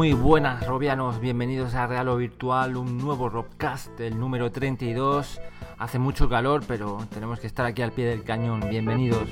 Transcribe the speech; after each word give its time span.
Muy 0.00 0.14
buenas 0.14 0.66
robianos, 0.66 1.20
bienvenidos 1.20 1.74
a 1.74 1.86
Real 1.86 2.08
o 2.08 2.16
Virtual, 2.16 2.74
un 2.78 2.96
nuevo 2.96 3.28
Robcast, 3.28 4.00
el 4.00 4.18
número 4.18 4.50
32. 4.50 5.42
Hace 5.76 5.98
mucho 5.98 6.26
calor, 6.26 6.62
pero 6.66 7.06
tenemos 7.12 7.38
que 7.38 7.46
estar 7.46 7.66
aquí 7.66 7.82
al 7.82 7.92
pie 7.92 8.06
del 8.06 8.24
cañón. 8.24 8.64
Bienvenidos. 8.70 9.28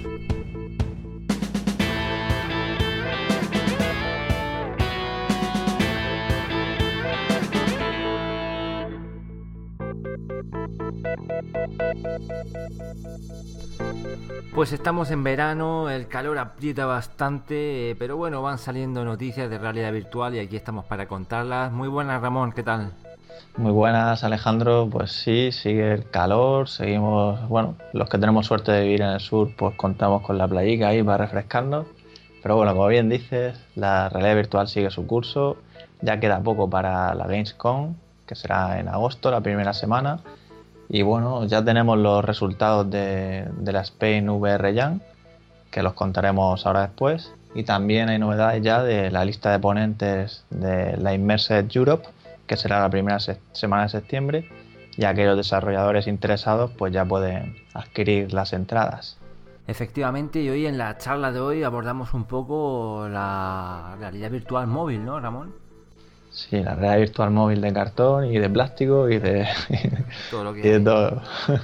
Pues 14.55 14.73
estamos 14.73 15.11
en 15.11 15.23
verano, 15.23 15.89
el 15.89 16.09
calor 16.09 16.39
aprieta 16.39 16.85
bastante, 16.85 17.91
eh, 17.91 17.97
pero 17.97 18.17
bueno, 18.17 18.43
van 18.43 18.59
saliendo 18.59 19.05
noticias 19.05 19.49
de 19.49 19.57
realidad 19.57 19.93
virtual 19.93 20.35
y 20.35 20.41
aquí 20.41 20.57
estamos 20.57 20.85
para 20.85 21.07
contarlas. 21.07 21.71
Muy 21.71 21.89
buenas 21.89 22.21
Ramón, 22.21 22.53
¿qué 22.53 22.63
tal? 22.63 22.93
Muy 23.57 23.71
buenas 23.71 24.25
Alejandro, 24.25 24.89
pues 24.91 25.13
sí, 25.13 25.53
sigue 25.53 25.93
el 25.93 26.11
calor, 26.11 26.69
seguimos, 26.69 27.49
bueno, 27.49 27.77
los 27.93 28.09
que 28.09 28.19
tenemos 28.19 28.47
suerte 28.47 28.73
de 28.73 28.83
vivir 28.83 29.03
en 29.03 29.11
el 29.11 29.21
sur, 29.21 29.55
pues 29.57 29.77
contamos 29.77 30.23
con 30.23 30.39
la 30.39 30.49
playica 30.49 30.89
ahí 30.89 31.03
para 31.03 31.19
refrescarnos. 31.19 31.87
Pero 32.43 32.57
bueno, 32.57 32.73
como 32.73 32.89
bien 32.89 33.09
dices, 33.09 33.59
la 33.75 34.09
realidad 34.09 34.35
virtual 34.35 34.69
sigue 34.69 34.91
su 34.91 35.07
curso, 35.07 35.57
ya 36.03 36.19
queda 36.19 36.41
poco 36.41 36.69
para 36.69 37.15
la 37.15 37.27
Gamescom, 37.27 37.95
que 38.27 38.35
será 38.35 38.81
en 38.81 38.89
agosto, 38.89 39.31
la 39.31 39.41
primera 39.41 39.73
semana 39.73 40.21
y 40.89 41.03
bueno, 41.03 41.45
ya 41.45 41.63
tenemos 41.63 41.99
los 41.99 42.25
resultados 42.25 42.91
de, 42.91 43.47
la 43.63 43.81
Spain 43.81 44.29
VR 44.31 44.75
Jam, 44.75 45.01
que 45.71 45.83
los 45.83 45.93
contaremos 45.93 46.65
ahora 46.67 46.83
después. 46.83 47.35
Y 47.55 47.65
también 47.65 48.09
hay 48.09 48.19
novedades 48.19 48.63
ya 48.63 48.83
de 48.83 49.11
la 49.11 49.25
lista 49.25 49.51
de 49.53 49.59
ponentes 49.59 50.45
de 50.51 50.97
la 50.97 51.13
Immersed 51.13 51.67
Europe, 51.75 52.09
que 52.47 52.57
será 52.57 52.81
la 52.81 52.89
primera 52.89 53.19
semana 53.53 53.83
de 53.85 53.89
septiembre, 53.91 54.49
y 54.97 55.05
aquellos 55.05 55.37
desarrolladores 55.37 56.07
interesados 56.07 56.71
pues 56.77 56.93
ya 56.93 57.05
pueden 57.05 57.57
adquirir 57.75 58.33
las 58.33 58.53
entradas. 58.53 59.19
Efectivamente, 59.67 60.41
y 60.41 60.49
hoy 60.49 60.67
en 60.67 60.79
la 60.79 60.97
charla 60.97 61.31
de 61.31 61.41
hoy 61.41 61.63
abordamos 61.63 62.15
un 62.15 62.25
poco 62.25 63.07
la 63.11 63.97
realidad 63.99 64.31
virtual 64.31 64.67
móvil, 64.67 65.05
¿no, 65.05 65.21
Ramón? 65.21 65.68
Sí, 66.39 66.63
la 66.63 66.77
realidad 66.77 66.99
virtual 66.99 67.31
móvil 67.33 67.61
de 67.61 67.73
cartón 67.73 68.27
y 68.27 68.39
de 68.39 68.49
plástico 68.49 69.09
y 69.09 69.19
de 69.19 69.49
todo. 70.31 70.45
Lo 70.45 70.55
que 70.55 70.79
todo. 70.79 71.21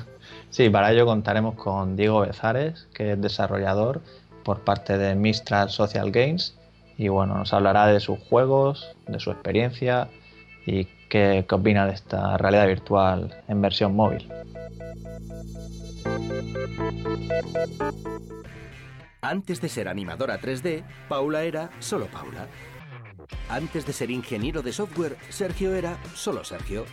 Sí, 0.50 0.68
para 0.68 0.92
ello 0.92 1.04
contaremos 1.04 1.56
con 1.56 1.96
Diego 1.96 2.20
Bezares, 2.20 2.86
que 2.94 3.12
es 3.12 3.20
desarrollador 3.20 4.00
por 4.44 4.60
parte 4.60 4.98
de 4.98 5.16
Mistral 5.16 5.68
Social 5.70 6.12
Games 6.12 6.56
y 6.96 7.08
bueno, 7.08 7.36
nos 7.36 7.52
hablará 7.52 7.86
de 7.86 7.98
sus 7.98 8.20
juegos, 8.28 8.94
de 9.08 9.18
su 9.18 9.32
experiencia 9.32 10.08
y 10.64 10.84
qué, 11.08 11.44
qué 11.48 11.54
opina 11.54 11.86
de 11.86 11.94
esta 11.94 12.36
realidad 12.36 12.68
virtual 12.68 13.42
en 13.48 13.62
versión 13.62 13.96
móvil. 13.96 14.28
Antes 19.22 19.60
de 19.60 19.68
ser 19.68 19.88
animadora 19.88 20.40
3D, 20.40 20.84
Paula 21.08 21.42
era 21.42 21.70
solo 21.80 22.06
Paula. 22.06 22.46
Antes 23.48 23.86
de 23.86 23.92
ser 23.92 24.10
ingeniero 24.10 24.62
de 24.62 24.72
software, 24.72 25.16
Sergio 25.28 25.74
era 25.74 25.98
solo 26.14 26.44
Sergio. 26.44 26.84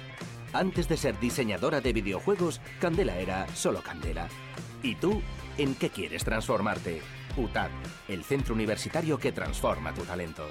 Antes 0.54 0.88
de 0.88 0.98
ser 0.98 1.20
diseñadora 1.20 1.82
de 1.82 1.94
videojuegos, 1.94 2.62
Candela 2.80 3.18
era 3.18 3.48
solo 3.56 3.82
Candela. 3.82 4.28
¿Y 4.84 4.96
tú, 4.96 5.22
en 5.58 5.76
qué 5.76 5.90
quieres 5.90 6.24
transformarte? 6.24 7.02
UTAD, 7.38 7.70
el 8.10 8.24
centro 8.24 8.54
universitario 8.54 9.18
que 9.18 9.32
transforma 9.32 9.94
tu 9.94 10.02
talento. 10.02 10.44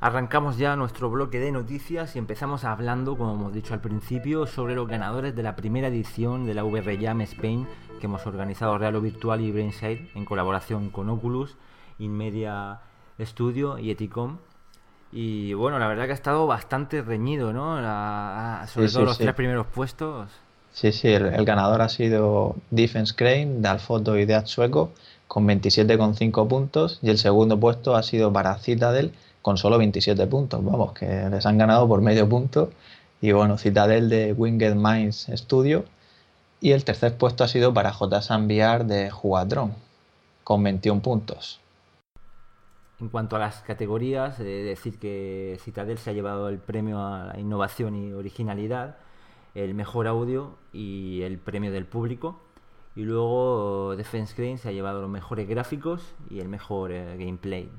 Arrancamos 0.00 0.58
ya 0.58 0.76
nuestro 0.76 1.10
bloque 1.10 1.40
de 1.40 1.50
noticias 1.50 2.14
y 2.14 2.20
empezamos 2.20 2.64
hablando, 2.64 3.18
como 3.18 3.34
hemos 3.34 3.52
dicho 3.52 3.74
al 3.74 3.80
principio, 3.80 4.46
sobre 4.46 4.76
los 4.76 4.86
ganadores 4.86 5.34
de 5.34 5.42
la 5.42 5.56
primera 5.56 5.88
edición 5.88 6.46
de 6.46 6.54
la 6.54 6.62
VR 6.62 6.96
Jam 7.00 7.20
Spain 7.22 7.66
que 7.98 8.06
hemos 8.06 8.24
organizado 8.26 8.78
Real 8.78 8.94
o 8.94 9.00
Virtual 9.00 9.40
y 9.40 9.50
Brainside 9.50 10.08
en 10.14 10.24
colaboración 10.24 10.90
con 10.90 11.08
Oculus, 11.08 11.56
Inmedia 11.98 12.80
Studio 13.20 13.78
y 13.78 13.90
Eticom. 13.90 14.38
Y 15.12 15.54
bueno, 15.54 15.78
la 15.78 15.88
verdad 15.88 16.04
que 16.04 16.12
ha 16.12 16.14
estado 16.14 16.46
bastante 16.46 17.02
reñido, 17.02 17.52
¿no? 17.52 17.76
sobre 18.66 18.88
todo 18.88 19.04
los 19.04 19.18
tres 19.18 19.34
primeros 19.34 19.66
puestos. 19.66 20.30
Sí, 20.72 20.92
sí, 20.92 21.08
el, 21.08 21.44
ganador 21.44 21.80
ha 21.80 21.88
sido 21.88 22.56
Defense 22.70 23.14
Crane 23.16 23.60
de 23.60 23.68
Alfoto 23.68 24.18
y 24.18 24.26
de 24.26 24.46
Sueco 24.46 24.92
con 25.26 25.46
27,5 25.46 26.46
puntos 26.46 26.98
y 27.02 27.10
el 27.10 27.18
segundo 27.18 27.58
puesto 27.58 27.96
ha 27.96 28.02
sido 28.02 28.32
para 28.32 28.56
Citadel 28.58 29.12
con 29.42 29.56
solo 29.56 29.78
27 29.78 30.26
puntos. 30.26 30.64
Vamos, 30.64 30.92
que 30.92 31.06
les 31.30 31.46
han 31.46 31.58
ganado 31.58 31.88
por 31.88 32.00
medio 32.00 32.28
punto. 32.28 32.70
Y 33.20 33.32
bueno, 33.32 33.58
Citadel 33.58 34.08
de 34.08 34.32
Winged 34.32 34.74
Minds 34.74 35.30
Studio. 35.34 35.84
Y 36.60 36.72
el 36.72 36.84
tercer 36.84 37.16
puesto 37.16 37.44
ha 37.44 37.48
sido 37.48 37.72
para 37.72 37.92
J. 37.92 38.18
VR 38.18 38.84
de 38.84 39.10
Jugatron 39.10 39.74
con 40.44 40.62
21 40.62 41.00
puntos. 41.02 41.60
En 43.00 43.08
cuanto 43.10 43.36
a 43.36 43.38
las 43.38 43.60
categorías, 43.60 44.38
decir 44.38 44.98
que 44.98 45.58
Citadel 45.62 45.98
se 45.98 46.10
ha 46.10 46.12
llevado 46.12 46.48
el 46.48 46.58
premio 46.58 47.00
a 47.00 47.26
la 47.26 47.38
innovación 47.38 47.94
y 47.94 48.12
originalidad, 48.12 48.96
el 49.54 49.74
mejor 49.74 50.08
audio 50.08 50.56
y 50.72 51.22
el 51.22 51.38
premio 51.38 51.70
del 51.70 51.86
público. 51.86 52.40
Y 52.96 53.02
luego 53.02 53.94
Defense 53.96 54.34
Green 54.36 54.58
se 54.58 54.68
ha 54.68 54.72
llevado 54.72 55.00
los 55.00 55.10
mejores 55.10 55.48
gráficos 55.48 56.02
y 56.28 56.40
el 56.40 56.48
mejor 56.48 56.90
eh, 56.90 57.16
gameplay. 57.16 57.70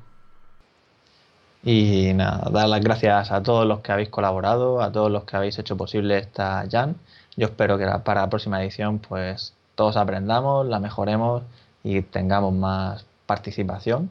Y 1.64 2.14
nada, 2.14 2.50
dar 2.50 2.70
las 2.70 2.82
gracias 2.82 3.32
a 3.32 3.44
todos 3.44 3.68
los 3.68 3.82
que 3.82 3.92
habéis 3.92 4.08
colaborado, 4.08 4.82
a 4.82 4.92
todos 4.94 5.12
los 5.12 5.26
que 5.26 5.36
habéis 5.36 5.60
hecho 5.60 5.76
posible 5.76 6.18
esta 6.18 6.66
Jan. 6.72 6.96
Yo 7.36 7.48
espero 7.48 7.78
que 7.78 7.86
para 8.06 8.22
la 8.22 8.30
próxima 8.30 8.64
edición 8.64 9.00
pues 9.00 9.54
todos 9.76 9.98
aprendamos, 9.98 10.66
la 10.66 10.80
mejoremos 10.80 11.44
y 11.84 12.02
tengamos 12.02 12.54
más 12.54 13.06
participación. 13.26 14.10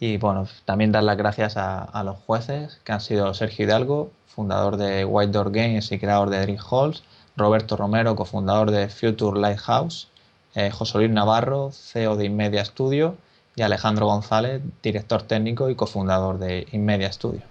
Y 0.00 0.16
bueno, 0.18 0.46
también 0.64 0.92
dar 0.92 1.04
las 1.04 1.16
gracias 1.16 1.56
a, 1.56 2.02
los 2.04 2.16
jueces, 2.26 2.80
que 2.84 2.92
han 2.92 3.00
sido 3.00 3.32
Sergio 3.34 3.64
Hidalgo, 3.64 4.10
fundador 4.26 4.76
de 4.76 5.04
White 5.04 5.32
Door 5.32 5.52
Games 5.52 5.92
y 5.92 5.98
creador 5.98 6.30
de 6.30 6.40
Dream 6.40 6.58
Halls, 6.58 7.04
Roberto 7.36 7.76
Romero, 7.76 8.16
cofundador 8.16 8.70
de 8.70 8.88
Future 8.88 9.40
Lighthouse, 9.40 10.08
eh, 10.54 10.70
José 10.70 10.98
Luis 10.98 11.10
Navarro, 11.10 11.70
CEO 11.72 12.16
de 12.16 12.26
Inmedia 12.26 12.64
Studio, 12.64 13.16
y 13.56 13.62
Alejandro 13.62 14.06
González, 14.06 14.62
director 14.82 15.22
técnico 15.22 15.70
y 15.70 15.76
cofundador 15.76 16.38
de 16.38 16.66
Inmedia 16.72 17.10
Studio. 17.12 17.42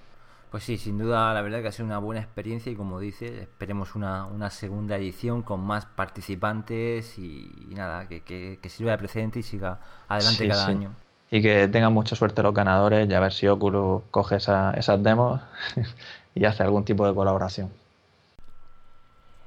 Pues 0.52 0.66
sí, 0.66 0.78
sin 0.78 1.00
duda, 1.00 1.34
la 1.34 1.42
verdad 1.42 1.62
que 1.62 1.70
ha 1.70 1.72
sido 1.72 1.86
una 1.86 1.98
buena 1.98 2.22
experiencia 2.22 2.72
y 2.72 2.76
como 2.76 3.00
dice, 3.00 3.42
esperemos 3.42 3.96
una, 3.96 4.50
segunda 4.52 4.98
edición 4.98 5.42
con 5.42 5.62
más 5.62 5.86
participantes 5.86 7.18
y, 7.18 7.50
nada, 7.70 8.08
que, 8.08 8.60
sirva 8.68 8.92
de 8.92 8.98
precedente 9.00 9.40
y 9.40 9.44
siga 9.44 9.80
adelante 10.08 10.48
cada 10.48 10.68
año 10.68 10.96
y 11.32 11.42
que 11.42 11.68
tengan 11.68 11.94
mucha 11.94 12.16
suerte 12.16 12.44
los 12.44 12.54
ganadores 12.54 13.10
y 13.10 13.14
a 13.14 13.20
ver 13.20 13.34
si 13.34 13.48
Oculus 13.48 14.04
coge 14.12 14.36
esas 14.38 15.04
demos 15.04 15.42
y 16.36 16.46
hace 16.46 16.64
algún 16.64 16.86
tipo 16.86 17.08
de 17.08 17.14
colaboración. 17.14 17.72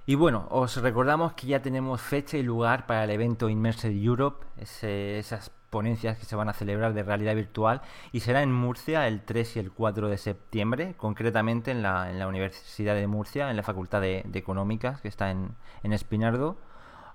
Y 0.09 0.15
bueno, 0.15 0.47
os 0.51 0.77
recordamos 0.77 1.33
que 1.33 1.49
ya 1.49 1.61
tenemos 1.61 2.01
fecha 2.01 2.37
y 2.37 2.43
lugar 2.45 2.87
para 2.87 3.03
el 3.05 3.11
evento 3.11 3.49
Immersed 3.49 3.91
Europe, 3.91 4.47
esas 4.57 5.51
ponencias 5.71 6.17
que 6.17 6.25
se 6.25 6.37
van 6.37 6.49
a 6.49 6.53
celebrar 6.53 6.95
de 6.95 7.03
realidad 7.03 7.35
virtual 7.35 7.83
y 8.13 8.21
será 8.21 8.43
en 8.43 8.53
Murcia 8.53 9.09
el 9.09 9.21
3 9.23 9.57
y 9.57 9.59
el 9.59 9.73
4 9.73 10.09
de 10.09 10.17
septiembre, 10.17 10.95
concretamente 10.97 11.73
en 11.73 11.83
la, 11.83 12.09
en 12.11 12.21
la 12.21 12.29
Universidad 12.29 12.95
de 12.95 13.09
Murcia, 13.09 13.51
en 13.51 13.57
la 13.57 13.65
Facultad 13.65 14.01
de, 14.01 14.25
Económicas 14.33 15.01
que 15.01 15.09
está 15.09 15.31
en, 15.31 15.51
en 15.83 15.93
Espinardo. 15.93 16.57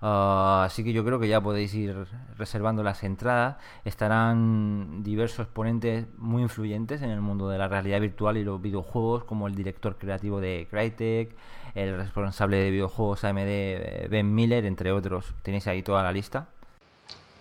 Ah, 0.03 0.63
así 0.65 0.83
que 0.83 0.93
yo 0.93 1.05
creo 1.05 1.19
que 1.19 1.27
ya 1.27 1.41
podéis 1.41 1.73
ir 1.75 1.95
reservando 2.37 2.81
las 2.81 3.03
entradas. 3.03 3.57
Estarán 3.85 5.03
diversos 5.03 5.45
ponentes 5.47 6.07
muy 6.17 6.41
influyentes 6.41 7.03
en 7.03 7.11
el 7.11 7.21
mundo 7.21 7.47
de 7.49 7.59
la 7.59 7.67
realidad 7.67 8.01
virtual 8.01 8.37
y 8.37 8.43
los 8.43 8.59
videojuegos, 8.59 9.23
como 9.25 9.47
el 9.47 9.53
director 9.53 9.97
creativo 9.97 10.41
de 10.41 10.67
Crytek, 10.71 11.35
el 11.75 11.97
responsable 11.97 12.57
de 12.57 12.71
videojuegos 12.71 13.23
AMD 13.23 13.39
eh, 13.45 14.07
Ben 14.09 14.33
Miller, 14.33 14.65
entre 14.65 14.91
otros. 14.91 15.33
¿Tenéis 15.43 15.67
ahí 15.67 15.83
toda 15.83 16.01
la 16.01 16.11
lista? 16.11 16.47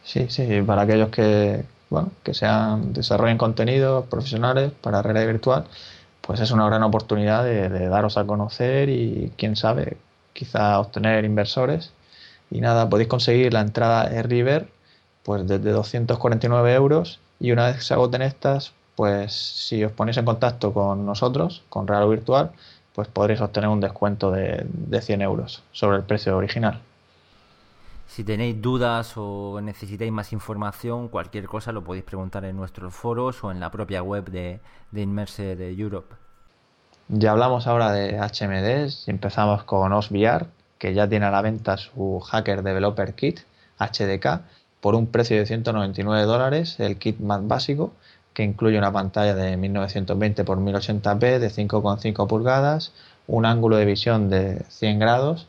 Sí, 0.04 0.26
sí, 0.28 0.60
para 0.66 0.82
aquellos 0.82 1.08
que, 1.08 1.64
bueno, 1.88 2.10
que 2.22 2.34
sean, 2.34 2.92
desarrollen 2.92 3.38
contenidos 3.38 4.06
profesionales 4.06 4.72
para 4.82 5.02
realidad 5.02 5.26
virtual, 5.26 5.64
pues 6.20 6.40
es 6.40 6.50
una 6.50 6.66
gran 6.66 6.82
oportunidad 6.82 7.42
de, 7.44 7.70
de 7.70 7.88
daros 7.88 8.18
a 8.18 8.26
conocer 8.26 8.90
y, 8.90 9.32
quién 9.38 9.56
sabe, 9.56 9.96
quizá 10.34 10.78
obtener 10.78 11.24
inversores 11.24 11.92
y 12.50 12.60
nada, 12.60 12.88
podéis 12.88 13.08
conseguir 13.08 13.52
la 13.52 13.60
entrada 13.60 14.08
River 14.22 14.68
pues 15.22 15.46
desde 15.46 15.70
249 15.70 16.74
euros 16.74 17.20
y 17.38 17.52
una 17.52 17.66
vez 17.66 17.76
que 17.76 17.82
se 17.82 17.94
agoten 17.94 18.22
estas, 18.22 18.72
pues 18.96 19.32
si 19.32 19.84
os 19.84 19.92
ponéis 19.92 20.16
en 20.16 20.24
contacto 20.24 20.72
con 20.72 21.06
nosotros, 21.06 21.62
con 21.68 21.86
Real 21.86 22.08
Virtual, 22.08 22.52
pues 22.94 23.08
podréis 23.08 23.40
obtener 23.40 23.68
un 23.68 23.80
descuento 23.80 24.30
de, 24.30 24.66
de 24.66 25.00
100 25.00 25.22
euros 25.22 25.62
sobre 25.72 25.98
el 25.98 26.02
precio 26.02 26.36
original. 26.36 26.80
Si 28.06 28.24
tenéis 28.24 28.60
dudas 28.60 29.12
o 29.16 29.60
necesitáis 29.62 30.10
más 30.10 30.32
información, 30.32 31.08
cualquier 31.08 31.46
cosa 31.46 31.70
lo 31.70 31.84
podéis 31.84 32.04
preguntar 32.04 32.44
en 32.44 32.56
nuestros 32.56 32.92
foros 32.92 33.44
o 33.44 33.52
en 33.52 33.60
la 33.60 33.70
propia 33.70 34.02
web 34.02 34.28
de, 34.28 34.58
de 34.90 35.02
Inmersed 35.02 35.60
Europe. 35.78 36.16
Ya 37.06 37.30
hablamos 37.30 37.68
ahora 37.68 37.92
de 37.92 38.18
HMDs 38.18 39.06
y 39.06 39.10
empezamos 39.12 39.62
con 39.62 39.92
OSVR, 39.92 40.48
que 40.80 40.94
ya 40.94 41.08
tiene 41.08 41.26
a 41.26 41.30
la 41.30 41.42
venta 41.42 41.76
su 41.76 42.20
Hacker 42.20 42.62
Developer 42.62 43.14
Kit 43.14 43.40
HDK 43.78 44.40
por 44.80 44.94
un 44.94 45.06
precio 45.06 45.36
de 45.36 45.44
199 45.44 46.24
dólares, 46.24 46.80
el 46.80 46.96
kit 46.96 47.20
más 47.20 47.46
básico, 47.46 47.92
que 48.32 48.42
incluye 48.42 48.78
una 48.78 48.90
pantalla 48.90 49.34
de 49.34 49.58
1920 49.58 50.42
x 50.42 50.54
1080p 50.56 51.38
de 51.38 51.50
5,5 51.50 52.26
pulgadas, 52.26 52.92
un 53.26 53.44
ángulo 53.44 53.76
de 53.76 53.84
visión 53.84 54.30
de 54.30 54.64
100 54.68 54.98
grados 54.98 55.46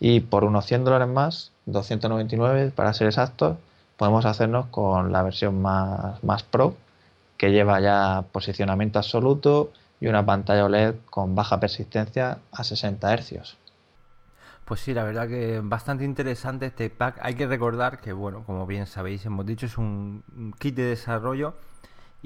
y 0.00 0.20
por 0.20 0.42
unos 0.42 0.66
100 0.66 0.84
dólares 0.84 1.08
más, 1.08 1.52
299 1.66 2.72
para 2.74 2.92
ser 2.94 3.06
exactos, 3.06 3.56
podemos 3.96 4.24
hacernos 4.24 4.66
con 4.66 5.12
la 5.12 5.22
versión 5.22 5.62
más, 5.62 6.22
más 6.24 6.42
pro 6.42 6.74
que 7.36 7.52
lleva 7.52 7.80
ya 7.80 8.24
posicionamiento 8.32 8.98
absoluto 8.98 9.70
y 10.00 10.08
una 10.08 10.26
pantalla 10.26 10.64
OLED 10.64 10.96
con 11.10 11.36
baja 11.36 11.60
persistencia 11.60 12.38
a 12.50 12.64
60 12.64 13.16
Hz. 13.16 13.63
Pues 14.64 14.80
sí, 14.80 14.94
la 14.94 15.04
verdad 15.04 15.28
que 15.28 15.60
bastante 15.62 16.04
interesante 16.04 16.66
este 16.66 16.88
pack. 16.90 17.18
Hay 17.22 17.34
que 17.34 17.46
recordar 17.46 18.00
que, 18.00 18.12
bueno, 18.12 18.44
como 18.44 18.66
bien 18.66 18.86
sabéis, 18.86 19.24
hemos 19.26 19.44
dicho, 19.44 19.66
es 19.66 19.76
un 19.76 20.22
kit 20.58 20.74
de 20.74 20.84
desarrollo 20.84 21.54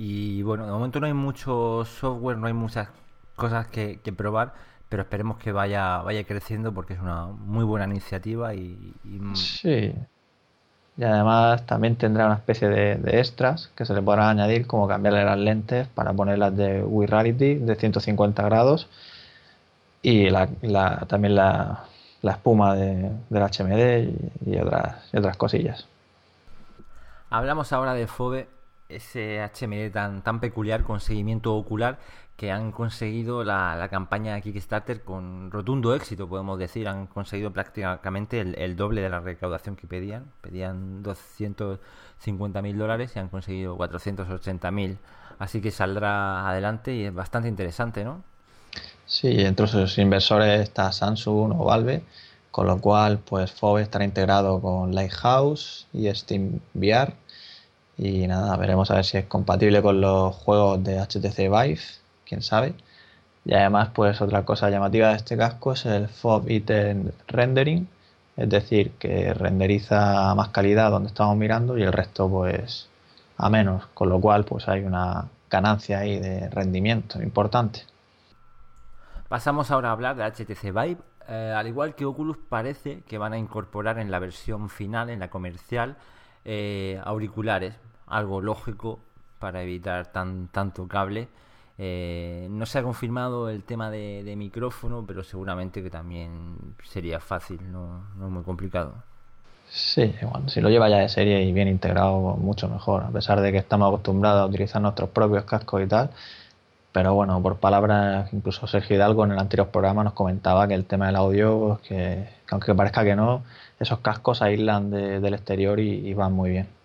y 0.01 0.43
bueno, 0.43 0.65
de 0.65 0.71
momento 0.71 1.01
no 1.01 1.07
hay 1.09 1.13
mucho 1.13 1.85
software, 1.85 2.39
no 2.39 2.47
hay 2.47 2.53
muchas 2.53 2.89
cosas 3.35 3.67
que, 3.67 3.99
probar, 4.17 4.55
pero 4.89 5.03
esperemos 5.03 5.39
que 5.39 5.51
vaya, 5.51 5.99
vaya 6.03 6.23
creciendo 6.23 6.73
porque 6.73 6.95
es 6.95 7.01
una 7.01 7.27
muy 7.27 7.65
buena 7.65 7.87
iniciativa 7.87 8.55
y, 8.55 8.95
Sí. 9.35 9.93
Y 10.97 11.03
además 11.05 11.67
también 11.67 11.97
tendrá 11.97 12.27
una 12.27 12.37
especie 12.37 12.69
de, 12.69 13.19
extras 13.19 13.73
que 13.75 13.85
se 13.85 13.93
le 13.93 14.01
podrán 14.01 14.39
añadir, 14.39 14.69
como 14.69 14.87
cambiarle 14.87 15.25
las 15.25 15.39
lentes 15.39 15.89
para 15.89 16.13
ponerlas 16.13 16.57
de 16.57 16.83
Wii 16.85 17.07
Reality 17.09 17.55
de 17.57 17.75
150 17.75 18.41
grados 18.45 18.89
y 20.01 20.31
la, 20.31 20.47
también 21.09 21.35
la, 21.35 21.87
la 22.23 22.33
espuma 22.33 22.75
de, 22.75 23.11
del 23.29 23.43
HMD 23.43 24.47
y, 24.47 24.59
otras, 24.59 25.09
y 25.13 25.19
otras 25.19 25.37
cosillas. 25.37 25.87
Hablamos 27.31 27.73
ahora 27.73 27.95
de 27.95 28.07
FOBE 28.07 28.49
ese 28.89 29.41
HMD 29.43 29.93
tan, 29.93 30.23
tan 30.23 30.41
peculiar 30.41 30.83
con 30.83 31.01
seguimiento 31.01 31.55
ocular 31.55 31.99
que 32.39 32.53
han 32.53 32.71
conseguido 32.71 33.43
la, 33.43 33.89
campaña 33.91 34.35
de 34.35 34.43
Kickstarter 34.43 35.03
con 35.03 35.51
rotundo 35.51 35.93
éxito, 35.93 36.29
podemos 36.29 36.57
decir. 36.57 36.87
Han 36.87 37.09
conseguido 37.09 37.53
prácticamente 37.53 38.41
el, 38.41 38.77
doble 38.77 39.01
de 39.01 39.09
la 39.09 39.19
recaudación 39.19 39.75
que 39.75 39.89
pedían. 39.89 40.27
Pedían 40.41 41.03
250 41.03 42.63
mil 42.63 42.79
dólares 42.79 43.17
y 43.17 43.19
han 43.19 43.29
conseguido 43.29 43.77
480 43.77 44.71
mil. 44.71 44.99
Así 45.41 45.61
que 45.61 45.73
saldrá 45.73 46.49
adelante 46.49 46.95
y 46.95 47.07
es 47.07 47.15
bastante 47.15 47.49
interesante, 47.49 48.05
¿no? 48.05 48.23
Sí, 49.09 49.41
entre 49.41 49.67
sus 49.67 49.97
inversores 49.99 50.61
está 50.61 50.93
Samsung 50.93 51.53
o 51.59 51.65
Valve, 51.65 52.03
con 52.51 52.67
lo 52.67 52.79
cual 52.81 53.19
pues 53.19 53.51
FOB 53.53 53.79
estará 53.79 54.05
integrado 54.05 54.61
con 54.61 54.95
Lighthouse 54.95 55.87
y 55.93 56.15
Steam 56.15 56.61
VR 56.75 57.15
y 57.97 58.27
nada, 58.29 58.57
veremos 58.57 58.91
a 58.91 58.97
ver 58.97 59.05
si 59.05 59.19
es 59.19 59.25
compatible 59.27 59.83
con 59.83 60.01
los 60.01 60.35
juegos 60.37 60.85
de 60.85 61.01
HTC 61.01 61.37
Vive, 61.51 61.81
quién 62.27 62.43
sabe. 62.43 62.75
Y 63.45 63.55
además, 63.55 63.91
pues 63.95 64.21
otra 64.21 64.45
cosa 64.45 64.71
llamativa 64.71 65.09
de 65.11 65.17
este 65.17 65.37
casco 65.37 65.73
es 65.73 65.87
el 65.87 66.09
FOB 66.09 66.51
Item 66.51 67.11
Rendering, 67.29 67.89
es 68.37 68.49
decir, 68.49 68.93
que 68.99 69.35
renderiza 69.35 70.31
a 70.31 70.35
más 70.35 70.51
calidad 70.51 70.91
donde 70.91 71.09
estamos 71.09 71.37
mirando 71.37 71.79
y 71.79 71.83
el 71.83 71.93
resto 71.93 72.29
pues 72.29 72.89
a 73.39 73.49
menos, 73.51 73.87
con 73.95 74.11
lo 74.11 74.21
cual 74.21 74.45
pues 74.45 74.69
hay 74.69 74.83
una 74.83 75.27
ganancia 75.51 76.01
ahí 76.01 76.19
de 76.19 76.49
rendimiento 76.51 77.23
importante. 77.23 77.83
Pasamos 79.29 79.71
ahora 79.71 79.91
a 79.91 79.93
hablar 79.93 80.17
de 80.17 80.25
HTC 80.25 80.73
Vive. 80.73 80.99
Eh, 81.29 81.53
al 81.55 81.67
igual 81.67 81.95
que 81.95 82.07
Oculus 82.07 82.39
parece 82.49 83.03
que 83.03 83.19
van 83.19 83.35
a 83.35 83.39
incorporar 83.39 83.99
en 83.99 84.11
la 84.11 84.19
versión 84.19 84.71
final, 84.71 85.11
en 85.11 85.21
la 85.21 85.29
comercial, 85.29 85.97
eh, 86.47 86.99
auriculares 87.05 87.75
algo 88.07 88.41
lógico 88.41 89.01
para 89.39 89.63
evitar 89.63 90.07
tan, 90.13 90.49
tanto 90.49 90.89
cable. 90.89 91.29
Eh, 91.77 92.49
no 92.51 92.65
se 92.65 92.79
ha 92.79 92.83
confirmado 92.83 93.51
el 93.51 93.65
tema 93.65 93.91
de, 93.91 94.35
micrófono, 94.35 95.05
pero 95.07 95.23
seguramente 95.23 95.83
que 95.83 95.91
también 95.91 96.57
sería 96.83 97.21
fácil, 97.21 97.71
no, 97.71 98.05
no 98.17 98.31
muy 98.31 98.43
complicado. 98.43 98.95
Sí, 99.69 100.15
bueno, 100.23 100.49
si 100.49 100.63
lo 100.63 100.71
lleva 100.71 100.89
ya 100.89 100.97
de 100.97 101.11
serie 101.11 101.43
y 101.43 101.53
bien 101.53 101.69
integrado, 101.69 102.19
mucho 102.37 102.69
mejor, 102.69 103.05
a 103.05 103.11
pesar 103.11 103.43
de 103.43 103.53
que 103.53 103.59
estamos 103.59 103.89
acostumbrados 103.89 104.41
a 104.41 104.47
utilizar 104.47 104.81
nuestros 104.81 105.11
propios 105.11 105.45
cascos 105.45 105.83
y 105.83 105.87
tal. 105.87 106.11
Pero 106.93 107.15
bueno, 107.15 107.41
por 107.43 107.59
palabras, 107.59 108.33
incluso 108.33 108.67
Sergio 108.67 108.97
Hidalgo 108.97 109.25
en 109.25 109.33
el 109.33 109.39
anterior 109.39 109.69
programa 109.69 110.05
nos 110.05 110.15
comentaba 110.15 110.67
que 110.67 110.75
el 110.75 110.85
tema 110.85 111.07
del 111.07 111.17
audio, 111.17 111.81
que, 111.87 112.29
aunque 112.51 112.75
parezca 112.75 113.05
que 113.05 113.15
no, 113.15 113.43
esos 113.79 114.01
cascos 114.01 114.43
aíslan 114.43 114.91
del 114.91 115.35
exterior 115.35 115.79
y 115.81 116.13
van 116.15 116.33
muy 116.33 116.51
bien. 116.51 116.79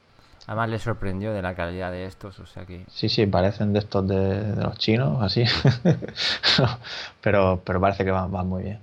Además 0.46 0.70
le 0.70 0.80
sorprendió 0.80 1.34
de 1.34 1.42
la 1.42 1.56
calidad 1.56 1.92
de 1.92 2.06
estos, 2.06 2.38
o 2.40 2.46
sea 2.46 2.66
que... 2.66 2.86
Sí, 2.90 3.08
sí, 3.08 3.26
parecen 3.26 3.72
de 3.72 3.80
estos 3.80 4.06
de, 4.08 4.56
los 4.58 4.78
chinos, 4.78 5.22
así. 5.22 5.46
pero, 7.22 7.62
pero 7.64 7.80
parece 7.80 8.04
que 8.04 8.12
van, 8.12 8.30
muy 8.48 8.64
bien. 8.64 8.80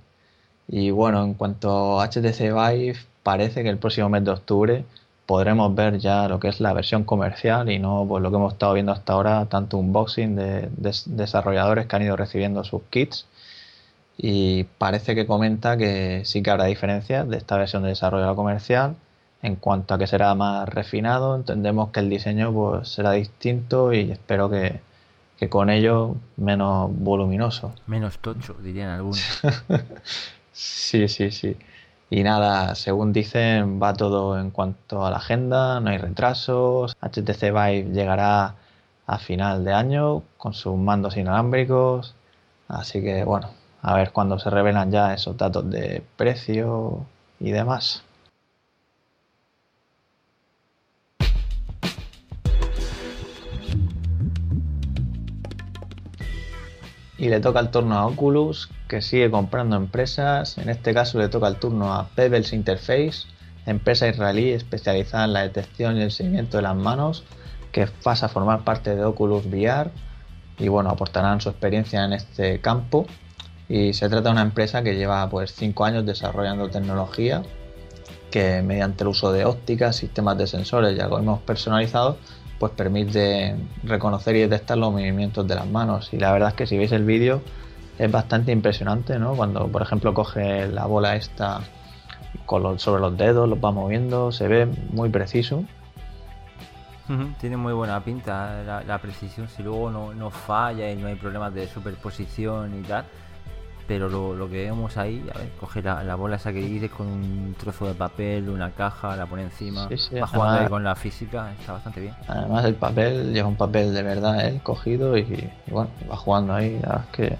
Y 0.67 0.89
bueno, 0.89 1.23
en 1.23 1.35
cuanto 1.35 2.01
a 2.01 2.07
HTC 2.07 2.39
Vive, 2.51 2.95
parece 3.21 3.61
que 3.61 3.69
el 3.69 3.77
próximo 3.77 4.09
mes 4.09 4.25
de 4.25 4.31
octubre 4.31 4.85
podremos 5.25 5.73
ver 5.75 5.99
ya 5.99 6.27
lo 6.27 6.39
que 6.39 6.49
es 6.49 6.59
la 6.59 6.73
versión 6.73 7.03
comercial 7.03 7.69
y 7.71 7.79
no 7.79 8.05
pues, 8.07 8.21
lo 8.23 8.29
que 8.31 8.37
hemos 8.37 8.53
estado 8.53 8.73
viendo 8.73 8.91
hasta 8.91 9.13
ahora, 9.13 9.45
tanto 9.47 9.77
unboxing 9.77 10.35
de, 10.35 10.69
de 10.77 10.95
desarrolladores 11.05 11.87
que 11.87 11.95
han 11.95 12.03
ido 12.03 12.15
recibiendo 12.17 12.63
sus 12.63 12.83
kits. 12.89 13.27
Y 14.17 14.65
parece 14.77 15.15
que 15.15 15.25
comenta 15.25 15.77
que 15.77 16.23
sí 16.25 16.43
que 16.43 16.51
habrá 16.51 16.65
diferencias 16.65 17.27
de 17.29 17.37
esta 17.37 17.57
versión 17.57 17.83
de 17.83 17.89
desarrollo 17.89 18.35
comercial 18.35 18.95
en 19.41 19.55
cuanto 19.55 19.93
a 19.93 19.97
que 19.97 20.07
será 20.07 20.35
más 20.35 20.69
refinado, 20.69 21.35
entendemos 21.35 21.89
que 21.89 21.99
el 21.99 22.09
diseño 22.09 22.53
pues, 22.53 22.89
será 22.89 23.11
distinto 23.11 23.91
y 23.93 24.11
espero 24.11 24.49
que, 24.49 24.81
con 25.49 25.71
ello 25.71 26.15
menos 26.37 26.91
voluminoso. 26.93 27.73
Menos 27.87 28.19
tocho, 28.19 28.53
dirían 28.61 28.89
algunos. 28.89 29.41
sí, 30.53 31.07
sí, 31.07 31.31
sí. 31.31 31.57
Y 32.13 32.23
nada, 32.23 32.75
según 32.75 33.13
dicen, 33.13 33.81
va 33.81 33.93
todo 33.93 34.37
en 34.37 34.51
cuanto 34.51 35.05
a 35.05 35.11
la 35.11 35.17
agenda, 35.17 35.79
no 35.79 35.91
hay 35.91 35.97
retrasos. 35.97 36.93
HTC 36.99 37.51
Vive 37.51 37.93
llegará 37.93 38.55
a 39.07 39.17
final 39.17 39.63
de 39.63 39.71
año 39.71 40.21
con 40.37 40.53
sus 40.53 40.77
mandos 40.77 41.15
inalámbricos. 41.15 42.13
Así 42.67 43.01
que 43.01 43.23
bueno, 43.23 43.51
a 43.81 43.95
ver 43.95 44.11
cuándo 44.11 44.37
se 44.39 44.49
revelan 44.49 44.91
ya 44.91 45.13
esos 45.13 45.37
datos 45.37 45.69
de 45.69 46.03
precio 46.17 47.05
y 47.39 47.51
demás. 47.51 48.03
Y 57.21 57.29
le 57.29 57.39
toca 57.39 57.59
el 57.59 57.69
turno 57.69 57.99
a 57.99 58.07
Oculus, 58.07 58.67
que 58.87 59.03
sigue 59.03 59.29
comprando 59.29 59.75
empresas. 59.75 60.57
En 60.57 60.69
este 60.69 60.91
caso 60.91 61.19
le 61.19 61.29
toca 61.29 61.47
el 61.47 61.57
turno 61.57 61.93
a 61.93 62.07
Pebbles 62.07 62.51
Interface, 62.51 63.27
empresa 63.67 64.07
israelí 64.07 64.49
especializada 64.49 65.25
en 65.25 65.33
la 65.33 65.41
detección 65.43 65.97
y 65.97 66.01
el 66.01 66.11
seguimiento 66.11 66.57
de 66.57 66.63
las 66.63 66.75
manos, 66.75 67.23
que 67.71 67.85
pasa 67.85 68.25
a 68.25 68.29
formar 68.29 68.63
parte 68.63 68.95
de 68.95 69.03
Oculus 69.03 69.45
VR 69.45 69.91
y 70.57 70.67
bueno, 70.67 70.89
aportarán 70.89 71.39
su 71.41 71.49
experiencia 71.49 72.03
en 72.03 72.13
este 72.13 72.59
campo. 72.59 73.05
Y 73.69 73.93
se 73.93 74.09
trata 74.09 74.29
de 74.29 74.31
una 74.31 74.41
empresa 74.41 74.81
que 74.81 74.95
lleva 74.95 75.29
pues 75.29 75.53
5 75.53 75.85
años 75.85 76.07
desarrollando 76.07 76.71
tecnología 76.71 77.43
que 78.31 78.63
mediante 78.63 79.03
el 79.03 79.09
uso 79.09 79.31
de 79.31 79.45
ópticas, 79.45 79.95
sistemas 79.95 80.39
de 80.39 80.47
sensores 80.47 80.97
y 80.97 80.99
algoritmos 80.99 81.41
personalizados 81.41 82.15
pues 82.61 82.73
permite 82.73 83.55
reconocer 83.81 84.35
y 84.35 84.41
detectar 84.41 84.77
los 84.77 84.91
movimientos 84.91 85.47
de 85.47 85.55
las 85.55 85.65
manos. 85.65 86.13
Y 86.13 86.19
la 86.19 86.31
verdad 86.31 86.49
es 86.49 86.53
que 86.53 86.67
si 86.67 86.77
veis 86.77 86.91
el 86.91 87.03
vídeo 87.03 87.41
es 87.97 88.11
bastante 88.11 88.51
impresionante, 88.51 89.17
¿no? 89.17 89.33
Cuando, 89.33 89.67
por 89.67 89.81
ejemplo, 89.81 90.13
coge 90.13 90.67
la 90.67 90.85
bola 90.85 91.15
esta 91.15 91.61
con 92.45 92.77
sobre 92.77 93.01
los 93.01 93.17
dedos, 93.17 93.49
los 93.49 93.57
va 93.57 93.71
moviendo, 93.71 94.31
se 94.31 94.47
ve 94.47 94.67
muy 94.91 95.09
preciso. 95.09 95.63
Tiene 97.39 97.57
muy 97.57 97.73
buena 97.73 97.99
pinta 98.03 98.83
la, 98.85 98.97
precisión, 98.99 99.49
si 99.49 99.63
luego 99.63 99.89
no, 99.89 100.13
no, 100.13 100.29
falla 100.29 100.91
y 100.91 100.95
no 100.95 101.07
hay 101.07 101.15
problemas 101.15 101.55
de 101.55 101.67
superposición 101.67 102.79
y 102.79 102.83
tal, 102.83 103.05
pero 103.87 104.09
lo, 104.09 104.49
que 104.49 104.63
vemos 104.65 104.97
ahí, 104.97 105.23
a 105.33 105.37
ver, 105.37 105.49
coge 105.59 105.81
la, 105.81 106.15
bola 106.15 106.35
esa 106.37 106.51
que 106.51 106.59
dices 106.59 106.91
con 106.91 107.07
un 107.07 107.55
trozo 107.57 107.87
de 107.87 107.93
papel, 107.93 108.49
una 108.49 108.71
caja, 108.71 109.15
la 109.15 109.25
pone 109.25 109.43
encima, 109.43 109.87
va 109.87 110.27
jugando 110.27 110.69
con 110.69 110.83
la 110.83 110.95
física, 110.95 111.51
está 111.59 111.73
bastante 111.73 112.01
bien. 112.01 112.15
Además 112.27 112.65
el 112.65 112.75
papel, 112.75 113.33
lleva 113.33 113.47
un 113.47 113.57
papel 113.57 113.93
de 113.93 114.03
verdad, 114.03 114.45
él 114.45 114.61
cogido 114.61 115.17
y, 115.17 115.51
bueno, 115.67 115.89
va 116.09 116.15
jugando 116.15 116.53
ahí, 116.53 116.79
es 116.81 117.05
que 117.11 117.37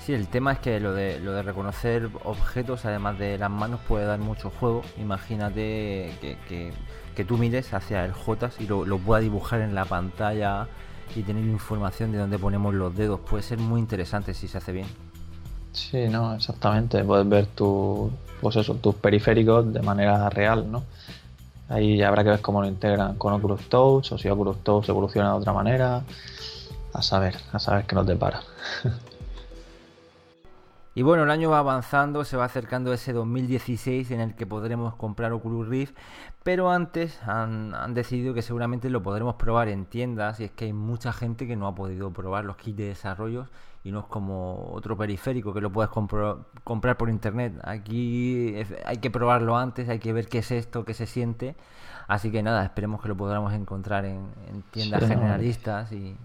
Sí, 0.00 0.14
el 0.14 0.28
tema 0.28 0.52
es 0.52 0.58
que 0.60 0.80
lo 0.80 0.94
de, 0.94 1.20
lo 1.20 1.32
de 1.32 1.42
reconocer 1.42 2.08
objetos, 2.24 2.86
además 2.86 3.18
de 3.18 3.36
las 3.36 3.50
manos, 3.50 3.80
puede 3.86 4.06
dar 4.06 4.18
mucho 4.18 4.48
juego. 4.48 4.80
Imagínate 4.98 6.10
que, 6.22 6.72
que, 7.14 7.24
tú 7.24 7.36
mires 7.36 7.74
hacia 7.74 8.06
el 8.06 8.14
J 8.14 8.50
y 8.60 8.66
lo, 8.66 8.86
lo 8.86 8.96
pueda 8.96 9.20
dibujar 9.20 9.60
en 9.60 9.74
la 9.74 9.84
pantalla 9.84 10.68
y 11.14 11.22
tener 11.22 11.44
información 11.44 12.12
de 12.12 12.18
dónde 12.18 12.38
ponemos 12.38 12.72
los 12.74 12.96
dedos. 12.96 13.20
Puede 13.20 13.42
ser 13.42 13.58
muy 13.58 13.78
interesante 13.78 14.32
si 14.32 14.48
se 14.48 14.56
hace 14.56 14.72
bien. 14.72 14.86
Sí, 15.72 16.08
no, 16.08 16.34
exactamente. 16.34 17.02
Puedes 17.04 17.28
ver 17.28 17.48
pues 18.40 18.56
tus 18.80 18.94
periféricos 18.96 19.72
de 19.72 19.82
manera 19.82 20.28
real, 20.30 20.70
¿no? 20.70 20.84
Ahí 21.68 22.02
habrá 22.02 22.24
que 22.24 22.30
ver 22.30 22.40
cómo 22.40 22.60
lo 22.60 22.68
integran 22.68 23.16
con 23.16 23.32
Oculus 23.32 23.68
Touch 23.68 24.12
o 24.12 24.18
si 24.18 24.28
Oculus 24.28 24.64
Touch 24.64 24.88
evoluciona 24.88 25.30
de 25.30 25.38
otra 25.38 25.52
manera. 25.52 26.02
A 26.92 27.02
saber, 27.02 27.36
a 27.52 27.60
saber 27.60 27.84
qué 27.86 27.94
nos 27.94 28.06
depara. 28.06 28.42
Y 30.92 31.02
bueno, 31.02 31.22
el 31.22 31.30
año 31.30 31.50
va 31.50 31.60
avanzando, 31.60 32.24
se 32.24 32.36
va 32.36 32.46
acercando 32.46 32.92
ese 32.92 33.12
2016 33.12 34.10
en 34.10 34.20
el 34.20 34.34
que 34.34 34.44
podremos 34.44 34.96
comprar 34.96 35.32
Oculus 35.32 35.68
Rift, 35.68 35.96
pero 36.42 36.70
antes 36.70 37.22
han, 37.22 37.94
decidido 37.94 38.34
que 38.34 38.42
seguramente 38.42 38.90
lo 38.90 39.00
podremos 39.00 39.36
probar 39.36 39.68
en 39.68 39.86
tiendas 39.86 40.40
y 40.40 40.44
es 40.44 40.50
que 40.50 40.64
hay 40.64 40.72
mucha 40.72 41.12
gente 41.12 41.46
que 41.46 41.54
no 41.54 41.68
ha 41.68 41.76
podido 41.76 42.10
probar 42.10 42.44
los 42.44 42.56
kits 42.56 42.78
de 42.78 42.84
desarrollo 42.88 43.46
y 43.82 43.92
no 43.92 44.00
es 44.00 44.06
como 44.06 44.70
otro 44.72 44.96
periférico 44.96 45.54
que 45.54 45.60
lo 45.60 45.70
puedes 45.70 45.90
comprar 45.90 46.96
por 46.96 47.08
internet. 47.08 47.54
Aquí 47.64 48.54
hay 48.84 48.98
que 48.98 49.10
probarlo 49.10 49.56
antes, 49.56 49.88
hay 49.88 49.98
que 49.98 50.12
ver 50.12 50.28
qué 50.28 50.38
es 50.38 50.50
esto, 50.50 50.84
qué 50.84 50.94
se 50.94 51.06
siente. 51.06 51.56
Así 52.06 52.30
que 52.30 52.42
nada, 52.42 52.64
esperemos 52.64 53.00
que 53.00 53.08
lo 53.08 53.16
podamos 53.16 53.52
encontrar 53.54 54.04
en, 54.04 54.32
tiendas 54.72 55.06
generalistas 55.06 55.92
y... 55.92 56.16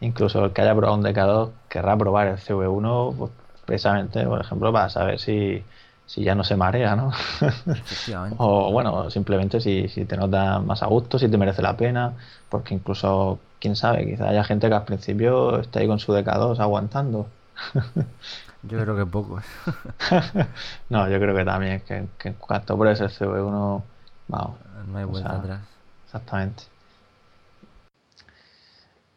Incluso 0.00 0.44
el 0.44 0.52
que 0.52 0.62
haya 0.62 0.74
probado 0.74 0.96
un 0.96 1.04
DK2 1.04 1.50
querrá 1.68 1.96
probar 1.96 2.28
el 2.28 2.36
CV1 2.36 3.30
precisamente, 3.64 4.24
por 4.24 4.40
ejemplo, 4.40 4.72
para 4.72 4.88
saber 4.88 5.18
si, 5.18 5.62
si 6.06 6.24
ya 6.24 6.34
no 6.34 6.42
se 6.42 6.56
marea, 6.56 6.96
¿no? 6.96 7.12
o 8.38 8.72
bueno, 8.72 9.10
simplemente 9.10 9.60
si, 9.60 9.88
si 9.88 10.06
te 10.06 10.16
notas 10.16 10.64
más 10.64 10.82
a 10.82 10.86
gusto, 10.86 11.18
si 11.18 11.28
te 11.28 11.36
merece 11.36 11.62
la 11.62 11.76
pena, 11.76 12.14
porque 12.48 12.74
incluso, 12.74 13.38
quién 13.60 13.76
sabe, 13.76 14.06
quizá 14.06 14.28
haya 14.28 14.44
gente 14.44 14.68
que 14.68 14.74
al 14.74 14.84
principio 14.84 15.60
está 15.60 15.80
ahí 15.80 15.86
con 15.86 15.98
su 15.98 16.12
DK2 16.12 16.58
aguantando. 16.58 17.28
yo 18.62 18.80
creo 18.80 18.96
que 18.96 19.06
pocos. 19.06 19.44
no, 20.88 21.08
yo 21.08 21.18
creo 21.18 21.34
que 21.34 21.44
también, 21.44 21.80
que, 21.80 22.06
que 22.18 22.28
en 22.28 22.34
cuanto 22.34 22.76
pruebes 22.76 23.00
el 23.00 23.10
CV1, 23.10 23.82
vamos. 24.28 24.56
No 24.86 24.98
hay 24.98 25.04
vuelta 25.04 25.36
atrás. 25.36 25.60
Exactamente. 26.06 26.64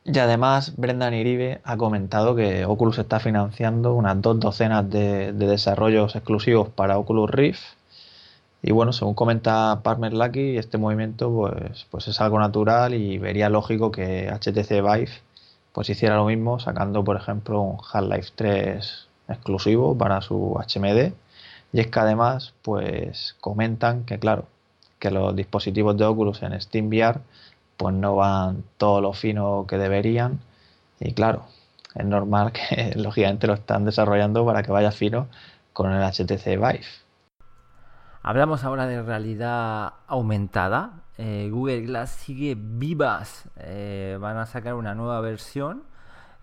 Y 0.03 0.17
además, 0.17 0.73
Brendan 0.77 1.13
Iribe 1.13 1.61
ha 1.63 1.77
comentado 1.77 2.35
que 2.35 2.65
Oculus 2.65 2.97
está 2.97 3.19
financiando 3.19 3.93
unas 3.93 4.19
dos 4.21 4.39
docenas 4.39 4.89
de, 4.89 5.31
desarrollos 5.31 6.15
exclusivos 6.15 6.69
para 6.69 6.97
Oculus 6.97 7.29
Rift. 7.29 7.61
Y 8.63 8.71
bueno, 8.71 8.93
según 8.93 9.15
comenta 9.15 9.81
Parmer 9.83 10.13
Lucky, 10.13 10.57
este 10.57 10.77
movimiento 10.77 11.31
pues, 11.31 11.87
pues 11.89 12.07
es 12.07 12.21
algo 12.21 12.39
natural 12.39 12.93
y 12.93 13.17
vería 13.17 13.49
lógico 13.49 13.91
que 13.91 14.29
HTC 14.29 14.69
Vive 14.81 15.11
pues 15.73 15.89
hiciera 15.89 16.15
lo 16.15 16.25
mismo, 16.25 16.59
sacando 16.59 17.03
por 17.03 17.17
ejemplo 17.17 17.61
un 17.61 17.77
Half-Life 17.91 18.31
3 18.35 19.07
exclusivo 19.29 19.97
para 19.97 20.21
su 20.21 20.57
HMD. 20.59 21.13
Y 21.73 21.79
es 21.79 21.87
que 21.87 21.99
además, 21.99 22.53
pues 22.61 23.35
comentan 23.39 24.03
que 24.05 24.19
claro, 24.19 24.45
que 24.99 25.11
los 25.11 25.35
dispositivos 25.35 25.97
de 25.97 26.05
Oculus 26.05 26.43
en 26.43 26.59
SteamVR 26.59 27.21
pues 27.77 27.95
no 27.95 28.15
van 28.15 28.63
todo 28.77 29.01
lo 29.01 29.13
fino 29.13 29.65
que 29.67 29.77
deberían. 29.77 30.39
Y 30.99 31.13
claro, 31.13 31.45
es 31.95 32.05
normal 32.05 32.51
que 32.53 32.93
lógicamente 32.95 33.47
lo 33.47 33.53
están 33.53 33.85
desarrollando 33.85 34.45
para 34.45 34.63
que 34.63 34.71
vaya 34.71 34.91
fino 34.91 35.27
con 35.73 35.91
el 35.91 36.03
HTC 36.03 36.45
Vive. 36.57 36.85
Hablamos 38.23 38.63
ahora 38.63 38.85
de 38.85 39.01
realidad 39.01 39.93
aumentada. 40.05 41.05
Eh, 41.17 41.49
Google 41.51 41.81
Glass 41.81 42.11
sigue 42.11 42.55
vivas. 42.55 43.49
Eh, 43.57 44.15
van 44.21 44.37
a 44.37 44.45
sacar 44.45 44.75
una 44.75 44.93
nueva 44.93 45.21
versión 45.21 45.83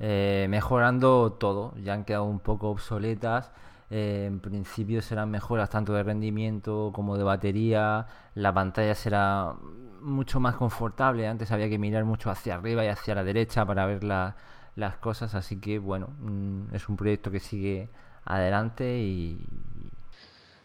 eh, 0.00 0.49
mejorando 0.50 1.35
todo. 1.35 1.75
Ya 1.76 1.94
han 1.94 2.04
quedado 2.04 2.25
un 2.25 2.40
poco 2.40 2.70
obsoletas. 2.70 3.52
en 3.90 4.40
principio 4.40 5.00
serán 5.02 5.30
mejoras 5.30 5.70
tanto 5.70 5.92
de 5.94 6.02
rendimiento 6.02 6.90
como 6.92 7.16
de 7.16 7.23
batería. 7.25 8.06
La 8.35 8.52
pantalla 8.52 8.94
será 8.97 9.54
mucho 10.00 10.40
más 10.40 10.56
confortable. 10.56 11.28
Antes 11.28 11.52
había 11.52 11.68
que 11.68 11.78
mirar 11.78 12.04
mucho 12.04 12.30
hacia 12.30 12.56
arriba 12.56 12.85
y 12.85 12.88
hacia 12.88 13.14
la 13.14 13.23
derecha 13.25 13.64
para 13.64 13.87
ver 13.87 14.02
las 14.02 14.97
cosas. 15.00 15.35
Así 15.37 15.61
que 15.61 15.78
bueno, 15.78 16.08
mm, 16.20 16.75
es 16.75 16.88
un 16.88 16.97
proyecto 16.97 17.30
que 17.30 17.40
sigue 17.40 17.90
adelante 18.25 18.99
y... 18.99 19.47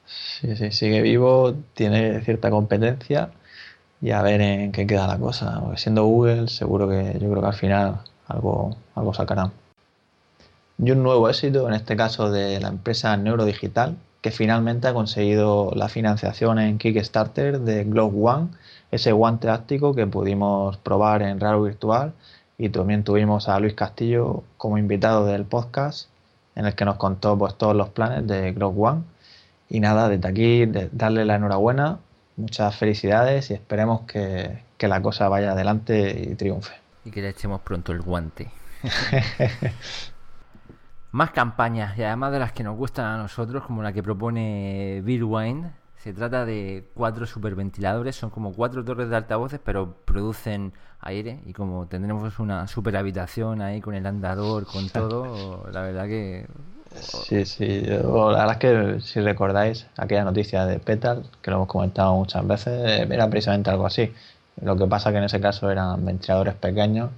Sí, 0.06 0.56
sí, 0.56 0.72
sigue 0.72 1.02
vivo, 1.02 1.56
tiene 1.74 2.22
cierta 2.22 2.50
competencia 2.50 3.32
y 4.02 4.12
a 4.12 4.22
ver 4.22 4.42
en 4.42 4.72
qué 4.72 4.86
queda 4.86 5.08
la 5.08 5.18
cosa. 5.18 5.62
Siendo 5.78 6.06
Google, 6.06 6.48
seguro 6.48 6.88
que 6.90 7.14
yo 7.20 7.30
creo 7.30 7.42
que 7.42 7.48
al 7.48 7.54
final 7.54 8.02
algo, 8.28 8.76
algo 8.96 9.14
sacarán. 9.14 9.52
Y 10.78 10.92
un 10.92 11.04
nuevo 11.04 11.30
éxito, 11.30 11.68
en 11.68 11.74
este 11.76 11.96
caso 11.96 12.32
de 12.32 12.60
la 12.60 12.68
empresa 12.70 13.16
Neurodigital, 13.16 13.96
que 14.22 14.32
finalmente 14.32 14.88
ha 14.88 14.94
conseguido 14.94 15.72
la 15.76 15.90
financiación 15.90 16.60
en 16.60 16.78
Kickstarter 16.78 17.60
de 17.60 17.84
Globe 17.84 18.18
One 18.22 18.50
ese 18.92 19.12
guante 19.12 19.50
áctico 19.50 19.96
que 19.96 20.06
pudimos 20.08 20.78
probar 20.78 21.24
en 21.24 21.40
Raro 21.40 21.64
Virtual 21.64 22.14
y 22.58 22.70
también 22.70 23.04
tuvimos 23.04 23.50
a 23.50 23.60
Luis 23.60 23.74
Castillo 23.74 24.44
como 24.58 24.78
invitado 24.78 25.26
del 25.26 25.46
podcast 25.46 26.10
en 26.56 26.68
el 26.68 26.76
que 26.76 26.86
nos 26.86 26.98
contó 26.98 27.38
pues 27.38 27.56
todos 27.56 27.76
los 27.76 27.90
planes 27.90 28.28
de 28.28 28.54
Grog 28.54 28.80
One 28.80 29.02
y 29.70 29.80
nada, 29.80 30.10
desde 30.10 30.28
aquí 30.28 30.66
darle 30.92 31.26
la 31.26 31.36
enhorabuena, 31.36 32.00
muchas 32.36 32.76
felicidades 32.76 33.52
y 33.52 33.54
esperemos 33.54 34.02
que, 34.02 34.64
que 34.78 34.88
la 34.88 35.02
cosa 35.02 35.30
vaya 35.30 35.52
adelante 35.52 36.28
y 36.30 36.36
triunfe. 36.36 36.74
Y 37.06 37.12
que 37.12 37.22
le 37.22 37.30
echemos 37.30 37.62
pronto 37.62 37.92
el 37.92 38.02
guante. 38.02 38.50
Más 41.12 41.32
campañas 41.32 41.98
y 41.98 42.04
además 42.04 42.32
de 42.32 42.40
las 42.40 42.54
que 42.54 42.64
nos 42.64 42.76
gustan 42.76 43.06
a 43.06 43.18
nosotros, 43.18 43.64
como 43.66 43.84
la 43.84 43.94
que 43.94 44.02
propone 44.02 45.02
Bill 45.04 45.24
Wine, 45.24 45.72
se 46.04 46.12
trata 46.12 46.44
de 46.46 46.90
cuatro 46.94 47.26
superventiladores, 47.26 48.16
son 48.18 48.30
como 48.30 48.52
cuatro 48.52 48.84
torres 48.84 49.10
de 49.10 49.16
altavoces, 49.16 49.62
pero 49.64 49.96
producen 50.04 50.74
aire 51.00 51.40
y 51.46 51.54
como 51.54 51.88
tendremos 51.88 52.40
una 52.40 52.68
super 52.68 52.98
habitación 52.98 53.62
ahí 53.62 53.80
con 53.80 53.96
el 53.96 54.06
andador, 54.06 54.66
con 54.66 54.90
todo, 54.90 55.70
la 55.72 55.82
verdad 55.82 56.08
que... 56.08 56.46
Sí, 57.02 57.46
sí, 57.46 57.82
la 57.82 57.98
verdad 58.02 58.52
es 58.52 58.58
que 58.58 59.02
si 59.02 59.20
recordáis 59.20 59.88
aquella 59.98 60.24
noticia 60.24 60.66
de 60.66 60.80
Petal, 60.80 61.24
que 61.42 61.52
lo 61.52 61.58
hemos 61.58 61.68
comentado 61.68 62.16
muchas 62.16 62.46
veces, 62.46 63.08
era 63.10 63.30
precisamente 63.30 63.70
algo 63.70 63.86
así. 63.86 64.14
Lo 64.62 64.78
que 64.78 64.86
pasa 64.86 65.12
que 65.12 65.18
en 65.18 65.24
ese 65.24 65.42
caso 65.42 65.72
eran 65.72 66.06
ventiladores 66.06 66.54
pequeños, 66.56 67.10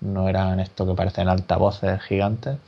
no 0.00 0.28
eran 0.28 0.60
esto 0.60 0.86
que 0.86 0.94
parecen 0.94 1.28
altavoces 1.28 2.00
gigantes 2.02 2.58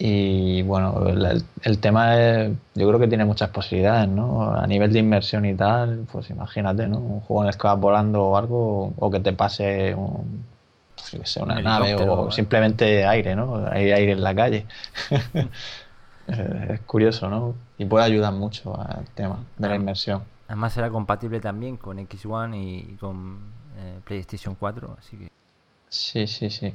y 0.00 0.62
bueno, 0.62 1.04
el, 1.08 1.78
tema 1.80 2.16
es, 2.20 2.52
yo 2.76 2.86
creo 2.86 3.00
que 3.00 3.08
tiene 3.08 3.24
muchas 3.24 3.50
posibilidades, 3.50 4.08
¿no? 4.08 4.54
A 4.54 4.64
nivel 4.64 4.92
de 4.92 5.00
inmersión 5.00 5.44
y 5.44 5.54
tal, 5.54 6.06
pues 6.12 6.30
imagínate, 6.30 6.86
¿no? 6.86 6.98
Un 6.98 7.20
juego 7.20 7.42
en 7.42 7.48
el 7.48 7.56
que 7.56 7.66
vas 7.66 7.80
volando 7.80 8.26
o 8.26 8.36
algo, 8.36 8.92
o 8.96 9.10
que 9.10 9.18
te 9.18 9.32
pase 9.32 9.96
un, 9.96 10.44
una 11.40 11.60
nave 11.60 11.96
o 11.96 12.30
simplemente 12.30 13.04
aire, 13.04 13.34
¿no? 13.34 13.66
Hay 13.68 13.90
aire 13.90 14.12
en 14.12 14.22
la 14.22 14.34
calle. 14.36 14.66
es 16.28 16.80
curioso, 16.80 17.28
¿no? 17.28 17.54
Y 17.78 17.84
puede 17.86 18.04
ayudar 18.04 18.32
mucho 18.32 18.78
al 18.78 19.04
tema 19.14 19.38
de 19.56 19.68
la 19.68 19.76
inmersión. 19.76 20.22
Además 20.46 20.72
será 20.72 20.90
compatible 20.90 21.40
también 21.40 21.76
con 21.76 21.98
X1 21.98 22.56
y 22.56 22.96
con 22.96 23.38
eh, 23.78 24.00
PlayStation 24.04 24.54
4, 24.54 24.96
así 24.98 25.16
que... 25.16 25.30
Sí, 25.88 26.26
sí, 26.26 26.50
sí. 26.50 26.74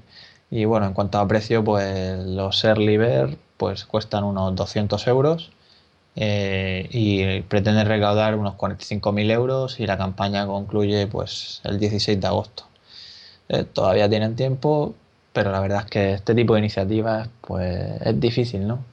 Y 0.49 0.65
bueno, 0.65 0.85
en 0.85 0.93
cuanto 0.93 1.19
a 1.19 1.27
precio, 1.27 1.63
pues 1.63 2.23
los 2.25 2.63
Early 2.63 2.97
Bird 2.97 3.37
pues 3.57 3.85
cuestan 3.85 4.23
unos 4.23 4.55
200 4.55 5.07
euros 5.07 5.51
eh, 6.15 6.87
y 6.91 7.41
pretenden 7.41 7.87
recaudar 7.87 8.35
unos 8.35 8.55
45.000 8.55 9.31
euros 9.31 9.79
y 9.79 9.87
la 9.87 9.97
campaña 9.97 10.45
concluye 10.45 11.07
pues 11.07 11.61
el 11.63 11.79
16 11.79 12.19
de 12.19 12.27
agosto. 12.27 12.65
Eh, 13.49 13.63
todavía 13.63 14.09
tienen 14.09 14.35
tiempo, 14.35 14.93
pero 15.31 15.51
la 15.51 15.59
verdad 15.59 15.81
es 15.85 15.89
que 15.89 16.13
este 16.13 16.35
tipo 16.35 16.53
de 16.53 16.59
iniciativas 16.59 17.29
pues 17.41 18.01
es 18.01 18.19
difícil, 18.19 18.67
¿no? 18.67 18.92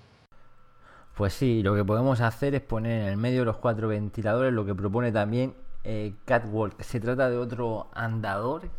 Pues 1.20 1.34
sí, 1.34 1.62
lo 1.62 1.74
que 1.74 1.84
podemos 1.84 2.22
hacer 2.22 2.54
es 2.54 2.62
poner 2.62 3.02
en 3.02 3.08
el 3.08 3.18
medio 3.18 3.44
los 3.44 3.58
cuatro 3.58 3.88
ventiladores, 3.88 4.54
lo 4.54 4.64
que 4.64 4.74
propone 4.74 5.12
también 5.12 5.52
eh, 5.84 6.14
Catwalk. 6.24 6.80
Se 6.80 6.98
trata 6.98 7.28
de 7.28 7.36
otro 7.36 7.88
andador 7.92 8.70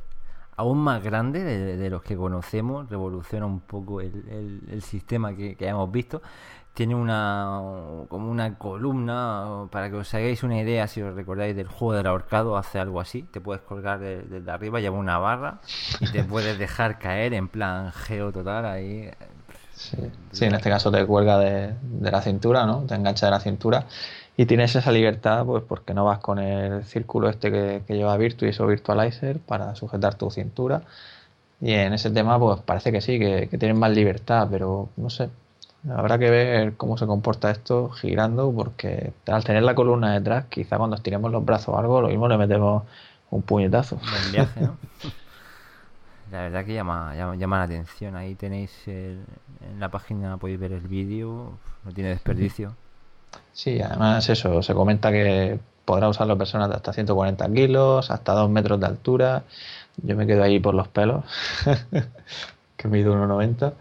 aún 0.56 0.80
más 0.80 1.04
grande 1.04 1.44
de, 1.44 1.90
los 1.92 2.02
que 2.02 2.18
conocemos, 2.18 2.90
revoluciona 2.90 3.46
un 3.46 3.60
poco 3.60 4.02
el, 4.02 4.82
sistema 4.82 5.36
que, 5.36 5.56
hemos 5.60 5.92
visto. 5.92 6.24
Tiene 6.74 6.96
una 6.96 7.62
como 8.08 8.32
una 8.32 8.58
columna, 8.58 9.68
para 9.70 9.92
que 9.92 9.98
os 9.98 10.12
hagáis 10.16 10.42
una 10.42 10.60
idea, 10.60 10.88
si 10.88 11.00
os 11.04 11.14
recordáis 11.14 11.56
del 11.56 11.68
juego 11.68 11.94
del 11.94 12.08
ahorcado, 12.08 12.58
hace 12.58 12.80
algo 12.80 13.00
así. 13.00 13.22
Te 13.22 13.40
puedes 13.40 13.62
colgar 13.62 14.00
desde 14.00 14.50
arriba, 14.50 14.80
lleva 14.80 14.98
una 14.98 15.20
barra 15.20 15.60
y 16.00 16.12
te 16.12 16.24
puedes 16.24 16.58
dejar 16.58 16.98
caer 16.98 17.36
en 17.36 17.50
plan 17.50 17.92
geo 17.92 18.32
total 18.32 18.66
ahí. 18.66 19.12
Sí. 20.32 20.46
en 20.46 20.56
este 20.56 20.70
caso 20.70 20.92
te 20.92 21.06
cuelga 21.06 21.40
de, 21.40 21.74
la 22.02 22.22
cintura, 22.22 22.66
¿no? 22.66 22.82
Te 22.82 22.96
engancha 22.96 23.28
de 23.28 23.32
la 23.32 23.40
cintura 23.40 23.86
y 24.38 24.46
tienes 24.46 24.76
esa 24.76 24.92
libertad, 24.92 25.46
pues 25.46 25.64
porque 25.68 25.94
no 25.94 26.06
vas 26.06 26.20
con 26.20 26.40
el 26.40 26.84
círculo 26.86 27.30
este 27.30 27.52
que, 27.52 27.84
lleva 27.88 28.16
Virtuis 28.18 28.60
o 28.60 28.68
Virtualizer 28.68 29.40
para 29.40 29.76
sujetar 29.76 30.16
tu 30.16 30.30
cintura. 30.32 30.84
Y 31.60 31.74
en 31.74 31.94
ese 31.94 32.10
tema, 32.12 32.40
pues 32.40 32.60
parece 32.62 32.92
que 32.92 33.02
sí, 33.02 33.20
que, 33.20 33.48
que 33.50 33.58
tienes 33.58 33.78
más 33.78 33.92
libertad, 33.92 34.48
pero 34.50 34.90
no 34.98 35.10
sé, 35.10 35.30
Habrá 35.90 36.20
que 36.20 36.30
ver 36.30 36.76
cómo 36.76 36.96
se 36.98 37.08
comporta 37.08 37.50
esto 37.50 37.90
girando, 37.90 38.52
porque 38.52 39.14
al 39.26 39.44
tener 39.44 39.64
la 39.64 39.74
columna 39.74 40.14
detrás, 40.14 40.46
quizá 40.46 40.78
cuando 40.78 40.96
estiremos 40.96 41.32
los 41.32 41.44
brazos 41.44 41.70
o 41.70 41.78
algo, 41.78 42.02
lo 42.02 42.10
mismo 42.10 42.28
le 42.28 42.38
metemos 42.38 42.84
un 43.32 43.42
puñetazo. 43.42 44.00
viaje, 44.32 44.62
¿no? 44.62 44.78
la 46.32 46.44
verdad 46.44 46.66
que 46.66 46.74
llama, 46.74 47.14
llama, 47.16 47.58
la 47.58 47.64
atención. 47.64 48.16
Ahí 48.16 48.36
tenéis 48.36 48.72
en 48.88 49.26
la 49.80 49.90
página, 49.90 50.38
podéis 50.38 50.60
ver 50.60 50.72
el 50.72 50.88
vídeo, 50.88 51.58
no 51.84 51.92
tiene 51.92 52.12
desperdicio. 52.12 52.76
Sí, 53.52 53.82
además 53.82 54.28
eso, 54.30 54.62
se 54.64 54.74
comenta 54.74 55.12
que 55.12 55.60
podrá 55.84 56.08
usarlo 56.08 56.38
personas 56.38 56.70
de 56.70 56.76
hasta 56.76 56.94
140 56.94 57.52
kilos, 57.52 58.12
hasta 58.12 58.34
2 58.34 58.50
metros 58.50 58.80
de 58.80 58.86
altura. 58.86 59.44
Yo 59.98 60.16
me 60.16 60.26
quedo 60.26 60.44
ahí 60.44 60.60
por 60.60 60.74
los 60.74 60.88
pelos, 60.88 61.26
que 62.78 62.88
mido 62.88 63.14
1,90. 63.14 63.74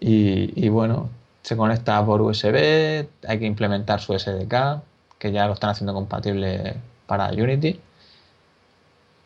Y, 0.00 0.64
y 0.64 0.68
bueno, 0.70 1.10
se 1.42 1.56
conecta 1.56 2.04
por 2.04 2.22
USB, 2.22 3.06
hay 3.26 3.38
que 3.38 3.46
implementar 3.46 4.00
su 4.00 4.18
SDK, 4.18 4.82
que 5.18 5.32
ya 5.32 5.46
lo 5.46 5.52
están 5.52 5.70
haciendo 5.70 5.92
compatible 5.92 6.76
para 7.06 7.28
Unity. 7.28 7.78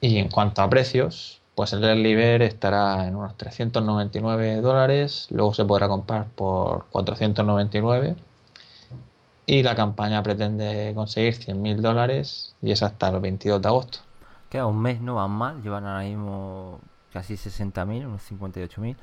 Y 0.00 0.18
en 0.18 0.28
cuanto 0.28 0.60
a 0.62 0.68
precios, 0.68 1.40
pues 1.54 1.72
el 1.72 1.84
Early 1.84 2.14
Bird 2.14 2.42
estará 2.42 3.06
en 3.06 3.16
unos 3.16 3.36
399 3.36 4.60
dólares, 4.60 5.28
luego 5.30 5.54
se 5.54 5.64
podrá 5.64 5.88
comprar 5.88 6.26
por 6.34 6.86
499 6.86 8.16
y 9.46 9.62
la 9.62 9.74
campaña 9.74 10.22
pretende 10.22 10.92
conseguir 10.94 11.34
100.000 11.34 11.76
dólares 11.76 12.56
y 12.62 12.72
es 12.72 12.82
hasta 12.82 13.08
el 13.08 13.20
22 13.20 13.60
de 13.62 13.68
agosto. 13.68 13.98
Queda 14.50 14.66
un 14.66 14.80
mes, 14.80 15.00
no 15.00 15.16
van 15.16 15.30
mal, 15.30 15.62
llevan 15.62 15.86
ahora 15.86 16.04
mismo 16.04 16.80
casi 17.12 17.34
60.000, 17.34 18.06
unos 18.06 18.22
58.000 18.30 18.96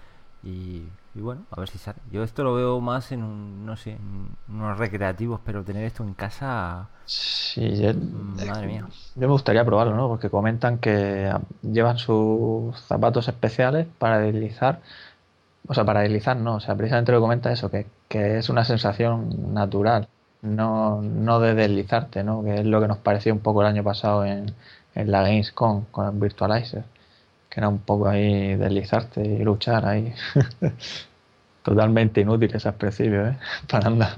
y, 0.44 0.88
bueno, 1.14 1.42
a 1.52 1.60
ver 1.60 1.70
si 1.70 1.78
sale. 1.78 2.00
Yo 2.12 2.24
esto 2.24 2.44
lo 2.44 2.54
veo 2.54 2.80
más 2.80 3.12
en, 3.12 3.24
un, 3.24 3.66
no 3.66 3.78
sé, 3.78 3.92
en 3.92 4.36
unos 4.50 4.78
recreativos, 4.78 5.40
pero 5.46 5.64
tener 5.64 5.84
esto 5.84 6.04
en 6.04 6.14
casa... 6.14 6.88
Sí, 7.06 7.76
yo, 7.82 7.94
madre 7.94 8.68
mía. 8.68 8.88
Yo 9.16 9.28
me 9.28 9.34
gustaría 9.34 9.66
probarlo, 9.66 9.96
¿no? 9.96 10.08
Porque 10.08 10.30
comentan 10.30 10.78
que 10.80 11.32
llevan 11.62 11.98
sus 11.98 12.78
zapatos 12.82 13.28
especiales 13.28 13.88
para 14.00 14.20
deslizar. 14.20 14.80
O 15.68 15.74
sea, 15.74 15.86
para 15.86 16.02
deslizar 16.02 16.38
no, 16.38 16.56
o 16.56 16.60
sea, 16.60 16.76
precisamente 16.76 17.12
lo 17.12 17.20
que 17.20 17.22
comenta 17.22 17.52
eso, 17.52 17.70
que, 17.70 17.86
que 18.08 18.40
es 18.40 18.50
una 18.50 18.66
sensación 18.66 19.54
natural, 19.54 20.08
no, 20.42 21.02
no 21.02 21.40
de 21.40 21.54
deslizarte, 21.54 22.24
¿no? 22.24 22.44
Que 22.44 22.56
es 22.56 22.66
lo 22.66 22.82
que 22.82 22.88
nos 22.88 22.98
pareció 22.98 23.32
un 23.34 23.40
poco 23.40 23.62
el 23.62 23.68
año 23.68 23.84
pasado 23.84 24.26
en, 24.26 24.56
en 24.96 25.12
la 25.12 25.22
Gamescom 25.22 25.86
con 25.92 26.08
el 26.08 26.20
Virtualizer 26.20 26.84
que 27.52 27.60
era 27.60 27.70
un 27.70 27.80
poco 27.80 28.08
ahí 28.10 28.56
deslizarte 28.56 29.22
y 29.24 29.40
luchar 29.44 29.86
ahí. 29.86 30.14
Totalmente 31.64 32.22
inútil 32.22 32.56
ese 32.56 32.72
principio, 32.74 33.28
¿eh? 33.28 33.38
Para 33.70 33.88
andar. 33.88 34.16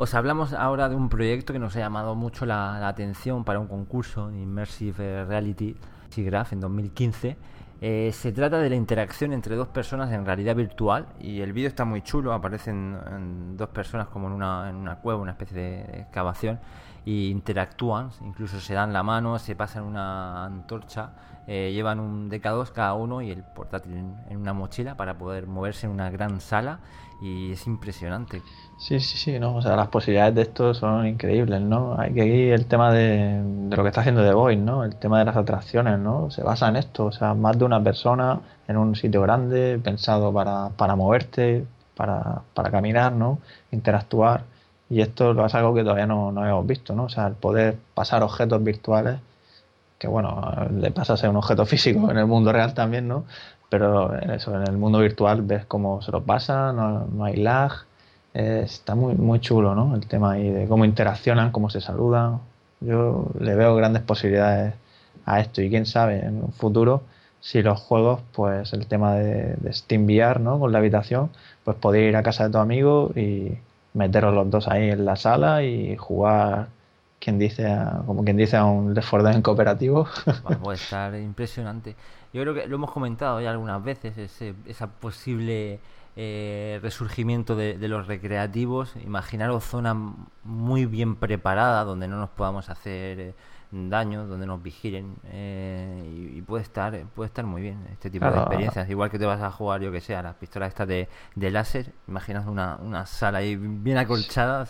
Os 0.00 0.14
hablamos 0.14 0.52
ahora 0.52 0.88
de 0.88 0.94
un 0.94 1.08
proyecto 1.08 1.52
que 1.52 1.58
nos 1.58 1.74
ha 1.74 1.80
llamado 1.80 2.14
mucho 2.14 2.46
la, 2.46 2.86
atención 2.86 3.42
para 3.42 3.58
un 3.58 3.66
concurso 3.66 4.30
Immersive 4.30 5.24
Reality 5.24 5.74
SIGGRAPH 6.10 6.52
en 6.52 6.60
2015. 6.60 7.36
Eh, 7.80 8.10
se 8.12 8.30
trata 8.30 8.60
de 8.60 8.70
la 8.70 8.76
interacción 8.76 9.32
entre 9.32 9.56
dos 9.56 9.66
personas 9.66 10.12
en 10.12 10.24
realidad 10.24 10.54
virtual 10.54 11.08
y 11.18 11.40
el 11.40 11.52
vídeo 11.52 11.66
está 11.66 11.84
muy 11.84 12.02
chulo, 12.02 12.32
aparecen 12.32 13.56
dos 13.56 13.70
personas 13.70 14.06
como 14.06 14.28
en 14.28 14.34
una, 14.34 14.70
en 14.70 14.76
una 14.76 15.00
cueva, 15.00 15.20
una 15.20 15.32
especie 15.32 15.56
de 15.56 16.00
excavación 16.02 16.60
y 17.04 17.30
interactúan, 17.30 18.10
incluso 18.20 18.60
se 18.60 18.74
dan 18.74 18.92
la 18.92 19.02
mano, 19.02 19.38
se 19.38 19.56
pasan 19.56 19.84
una 19.84 20.44
antorcha, 20.44 21.10
eh, 21.46 21.72
llevan 21.72 21.98
un 21.98 22.30
DK2 22.30 22.72
cada 22.72 22.92
uno 22.92 23.22
y 23.22 23.30
el 23.30 23.42
portátil 23.42 23.94
en, 23.94 24.36
una 24.36 24.52
mochila 24.52 24.96
para 24.96 25.16
poder 25.16 25.46
moverse 25.46 25.86
en 25.86 25.92
una 25.92 26.10
gran 26.10 26.42
sala 26.42 26.80
y 27.22 27.52
es 27.52 27.66
impresionante. 27.66 28.42
Sí, 28.78 29.00
sí, 29.00 29.16
sí, 29.16 29.38
no, 29.38 29.56
o 29.56 29.62
sea, 29.62 29.74
las 29.74 29.88
posibilidades 29.88 30.34
de 30.34 30.42
esto 30.42 30.74
son 30.74 31.06
increíbles, 31.06 31.62
¿no? 31.62 31.98
Hay 31.98 32.12
que 32.12 32.26
ir 32.26 32.52
el 32.52 32.66
tema 32.66 32.92
de, 32.92 33.42
lo 33.74 33.82
que 33.82 33.88
está 33.88 34.02
haciendo 34.02 34.22
The 34.22 34.34
Voice, 34.34 34.60
¿no? 34.60 34.84
El 34.84 34.96
tema 34.96 35.20
de 35.20 35.24
las 35.24 35.36
atracciones, 35.36 35.98
¿no? 35.98 36.30
Se 36.30 36.42
basa 36.42 36.68
en 36.68 36.76
esto, 36.76 37.06
o 37.06 37.12
sea, 37.12 37.32
más 37.32 37.58
de 37.58 37.64
una 37.64 37.82
persona 37.82 38.40
en 38.68 38.76
un 38.76 38.94
sitio 38.94 39.22
grande, 39.22 39.80
pensado 39.82 40.30
para, 40.32 40.68
para 40.76 40.96
moverte, 40.96 41.64
para, 41.96 42.42
para 42.52 42.70
caminar, 42.70 43.12
¿no? 43.12 43.38
Interactuar. 43.72 44.44
Y 44.90 45.00
esto 45.02 45.44
es 45.44 45.54
algo 45.54 45.74
que 45.74 45.82
todavía 45.82 46.06
no, 46.06 46.32
no 46.32 46.46
hemos 46.46 46.66
visto, 46.66 46.94
¿no? 46.94 47.04
O 47.04 47.08
sea, 47.08 47.26
el 47.26 47.34
poder 47.34 47.76
pasar 47.94 48.22
objetos 48.22 48.62
virtuales, 48.62 49.20
que 49.98 50.08
bueno, 50.08 50.68
le 50.72 50.90
pasa 50.90 51.14
a 51.14 51.16
ser 51.16 51.30
un 51.30 51.36
objeto 51.36 51.66
físico 51.72 52.10
en 52.10 52.18
el 52.18 52.26
mundo 52.26 52.52
real 52.52 52.74
también, 52.74 53.08
¿no? 53.08 53.24
Pero 53.70 54.14
eso, 54.18 54.54
en 54.56 54.66
el 54.66 54.78
mundo 54.78 55.00
virtual 55.00 55.42
ves 55.42 55.66
cómo 55.66 56.00
se 56.02 56.10
lo 56.12 56.22
pasa, 56.22 56.72
no, 56.72 57.06
no 57.06 57.24
hay 57.24 57.36
lag, 57.36 57.72
está 58.32 58.94
muy, 58.94 59.14
muy 59.14 59.40
chulo, 59.40 59.74
¿no? 59.74 59.94
El 59.94 60.06
tema 60.06 60.32
ahí 60.32 60.48
de 60.50 60.66
cómo 60.68 60.84
interaccionan, 60.84 61.52
cómo 61.52 61.70
se 61.70 61.80
saludan. 61.80 62.40
Yo 62.80 63.26
le 63.38 63.54
veo 63.54 63.74
grandes 63.76 64.02
posibilidades 64.02 64.74
a 65.26 65.40
esto 65.40 65.60
y 65.62 65.70
quién 65.70 65.86
sabe 65.86 66.20
en 66.24 66.42
un 66.42 66.52
futuro 66.52 67.02
si 67.40 67.62
los 67.62 67.80
juegos, 67.80 68.20
pues 68.32 68.72
el 68.72 68.86
tema 68.86 69.14
de, 69.14 69.54
de 69.56 69.72
Steam 69.72 70.04
VR, 70.06 70.40
¿no? 70.40 70.58
Con 70.58 70.72
la 70.72 70.78
habitación, 70.78 71.30
pues 71.64 71.76
podéis 71.76 72.10
ir 72.10 72.16
a 72.16 72.22
casa 72.22 72.44
de 72.44 72.50
tu 72.50 72.58
amigo 72.58 73.10
y 73.14 73.58
meteros 73.94 74.34
los 74.34 74.50
dos 74.50 74.68
ahí 74.68 74.90
en 74.90 75.04
la 75.04 75.16
sala 75.16 75.62
y 75.62 75.96
jugar 75.96 76.68
quien 77.20 77.38
dice 77.38 77.76
como 78.06 78.24
quien 78.24 78.36
dice 78.36 78.56
a 78.56 78.64
un 78.64 78.94
Left 78.94 79.10
4 79.10 79.30
en 79.30 79.42
cooperativo. 79.42 80.06
puede 80.62 80.76
estar 80.82 81.14
impresionante. 81.16 81.96
Yo 82.32 82.42
creo 82.42 82.54
que 82.54 82.66
lo 82.66 82.76
hemos 82.76 82.90
comentado 82.90 83.40
ya 83.40 83.50
algunas 83.50 83.82
veces, 83.82 84.16
ese, 84.18 84.54
esa 84.66 84.86
posible 84.88 85.80
eh, 86.20 86.80
resurgimiento 86.82 87.54
de, 87.56 87.76
los 87.88 88.06
recreativos. 88.06 88.94
Imaginaros 89.04 89.64
zona 89.64 89.96
muy 90.42 90.84
bien 90.84 91.16
preparada 91.16 91.84
donde 91.84 92.08
no 92.08 92.18
nos 92.18 92.30
podamos 92.30 92.68
hacer 92.70 93.20
eh, 93.20 93.34
daño, 93.70 94.26
donde 94.26 94.46
nos 94.46 94.62
vigilen 94.62 95.16
eh, 95.26 96.32
y, 96.34 96.40
puede 96.42 96.62
estar 96.62 96.98
puede 97.14 97.26
estar 97.26 97.44
muy 97.44 97.60
bien 97.60 97.86
este 97.92 98.10
tipo 98.10 98.26
de 98.30 98.38
experiencias. 98.38 98.88
Igual 98.88 99.10
que 99.10 99.18
te 99.18 99.26
vas 99.26 99.42
a 99.42 99.50
jugar, 99.50 99.80
yo 99.80 99.92
que 99.92 100.00
sé, 100.00 100.16
a 100.16 100.22
las 100.22 100.34
pistolas 100.36 100.68
estas 100.68 100.88
de, 100.88 101.08
de 101.34 101.50
láser, 101.50 101.92
imaginas 102.06 102.46
una, 102.46 102.76
una 102.76 103.06
sala 103.06 103.38
ahí 103.38 103.56
bien 103.56 103.98
acolchada, 103.98 104.66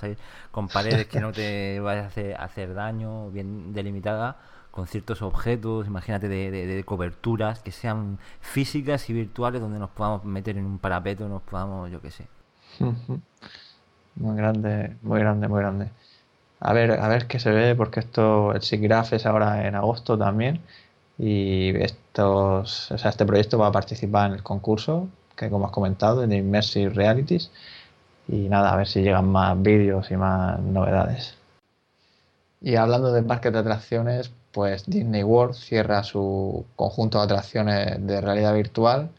con 0.50 0.68
paredes 0.68 1.06
que 1.06 1.20
no 1.20 1.32
te 1.32 1.80
vayas 1.84 2.04
a 2.04 2.08
hacer, 2.08 2.36
hacer 2.40 2.74
daño, 2.74 3.30
bien 3.30 3.72
delimitada 3.72 4.36
con 4.70 4.86
ciertos 4.86 5.22
objetos, 5.22 5.86
imagínate 5.86 6.28
de, 6.28 6.50
de, 6.50 6.84
coberturas 6.84 7.60
que 7.60 7.72
sean 7.72 8.18
físicas 8.40 9.08
y 9.10 9.12
virtuales 9.12 9.60
donde 9.60 9.78
nos 9.78 9.90
podamos 9.90 10.24
meter 10.24 10.56
en 10.56 10.66
un 10.66 10.78
parapeto, 10.78 11.28
nos 11.28 11.42
podamos, 11.42 11.90
yo 11.90 12.00
que 12.00 12.10
sé. 12.10 12.28
Muy 14.18 14.36
grande, 14.36 14.96
muy 15.00 15.20
grande, 15.20 15.46
muy 15.46 15.60
grande. 15.60 15.90
A 16.60 16.72
ver, 16.72 16.92
a 16.92 17.08
ver 17.08 17.26
qué 17.26 17.38
se 17.38 17.50
ve, 17.50 17.74
porque 17.76 18.00
esto, 18.00 18.52
el 18.52 18.62
SIGGRAPH 18.62 19.12
es 19.14 19.26
ahora 19.26 19.66
en 19.66 19.74
agosto 19.74 20.18
también. 20.18 20.60
Y 21.18 21.76
estos, 21.76 22.90
o 22.90 22.98
sea, 22.98 23.10
este 23.10 23.26
proyecto 23.26 23.58
va 23.58 23.68
a 23.68 23.72
participar 23.72 24.30
en 24.30 24.36
el 24.36 24.42
concurso, 24.42 25.08
que 25.36 25.50
como 25.50 25.66
has 25.66 25.72
comentado, 25.72 26.26
de 26.26 26.36
Immersive 26.36 26.90
Realities. 26.90 27.50
Y 28.28 28.48
nada, 28.48 28.72
a 28.72 28.76
ver 28.76 28.86
si 28.88 29.02
llegan 29.02 29.28
más 29.28 29.60
vídeos 29.60 30.10
y 30.10 30.16
más 30.16 30.60
novedades. 30.60 31.36
Y 32.60 32.76
hablando 32.76 33.12
del 33.12 33.24
parque 33.24 33.50
de 33.50 33.58
atracciones, 33.60 34.32
pues 34.52 34.84
Disney 34.86 35.22
World 35.22 35.54
cierra 35.54 36.02
su 36.02 36.66
conjunto 36.76 37.18
de 37.18 37.24
atracciones 37.24 38.06
de 38.06 38.20
realidad 38.20 38.54
virtual. 38.54 39.10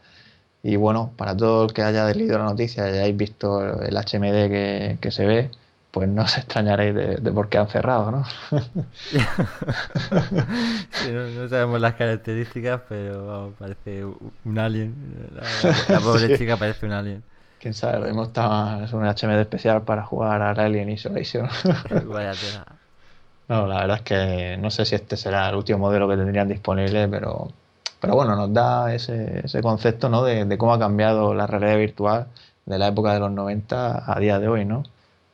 Y 0.62 0.76
bueno, 0.76 1.12
para 1.16 1.36
todo 1.36 1.64
el 1.64 1.72
que 1.72 1.82
haya 1.82 2.06
leído 2.12 2.38
la 2.38 2.44
noticia 2.44 2.86
y 2.86 2.92
hayáis 2.92 3.16
visto 3.16 3.82
el 3.82 3.96
HMD 3.96 4.98
que 5.00 5.10
se 5.10 5.26
ve, 5.26 5.50
pues 5.90 6.08
no 6.08 6.22
os 6.22 6.38
extrañaréis 6.38 6.94
de, 6.94 7.32
por 7.32 7.48
qué 7.48 7.58
han 7.58 7.68
cerrado, 7.68 8.10
¿no? 8.10 8.24
no, 11.12 11.48
sabemos 11.48 11.80
las 11.80 11.94
características, 11.94 12.82
pero 12.88 13.52
parece 13.58 14.04
un 14.04 14.58
alien. 14.58 14.94
La, 15.88 16.00
pobre 16.00 16.38
chica 16.38 16.56
parece 16.56 16.86
un 16.86 16.92
alien. 16.92 17.22
Quién 17.58 17.74
sabe, 17.74 18.08
hemos 18.08 18.28
estado, 18.28 18.84
es 18.84 18.92
un 18.92 19.04
HMD 19.04 19.40
especial 19.40 19.82
para 19.82 20.02
jugar 20.04 20.40
a 20.40 20.50
Alien 20.52 20.88
Isolation. 20.88 21.48
Vaya 22.06 22.32
No, 23.48 23.66
la 23.66 23.80
verdad 23.80 23.96
es 23.98 24.02
que 24.02 24.56
no 24.58 24.70
sé 24.70 24.84
si 24.86 24.94
este 24.94 25.16
será 25.16 25.48
el 25.50 25.56
último 25.56 25.78
modelo 25.80 26.08
que 26.08 26.16
tendrían 26.16 26.48
disponible, 26.48 27.06
pero 27.08 27.50
pero 28.00 28.14
bueno, 28.14 28.34
nos 28.34 28.52
da 28.52 28.94
ese, 28.94 29.42
ese 29.44 29.60
concepto 29.60 30.08
¿no? 30.08 30.24
de, 30.24 30.56
cómo 30.56 30.72
ha 30.72 30.78
cambiado 30.78 31.34
la 31.34 31.46
realidad 31.46 31.76
virtual 31.76 32.26
de 32.64 32.78
la 32.78 32.88
época 32.88 33.12
de 33.12 33.20
los 33.20 33.30
90 33.30 34.10
a 34.10 34.18
día 34.18 34.38
de 34.38 34.48
hoy, 34.48 34.64
¿no? 34.64 34.84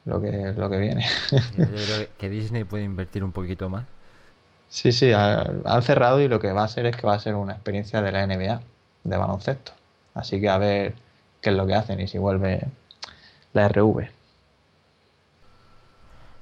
Lo 0.07 0.21
que, 0.21 0.55
lo 0.57 0.71
que 0.71 0.79
viene. 0.79 1.05
Yo 1.31 1.39
creo 1.57 2.07
que 2.17 2.31
Disney 2.31 2.65
puede 2.65 2.85
invertir 2.85 3.25
un 3.25 3.33
poquito 3.33 3.69
más. 3.69 3.85
Sí, 4.69 4.93
sí, 4.93 5.13
han 5.13 5.83
cerrado 5.83 6.21
y 6.21 6.29
lo 6.29 6.41
que 6.41 6.53
va 6.53 6.65
a 6.65 6.69
ser 6.69 6.87
es 6.87 6.97
que 6.97 7.07
va 7.07 7.15
a 7.15 7.19
ser 7.19 7.35
una 7.35 7.53
experiencia 7.53 8.01
de 8.03 8.13
la 8.13 8.27
NBA, 8.27 8.61
de 9.05 9.17
baloncesto. 9.17 9.73
Así 10.15 10.41
que 10.41 10.49
a 10.49 10.59
ver 10.59 10.95
qué 11.41 11.51
es 11.51 11.57
lo 11.57 11.67
que 11.67 11.75
hacen 11.75 12.01
y 12.01 12.09
si 12.09 12.19
vuelve 12.19 12.67
la 13.53 13.69
RV. 13.69 14.09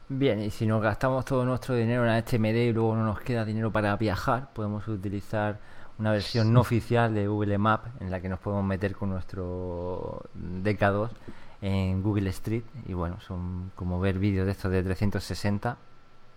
Bien, 0.09 0.43
y 0.43 0.51
si 0.51 0.67
nos 0.67 0.83
gastamos 0.83 1.25
todo 1.25 1.45
nuestro 1.45 1.75
dinero 1.75 2.03
en 2.03 2.09
la 2.09 2.19
HMD 2.19 2.69
y 2.69 2.73
luego 2.73 2.95
no 2.95 3.05
nos 3.05 3.21
queda 3.21 3.45
dinero 3.45 3.73
para 3.73 3.97
viajar, 3.97 4.53
podemos 4.53 4.87
utilizar 4.89 5.59
una 5.99 6.13
versión 6.13 6.53
no 6.53 6.61
oficial 6.61 7.15
de 7.15 7.27
Google 7.27 7.57
Map 7.57 7.87
en 8.01 8.11
la 8.11 8.21
que 8.21 8.29
nos 8.29 8.39
podemos 8.41 8.65
meter 8.65 8.95
con 8.95 9.11
nuestro 9.11 10.23
DK2 10.37 11.11
en 11.65 12.03
Google 12.03 12.29
Street 12.29 12.63
y 12.87 12.93
bueno, 12.93 13.19
son 13.27 13.73
como 13.75 13.99
ver 13.99 14.19
vídeos 14.19 14.45
de 14.45 14.53
estos 14.53 14.71
de 14.71 14.83
360, 14.83 15.79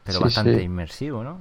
pero 0.06 0.22
bastante 0.22 0.64
inmersivo, 0.64 1.22
¿no? 1.22 1.40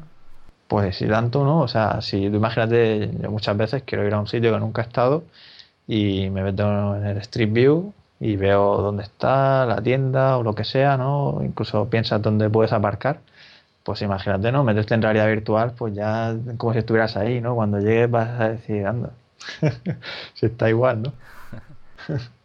Pues 0.66 0.96
si 0.96 1.06
tanto, 1.06 1.44
¿no? 1.44 1.60
O 1.60 1.68
sea, 1.68 2.00
si 2.00 2.28
tú 2.28 2.36
imagínate, 2.36 3.12
yo 3.22 3.30
muchas 3.30 3.56
veces 3.56 3.84
quiero 3.86 4.04
ir 4.04 4.12
a 4.12 4.18
un 4.18 4.26
sitio 4.26 4.52
que 4.52 4.58
nunca 4.58 4.82
he 4.82 4.86
estado 4.86 5.22
y 5.86 6.28
me 6.30 6.42
meto 6.42 6.96
en 6.96 7.06
el 7.06 7.16
Street 7.18 7.52
View 7.52 7.92
y 8.18 8.34
veo 8.34 8.78
dónde 8.78 9.04
está 9.04 9.64
la 9.66 9.80
tienda 9.80 10.36
o 10.36 10.42
lo 10.42 10.52
que 10.56 10.64
sea, 10.64 10.96
¿no? 10.96 11.40
Incluso 11.44 11.88
piensas 11.88 12.20
dónde 12.20 12.50
puedes 12.50 12.72
aparcar. 12.72 13.20
Pues 13.84 14.02
imagínate, 14.02 14.50
¿no? 14.50 14.64
Meterte 14.64 14.94
en 14.94 15.02
realidad 15.02 15.28
virtual, 15.28 15.74
pues 15.78 15.94
ya 15.94 16.34
como 16.56 16.72
si 16.72 16.80
estuvieras 16.80 17.16
ahí, 17.16 17.40
¿no? 17.40 17.54
Cuando 17.54 17.78
llegues 17.78 18.10
vas 18.10 18.40
a 18.40 18.48
decir, 18.48 18.84
anda, 18.84 19.10
si 20.34 20.46
está 20.46 20.68
igual, 20.68 21.02
¿no? 21.02 21.12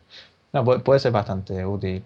no 0.54 0.64
puede, 0.64 1.00
ser 1.00 1.12
bastante 1.12 1.66
útil 1.66 2.04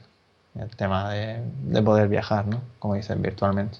el 0.55 0.69
tema 0.75 1.11
de, 1.11 1.41
de 1.63 1.81
poder 1.81 2.07
viajar, 2.07 2.47
¿no? 2.47 2.61
Como 2.79 2.95
dices, 2.95 3.21
virtualmente. 3.21 3.79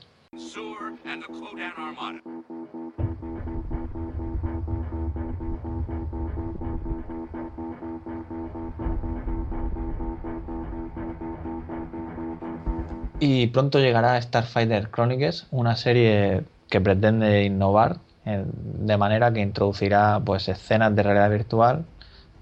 Y 13.20 13.48
pronto 13.48 13.80
llegará 13.80 14.22
Starfighter 14.22 14.92
Chronicles, 14.92 15.48
una 15.52 15.76
serie 15.76 16.44
que 16.70 16.82
pretende 16.82 17.44
innovar 17.44 17.98
de 18.26 18.98
manera 18.98 19.32
que 19.32 19.40
introducirá 19.40 20.20
pues 20.24 20.48
escenas 20.50 20.96
de 20.96 21.04
realidad 21.04 21.30
virtual, 21.30 21.86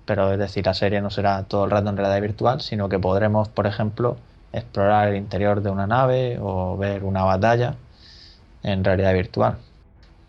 pero 0.06 0.32
es 0.34 0.40
decir, 0.40 0.66
la 0.66 0.74
serie 0.74 1.02
no 1.02 1.10
será 1.10 1.44
todo 1.44 1.66
el 1.66 1.72
rato 1.72 1.90
en 1.90 1.98
realidad 1.98 2.22
virtual, 2.22 2.62
sino 2.62 2.90
que 2.90 3.00
podremos, 3.00 3.50
por 3.50 3.68
ejemplo, 3.68 4.18
explorar 4.52 5.10
el 5.10 5.16
interior 5.18 5.62
de 5.62 5.70
una 5.70 5.88
nave 5.88 6.38
o 6.42 6.78
ver 6.78 7.04
una 7.04 7.24
batalla 7.24 7.76
en 8.64 8.84
realidad 8.84 9.14
virtual. 9.14 9.58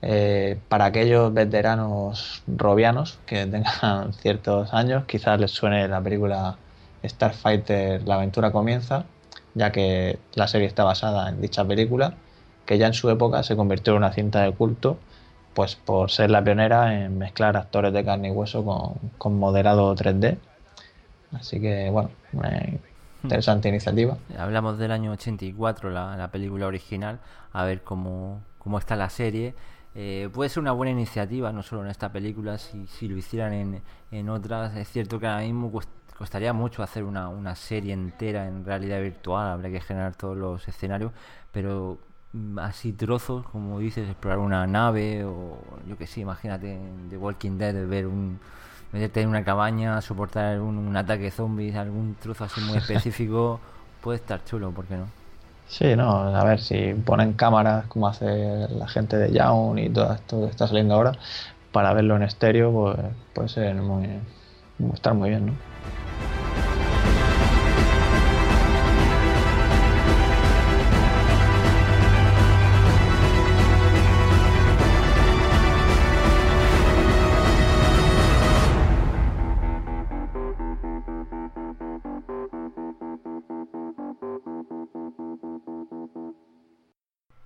Eh, 0.03 0.59
para 0.69 0.87
aquellos 0.87 1.33
veteranos 1.33 2.43
robianos 2.47 3.19
que 3.27 3.47
tengan 3.47 4.13
ciertos 4.15 4.75
años, 4.75 5.05
quizás 5.07 5.41
les 5.41 5.51
suene 5.51 5.89
la 5.89 6.01
película 6.03 6.57
Starfighter 7.05 8.03
La 8.07 8.17
aventura 8.17 8.51
comienza, 8.51 9.05
ya 9.55 9.73
que 9.73 10.19
la 10.35 10.49
serie 10.49 10.67
está 10.67 10.85
basada 10.85 11.29
en 11.29 11.41
dicha 11.41 11.65
película, 11.65 12.15
que 12.67 12.79
ya 12.79 12.87
en 12.87 12.95
su 12.95 13.11
época 13.11 13.43
se 13.43 13.57
convirtió 13.57 13.93
en 13.93 13.99
una 13.99 14.13
cinta 14.13 14.43
de 14.43 14.53
culto, 14.53 14.99
pues 15.55 15.77
por 15.77 16.11
ser 16.11 16.31
la 16.31 16.43
pionera 16.43 17.05
en 17.05 17.17
mezclar 17.17 17.57
actores 17.57 17.93
de 17.93 18.05
carne 18.05 18.29
y 18.29 18.31
hueso 18.31 18.65
con, 18.65 19.11
con 19.19 19.39
moderado 19.39 19.95
3D. 19.95 20.37
Así 21.33 21.61
que, 21.61 21.91
bueno, 21.91 22.11
una 22.33 22.61
interesante 23.23 23.69
iniciativa. 23.69 24.17
Hablamos 24.39 24.79
del 24.79 24.93
año 24.93 25.13
84, 25.13 25.91
la, 25.91 26.17
la 26.17 26.29
película 26.31 26.67
original, 26.67 27.21
a 27.53 27.65
ver 27.65 27.83
cómo, 27.83 28.43
cómo 28.59 28.79
está 28.79 28.97
la 28.97 29.09
serie. 29.09 29.55
Eh, 29.95 30.29
puede 30.33 30.51
ser 30.51 30.61
una 30.61 30.73
buena 30.73 30.91
iniciativa, 30.91 31.53
no 31.53 31.63
solo 31.63 31.85
en 31.85 31.91
esta 31.91 32.11
película, 32.11 32.59
si, 32.59 32.87
si 32.87 33.09
lo 33.09 33.17
hicieran 33.17 33.53
en, 33.53 33.83
en 34.11 34.29
otras. 34.29 34.77
Es 34.77 34.89
cierto 34.91 35.21
que 35.21 35.27
ahora 35.27 35.45
mismo 35.45 35.71
costaría 36.17 36.53
mucho 36.53 36.83
hacer 36.83 37.05
una, 37.05 37.29
una 37.29 37.55
serie 37.55 37.93
entera 37.93 38.47
en 38.47 38.65
realidad 38.65 39.01
virtual, 39.01 39.53
habría 39.53 39.71
que 39.71 39.81
generar 39.81 40.17
todos 40.17 40.37
los 40.37 40.67
escenarios, 40.69 41.13
pero 41.53 41.99
así 42.61 42.93
trozos, 42.93 43.47
como 43.47 43.79
dices, 43.79 44.09
explorar 44.09 44.39
una 44.39 44.67
nave 44.67 45.25
o 45.25 45.59
yo 45.89 45.97
que 45.97 46.07
sé, 46.07 46.21
imagínate 46.21 46.79
The 47.11 47.17
Walking 47.17 47.59
Dead, 47.59 47.87
ver 47.87 48.07
un 48.07 48.39
meterte 48.93 49.23
en 49.23 49.29
una 49.29 49.45
cabaña, 49.45 50.01
soportar 50.01 50.61
un, 50.61 50.97
ataque 50.97 51.31
zombies, 51.31 51.75
algún 51.75 52.15
trozo 52.15 52.45
así 52.45 52.61
muy 52.61 52.79
específico, 52.79 53.61
puede 54.01 54.19
estar 54.19 54.45
chulo, 54.45 54.71
¿por 54.71 54.85
qué 54.87 54.97
no? 54.97 55.07
Sí, 55.67 55.97
no, 55.97 56.11
a 56.11 56.45
ver, 56.45 56.61
si 56.61 56.95
ponen 56.95 57.33
cámaras 57.33 57.87
como 57.87 58.07
hace 58.07 58.69
la 58.69 58.87
gente 58.87 59.17
de 59.17 59.33
Young 59.33 59.79
y 59.79 59.89
todo 59.89 60.13
esto 60.13 60.41
que 60.43 60.51
está 60.51 60.69
saliendo 60.69 60.95
ahora, 60.95 61.13
para 61.73 61.93
verlo 61.93 62.15
en 62.17 62.23
estéreo, 62.23 62.73
pues 62.73 62.99
puede 63.33 63.49
ser 63.49 63.75
muy, 63.75 64.09
estar 64.93 65.15
muy 65.15 65.31
bien, 65.31 65.47
¿no? 65.47 65.53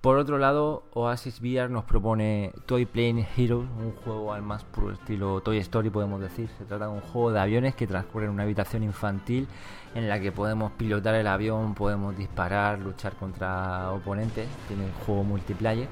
Por 0.01 0.17
otro 0.17 0.37
lado, 0.37 0.83
Oasis 0.93 1.41
VR 1.41 1.69
nos 1.69 1.83
propone 1.83 2.53
Toy 2.65 2.85
Plane 2.85 3.27
Heroes, 3.35 3.67
un 3.77 3.91
juego 3.91 4.31
al 4.31 4.41
más 4.41 4.63
puro 4.63 4.93
estilo 4.93 5.41
Toy 5.41 5.57
Story, 5.57 5.89
podemos 5.89 6.21
decir. 6.21 6.49
Se 6.57 6.63
trata 6.63 6.85
de 6.85 6.91
un 6.91 7.01
juego 7.01 7.33
de 7.33 7.41
aviones 7.41 7.75
que 7.75 7.85
transcurre 7.85 8.27
en 8.27 8.31
una 8.31 8.43
habitación 8.43 8.83
infantil 8.83 9.45
en 9.95 10.07
la 10.07 10.21
que 10.21 10.31
podemos 10.31 10.71
pilotar 10.71 11.15
el 11.15 11.27
avión, 11.27 11.75
podemos 11.75 12.17
disparar, 12.17 12.79
luchar 12.79 13.17
contra 13.17 13.91
oponentes. 13.91 14.47
Tiene 14.69 14.85
un 14.85 14.93
juego 15.05 15.25
multiplayer 15.25 15.89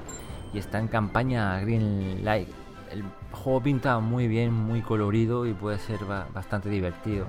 y 0.54 0.58
está 0.58 0.78
en 0.78 0.88
campaña 0.88 1.60
Green 1.60 2.24
Light. 2.24 2.48
El 2.90 3.04
juego 3.32 3.62
pinta 3.62 3.98
muy 3.98 4.26
bien, 4.26 4.54
muy 4.54 4.80
colorido 4.80 5.44
y 5.44 5.52
puede 5.52 5.78
ser 5.78 5.98
bastante 6.32 6.70
divertido 6.70 7.26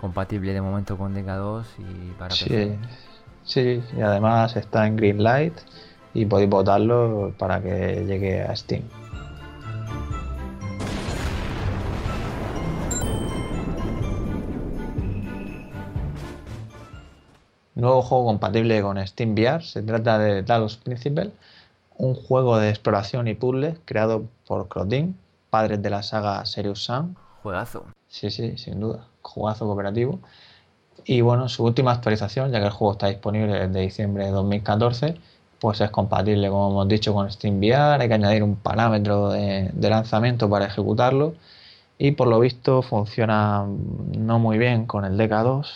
compatible 0.00 0.52
de 0.52 0.60
momento 0.60 0.96
con 0.96 1.12
DK2 1.12 1.64
y 1.78 2.12
para 2.12 2.32
sí. 2.32 2.78
Sí, 3.48 3.82
y 3.96 4.00
además 4.02 4.56
está 4.56 4.86
en 4.86 4.96
Greenlight 4.96 5.54
y 6.12 6.26
podéis 6.26 6.50
votarlo 6.50 7.32
para 7.38 7.62
que 7.62 8.04
llegue 8.06 8.42
a 8.42 8.54
Steam. 8.54 8.82
Nuevo 17.74 18.02
juego 18.02 18.26
compatible 18.26 18.82
con 18.82 19.06
Steam 19.06 19.32
VR, 19.32 19.64
se 19.64 19.82
trata 19.82 20.18
de 20.18 20.42
Talos 20.42 20.76
Principal, 20.76 21.32
un 21.96 22.14
juego 22.14 22.58
de 22.58 22.68
exploración 22.68 23.28
y 23.28 23.34
puzzle 23.34 23.78
creado 23.86 24.24
por 24.46 24.68
Crotin, 24.68 25.16
padres 25.48 25.80
de 25.80 25.88
la 25.88 26.02
saga 26.02 26.44
Serious 26.44 26.84
Sam. 26.84 27.14
Juegazo. 27.42 27.86
Sí, 28.08 28.30
sí, 28.30 28.58
sin 28.58 28.80
duda. 28.80 29.06
Juegazo 29.22 29.64
cooperativo 29.64 30.20
y 31.04 31.20
bueno, 31.20 31.48
su 31.48 31.64
última 31.64 31.92
actualización, 31.92 32.50
ya 32.52 32.60
que 32.60 32.66
el 32.66 32.72
juego 32.72 32.92
está 32.92 33.08
disponible 33.08 33.66
desde 33.66 33.80
diciembre 33.80 34.24
de 34.26 34.30
2014, 34.30 35.16
pues 35.60 35.80
es 35.80 35.90
compatible, 35.90 36.48
como 36.50 36.70
hemos 36.70 36.88
dicho, 36.88 37.12
con 37.14 37.30
SteamVR. 37.30 38.00
Hay 38.00 38.08
que 38.08 38.14
añadir 38.14 38.42
un 38.42 38.56
parámetro 38.56 39.30
de, 39.30 39.72
lanzamiento 39.80 40.48
para 40.48 40.66
ejecutarlo. 40.66 41.34
Y 41.98 42.12
por 42.12 42.28
lo 42.28 42.40
visto 42.40 42.82
funciona 42.82 43.66
no 44.16 44.38
muy 44.38 44.58
bien 44.58 44.86
con 44.86 45.04
el 45.04 45.18
DK2. 45.18 45.66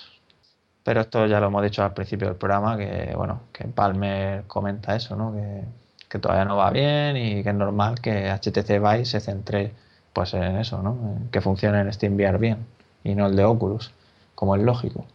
Pero 0.84 1.00
esto 1.02 1.26
ya 1.26 1.40
lo 1.40 1.46
hemos 1.46 1.62
dicho 1.62 1.82
al 1.84 1.94
principio 1.94 2.28
del 2.28 2.36
programa, 2.36 2.76
que 2.76 3.12
bueno, 3.16 3.42
que 3.52 3.64
Palmer 3.64 4.44
comenta 4.46 4.96
eso, 4.96 5.16
¿no? 5.16 5.32
Que, 5.32 5.64
que 6.08 6.18
todavía 6.18 6.44
no 6.44 6.56
va 6.56 6.70
bien 6.70 7.16
y 7.16 7.42
que 7.42 7.50
es 7.50 7.54
normal 7.54 8.00
que 8.00 8.30
HTC 8.30 8.68
Vive 8.80 9.04
se 9.04 9.20
centre 9.20 9.72
pues 10.12 10.34
en 10.34 10.58
eso, 10.58 10.82
¿no? 10.82 11.18
Que 11.30 11.40
funcione 11.40 11.80
en 11.80 11.92
SteamVR 11.92 12.38
bien 12.38 12.66
y 13.04 13.14
no 13.14 13.26
el 13.26 13.36
de 13.36 13.44
Oculus, 13.44 13.92
como 14.34 14.56
es 14.56 14.62
lógico. 14.62 15.06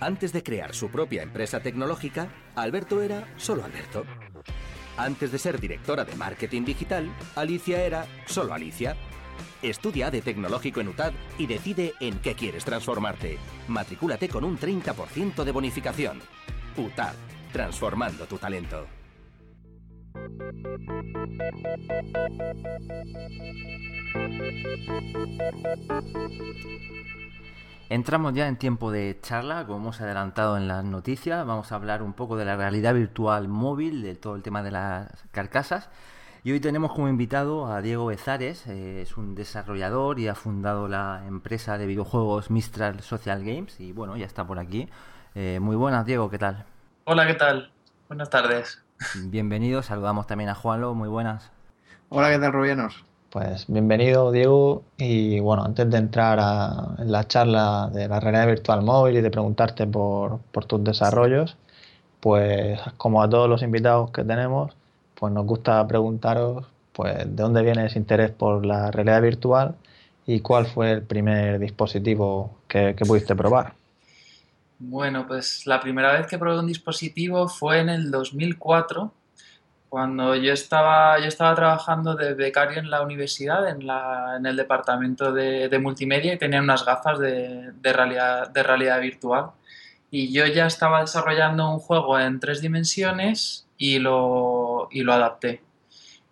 Antes 0.00 0.32
de 0.32 0.42
crear 0.42 0.74
su 0.74 0.90
propia 0.90 1.22
empresa 1.22 1.60
tecnológica, 1.60 2.28
Alberto 2.56 3.02
era 3.02 3.32
solo 3.36 3.64
Alberto. 3.64 4.04
Antes 4.96 5.32
de 5.32 5.38
ser 5.38 5.60
directora 5.60 6.04
de 6.04 6.14
marketing 6.16 6.64
digital, 6.64 7.08
Alicia 7.36 7.82
era 7.82 8.06
solo 8.26 8.52
Alicia. 8.52 8.96
Estudia 9.62 10.10
de 10.10 10.20
tecnológico 10.20 10.80
en 10.80 10.88
UTAD 10.88 11.12
y 11.38 11.46
decide 11.46 11.94
en 12.00 12.18
qué 12.18 12.34
quieres 12.34 12.64
transformarte. 12.64 13.38
Matricúlate 13.68 14.28
con 14.28 14.44
un 14.44 14.58
30% 14.58 15.44
de 15.44 15.52
bonificación. 15.52 16.20
UTAD 16.76 17.14
transformando 17.52 18.26
tu 18.26 18.38
talento. 18.38 18.86
Entramos 27.88 28.32
ya 28.32 28.48
en 28.48 28.56
tiempo 28.56 28.90
de 28.90 29.18
charla, 29.20 29.66
como 29.66 29.78
hemos 29.78 30.00
adelantado 30.00 30.56
en 30.56 30.66
las 30.66 30.82
noticias. 30.82 31.44
Vamos 31.46 31.72
a 31.72 31.74
hablar 31.74 32.02
un 32.02 32.14
poco 32.14 32.36
de 32.36 32.46
la 32.46 32.56
realidad 32.56 32.94
virtual 32.94 33.48
móvil, 33.48 34.02
de 34.02 34.14
todo 34.14 34.34
el 34.34 34.42
tema 34.42 34.62
de 34.62 34.70
las 34.70 35.08
carcasas. 35.30 35.90
Y 36.42 36.52
hoy 36.52 36.60
tenemos 36.60 36.92
como 36.92 37.08
invitado 37.08 37.66
a 37.66 37.82
Diego 37.82 38.06
Bezares, 38.06 38.66
eh, 38.66 39.02
es 39.02 39.16
un 39.18 39.34
desarrollador 39.34 40.18
y 40.18 40.28
ha 40.28 40.34
fundado 40.34 40.88
la 40.88 41.22
empresa 41.28 41.76
de 41.76 41.86
videojuegos 41.86 42.50
Mistral 42.50 43.00
Social 43.02 43.44
Games. 43.44 43.78
Y 43.78 43.92
bueno, 43.92 44.16
ya 44.16 44.24
está 44.24 44.46
por 44.46 44.58
aquí. 44.58 44.88
Eh, 45.34 45.58
muy 45.60 45.76
buenas, 45.76 46.06
Diego, 46.06 46.30
¿qué 46.30 46.38
tal? 46.38 46.64
Hola, 47.04 47.26
¿qué 47.26 47.34
tal? 47.34 47.72
Buenas 48.08 48.30
tardes. 48.30 48.82
Bienvenido, 49.26 49.82
saludamos 49.82 50.26
también 50.26 50.48
a 50.48 50.54
Juanlo, 50.54 50.94
muy 50.94 51.10
buenas. 51.10 51.52
Hola, 52.08 52.30
¿qué 52.30 52.38
tal, 52.38 52.52
Rubianos? 52.52 53.04
Pues 53.32 53.64
bienvenido, 53.66 54.30
Diego. 54.30 54.82
Y 54.98 55.40
bueno, 55.40 55.64
antes 55.64 55.88
de 55.88 55.96
entrar 55.96 56.38
a, 56.38 56.96
en 56.98 57.10
la 57.10 57.26
charla 57.26 57.88
de 57.90 58.06
la 58.06 58.20
realidad 58.20 58.46
virtual 58.46 58.82
móvil 58.82 59.16
y 59.16 59.20
de 59.22 59.30
preguntarte 59.30 59.86
por, 59.86 60.40
por 60.52 60.66
tus 60.66 60.84
desarrollos, 60.84 61.56
pues 62.20 62.78
como 62.98 63.22
a 63.22 63.30
todos 63.30 63.48
los 63.48 63.62
invitados 63.62 64.10
que 64.10 64.22
tenemos, 64.22 64.74
pues 65.14 65.32
nos 65.32 65.46
gusta 65.46 65.86
preguntaros 65.88 66.66
pues 66.92 67.20
de 67.20 67.42
dónde 67.42 67.62
viene 67.62 67.86
ese 67.86 67.98
interés 67.98 68.32
por 68.32 68.66
la 68.66 68.90
realidad 68.90 69.22
virtual 69.22 69.76
y 70.26 70.40
cuál 70.40 70.66
fue 70.66 70.90
el 70.92 71.02
primer 71.02 71.58
dispositivo 71.58 72.58
que, 72.68 72.94
que 72.94 73.06
pudiste 73.06 73.34
probar. 73.34 73.72
Bueno, 74.78 75.26
pues 75.26 75.66
la 75.66 75.80
primera 75.80 76.12
vez 76.12 76.26
que 76.26 76.36
probé 76.36 76.58
un 76.58 76.66
dispositivo 76.66 77.48
fue 77.48 77.80
en 77.80 77.88
el 77.88 78.10
2004, 78.10 79.10
cuando 79.92 80.34
yo 80.36 80.54
estaba, 80.54 81.20
yo 81.20 81.26
estaba 81.26 81.54
trabajando 81.54 82.14
de 82.14 82.32
becario 82.32 82.78
en 82.78 82.88
la 82.88 83.02
universidad, 83.02 83.68
en, 83.68 83.86
la, 83.86 84.36
en 84.38 84.46
el 84.46 84.56
departamento 84.56 85.32
de, 85.32 85.68
de, 85.68 85.78
multimedia 85.78 86.32
y 86.32 86.38
tenía 86.38 86.62
unas 86.62 86.86
gafas 86.86 87.18
de, 87.18 87.72
de, 87.72 87.92
realidad, 87.92 88.48
de 88.48 88.62
realidad 88.62 88.98
virtual. 89.02 89.50
Y 90.10 90.32
yo 90.32 90.46
ya 90.46 90.66
estaba 90.66 91.02
desarrollando 91.02 91.68
un 91.68 91.78
juego 91.78 92.18
en 92.18 92.40
tres 92.40 92.62
dimensiones 92.62 93.68
y 93.76 93.98
lo, 93.98 94.88
y 94.90 95.02
lo 95.02 95.12
adapté. 95.12 95.60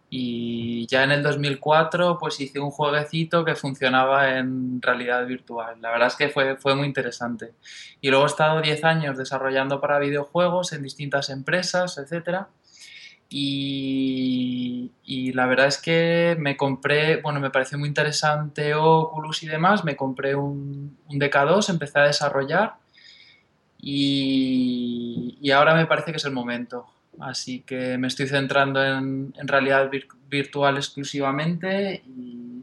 Y 0.08 0.86
ya 0.86 1.04
en 1.04 1.10
el 1.10 1.22
2004 1.22 2.16
pues 2.18 2.40
hice 2.40 2.60
un 2.60 2.70
jueguecito 2.70 3.44
que 3.44 3.56
funcionaba 3.56 4.38
en 4.38 4.80
realidad 4.80 5.26
virtual. 5.26 5.76
La 5.82 5.90
verdad 5.90 6.08
es 6.08 6.16
que 6.16 6.30
fue, 6.30 6.56
fue 6.56 6.74
muy 6.74 6.86
interesante. 6.86 7.52
Y 8.00 8.08
luego 8.08 8.24
he 8.24 8.28
estado 8.28 8.62
10 8.62 8.84
años 8.84 9.18
desarrollando 9.18 9.82
para 9.82 9.98
videojuegos 9.98 10.72
en 10.72 10.82
distintas 10.82 11.28
empresas, 11.28 11.98
etc. 11.98 12.46
Y, 13.32 14.90
y, 15.04 15.32
la 15.32 15.46
verdad 15.46 15.66
es 15.68 15.78
que 15.78 16.36
me 16.38 16.56
compré, 16.56 17.20
bueno, 17.20 17.38
me 17.38 17.50
pareció 17.50 17.78
muy 17.78 17.88
interesante 17.88 18.74
Oculus 18.74 19.44
y 19.44 19.46
demás, 19.46 19.84
me 19.84 19.94
compré 19.94 20.34
un, 20.34 20.98
un 21.08 21.20
DK2, 21.20 21.70
empecé 21.70 22.00
a 22.00 22.04
desarrollar 22.04 22.74
y, 23.78 25.38
y 25.40 25.50
ahora 25.52 25.76
me 25.76 25.86
parece 25.86 26.10
que 26.10 26.16
es 26.16 26.24
el 26.24 26.32
momento 26.32 26.86
así 27.20 27.60
que 27.60 27.98
me 27.98 28.08
estoy 28.08 28.26
centrando 28.26 28.82
en, 28.84 29.34
en 29.36 29.48
realidad 29.48 29.90
vir 29.90 30.08
virtual 30.28 30.76
exclusivamente 30.76 32.02
y, 32.06 32.62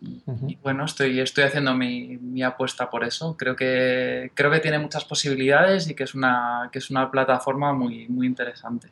uh 0.00 0.32
-huh. 0.32 0.50
y, 0.50 0.56
bueno, 0.56 0.84
estoy, 0.84 1.20
estoy 1.20 1.44
haciendo 1.44 1.74
mi, 1.74 2.16
mi, 2.16 2.42
apuesta 2.42 2.88
por 2.88 3.04
eso. 3.04 3.36
Creo 3.36 3.54
que, 3.54 4.32
creo 4.34 4.50
que 4.50 4.60
tiene 4.60 4.78
muchas 4.78 5.04
posibilidades 5.04 5.88
y 5.88 5.94
que 5.94 6.04
es 6.04 6.14
una, 6.14 6.70
que 6.72 6.78
es 6.78 6.90
una 6.90 7.10
plataforma 7.10 7.72
muy, 7.72 8.08
muy 8.08 8.26
interesante. 8.26 8.88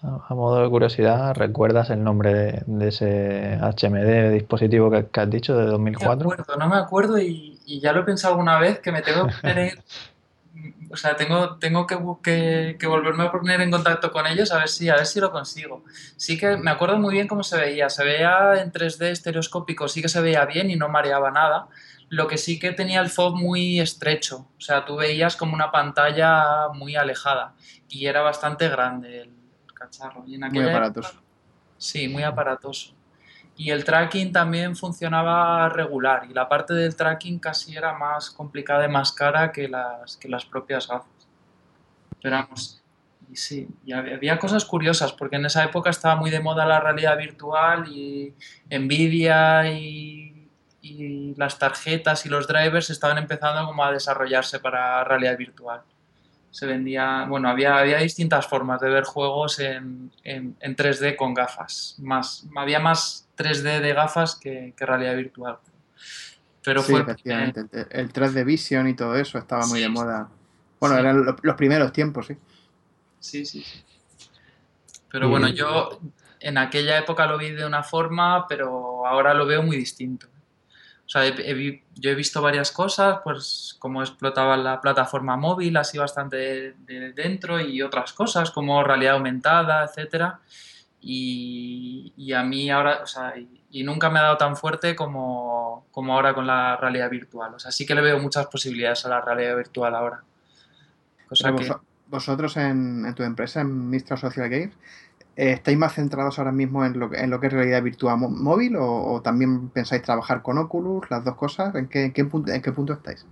A 0.00 0.34
modo 0.34 0.62
de 0.62 0.70
curiosidad, 0.70 1.34
¿recuerdas 1.34 1.90
el 1.90 2.04
nombre 2.04 2.32
de, 2.32 2.62
de 2.66 2.88
ese 2.88 3.58
HMD 3.60 4.32
dispositivo 4.32 4.90
que, 4.90 5.06
que, 5.06 5.20
has 5.20 5.28
dicho 5.28 5.56
de 5.56 5.66
2004? 5.66 6.16
No 6.16 6.28
me 6.28 6.34
acuerdo, 6.34 6.56
no 6.56 6.68
me 6.68 6.76
acuerdo 6.76 7.18
y, 7.18 7.58
y 7.66 7.80
ya 7.80 7.92
lo 7.92 8.00
he 8.00 8.04
pensado 8.04 8.34
alguna 8.34 8.60
vez 8.60 8.78
que 8.78 8.92
me 8.92 9.02
tengo 9.02 9.26
que 9.26 9.34
poner 9.42 9.78
o 10.90 10.96
sea, 10.96 11.16
tengo, 11.16 11.56
tengo 11.56 11.86
que, 11.86 11.98
que, 12.22 12.76
que, 12.78 12.86
volverme 12.86 13.24
a 13.24 13.30
poner 13.30 13.60
en 13.60 13.70
contacto 13.70 14.10
con 14.10 14.26
ellos 14.26 14.52
a 14.52 14.58
ver, 14.58 14.68
si, 14.68 14.88
a 14.88 14.96
ver 14.96 15.06
si 15.06 15.20
lo 15.20 15.30
consigo. 15.30 15.84
Sí 16.16 16.38
que 16.38 16.56
me 16.56 16.70
acuerdo 16.70 16.98
muy 16.98 17.14
bien 17.14 17.28
cómo 17.28 17.42
se 17.42 17.58
veía. 17.58 17.90
Se 17.90 18.04
veía 18.04 18.54
en 18.60 18.72
3D 18.72 19.10
estereoscópico, 19.10 19.88
sí 19.88 20.02
que 20.02 20.08
se 20.08 20.20
veía 20.20 20.44
bien 20.46 20.70
y 20.70 20.76
no 20.76 20.88
mareaba 20.88 21.30
nada. 21.30 21.68
Lo 22.08 22.26
que 22.26 22.38
sí 22.38 22.58
que 22.58 22.72
tenía 22.72 23.00
el 23.00 23.10
FOB 23.10 23.36
muy 23.36 23.80
estrecho. 23.80 24.48
O 24.56 24.60
sea, 24.60 24.84
tú 24.84 24.96
veías 24.96 25.36
como 25.36 25.54
una 25.54 25.70
pantalla 25.70 26.68
muy 26.72 26.96
alejada 26.96 27.54
y 27.88 28.06
era 28.06 28.22
bastante 28.22 28.68
grande 28.68 29.22
el 29.22 29.37
cacharro. 29.78 30.24
Y 30.26 30.34
en 30.34 30.40
muy 30.50 30.64
aparatoso. 30.64 31.08
Época, 31.10 31.24
sí, 31.78 32.08
muy 32.08 32.22
aparatoso 32.22 32.98
y 33.58 33.72
el 33.72 33.84
tracking 33.84 34.32
también 34.32 34.76
funcionaba 34.76 35.68
regular 35.68 36.26
y 36.30 36.32
la 36.32 36.48
parte 36.48 36.74
del 36.74 36.94
tracking 36.94 37.40
casi 37.40 37.76
era 37.76 37.92
más 37.92 38.30
complicada 38.30 38.84
y 38.84 38.88
más 38.88 39.10
cara 39.10 39.50
que 39.50 39.66
las, 39.68 40.16
que 40.16 40.28
las 40.28 40.46
propias 40.46 40.86
gafas. 40.86 41.10
Pero 42.22 42.36
vamos, 42.36 42.80
y 43.28 43.34
sí, 43.34 43.68
y 43.84 43.92
había 43.92 44.38
cosas 44.38 44.64
curiosas 44.64 45.12
porque 45.12 45.36
en 45.36 45.46
esa 45.46 45.64
época 45.64 45.90
estaba 45.90 46.14
muy 46.14 46.30
de 46.30 46.38
moda 46.38 46.64
la 46.66 46.78
realidad 46.78 47.18
virtual 47.18 47.88
y 47.88 48.32
Nvidia 48.70 49.68
y, 49.72 50.48
y 50.80 51.34
las 51.34 51.58
tarjetas 51.58 52.24
y 52.26 52.28
los 52.28 52.46
drivers 52.46 52.90
estaban 52.90 53.18
empezando 53.18 53.66
como 53.66 53.84
a 53.84 53.90
desarrollarse 53.90 54.60
para 54.60 55.02
realidad 55.02 55.36
virtual 55.36 55.82
se 56.50 56.66
vendía, 56.66 57.26
bueno, 57.28 57.48
había, 57.48 57.76
había 57.76 57.98
distintas 57.98 58.46
formas 58.46 58.80
de 58.80 58.88
ver 58.88 59.04
juegos 59.04 59.58
en, 59.60 60.10
en, 60.24 60.56
en 60.60 60.76
3D 60.76 61.16
con 61.16 61.34
gafas, 61.34 61.96
más, 61.98 62.46
había 62.56 62.80
más 62.80 63.28
3D 63.36 63.80
de 63.80 63.92
gafas 63.92 64.36
que, 64.36 64.74
que 64.76 64.86
realidad 64.86 65.16
virtual. 65.16 65.58
Pero 66.64 66.82
sí, 66.82 66.92
fue 66.92 67.00
efectivamente, 67.00 67.60
el, 67.72 67.86
el 67.90 68.12
3D 68.12 68.44
Vision 68.44 68.88
y 68.88 68.94
todo 68.94 69.16
eso 69.16 69.38
estaba 69.38 69.66
muy 69.66 69.78
sí. 69.78 69.84
de 69.84 69.88
moda. 69.88 70.28
Bueno, 70.80 70.96
sí. 70.96 71.00
eran 71.00 71.36
los 71.42 71.56
primeros 71.56 71.92
tiempos, 71.92 72.26
sí. 72.26 72.36
Sí, 73.20 73.46
sí, 73.46 73.62
sí. 73.62 73.84
Pero 75.10 75.28
bueno, 75.28 75.48
yo 75.48 76.00
en 76.40 76.58
aquella 76.58 76.98
época 76.98 77.26
lo 77.26 77.38
vi 77.38 77.50
de 77.50 77.64
una 77.64 77.82
forma, 77.82 78.46
pero 78.46 79.06
ahora 79.06 79.34
lo 79.34 79.46
veo 79.46 79.62
muy 79.62 79.76
distinto. 79.76 80.28
O 81.08 81.10
sea, 81.10 81.26
he, 81.26 81.30
he, 81.38 81.84
yo 81.94 82.10
he 82.10 82.14
visto 82.14 82.42
varias 82.42 82.70
cosas, 82.70 83.20
pues 83.24 83.76
cómo 83.78 84.02
explotaba 84.02 84.58
la 84.58 84.78
plataforma 84.82 85.38
móvil, 85.38 85.78
así 85.78 85.96
bastante 85.96 86.36
de, 86.36 86.74
de 86.80 87.12
dentro, 87.14 87.58
y 87.58 87.80
otras 87.80 88.12
cosas 88.12 88.50
como 88.50 88.84
realidad 88.84 89.14
aumentada, 89.14 89.84
etcétera. 89.84 90.40
Y, 91.00 92.12
y, 92.14 92.34
a 92.34 92.42
mí 92.42 92.70
ahora, 92.70 93.00
o 93.02 93.06
sea, 93.06 93.38
y, 93.38 93.64
y, 93.70 93.84
nunca 93.84 94.10
me 94.10 94.18
ha 94.18 94.22
dado 94.22 94.36
tan 94.36 94.54
fuerte 94.54 94.94
como, 94.94 95.86
como 95.92 96.12
ahora 96.12 96.34
con 96.34 96.46
la 96.46 96.76
realidad 96.76 97.08
virtual. 97.08 97.54
O 97.54 97.58
sea, 97.58 97.70
sí 97.70 97.86
que 97.86 97.94
le 97.94 98.02
veo 98.02 98.18
muchas 98.18 98.46
posibilidades 98.48 99.06
a 99.06 99.08
la 99.08 99.22
realidad 99.22 99.56
virtual 99.56 99.94
ahora. 99.94 100.22
Cosa 101.26 101.56
que... 101.56 101.72
Vosotros 102.08 102.56
en, 102.56 103.06
en, 103.06 103.14
tu 103.14 103.22
empresa, 103.22 103.60
en 103.60 103.88
Mistral 103.88 104.18
Social 104.18 104.48
Games, 104.48 104.74
¿estáis 105.38 105.78
más 105.78 105.94
centrados 105.94 106.36
ahora 106.38 106.50
mismo 106.50 106.84
en 106.84 106.98
lo, 106.98 107.14
en 107.14 107.30
lo 107.30 107.38
que 107.38 107.46
es 107.46 107.52
realidad 107.52 107.80
virtual 107.80 108.18
móvil 108.18 108.74
o, 108.76 109.20
también 109.22 109.68
pensáis 109.68 110.02
trabajar 110.02 110.42
con 110.42 110.58
Oculus, 110.58 111.08
las 111.10 111.24
dos 111.24 111.36
cosas? 111.36 111.74
¿En 111.76 111.88
qué, 111.88 112.06
en 112.06 112.12
qué, 112.12 112.24
punto, 112.24 112.50
en 112.50 112.60
qué 112.60 112.72
punto 112.72 112.92
estáis? 112.92 113.24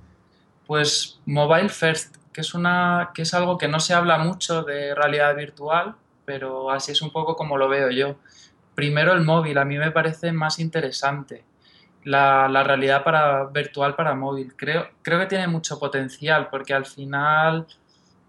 Pues 0.69 1.19
mobile 1.27 1.69
first, 1.69 2.16
que 2.33 2.42
es, 2.42 2.55
una, 2.55 3.11
que 3.12 3.23
es 3.23 3.35
algo 3.35 3.59
que 3.59 3.66
no 3.66 3.81
se 3.81 3.92
habla 3.92 4.19
mucho 4.19 4.62
de 4.62 4.95
realidad 4.95 5.35
virtual, 5.35 5.97
pero 6.25 6.71
así 6.71 6.92
es 6.92 7.03
un 7.03 7.11
poco 7.11 7.35
como 7.35 7.59
lo 7.59 7.69
veo 7.69 7.90
yo. 7.90 8.14
Primero 8.77 9.12
el 9.12 9.25
móvil, 9.25 9.59
a 9.59 9.64
mí 9.64 9.77
me 9.77 9.90
parece 9.90 10.31
más 10.31 10.61
interesante. 10.61 11.42
La, 12.05 12.49
la 12.49 12.62
realidad 12.62 13.03
para, 13.03 13.47
virtual 13.47 13.97
para 13.97 14.14
móvil. 14.14 14.55
Creo, 14.55 14.87
creo 15.03 15.19
que 15.19 15.27
tiene 15.27 15.49
mucho 15.49 15.81
potencial 15.81 16.51
porque 16.51 16.73
al 16.73 16.87
final 16.87 17.66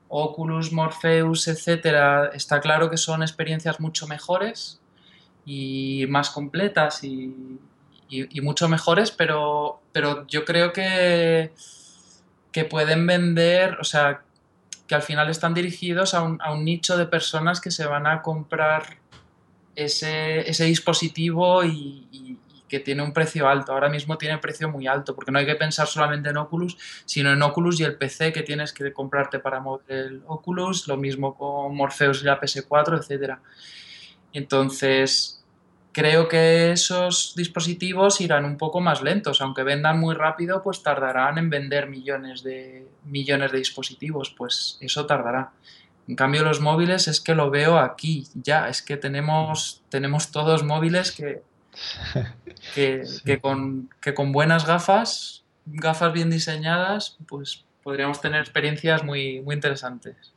Oculus, 0.10 0.72
Morpheus, 0.72 1.48
etcétera, 1.48 2.32
está 2.34 2.60
claro 2.62 2.90
que 2.90 2.98
son 2.98 3.22
experiencias 3.22 3.80
mucho 3.80 4.08
mejores 4.08 4.80
y 5.46 6.06
más 6.10 6.30
completas 6.30 7.04
y, 7.04 7.60
mucho 8.42 8.70
mejores, 8.70 9.12
pero, 9.12 9.82
pero 9.92 10.26
yo 10.28 10.46
creo 10.46 10.72
que, 10.72 11.52
que 12.52 12.64
pueden 12.64 13.06
vender, 13.06 13.78
o 13.82 13.84
sea, 13.84 14.22
que 14.88 14.96
al 14.96 15.02
final 15.02 15.30
están 15.30 15.54
dirigidos 15.54 16.14
a 16.14 16.22
un, 16.22 16.42
a 16.42 16.54
un 16.54 16.64
nicho 16.64 16.98
de 16.98 17.06
personas 17.06 17.60
que 17.60 17.72
se 17.72 17.86
van 17.86 18.08
a 18.08 18.22
comprar 18.22 18.98
ese, 19.78 20.50
ese 20.50 20.66
dispositivo 20.66 21.64
y, 21.64 22.38
que 22.68 22.80
tiene 22.80 23.04
un 23.04 23.14
precio 23.14 23.48
alto. 23.48 23.72
Ahora 23.72 23.90
mismo 23.90 24.18
tiene 24.18 24.38
precio 24.38 24.70
muy 24.70 24.88
alto, 24.88 25.16
porque 25.16 25.32
no 25.32 25.40
hay 25.40 25.46
que 25.46 25.56
pensar 25.56 25.88
solamente 25.88 26.30
en 26.30 26.38
Oculus, 26.38 26.78
sino 27.06 27.32
en 27.32 27.42
Oculus 27.42 27.80
y 27.80 27.84
el 27.84 27.96
PC 27.96 28.34
que 28.34 28.44
tienes 28.44 28.74
que 28.74 28.94
comprarte 28.94 29.40
para 29.40 29.60
mover 29.60 29.86
el 29.90 30.22
Oculus, 30.28 30.88
lo 30.88 30.98
mismo 30.98 31.36
con 31.36 31.76
Morpheus 31.76 32.22
y 32.22 32.26
la 32.26 32.40
PS4, 32.40 33.00
etc. 33.00 33.38
Entonces, 34.34 35.44
creo 35.98 36.28
que 36.28 36.72
esos 36.72 37.34
dispositivos 37.36 38.22
irán 38.22 38.46
un 38.46 38.58
poco 38.58 38.82
más 38.82 39.02
lentos, 39.02 39.42
aunque 39.42 39.64
vendan 39.64 40.00
muy 40.00 40.14
rápido, 40.14 40.62
pues 40.62 40.84
tardarán 40.84 41.40
en 41.40 41.50
vender 41.50 41.90
millones 41.90 42.44
de, 42.44 42.88
millones 43.06 43.52
de 43.52 43.58
dispositivos, 43.58 44.30
pues 44.38 44.78
eso 44.80 45.06
tardará. 45.06 45.54
En 46.08 46.16
cambio, 46.16 46.44
los 46.44 46.62
móviles 46.62 47.08
es 47.08 47.20
que 47.20 47.36
lo 47.36 47.50
veo 47.50 47.80
aquí, 47.80 48.28
ya, 48.36 48.70
es 48.70 48.82
que 48.82 48.96
tenemos, 48.96 49.82
tenemos 49.90 50.32
todos 50.32 50.64
móviles 50.64 51.12
que, 51.12 51.42
que, 52.76 53.40
con, 53.42 53.90
que 54.02 54.14
con 54.14 54.32
buenas 54.32 54.66
gafas, 54.66 55.44
gafas 55.66 56.14
bien 56.14 56.30
diseñadas, 56.30 57.18
pues 57.28 57.66
podríamos 57.84 58.22
tener 58.22 58.42
experiencias 58.42 59.04
muy, 59.04 59.42
muy 59.42 59.56
interesantes 59.56 60.34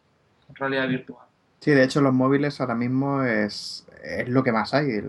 en 0.48 0.55
realidad 0.55 0.88
virtual. 0.88 1.26
Sí, 1.61 1.72
de 1.72 1.85
hecho 1.85 2.00
los 2.00 2.14
móviles 2.14 2.61
ahora 2.61 2.74
mismo 2.74 3.22
es, 3.22 3.87
es 4.03 4.29
lo 4.29 4.42
que 4.42 4.53
más 4.53 4.72
hay. 4.74 5.03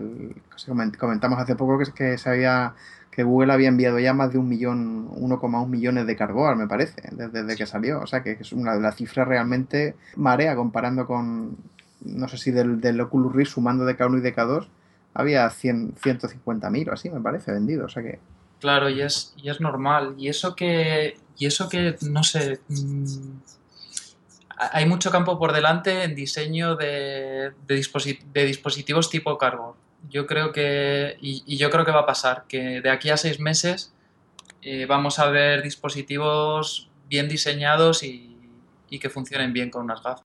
comentamos 0.98 1.38
hace 1.38 1.56
poco 1.56 1.78
que, 1.78 1.92
que 1.92 2.18
se 2.18 2.28
había 2.28 2.74
que 3.12 3.24
Google 3.24 3.52
había 3.52 3.68
enviado 3.68 3.98
ya 3.98 4.14
más 4.14 4.32
de 4.32 4.38
un 4.38 4.48
millón, 4.48 5.10
1,1 5.10 5.68
millones 5.68 6.06
de 6.06 6.16
cardboard, 6.16 6.56
me 6.56 6.66
parece, 6.66 7.02
desde, 7.12 7.56
que 7.56 7.66
salió. 7.66 8.00
O 8.00 8.06
sea 8.06 8.22
que 8.22 8.38
es 8.40 8.52
una 8.52 8.74
de 8.74 8.80
las 8.80 8.96
cifras 8.96 9.28
realmente 9.28 9.94
marea 10.16 10.56
comparando 10.56 11.06
con, 11.06 11.58
no 12.00 12.28
sé 12.28 12.38
si 12.38 12.50
del, 12.50 12.80
del 12.80 13.00
Oculus 13.02 13.34
Rift 13.34 13.52
sumando 13.52 13.88
DK1 13.88 14.18
y 14.18 14.22
DK2, 14.22 14.66
había 15.14 15.48
100, 15.50 15.96
150.000 15.96 16.88
o 16.88 16.92
así, 16.92 17.10
me 17.10 17.20
parece, 17.20 17.52
vendido. 17.52 17.86
O 17.86 17.88
sea 17.88 18.02
que... 18.02 18.18
Claro, 18.60 18.88
y 18.88 19.00
es, 19.02 19.34
y 19.36 19.50
es 19.50 19.60
normal. 19.60 20.14
Y 20.18 20.28
eso 20.28 20.54
que, 20.54 21.14
y 21.36 21.46
eso 21.46 21.68
que 21.68 21.96
no 22.02 22.22
sé, 22.22 22.60
mm, 22.68 23.04
hay 24.72 24.86
mucho 24.86 25.10
campo 25.10 25.38
por 25.38 25.52
delante 25.52 26.04
en 26.04 26.14
diseño 26.14 26.76
de, 26.76 27.52
de, 27.66 28.44
dispositivos 28.44 29.10
tipo 29.10 29.36
cardboard 29.36 29.76
yo 30.08 30.26
creo 30.26 30.52
que, 30.52 31.16
y, 31.20 31.56
yo 31.56 31.70
creo 31.70 31.84
que 31.84 31.92
va 31.92 32.00
a 32.00 32.06
pasar, 32.06 32.44
que 32.48 32.80
de 32.80 32.90
aquí 32.90 33.10
a 33.10 33.16
seis 33.16 33.40
meses 33.40 33.92
eh, 34.62 34.86
vamos 34.86 35.18
a 35.18 35.28
ver 35.30 35.62
dispositivos 35.62 36.90
bien 37.08 37.28
diseñados 37.28 38.02
y, 38.02 38.28
que 39.00 39.08
funcionen 39.08 39.54
bien 39.54 39.70
con 39.70 39.84
unas 39.84 40.02
gafas. 40.02 40.22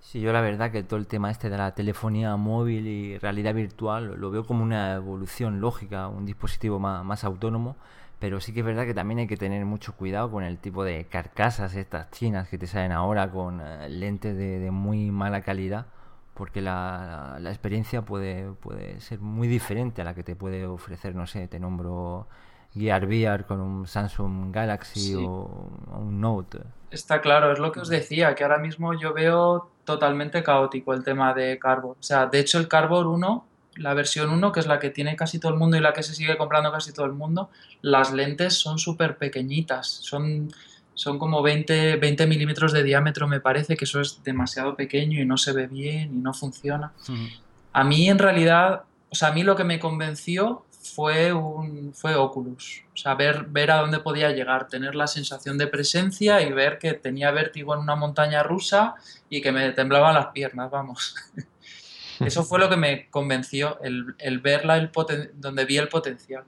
Sí, 0.00 0.20
yo 0.20 0.32
la 0.32 0.40
verdad 0.40 0.70
que 0.70 0.82
todo 0.82 0.98
el 0.98 1.06
tema 1.06 1.30
este 1.30 1.50
de 1.50 1.58
la 1.58 1.74
telefonía 1.74 2.36
móvil 2.36 2.86
y 2.86 3.18
realidad 3.18 3.54
virtual 3.54 4.14
lo 4.18 4.30
veo 4.30 4.46
como 4.46 4.62
una 4.62 4.94
evolución 4.94 5.60
lógica, 5.60 6.08
un 6.08 6.24
dispositivo 6.24 6.78
más, 6.78 7.24
autónomo, 7.24 7.76
pero 8.18 8.40
sí 8.40 8.52
que 8.54 8.60
es 8.60 8.66
verdad 8.66 8.86
que 8.86 8.94
también 8.94 9.20
hay 9.20 9.26
que 9.26 9.36
tener 9.36 9.64
mucho 9.66 9.94
cuidado 9.94 10.30
con 10.30 10.44
el 10.44 10.58
tipo 10.58 10.84
de 10.84 11.04
carcasas 11.06 11.74
estas 11.74 12.10
chinas 12.10 12.48
que 12.48 12.58
te 12.58 12.66
salen 12.66 12.92
ahora 12.92 13.30
con 13.30 13.60
eh, 13.60 13.88
lentes 13.90 14.36
de 14.36 14.70
muy 14.70 15.10
mala 15.10 15.42
calidad 15.42 15.86
porque 16.38 16.62
la, 16.62 17.36
la, 17.40 17.50
experiencia 17.50 18.02
puede, 18.02 18.52
puede 18.52 19.00
ser 19.00 19.18
muy 19.18 19.48
diferente 19.48 20.02
a 20.02 20.04
la 20.04 20.14
que 20.14 20.22
te 20.22 20.36
puede 20.36 20.66
ofrecer, 20.66 21.16
no 21.16 21.26
sé, 21.26 21.48
te 21.48 21.58
nombro 21.58 22.28
Gear 22.78 23.04
VR 23.06 23.44
con 23.44 23.60
un 23.60 23.86
Samsung 23.86 24.52
Galaxy 24.52 25.14
o, 25.14 25.70
un 25.98 26.20
Note. 26.20 26.58
Está 26.90 27.20
claro, 27.20 27.52
es 27.52 27.58
lo 27.58 27.72
que 27.72 27.80
os 27.80 27.88
decía, 27.88 28.34
que 28.34 28.44
ahora 28.44 28.58
mismo 28.58 28.94
yo 28.94 29.12
veo 29.12 29.70
totalmente 29.84 30.42
caótico 30.42 30.94
el 30.94 31.02
tema 31.02 31.34
de 31.34 31.58
Cardboard. 31.58 31.98
O 31.98 32.02
sea, 32.02 32.26
de 32.26 32.40
hecho 32.40 32.58
el 32.58 32.68
Cardboard 32.68 33.06
1, 33.06 33.44
la 33.76 33.94
versión 33.94 34.30
1, 34.30 34.52
que 34.52 34.60
es 34.60 34.66
la 34.66 34.78
que 34.78 34.90
tiene 34.90 35.16
casi 35.16 35.38
todo 35.38 35.52
el 35.52 35.58
mundo 35.58 35.76
y 35.76 35.80
la 35.80 35.92
que 35.92 36.02
se 36.02 36.14
sigue 36.14 36.36
comprando 36.36 36.72
casi 36.72 36.92
todo 36.92 37.06
el 37.06 37.12
mundo, 37.12 37.50
las 37.82 38.12
lentes 38.12 38.54
son 38.54 38.78
súper 38.78 39.18
pequeñitas, 39.18 39.86
son 39.86 40.50
son 40.98 41.20
como 41.20 41.42
20, 41.42 41.96
20 41.96 42.26
milímetros 42.26 42.72
de 42.72 42.82
diámetro, 42.82 43.28
me 43.28 43.38
parece 43.38 43.76
que 43.76 43.84
eso 43.84 44.00
es 44.00 44.20
demasiado 44.24 44.74
pequeño 44.74 45.22
y 45.22 45.24
no 45.24 45.36
se 45.36 45.52
ve 45.52 45.68
bien 45.68 46.12
y 46.12 46.18
no 46.18 46.34
funciona. 46.34 46.92
A 47.72 47.84
mí 47.84 48.08
en 48.08 48.18
realidad, 48.18 48.82
o 49.08 49.14
sea, 49.14 49.28
a 49.28 49.32
mí 49.32 49.44
lo 49.44 49.54
que 49.54 49.62
me 49.62 49.78
convenció 49.78 50.64
fue, 50.94 51.32
un, 51.32 51.92
fue 51.94 52.14
Oculus. 52.14 52.82
O 52.94 52.96
sea, 52.96 53.14
ver, 53.14 53.44
ver 53.44 53.70
a 53.70 53.76
dónde 53.76 54.00
podía 54.00 54.30
llegar, 54.30 54.68
tener 54.68 54.94
la 54.94 55.06
sensación 55.06 55.58
de 55.58 55.66
presencia 55.66 56.42
y 56.42 56.52
ver 56.52 56.78
que 56.78 56.94
tenía 56.94 57.30
vértigo 57.30 57.74
en 57.74 57.80
una 57.80 57.96
montaña 57.96 58.42
rusa 58.42 58.94
y 59.28 59.40
que 59.40 59.52
me 59.52 59.70
temblaban 59.72 60.14
las 60.14 60.28
piernas, 60.28 60.70
vamos. 60.70 61.14
Eso 62.20 62.42
fue 62.42 62.58
lo 62.58 62.68
que 62.68 62.76
me 62.76 63.08
convenció, 63.10 63.80
el, 63.80 64.14
el 64.18 64.40
verla 64.40 64.76
el 64.76 64.90
donde 65.34 65.64
vi 65.64 65.76
el 65.76 65.88
potencial. 65.88 66.44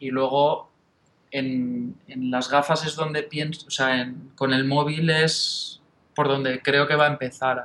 Y 0.00 0.10
luego 0.10 0.72
en, 1.32 1.96
las 2.30 2.50
gafas 2.50 2.84
es 2.86 2.94
donde 2.94 3.22
pienso, 3.22 3.66
o 3.66 3.70
sea, 3.70 4.12
con 4.36 4.52
el 4.52 4.64
móvil 4.64 5.10
es 5.10 5.80
por 6.14 6.28
donde 6.28 6.60
creo 6.60 6.86
que 6.86 6.94
va 6.94 7.06
a 7.06 7.10
empezar 7.10 7.58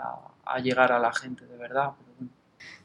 a, 0.45 0.59
llegar 0.59 0.93
a 0.93 0.99
la 0.99 1.13
gente, 1.13 1.45
de 1.45 1.57
verdad. 1.57 1.91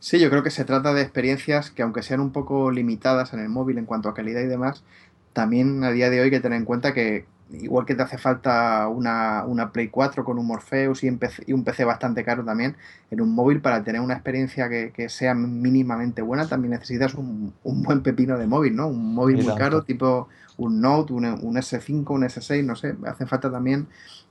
Sí, 0.01 0.18
yo 0.18 0.31
creo 0.31 0.42
que 0.42 0.51
se 0.51 0.64
trata 0.64 0.95
de 0.95 1.03
experiencias 1.03 1.71
que 1.71 1.83
aunque 1.83 2.03
sean 2.03 2.21
un 2.21 2.33
poco 2.33 2.71
limitadas 2.71 3.33
en 3.33 3.40
el 3.40 3.49
móvil 3.49 3.79
en 3.79 3.87
cuanto 3.87 4.09
a 4.09 4.14
calidad 4.14 4.40
y 4.40 4.47
demás, 4.47 4.83
también 5.33 5.85
a 5.85 5.90
día 5.90 6.11
de 6.11 6.21
hoy 6.21 6.25
hay 6.25 6.31
que 6.31 6.40
tener 6.40 6.59
en 6.59 6.64
cuenta 6.64 6.92
que 6.92 7.25
igual 7.53 7.87
que 7.87 7.95
te 7.95 8.03
hace 8.03 8.18
falta 8.18 8.88
una, 8.88 9.71
Play 9.73 9.88
4 9.88 10.25
con 10.25 10.38
un 10.38 10.47
Morpheus 10.47 11.05
y 11.05 11.09
un, 11.09 11.18
PC, 11.18 11.45
y 11.47 11.53
un 11.53 11.64
PC 11.64 11.85
bastante 11.85 12.25
caro 12.25 12.45
también, 12.45 12.77
en 13.11 13.21
un 13.21 13.35
móvil 13.35 13.61
para 13.61 13.85
tener 13.85 14.01
una 14.01 14.14
experiencia 14.14 14.68
que, 14.68 15.09
sea 15.09 15.35
mínimamente 15.35 16.23
buena 16.23 16.47
también 16.49 16.73
necesitas 16.73 17.14
un, 17.14 17.53
buen 17.62 18.03
pepino 18.03 18.38
de 18.38 18.47
móvil, 18.47 18.77
¿no? 18.77 18.88
Un 18.88 19.14
móvil 19.14 19.45
muy 19.45 19.55
caro, 19.55 19.83
tipo 19.83 20.29
un 20.57 20.81
Note, 20.81 21.12
un, 21.12 21.25
S5, 21.25 22.11
un 22.11 22.23
S6, 22.23 22.64
no 22.64 22.77
sé, 22.77 22.95
hacen 23.07 23.27
falta 23.27 23.51
también 23.51 23.87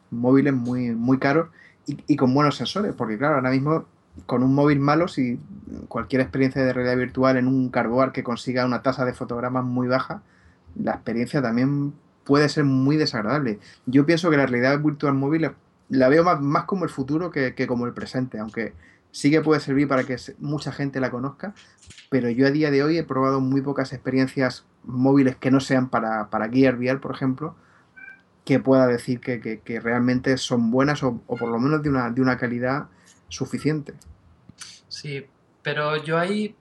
móviles 0.09 0.53
muy, 0.53 0.91
muy 0.91 1.19
caros 1.19 1.49
y, 1.85 1.97
y 2.07 2.15
con 2.15 2.33
buenos 2.33 2.57
sensores, 2.57 2.93
porque 2.93 3.17
claro, 3.17 3.35
ahora 3.35 3.51
mismo 3.51 3.85
con 4.25 4.43
un 4.43 4.53
móvil 4.53 4.79
malo, 4.79 5.07
si 5.07 5.39
cualquier 5.87 6.21
experiencia 6.21 6.63
de 6.63 6.73
realidad 6.73 6.97
virtual 6.97 7.37
en 7.37 7.47
un 7.47 7.69
carboar 7.69 8.11
que 8.11 8.23
consiga 8.23 8.65
una 8.65 8.81
tasa 8.81 9.05
de 9.05 9.13
fotogramas 9.13 9.63
muy 9.63 9.87
baja, 9.87 10.21
la 10.75 10.93
experiencia 10.93 11.41
también 11.41 11.93
puede 12.23 12.49
ser 12.49 12.63
muy 12.63 12.97
desagradable. 12.97 13.59
Yo 13.85 14.05
pienso 14.05 14.29
que 14.29 14.37
la 14.37 14.45
realidad 14.45 14.79
virtual 14.79 15.13
móvil 15.13 15.51
la 15.89 16.09
veo 16.09 16.23
más, 16.23 16.63
como 16.65 16.85
el 16.85 16.89
futuro 16.89 17.31
que, 17.31 17.67
como 17.67 17.85
el 17.85 17.93
presente, 17.93 18.39
aunque 18.39 18.73
sí 19.11 19.31
que 19.31 19.41
puede 19.41 19.59
servir 19.59 19.87
para 19.87 20.03
que 20.03 20.15
mucha 20.39 20.71
gente 20.71 20.99
la 20.99 21.11
conozca, 21.11 21.53
pero 22.09 22.29
yo 22.29 22.47
a 22.47 22.51
día 22.51 22.71
de 22.71 22.83
hoy 22.83 22.97
he 22.97 23.03
probado 23.03 23.41
muy 23.41 23.61
pocas 23.61 23.91
experiencias 23.93 24.65
móviles 24.83 25.35
que 25.35 25.51
no 25.51 25.59
sean 25.59 25.89
para, 25.89 26.29
para 26.29 26.49
Gear 26.49 26.75
VR, 26.77 26.99
por 26.99 27.13
ejemplo, 27.13 27.55
que 28.45 28.59
pueda 28.59 28.87
decir 28.87 29.19
que, 29.19 29.79
realmente 29.81 30.37
son 30.37 30.71
buenas 30.71 31.03
o, 31.03 31.19
por 31.27 31.49
lo 31.49 31.59
menos 31.59 31.83
de 31.83 31.89
una, 31.89 32.09
de 32.09 32.21
una 32.21 32.37
calidad 32.37 32.87
suficiente. 33.31 33.95
Sí, 34.87 35.25
pero 35.63 36.03
yo 36.03 36.19
ahí 36.19 36.55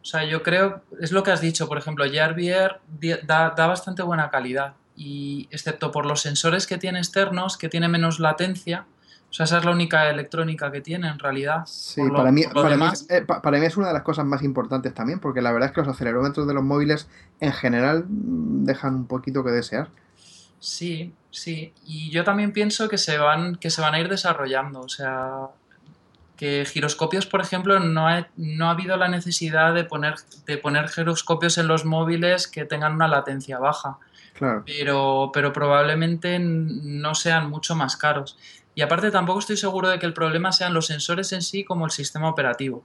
o 0.00 0.04
sea, 0.04 0.24
yo 0.24 0.42
creo, 0.42 0.82
es 1.00 1.12
lo 1.12 1.22
que 1.22 1.30
has 1.30 1.40
dicho, 1.40 1.68
por 1.68 1.78
ejemplo, 1.78 2.04
VR 2.04 2.80
da, 3.24 3.50
da 3.50 3.66
bastante 3.68 4.02
buena 4.02 4.30
calidad 4.30 4.74
y 4.96 5.48
excepto 5.52 5.92
por 5.92 6.06
los 6.06 6.20
sensores 6.20 6.66
que 6.66 6.76
tiene 6.76 6.98
externos, 6.98 7.56
que 7.56 7.68
tiene 7.68 7.86
menos 7.86 8.18
latencia, 8.18 8.86
o 9.32 9.34
sea, 9.34 9.44
esa 9.44 9.58
es 9.58 9.64
la 9.64 9.70
única 9.70 10.10
electrónica 10.10 10.70
que 10.70 10.82
tiene 10.82 11.08
en 11.08 11.18
realidad. 11.18 11.64
Sí, 11.64 12.02
para, 12.14 12.30
mí, 12.30 12.42
para, 12.52 12.76
mí 12.76 12.84
es, 12.92 13.06
eh, 13.08 13.22
para, 13.22 13.58
mí 13.58 13.64
es, 13.64 13.78
una 13.78 13.86
de 13.88 13.94
las 13.94 14.02
cosas 14.02 14.26
más 14.26 14.42
importantes 14.42 14.92
también, 14.92 15.20
porque 15.20 15.40
la 15.40 15.52
verdad 15.52 15.70
es 15.70 15.74
que 15.74 15.80
los 15.80 15.88
acelerómetros 15.88 16.46
de 16.46 16.52
los 16.52 16.62
móviles 16.62 17.08
en 17.40 17.52
general 17.52 18.04
mm, 18.06 18.64
dejan 18.64 18.94
un 18.94 19.06
poquito 19.06 19.42
que 19.42 19.50
desear. 19.50 19.88
Sí, 20.58 21.14
sí. 21.30 21.72
Y 21.86 22.10
yo 22.10 22.24
también 22.24 22.52
pienso 22.52 22.90
que 22.90 22.98
se 22.98 23.16
van, 23.16 23.56
que 23.56 23.70
se 23.70 23.80
van 23.80 23.94
a 23.94 24.00
ir 24.00 24.10
desarrollando. 24.10 24.80
O 24.80 24.88
sea, 24.90 25.48
que 26.42 26.64
giroscopios, 26.64 27.24
por 27.24 27.40
ejemplo, 27.40 27.78
no 27.78 28.08
ha, 28.08 28.26
no 28.36 28.66
ha 28.66 28.72
habido 28.72 28.96
la 28.96 29.06
necesidad 29.06 29.72
de 29.74 29.84
poner, 29.84 30.16
de 30.44 30.58
poner 30.58 30.88
giroscopios 30.88 31.56
en 31.56 31.68
los 31.68 31.84
móviles 31.84 32.48
que 32.48 32.64
tengan 32.64 32.94
una 32.94 33.06
latencia 33.06 33.60
baja. 33.60 33.98
Pero, 34.66 35.30
pero 35.32 35.52
probablemente 35.52 36.40
no 36.40 37.14
sean 37.14 37.48
mucho 37.48 37.76
más 37.76 37.96
caros. 37.96 38.36
Y 38.74 38.82
aparte 38.82 39.12
tampoco 39.12 39.38
estoy 39.38 39.56
seguro 39.56 39.88
de 39.88 40.00
que 40.00 40.06
el 40.06 40.14
problema 40.14 40.50
sean 40.50 40.74
los 40.74 40.88
sensores 40.88 41.32
en 41.32 41.42
sí 41.42 41.62
como 41.62 41.84
el 41.84 41.92
sistema 41.92 42.28
operativo. 42.28 42.78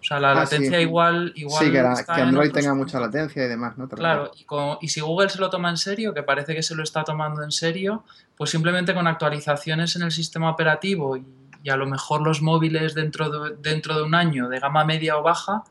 O 0.00 0.06
sea, 0.06 0.20
la 0.20 0.32
ah, 0.32 0.34
latencia 0.34 0.78
igual, 0.78 1.32
igual... 1.36 1.64
Sí, 1.64 1.72
que, 1.72 1.80
Android 2.08 2.52
tenga 2.52 2.74
mucha 2.74 3.00
latencia 3.00 3.46
y 3.46 3.48
demás, 3.48 3.78
¿no? 3.78 3.88
Claro, 3.88 4.30
y, 4.36 4.44
y, 4.84 4.88
si 4.90 5.00
Google 5.00 5.30
se 5.30 5.38
lo 5.38 5.48
toma 5.48 5.70
en 5.70 5.78
serio, 5.78 6.12
que 6.12 6.22
parece 6.22 6.54
que 6.54 6.62
se 6.62 6.74
lo 6.74 6.82
está 6.82 7.02
tomando 7.02 7.42
en 7.42 7.50
serio, 7.50 8.04
pues 8.36 8.50
simplemente 8.50 8.92
con 8.92 9.06
actualizaciones 9.06 9.96
en 9.96 10.02
el 10.02 10.12
sistema 10.12 10.50
operativo 10.50 11.16
y 11.16 11.24
y 11.64 11.70
a 11.70 11.76
lo 11.76 11.86
mejor 11.86 12.20
los 12.20 12.42
móviles 12.42 12.94
dentro 12.94 13.30
de, 13.30 13.56
dentro 13.56 13.96
de 13.96 14.02
un 14.02 14.14
año 14.14 14.48
de 14.48 14.60
gama 14.60 14.84
media 14.84 15.16
o 15.16 15.22
baja, 15.22 15.64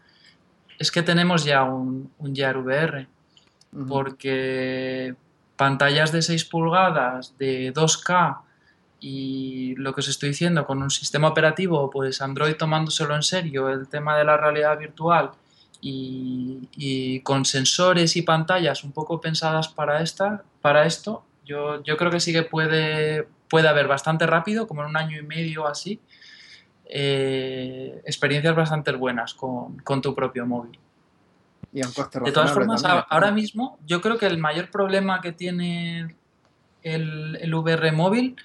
es 0.79 0.91
que 0.91 1.03
tenemos 1.03 1.45
ya 1.45 1.63
un, 1.63 2.11
un 2.17 2.35
Gear 2.35 2.57
VR. 2.57 3.07
Porque 3.87 5.15
pantallas 5.55 6.11
de 6.11 6.23
6 6.23 6.45
pulgadas, 6.45 7.37
de 7.37 7.73
2K 7.73 8.39
y 8.99 9.75
lo 9.75 9.93
que 9.93 10.01
os 10.01 10.07
estoy 10.07 10.29
diciendo, 10.29 10.65
con 10.65 10.81
un 10.81 10.89
sistema 10.89 11.27
operativo, 11.27 11.89
pues 11.91 12.21
Android 12.21 12.55
tomándoselo 12.55 13.15
en 13.15 13.23
serio, 13.23 13.69
el 13.69 13.87
tema 13.87 14.17
de 14.17 14.25
la 14.25 14.37
realidad 14.37 14.77
virtual 14.79 15.31
y, 15.79 16.69
y 16.75 17.19
con 17.19 17.45
sensores 17.45 18.15
y 18.15 18.23
pantallas 18.23 18.83
un 18.83 18.93
poco 18.93 19.21
pensadas 19.21 19.67
para, 19.67 20.01
esta, 20.01 20.43
para 20.61 20.85
esto, 20.85 21.23
yo, 21.45 21.83
yo 21.83 21.97
creo 21.97 22.09
que 22.09 22.19
sí 22.19 22.31
que 22.31 22.43
puede, 22.43 23.27
puede 23.53 23.67
haber 23.67 23.87
bastante 23.87 24.25
rápido, 24.25 24.67
como 24.67 24.81
en 24.81 24.87
un 24.87 24.97
año 24.97 25.15
y 25.15 25.21
medio 25.21 25.65
o 25.65 25.67
así, 25.67 26.01
eh, 26.85 28.01
experiencias 28.03 28.55
bastante 28.55 28.91
buenas 28.93 29.35
con, 29.35 30.01
tu 30.01 30.15
propio 30.15 30.47
móvil. 30.47 30.79
Y 31.71 31.83
a 31.83 31.85
un 31.85 31.93
coste 31.93 32.19
De 32.21 32.31
todas 32.31 32.51
formas, 32.51 32.83
ahora 32.83 33.29
mismo 33.29 33.77
yo 33.85 34.01
creo 34.01 34.17
que 34.17 34.25
el 34.25 34.39
mayor 34.39 34.71
problema 34.71 35.21
que 35.21 35.33
tiene 35.33 36.15
el, 36.81 37.37
el 37.39 37.53
VR 37.53 37.91
móvil 37.91 38.37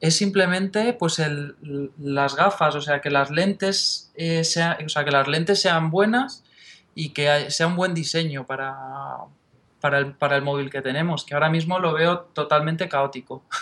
es 0.00 0.16
simplemente 0.16 0.94
pues 0.94 1.20
el, 1.20 1.54
las 2.00 2.34
gafas, 2.34 2.74
o 2.74 2.80
sea, 2.80 3.00
que 3.00 3.10
las 3.10 3.30
lentes 3.30 4.10
eh, 4.16 4.42
sea, 4.42 4.78
o 4.84 4.88
sea, 4.88 5.04
que 5.04 5.12
las 5.12 5.28
lentes 5.28 5.60
sean 5.60 5.92
buenas 5.92 6.42
y 6.92 7.10
que 7.10 7.52
sea 7.52 7.68
un 7.68 7.76
buen 7.76 7.94
diseño 7.94 8.44
para, 8.46 8.74
para, 9.80 9.98
el, 9.98 10.14
para 10.14 10.36
el 10.36 10.42
móvil 10.42 10.70
que 10.70 10.82
tenemos, 10.82 11.24
que 11.24 11.34
ahora 11.34 11.50
mismo 11.50 11.78
lo 11.78 11.92
veo 11.92 12.20
totalmente 12.32 12.88
caótico. 12.88 13.44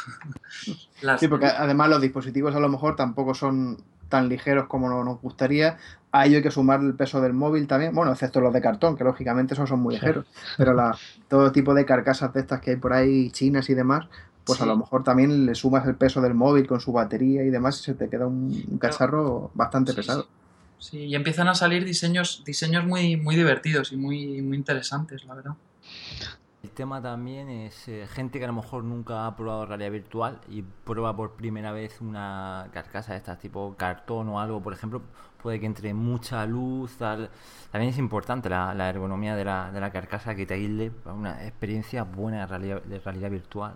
Sí, 1.18 1.28
porque 1.28 1.44
además 1.44 1.90
los 1.90 2.00
dispositivos 2.00 2.54
a 2.54 2.60
lo 2.60 2.68
mejor 2.70 2.96
tampoco 2.96 3.34
son 3.34 3.76
tan 4.08 4.28
ligeros 4.28 4.68
como 4.68 4.88
nos 5.04 5.20
gustaría. 5.20 5.76
A 6.12 6.24
ello 6.24 6.36
hay 6.36 6.42
que 6.42 6.50
sumar 6.50 6.80
el 6.80 6.94
peso 6.94 7.20
del 7.20 7.32
móvil 7.32 7.66
también, 7.66 7.94
bueno, 7.94 8.12
excepto 8.12 8.40
los 8.40 8.54
de 8.54 8.60
cartón, 8.60 8.96
que 8.96 9.04
lógicamente 9.04 9.54
esos 9.54 9.68
son 9.68 9.80
muy 9.80 9.94
ligeros, 9.94 10.24
pero 10.56 10.72
la, 10.72 10.96
todo 11.28 11.52
tipo 11.52 11.74
de 11.74 11.84
carcasas 11.84 12.32
de 12.32 12.40
estas 12.40 12.60
que 12.60 12.70
hay 12.70 12.76
por 12.76 12.92
ahí, 12.92 13.30
chinas 13.32 13.68
y 13.68 13.74
demás, 13.74 14.06
pues 14.44 14.60
a 14.60 14.66
lo 14.66 14.76
mejor 14.76 15.02
también 15.02 15.46
le 15.46 15.54
sumas 15.54 15.86
el 15.86 15.96
peso 15.96 16.20
del 16.20 16.34
móvil 16.34 16.66
con 16.66 16.80
su 16.80 16.92
batería 16.92 17.42
y 17.42 17.50
demás 17.50 17.80
y 17.80 17.82
se 17.82 17.94
te 17.94 18.08
queda 18.08 18.26
un, 18.26 18.78
cacharro 18.78 19.50
bastante 19.54 19.92
pesado. 19.92 20.28
Sí. 20.78 20.98
y 20.98 21.14
empiezan 21.14 21.48
a 21.48 21.54
salir 21.54 21.84
diseños, 21.84 22.42
diseños 22.44 22.84
muy, 22.84 23.16
muy 23.16 23.36
divertidos 23.36 23.90
y 23.92 23.96
muy, 23.96 24.42
muy 24.42 24.56
interesantes, 24.56 25.24
la 25.24 25.34
verdad. 25.34 25.54
El 26.62 26.70
tema 26.70 27.02
también 27.02 27.50
es 27.50 27.88
eh, 27.88 28.06
gente 28.06 28.38
que 28.38 28.44
a 28.46 28.48
lo 28.48 28.54
mejor 28.54 28.84
nunca 28.84 29.26
ha 29.26 29.36
probado 29.36 29.66
realidad 29.66 29.90
virtual 29.90 30.40
y 30.48 30.62
prueba 30.62 31.14
por 31.14 31.32
primera 31.32 31.72
vez 31.72 32.00
una 32.00 32.68
carcasa 32.72 33.12
de 33.12 33.18
estas 33.18 33.38
tipo 33.38 33.74
cartón 33.76 34.30
o 34.30 34.40
algo, 34.40 34.62
por 34.62 34.72
ejemplo, 34.72 35.02
puede 35.42 35.60
que 35.60 35.66
entre 35.66 35.92
mucha 35.92 36.46
luz, 36.46 36.96
también 36.96 37.90
es 37.90 37.98
importante 37.98 38.48
la, 38.48 38.88
ergonomía 38.88 39.36
de 39.36 39.44
la, 39.44 39.70
de 39.70 39.78
la, 39.78 39.90
carcasa 39.90 40.34
que 40.34 40.46
te 40.46 40.54
aísle 40.54 40.90
una 41.04 41.44
experiencia 41.44 42.04
buena 42.04 42.40
de 42.40 42.46
realidad, 42.46 42.82
de 42.82 42.98
realidad 42.98 43.30
virtual 43.30 43.74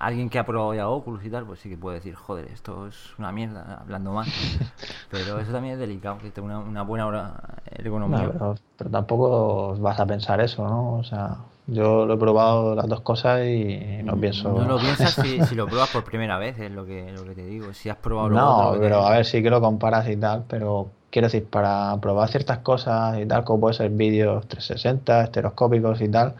alguien 0.00 0.30
que 0.30 0.38
ha 0.38 0.46
probado 0.46 0.74
ya 0.74 0.88
Oculus 0.88 1.24
y 1.24 1.30
tal, 1.30 1.44
pues 1.44 1.60
sí 1.60 1.68
que 1.68 1.76
puede 1.76 1.96
decir, 1.96 2.14
joder, 2.14 2.46
esto 2.46 2.86
es 2.86 2.96
una 3.18 3.30
mierda, 3.30 3.78
hablando 3.82 4.12
más. 4.12 4.28
pero 5.10 5.38
eso 5.38 5.52
también 5.52 5.74
es 5.74 5.80
delicado, 5.80 6.18
que 6.18 6.30
tenga 6.30 6.58
una, 6.58 6.58
una 6.58 6.82
buena 6.82 7.06
hora 7.06 7.34
ergonomía. 7.66 8.32
pero, 8.76 8.90
tampoco 8.90 9.76
vas 9.78 10.00
a 10.00 10.06
pensar 10.06 10.40
eso, 10.40 10.66
¿no? 10.66 10.94
O 10.94 11.04
sea, 11.04 11.36
yo 11.66 12.06
lo 12.06 12.14
he 12.14 12.16
probado 12.16 12.74
las 12.74 12.88
dos 12.88 13.00
cosas 13.00 13.46
y 13.46 14.00
no 14.04 14.16
pienso. 14.16 14.50
No 14.50 14.64
lo 14.64 14.78
piensas 14.78 15.14
si, 15.48 15.54
lo 15.54 15.66
pruebas 15.66 15.90
por 15.90 16.04
primera 16.04 16.38
vez, 16.38 16.58
es 16.58 16.70
lo 16.70 16.84
que, 16.84 17.12
lo 17.12 17.24
que 17.24 17.34
te 17.34 17.46
digo. 17.46 17.72
Si 17.72 17.88
has 17.88 17.96
probado 17.96 18.28
No, 18.30 18.74
pero 18.78 19.06
a 19.06 19.10
ver, 19.10 19.24
sí 19.24 19.42
que 19.42 19.50
lo 19.50 19.60
comparas 19.60 20.08
y 20.08 20.16
tal, 20.16 20.44
pero 20.48 20.88
quiero 21.10 21.26
decir, 21.26 21.44
para 21.44 21.96
probar 22.00 22.28
ciertas 22.28 22.58
cosas 22.58 23.18
y 23.18 23.26
tal, 23.26 23.44
como 23.44 23.60
puede 23.60 23.74
ser 23.74 23.90
vídeos 23.90 24.46
360, 24.48 25.24
estereoscópicos 25.24 26.00
y 26.00 26.08
tal 26.08 26.34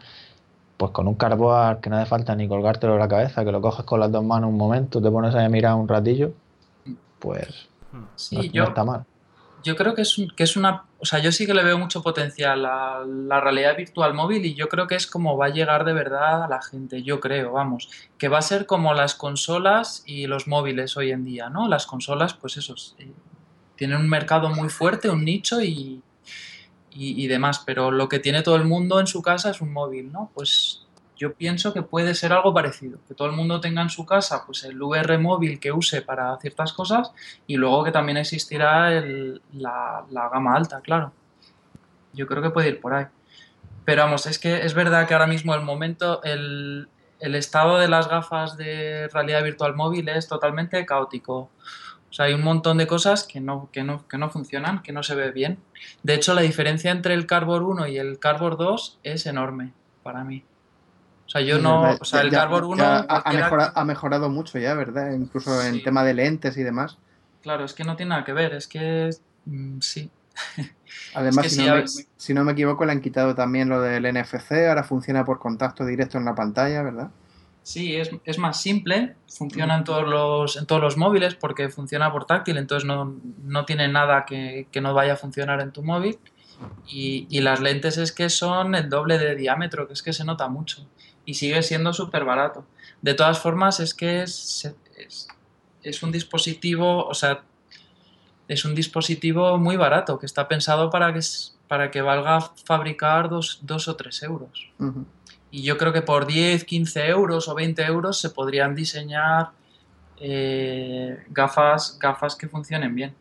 pues 0.81 0.93
con 0.93 1.07
un 1.07 1.13
carboard 1.13 1.79
que 1.79 1.91
no 1.91 1.97
hace 1.97 2.07
falta 2.07 2.35
ni 2.35 2.47
colgártelo 2.47 2.93
en 2.93 2.99
la 2.99 3.07
cabeza, 3.07 3.45
que 3.45 3.51
lo 3.51 3.61
coges 3.61 3.85
con 3.85 3.99
las 3.99 4.11
dos 4.11 4.23
manos 4.23 4.49
un 4.49 4.57
momento, 4.57 4.99
te 4.99 5.11
pones 5.11 5.35
a 5.35 5.47
mirar 5.47 5.75
un 5.75 5.87
ratillo, 5.87 6.31
pues 7.19 7.69
sí, 8.15 8.49
yo, 8.49 8.63
está 8.63 8.83
mal. 8.83 9.05
Yo 9.63 9.75
creo 9.75 9.95
que 9.95 10.01
es, 10.03 10.15
que 10.35 10.43
es 10.43 10.55
una... 10.55 10.85
O 10.99 11.05
sea, 11.05 11.19
yo 11.19 11.31
sí 11.31 11.45
que 11.45 11.53
le 11.53 11.63
veo 11.63 11.77
mucho 11.77 12.01
potencial 12.01 12.65
a 12.65 13.03
la 13.05 13.41
realidad 13.41 13.75
virtual 13.75 14.13
móvil 14.13 14.45
y 14.45 14.53
yo 14.53 14.69
creo 14.69 14.87
que 14.87 14.95
es 14.95 15.07
como 15.07 15.37
va 15.37 15.47
a 15.47 15.49
llegar 15.49 15.83
de 15.85 15.93
verdad 15.93 16.43
a 16.43 16.47
la 16.47 16.61
gente, 16.61 17.03
yo 17.03 17.19
creo, 17.19 17.53
vamos, 17.53 17.89
que 18.17 18.27
va 18.27 18.37
a 18.37 18.43
ser 18.43 18.65
como 18.65 18.93
las 18.93 19.15
consolas 19.15 20.03
y 20.05 20.27
los 20.27 20.47
móviles 20.47 20.97
hoy 20.97 21.11
en 21.11 21.23
día, 21.23 21.49
¿no? 21.49 21.67
Las 21.67 21.85
consolas, 21.87 22.33
pues 22.35 22.57
eso, 22.57 22.75
eh, 22.99 23.11
tienen 23.75 23.97
un 23.97 24.09
mercado 24.09 24.49
muy 24.49 24.69
fuerte, 24.69 25.09
un 25.09 25.25
nicho 25.25 25.59
y, 25.61 26.03
y, 26.93 27.27
demás, 27.27 27.63
pero 27.65 27.89
lo 27.89 28.09
que 28.09 28.19
tiene 28.19 28.43
todo 28.43 28.55
el 28.55 28.65
mundo 28.65 28.99
en 28.99 29.07
su 29.07 29.21
casa 29.21 29.49
es 29.49 29.61
un 29.61 29.71
móvil, 29.71 30.11
¿no? 30.11 30.29
Pues 30.33 30.85
yo 31.21 31.35
pienso 31.35 31.71
que 31.71 31.83
puede 31.83 32.15
ser 32.15 32.33
algo 32.33 32.51
parecido, 32.51 32.97
que 33.07 33.13
todo 33.13 33.27
el 33.27 33.35
mundo 33.35 33.61
tenga 33.61 33.83
en 33.83 33.91
su 33.91 34.07
casa 34.07 34.43
pues 34.43 34.63
el 34.63 34.81
VR 34.81 35.19
móvil 35.19 35.59
que 35.59 35.71
use 35.71 36.01
para 36.01 36.35
ciertas 36.37 36.73
cosas 36.73 37.13
y 37.45 37.57
luego 37.57 37.83
que 37.83 37.91
también 37.91 38.17
existirá 38.17 38.89
la, 39.53 40.29
gama 40.33 40.55
alta, 40.55 40.81
claro. 40.81 41.13
Yo 42.13 42.25
creo 42.25 42.41
que 42.41 42.49
puede 42.49 42.69
ir 42.69 42.81
por 42.81 42.95
ahí. 42.95 43.05
Pero 43.85 44.01
vamos, 44.01 44.25
es 44.25 44.39
que 44.39 44.65
es 44.65 44.73
verdad 44.73 45.07
que 45.07 45.13
ahora 45.13 45.27
mismo 45.27 45.53
el 45.53 45.61
momento, 45.61 46.23
el, 46.23 46.89
el 47.19 47.35
estado 47.35 47.77
de 47.77 47.87
las 47.87 48.09
gafas 48.09 48.57
de 48.57 49.07
realidad 49.09 49.43
virtual 49.43 49.75
móvil 49.75 50.09
es 50.09 50.27
totalmente 50.27 50.83
caótico. 50.87 51.51
O 52.09 52.13
sea, 52.13 52.25
hay 52.25 52.33
un 52.33 52.41
montón 52.41 52.79
de 52.79 52.87
cosas 52.87 53.27
que 53.27 53.39
no, 53.39 53.69
que 53.71 53.83
no, 53.83 54.07
que 54.07 54.17
no 54.17 54.31
funcionan, 54.31 54.81
que 54.81 54.91
no 54.91 55.03
se 55.03 55.13
ve 55.13 55.29
bien. 55.29 55.59
De 56.01 56.15
hecho, 56.15 56.33
la 56.33 56.41
diferencia 56.41 56.89
entre 56.89 57.13
el 57.13 57.27
Cardboard 57.27 57.61
1 57.61 57.87
y 57.89 57.99
el 57.99 58.17
Cardboard 58.17 58.57
2 58.57 58.99
es 59.03 59.27
enorme 59.27 59.73
para 60.01 60.23
mí. 60.23 60.43
O 61.31 61.39
sea, 61.39 61.41
yo 61.41 61.59
no. 61.59 61.91
O 61.93 62.03
sea, 62.03 62.21
el 62.21 62.29
Cardboard 62.29 62.65
1. 62.65 62.83
Ha, 63.07 63.85
mejorado, 63.85 64.29
mucho 64.29 64.59
ya, 64.59 64.73
¿verdad? 64.73 65.13
Incluso 65.13 65.63
en 65.63 65.81
tema 65.81 66.03
de 66.03 66.13
lentes 66.13 66.57
y 66.57 66.63
demás. 66.63 66.97
Claro, 67.41 67.63
es 67.63 67.73
que 67.73 67.85
no 67.85 67.95
tiene 67.95 68.09
nada 68.09 68.25
que 68.25 68.33
ver, 68.33 68.53
es 68.53 68.67
que. 68.67 69.11
Mm, 69.45 69.79
sí. 69.79 70.11
Además, 71.13 71.47
si, 71.49 71.65
no 71.65 71.75
me, 71.75 71.83
si 71.87 72.33
no 72.33 72.43
me 72.43 72.51
equivoco, 72.51 72.83
le 72.83 72.91
han 72.91 72.99
quitado 72.99 73.33
también 73.33 73.69
lo 73.69 73.79
del 73.79 74.11
NFC, 74.13 74.67
ahora 74.67 74.83
funciona 74.83 75.23
por 75.23 75.39
contacto 75.39 75.85
directo 75.85 76.17
en 76.17 76.25
la 76.25 76.35
pantalla, 76.35 76.83
¿verdad? 76.83 77.11
Sí, 77.63 77.95
es, 77.95 78.09
es, 78.25 78.37
más 78.37 78.61
simple, 78.61 79.15
funciona 79.29 79.77
en 79.77 79.85
todos, 79.85 80.05
los, 80.05 80.57
en 80.57 80.65
todos 80.65 80.81
los 80.81 80.97
móviles 80.97 81.35
porque 81.35 81.69
funciona 81.69 82.11
por 82.11 82.25
táctil, 82.25 82.57
entonces 82.57 82.85
no, 82.85 83.15
no 83.43 83.63
tiene 83.63 83.87
nada 83.87 84.25
que, 84.25 84.67
que, 84.69 84.81
no 84.81 84.93
vaya 84.93 85.13
a 85.13 85.15
funcionar 85.15 85.61
en 85.61 85.71
tu 85.71 85.81
móvil. 85.81 86.19
Y, 86.87 87.25
y, 87.29 87.39
las 87.39 87.61
lentes 87.61 87.97
es 87.97 88.11
que 88.11 88.29
son 88.29 88.75
el 88.75 88.89
doble 88.89 89.17
de 89.17 89.35
diámetro, 89.35 89.87
que 89.87 89.93
es 89.93 90.03
que 90.03 90.11
se 90.11 90.25
nota 90.25 90.47
mucho. 90.49 90.85
Y 91.25 91.35
sigue 91.35 91.61
siendo 91.63 91.93
súper 91.93 92.25
barato. 92.25 92.65
De 93.01 93.13
todas 93.13 93.39
formas, 93.39 93.79
es 93.79 93.93
que 93.93 94.23
es, 94.23 94.73
es, 94.97 95.27
es, 95.83 96.03
un 96.03 96.11
dispositivo, 96.11 97.05
o 97.05 97.13
sea, 97.13 97.43
es 98.47 98.65
un 98.65 98.75
dispositivo 98.75 99.57
muy 99.57 99.77
barato, 99.77 100.19
que 100.19 100.25
está 100.25 100.47
pensado 100.47 100.89
para 100.89 101.13
que, 101.13 101.21
para 101.67 101.91
que 101.91 102.01
valga 102.01 102.41
fabricar 102.65 103.29
dos, 103.29 103.59
dos 103.61 103.87
o 103.87 103.95
tres 103.95 104.21
euros. 104.23 104.71
Y 105.51 105.63
yo 105.63 105.77
creo 105.77 105.93
que 105.93 106.01
por 106.01 106.25
10, 106.25 106.63
15 106.63 107.07
euros 107.07 107.47
o 107.47 107.55
20 107.55 107.83
euros 107.83 108.19
se 108.19 108.29
podrían 108.29 108.73
diseñar 108.73 109.51
eh, 110.17 111.23
gafas, 111.29 111.97
gafas 111.99 112.35
que 112.35 112.47
funcionen 112.47 112.95
bien. 112.95 113.15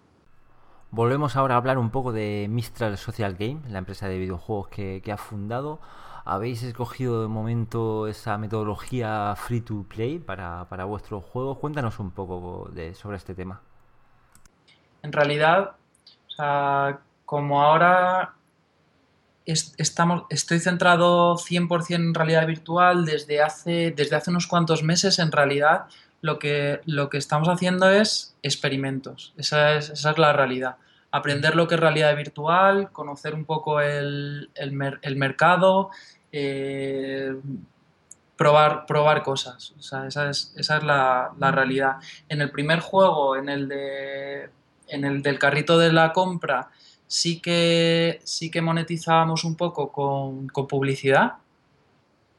Volvemos 0.93 1.37
ahora 1.37 1.55
a 1.55 1.59
hablar 1.59 1.79
un 1.79 1.91
poco 1.91 2.13
de 2.13 2.47
Mistral 2.51 2.99
Social 2.99 3.37
Game, 3.39 3.61
la 3.69 3.79
empresa 3.79 4.09
de 4.09 4.19
videojuegos 4.19 4.69
que, 4.69 5.03
ha 5.13 5.17
fundado. 5.17 5.81
¿Habéis 6.31 6.63
escogido 6.63 7.23
de 7.23 7.27
momento 7.27 8.07
esa 8.07 8.39
metodología 8.39 9.35
free 9.37 9.63
to 9.63 9.85
play 9.89 10.21
para, 10.21 10.69
para 10.69 10.85
vuestros 10.85 11.25
juegos? 11.25 11.59
Cuéntanos 11.59 11.99
un 11.99 12.13
poco 12.13 12.71
de, 12.73 12.95
sobre 12.95 13.17
este 13.17 13.35
tema. 13.35 13.61
En 15.03 15.13
realidad, 15.13 15.73
como 17.25 17.63
ahora 17.63 18.35
estamos, 19.45 20.23
estoy 20.31 20.61
centrado 20.61 21.35
100% 21.35 21.97
en 21.97 22.15
realidad 22.15 22.47
virtual 22.47 23.07
desde 23.07 23.43
hace, 23.43 23.91
desde 23.91 24.15
hace 24.15 24.31
unos 24.31 24.47
cuantos 24.47 24.85
meses. 24.85 25.19
En 25.19 25.33
realidad, 25.33 25.87
lo 26.21 26.39
que, 26.39 26.81
lo 26.87 27.11
que 27.11 27.19
estamos 27.19 27.49
haciendo 27.49 27.91
es 27.91 28.37
experimentos. 28.45 29.35
Esa 29.37 29.75
es, 29.75 29.91
esa 29.91 30.11
es 30.13 30.19
la 30.19 30.33
realidad. 30.33 30.77
Aprender 31.13 31.57
lo 31.57 31.67
que 31.67 31.75
es 31.75 31.81
realidad 31.81 32.15
virtual, 32.15 32.93
conocer 32.93 33.35
un 33.35 33.45
poco 33.45 33.81
el, 33.81 34.49
el, 34.55 35.17
mercado, 35.17 35.91
eh, 36.33 37.35
probar, 38.37 38.87
probar 38.87 39.23
cosas. 39.23 39.75
esa 39.79 40.07
es, 40.07 40.53
esa 40.57 40.77
es 40.79 40.83
la, 40.83 41.33
la, 41.39 41.51
realidad. 41.51 41.97
En 42.29 42.41
el 42.41 42.51
primer 42.51 42.81
juego, 42.81 43.37
en 43.37 43.49
el, 43.49 43.69
de, 43.69 44.51
en 44.89 45.05
el 45.05 45.23
del 45.23 45.39
carrito 45.39 45.79
de 45.79 45.93
la 45.93 46.13
compra, 46.13 46.71
sí 47.11 47.41
que, 47.41 48.21
sí 48.23 48.53
que 48.53 48.63
monetizábamos 48.63 49.43
un 49.43 49.57
poco 49.57 49.91
con, 49.91 50.47
publicidad, 50.69 51.35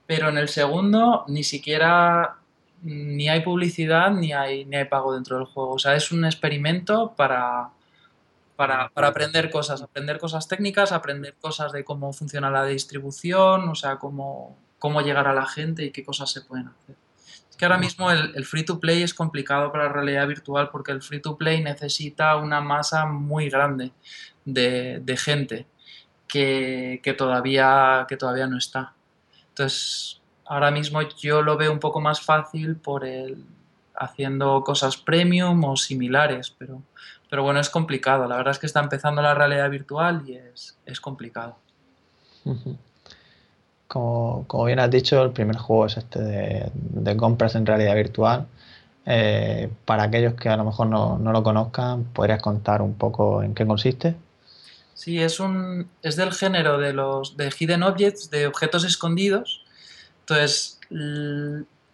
pero 0.08 0.30
en 0.30 0.38
el 0.38 0.48
segundo 0.48 1.26
ni 1.28 1.44
siquiera 1.44 2.38
ni 2.82 3.28
hay 3.28 3.42
publicidad 3.42 4.12
ni 4.12 4.32
hay, 4.32 4.64
ni 4.66 4.78
hay 4.78 4.86
pago 4.86 5.14
dentro 5.14 5.38
del 5.38 5.46
juego. 5.46 5.74
O 5.74 5.80
sea, 5.80 5.96
es 5.96 6.12
un 6.14 6.24
experimento 6.24 7.14
para, 7.18 7.70
para, 8.56 8.92
aprender 8.96 9.50
cosas, 9.50 9.82
aprender 9.82 10.20
cosas 10.20 10.48
técnicas, 10.48 10.92
aprender 10.92 11.36
cosas 11.40 11.72
de 11.72 11.84
cómo 11.84 12.14
funciona 12.14 12.50
la 12.50 12.66
distribución, 12.66 13.70
o 13.70 13.76
sea, 13.76 13.98
cómo, 13.98 14.58
cómo 14.80 15.02
llegar 15.02 15.28
a 15.28 15.34
la 15.34 15.46
gente 15.46 15.86
y 15.86 15.92
qué 15.92 16.04
cosas 16.04 16.32
se 16.32 16.42
pueden 16.42 16.68
hacer. 16.68 16.96
Es 17.50 17.58
que 17.58 17.66
ahora 17.66 17.78
mismo 17.78 18.12
el, 18.12 18.34
el 18.36 18.46
free 18.46 18.66
to 18.66 18.80
play 18.80 19.04
es 19.04 19.14
complicado 19.14 19.72
para 19.72 19.86
la 19.86 19.94
realidad 19.94 20.28
virtual 20.28 20.70
porque 20.72 20.92
el 20.92 21.02
free 21.02 21.22
to 21.22 21.38
play 21.38 21.64
necesita 21.64 22.36
una 22.38 22.62
masa 22.62 23.06
muy 23.06 23.50
grande 23.50 23.92
de, 24.46 25.18
gente 25.18 25.68
que, 26.28 27.16
todavía, 27.18 28.06
que 28.08 28.18
todavía 28.18 28.48
no 28.48 28.58
está. 28.58 28.94
Entonces, 29.50 30.22
ahora 30.46 30.72
mismo 30.72 31.02
yo 31.02 31.42
lo 31.42 31.58
veo 31.58 31.72
un 31.72 31.80
poco 31.80 32.00
más 32.02 32.22
fácil 32.22 32.76
por 32.76 33.06
el 33.06 33.46
haciendo 33.96 34.64
cosas 34.64 34.98
premium 34.98 35.64
o 35.66 35.76
similares, 35.76 36.56
pero, 36.58 36.82
pero 37.32 37.44
bueno, 37.44 37.62
es 37.62 37.70
complicado. 37.70 38.28
La 38.28 38.36
verdad 38.36 38.52
es 38.52 38.60
que 38.60 38.66
está 38.66 38.82
empezando 38.82 39.22
la 39.22 39.34
realidad 39.34 39.70
virtual 39.70 40.22
y 40.28 40.36
es, 40.36 41.00
complicado. 41.00 41.56
Como, 43.88 44.44
como, 44.48 44.66
bien 44.66 44.80
has 44.80 44.92
dicho, 44.92 45.24
el 45.24 45.32
primer 45.32 45.56
juego 45.56 45.86
es 45.86 45.96
este 45.96 46.20
de, 46.20 46.72
de 46.74 47.16
compras 47.16 47.56
en 47.56 47.66
realidad 47.66 47.96
virtual 47.96 48.48
Eh, 49.06 49.70
para 49.86 50.04
aquellos 50.04 50.34
que 50.34 50.50
a 50.50 50.58
lo 50.58 50.66
mejor 50.66 50.88
no, 50.88 51.18
lo 51.18 51.42
conozcan, 51.42 52.04
¿podrías 52.04 52.42
contar 52.42 52.82
un 52.82 52.96
poco 52.96 53.42
en 53.44 53.56
qué 53.56 53.66
consiste? 53.66 54.16
Sí, 54.94 55.20
es, 55.22 55.40
un, 55.40 55.90
es 56.04 56.18
del 56.18 56.34
género 56.34 56.78
de 56.80 56.92
los 56.92 57.38
de 57.38 57.50
Hidden 57.50 57.84
Objects, 57.84 58.30
de 58.30 58.46
objetos 58.46 58.84
escondidos. 58.84 59.64
Entonces, 60.20 60.80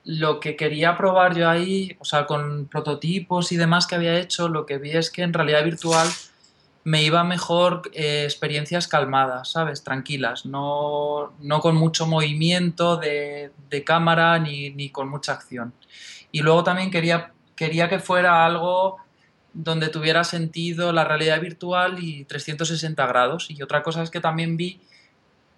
lo 0.07 0.39
que 0.39 0.55
quería 0.55 0.95
probar 0.95 1.35
yo 1.35 1.49
ahí, 1.49 1.97
o 1.99 2.05
sea, 2.05 2.25
con 2.25 2.67
prototipos 2.67 3.51
y 3.51 3.57
demás 3.57 3.87
que 3.87 3.95
había 3.95 4.17
hecho, 4.17 4.47
lo 4.47 4.65
que 4.65 4.77
vi 4.77 4.91
es 4.91 5.11
que 5.11 5.21
en 5.21 5.33
realidad 5.33 5.65
virtual 5.65 6.07
me 6.85 7.03
iba 7.03 7.25
mejor 7.25 7.81
eh, 7.93 8.23
experiencias 8.23 8.87
calmadas, 8.87 9.51
¿sabes? 9.51 9.83
Tranquilas, 9.83 10.45
no, 10.45 11.33
no 11.41 11.59
con 11.59 11.75
mucho 11.75 12.07
movimiento 12.07 12.95
de, 12.95 13.51
de 13.69 13.83
cámara 13.83 14.39
ni, 14.39 14.69
ni, 14.69 14.89
con 14.91 15.09
mucha 15.09 15.33
acción. 15.33 15.73
Y 16.31 16.39
luego 16.39 16.63
también 16.63 16.89
quería, 16.89 17.33
quería 17.57 17.89
que 17.89 17.99
fuera 17.99 18.45
algo 18.45 18.99
donde 19.51 19.89
tuviera 19.89 20.23
sentido 20.23 20.93
la 20.93 21.03
realidad 21.03 21.41
virtual 21.41 22.01
y 22.01 22.23
360 22.23 23.05
grados. 23.07 23.51
Y 23.51 23.61
otra 23.61 23.83
cosa 23.83 24.03
es 24.03 24.09
que 24.09 24.21
también 24.21 24.55
vi 24.55 24.79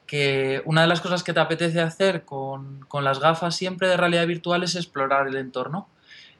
que 0.09 0.63
una 0.65 0.81
de 0.81 0.87
las 0.87 1.01
cosas 1.01 1.21
que 1.21 1.33
te 1.33 1.39
apetece 1.39 1.81
hacer 1.81 2.25
con, 2.25 2.79
con 2.87 3.03
las 3.03 3.19
gafas 3.19 3.55
siempre 3.55 3.87
de 3.87 3.95
realidad 3.95 4.25
virtual 4.25 4.63
es 4.63 4.75
explorar 4.75 5.27
el 5.27 5.35
entorno. 5.35 5.87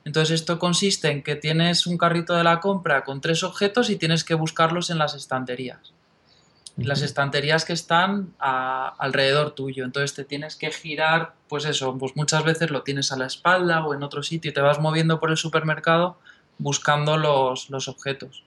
Entonces 0.06 0.42
esto 0.42 0.58
consiste 0.58 1.12
en 1.12 1.22
que 1.22 1.36
tienes 1.36 1.86
un 1.86 1.96
carrito 1.96 2.34
de 2.34 2.44
la 2.44 2.62
compra 2.62 3.04
con 3.04 3.22
tres 3.22 3.44
objetos 3.44 3.92
y 3.92 3.96
tienes 3.96 4.24
que 4.24 4.34
buscarlos 4.34 4.90
en 4.90 4.98
las 4.98 5.14
estanterías. 5.14 5.94
Las 6.78 7.04
estanterías 7.04 7.64
que 7.64 7.74
están 7.74 8.34
alrededor 8.40 9.52
tuyo. 9.52 9.86
Entonces 9.86 10.16
te 10.16 10.24
tienes 10.24 10.56
que 10.56 10.72
girar, 10.72 11.34
pues 11.48 11.66
eso, 11.66 11.96
pues 11.96 12.16
muchas 12.16 12.44
veces 12.44 12.72
lo 12.72 12.82
tienes 12.82 13.12
a 13.12 13.18
la 13.18 13.28
espalda 13.28 13.86
o 13.86 13.94
en 13.94 14.02
otro 14.02 14.24
sitio 14.24 14.50
y 14.50 14.54
te 14.54 14.62
vas 14.62 14.80
moviendo 14.80 15.20
por 15.20 15.30
el 15.30 15.38
supermercado 15.38 16.18
buscando 16.58 17.18
los, 17.18 17.70
los 17.70 17.88
objetos. 17.88 18.44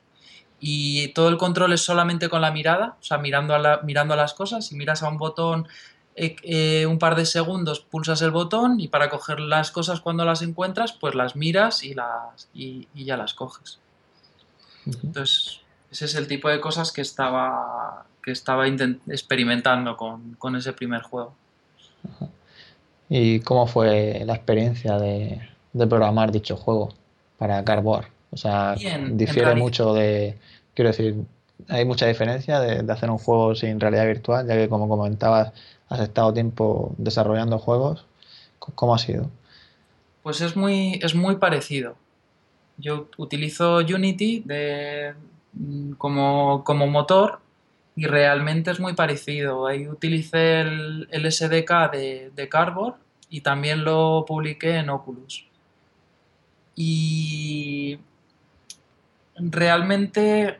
Y 0.65 1.09
todo 1.09 1.29
el 1.29 1.39
control 1.39 1.73
es 1.73 1.81
solamente 1.81 2.29
con 2.29 2.41
la 2.41 2.53
mirada, 2.53 2.97
o 3.01 3.03
sea, 3.03 3.19
mirando 3.19 3.55
a, 3.55 3.59
la, 3.59 3.81
mirando 3.83 4.15
a 4.15 4.17
las 4.17 4.33
cosas. 4.33 4.67
Si 4.67 4.77
miras 4.77 5.03
a 5.03 5.09
un 5.09 5.19
botón 5.19 5.67
eh, 6.15 6.37
eh, 6.45 6.87
un 6.87 6.99
par 6.99 7.17
de 7.17 7.27
segundos, 7.27 7.81
pulsas 7.81 8.23
el 8.23 8.31
botón 8.31 8.79
y 8.79 8.87
para 8.87 9.11
coger 9.11 9.41
las 9.41 9.73
cosas 9.73 10.01
cuando 10.01 10.25
las 10.25 10.41
encuentras, 10.41 10.93
pues 10.93 11.17
las 11.17 11.35
miras 11.35 11.83
y, 11.83 11.95
las, 11.95 12.49
y, 12.55 12.87
ya 12.95 13.17
las 13.17 13.35
coges. 13.35 13.81
Entonces, 14.87 15.61
ese 15.91 16.05
es 16.05 16.15
el 16.15 16.29
tipo 16.29 16.49
de 16.49 16.61
cosas 16.61 16.93
que 16.93 17.01
estaba, 17.01 18.07
que 18.23 18.31
estaba 18.31 18.67
experimentando 18.69 19.97
con, 19.97 20.35
con, 20.35 20.55
ese 20.55 20.73
primer 20.73 21.03
juego. 21.03 21.35
¿Y 23.09 23.41
cómo 23.41 23.67
fue 23.67 24.23
la 24.25 24.35
experiencia 24.35 24.99
de, 24.99 25.49
de 25.73 25.87
programar 25.89 26.31
dicho 26.31 26.57
juego? 26.57 26.95
para 27.43 27.65
Cardboard. 27.65 28.07
O 28.31 28.37
sea, 28.37 28.77
difiere 29.11 29.57
mucho 29.57 29.93
de, 29.95 30.39
quiero 30.75 30.91
decir, 30.91 31.17
hay 31.69 31.85
mucha 31.85 32.07
diferencia 32.07 32.61
de, 32.61 32.93
hacer 32.93 33.11
un 33.11 33.19
juego 33.19 33.55
sin 33.55 33.81
realidad 33.81 34.07
virtual, 34.07 34.47
ya 34.47 34.55
que 34.55 34.69
como 34.69 34.89
comentabas, 34.89 35.53
has 35.89 36.01
estado 36.01 36.33
tiempo 36.33 36.95
desarrollando 36.99 37.59
juegos. 37.59 38.07
¿Cómo 38.59 38.95
ha 38.95 38.99
sido? 38.99 39.29
Pues 40.23 40.41
es 40.41 40.57
muy, 40.57 41.01
es 41.03 41.15
muy 41.15 41.37
parecido. 41.37 41.97
Yo 42.79 43.09
utilizo 43.17 43.79
Unity 43.79 44.43
de, 44.47 45.15
como, 45.99 46.63
motor 46.89 47.41
y 47.97 48.07
realmente 48.07 48.71
es 48.71 48.81
muy 48.81 48.95
parecido. 48.95 49.67
Ahí 49.67 49.89
utilicé 49.89 50.61
el, 50.61 51.09
SDK 51.11 51.91
de, 51.93 52.31
de 52.35 52.49
Cardboard 52.49 52.95
y 53.29 53.41
también 53.41 53.85
lo 53.85 54.25
publiqué 54.27 54.77
en 54.77 54.91
Oculus. 54.91 55.47
Y 56.75 57.99
realmente 59.37 60.59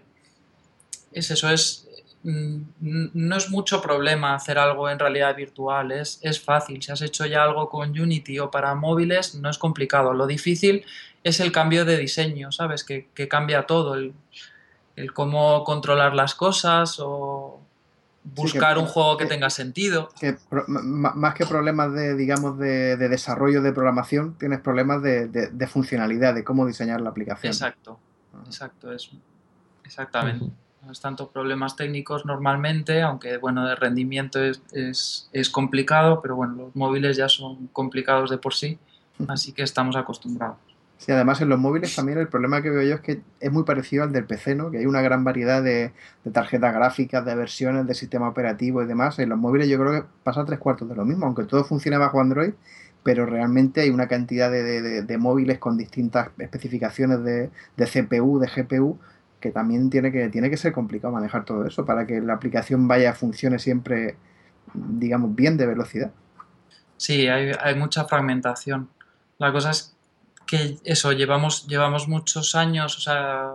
es 1.13 1.31
eso, 1.31 1.51
es 1.51 1.89
mm, 2.23 2.57
no 2.81 3.37
es 3.37 3.51
mucho 3.51 3.83
problema 3.83 4.35
hacer 4.35 4.59
algo 4.59 4.89
en 4.89 4.99
realidad 4.99 5.35
virtual, 5.37 5.93
es, 5.93 6.19
es, 6.23 6.41
fácil. 6.41 6.83
Si 6.83 6.93
has 6.93 7.03
hecho 7.03 7.27
ya 7.27 7.43
algo 7.43 7.69
con 7.69 7.91
Unity 7.91 8.39
o 8.39 8.51
para 8.51 8.75
móviles, 8.75 9.35
no 9.35 9.51
es 9.51 9.59
complicado. 9.59 10.13
Lo 10.15 10.27
difícil 10.27 10.85
es 11.25 11.41
el 11.41 11.53
cambio 11.53 11.85
de 11.85 11.97
diseño, 11.99 12.53
¿sabes? 12.53 12.85
Que, 12.85 13.09
cambia 13.29 13.67
todo, 13.67 13.95
el, 13.95 14.13
el, 14.97 15.13
cómo 15.13 15.65
controlar 15.65 16.15
las 16.15 16.35
cosas 16.35 16.99
o, 17.01 17.63
buscar 18.25 18.79
un 18.79 18.87
juego 18.87 19.17
que, 19.17 19.27
tenga 19.27 19.51
sentido. 19.51 20.11
Que 20.21 20.37
más 20.51 21.35
que 21.35 21.47
problemas 21.47 21.93
de, 21.93 22.15
digamos, 22.15 22.59
de, 22.59 22.97
desarrollo 22.97 23.63
de 23.63 23.73
programación, 23.73 24.35
tienes 24.39 24.61
problemas 24.61 25.03
de, 25.03 25.69
funcionalidad, 25.71 26.35
de 26.35 26.45
cómo 26.45 26.67
diseñar 26.67 27.01
la 27.01 27.11
aplicación. 27.11 27.53
Exacto, 27.53 27.99
exacto, 28.47 28.93
es 28.93 29.11
exactamente. 29.85 30.47
No 30.85 30.91
es 30.91 31.01
tanto 31.01 31.31
problemas 31.31 31.77
técnicos 31.77 32.27
normalmente, 32.27 33.03
aunque 33.03 33.37
bueno, 33.37 33.67
de 33.67 33.77
rendimiento 33.77 34.43
es, 34.43 34.61
es, 34.73 35.29
es 35.33 35.49
complicado, 35.49 36.21
pero 36.21 36.35
bueno, 36.35 36.55
los 36.55 36.77
móviles 36.77 37.17
ya 37.17 37.29
son 37.29 37.69
complicados 37.69 38.31
de 38.31 38.39
por 38.39 38.55
sí, 38.55 38.79
así 39.29 39.53
que 39.53 39.63
estamos 39.63 39.95
acostumbrados. 39.95 40.59
Sí, 41.03 41.11
además 41.11 41.41
en 41.41 41.49
los 41.49 41.59
móviles 41.59 41.97
también 41.97 42.19
el 42.19 42.29
problema 42.29 42.63
que 42.63 42.71
veo 42.71 42.83
yo 42.83 42.95
es 42.95 43.01
que 43.01 43.23
es 43.41 43.51
muy 43.51 43.65
parecido 43.65 44.05
al 44.05 44.13
del 44.13 44.25
PC, 44.25 44.55
¿no? 44.55 44.71
Que 44.71 44.79
hay 44.79 44.87
una 44.87 45.03
gran 45.03 45.25
variedad 45.25 45.61
de, 45.61 45.93
tarjetas 46.31 46.73
gráficas, 46.73 47.25
de 47.25 47.35
versiones, 47.35 47.89
de 47.89 47.95
sistema 47.95 48.29
operativo 48.29 48.85
y 48.85 48.87
demás. 48.87 49.19
En 49.19 49.31
los 49.31 49.37
móviles 49.37 49.69
yo 49.69 49.81
creo 49.81 49.93
que 50.01 50.09
pasa 50.23 50.45
tres 50.45 50.61
cuartos 50.61 50.89
de 50.89 50.95
lo 50.95 51.05
mismo, 51.05 51.27
aunque 51.27 51.43
todo 51.43 51.65
funcione 51.65 51.99
bajo 51.99 52.21
Android, 52.21 52.53
pero 53.03 53.27
realmente 53.27 53.81
hay 53.81 53.91
una 53.91 54.09
cantidad 54.09 54.51
de, 54.51 55.19
móviles 55.19 55.59
con 55.59 55.77
distintas 55.77 56.31
especificaciones 56.39 57.25
de, 57.25 57.51
CPU, 57.77 58.39
de 58.39 58.49
GPU, 58.49 58.99
que 59.41 59.51
también 59.51 59.91
tiene 59.91 60.13
que, 60.13 60.29
tiene 60.29 60.51
que 60.51 60.57
ser 60.57 60.73
complicado 60.73 61.13
manejar 61.13 61.45
todo 61.45 61.67
eso 61.67 61.85
para 61.85 62.07
que 62.07 62.21
la 62.21 62.35
aplicación 62.35 62.87
vaya, 62.87 63.13
funcione 63.13 63.59
siempre, 63.59 64.17
digamos, 64.75 65.35
bien 65.35 65.57
de 65.57 65.67
velocidad. 65.67 66.13
Sí, 66.97 67.27
hay, 67.27 67.51
hay 67.61 67.75
mucha 67.75 68.05
fragmentación. 68.05 68.89
La 69.39 69.53
cosa 69.53 69.71
es 69.71 69.97
que 70.47 70.79
eso, 70.85 71.13
llevamos, 71.13 71.67
llevamos 71.67 72.07
muchos 72.07 72.55
años, 72.55 72.97
o 72.97 73.01
sea, 73.01 73.51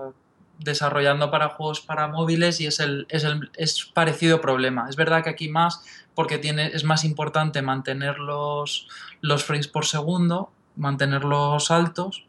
desarrollando 0.60 1.30
para 1.32 1.50
juegos 1.50 1.82
para 1.82 2.08
móviles 2.08 2.60
y 2.62 2.68
es 2.68 2.80
el, 2.80 3.06
es 3.10 3.24
el 3.24 3.50
es 3.56 3.86
parecido 3.94 4.42
problema. 4.42 4.88
Es 4.90 4.96
verdad 4.96 5.24
que 5.24 5.30
aquí 5.30 5.50
más, 5.50 5.84
porque 6.16 6.38
tiene, 6.38 6.68
es 6.68 6.84
más 6.84 7.04
importante 7.04 7.62
mantener 7.62 8.20
los, 8.20 8.88
los 9.22 9.44
frames 9.44 9.68
por 9.68 9.86
segundo, 9.86 10.52
mantenerlos 10.76 11.72
altos, 11.72 12.26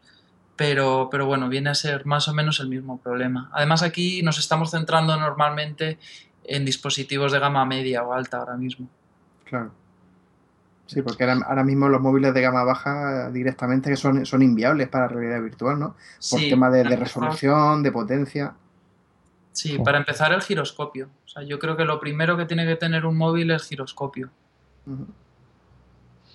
pero, 0.55 1.07
pero 1.09 1.25
bueno, 1.25 1.49
viene 1.49 1.69
a 1.69 1.75
ser 1.75 2.05
más 2.05 2.27
o 2.27 2.33
menos 2.33 2.59
el 2.59 2.67
mismo 2.67 2.99
problema. 2.99 3.49
Además 3.53 3.81
aquí 3.81 4.21
nos 4.23 4.37
estamos 4.39 4.71
centrando 4.71 5.15
normalmente 5.17 5.97
en 6.43 6.65
dispositivos 6.65 7.31
de 7.31 7.39
gama 7.39 7.63
media 7.65 8.03
o 8.03 8.13
alta 8.13 8.37
ahora 8.37 8.57
mismo. 8.57 8.89
Claro. 9.45 9.71
Sí, 10.89 11.03
porque 11.03 11.23
ahora, 11.23 11.63
mismo 11.63 11.87
los 11.87 12.01
móviles 12.01 12.33
de 12.33 12.41
gama 12.41 12.63
baja 12.63 13.29
directamente 13.29 13.95
son, 13.95 14.25
son 14.25 14.41
inviables 14.41 14.87
para 14.87 15.07
realidad 15.07 15.39
virtual, 15.39 15.79
¿no? 15.79 15.95
Por 16.31 16.39
tema 16.39 16.71
de, 16.71 16.83
resolución, 16.83 17.83
de 17.83 17.91
potencia. 17.91 18.55
Sí, 19.51 19.77
para 19.77 19.99
empezar 19.99 20.33
el 20.33 20.41
giroscopio. 20.41 21.09
O 21.25 21.27
sea, 21.27 21.43
yo 21.43 21.59
creo 21.59 21.77
que 21.77 21.85
lo 21.85 21.99
primero 21.99 22.37
que 22.37 22.45
tiene 22.45 22.65
que 22.65 22.75
tener 22.75 23.05
un 23.05 23.17
móvil 23.17 23.51
es 23.51 23.67
giroscopio. 23.67 24.31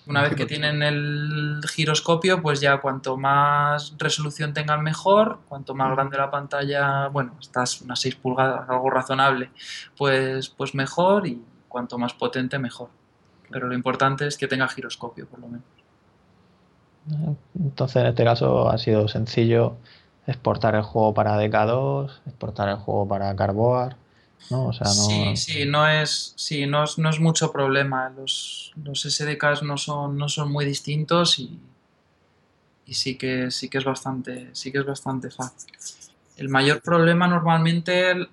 Una 0.07 0.23
vez 0.23 0.37
que 0.37 0.47
tienen 0.47 0.85
el 0.85 1.61
giroscopio, 1.69 2.41
pues 2.41 2.61
ya 2.61 2.81
cuanto 2.81 3.17
más 3.17 3.95
resolución 3.99 4.55
tengan 4.55 4.85
mejor, 4.85 5.41
cuanto 5.49 5.75
más 5.75 5.91
grande 5.91 6.17
la 6.17 6.31
pantalla, 6.31 7.09
bueno, 7.09 7.33
estás 7.41 7.81
unas 7.81 7.99
6 7.99 8.15
pulgadas, 8.15 8.71
algo 8.71 8.89
razonable, 8.89 9.51
pues, 9.99 10.49
pues 10.49 10.77
mejor 10.77 11.27
y 11.27 11.43
cuanto 11.67 11.99
más 11.99 12.15
potente, 12.15 12.57
mejor 12.61 12.91
pero 13.55 13.69
lo 13.69 13.75
importante 13.75 14.27
es 14.27 14.37
que 14.37 14.49
tenga 14.49 14.67
giroscopio, 14.67 15.29
por 15.29 15.39
lo 15.39 15.47
menos. 15.47 15.65
Entonces, 17.57 17.97
en 18.03 18.07
este 18.09 18.25
caso 18.25 18.69
ha 18.69 18.77
sido 18.79 19.07
sencillo 19.07 19.77
exportar 20.27 20.75
el 20.75 20.83
juego 20.83 21.15
para 21.15 21.41
DK2, 21.41 22.11
exportar 22.27 22.69
el 22.71 22.77
juego 22.79 23.07
para 23.07 23.37
Carboard, 23.37 23.95
¿no? 24.51 24.73
Sí, 24.73 25.37
sí, 25.37 25.67
no 25.67 25.87
es, 25.87 26.35
sí, 26.37 26.67
no 26.67 26.83
es, 26.83 26.99
no 26.99 27.09
es 27.09 27.21
mucho 27.21 27.53
problema. 27.53 28.11
Los, 28.11 28.73
los 28.83 29.03
SDKs 29.03 29.63
no 29.63 29.79
son, 29.79 30.19
no 30.19 30.29
son 30.29 30.51
muy 30.51 30.65
distintos 30.65 31.39
y, 31.39 31.57
y 32.87 32.95
sí 32.95 33.17
que 33.17 33.53
sí 33.53 33.69
que 33.69 33.79
es 33.79 33.85
bastante, 33.85 34.51
sí 34.53 34.73
que 34.73 34.79
es 34.79 34.85
bastante 34.85 35.31
fácil. 35.31 35.73
El 36.37 36.49
mayor 36.49 36.83
problema 36.83 37.29
normalmente, 37.29 38.27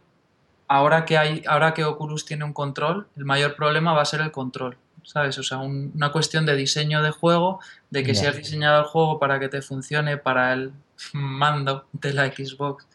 ahora 0.67 1.05
que 1.05 1.19
hay, 1.19 1.43
ahora 1.47 1.75
que 1.75 1.83
Oculus 1.83 2.25
tiene 2.25 2.43
un 2.43 2.53
control, 2.53 3.05
el 3.15 3.25
mayor 3.25 3.55
problema 3.55 3.93
va 3.93 4.01
a 4.01 4.05
ser 4.05 4.21
el 4.21 4.31
control. 4.31 4.77
¿Sabes? 5.03 5.37
O 5.37 5.43
sea, 5.43 5.59
una 5.59 6.11
cuestión 6.11 6.45
de 6.45 6.55
diseño 6.55 7.01
de 7.01 7.11
juego, 7.11 7.59
de 7.89 8.03
que 8.03 8.15
si 8.15 8.25
has 8.25 8.35
diseñado 8.35 8.79
el 8.81 8.85
juego 8.85 9.19
para 9.19 9.39
que 9.39 9.49
te 9.49 9.61
funcione 9.61 10.17
para 10.17 10.53
el 10.53 10.73
mando 11.13 11.87
de 11.93 12.13
la 12.13 12.27
Xbox, 12.27 12.87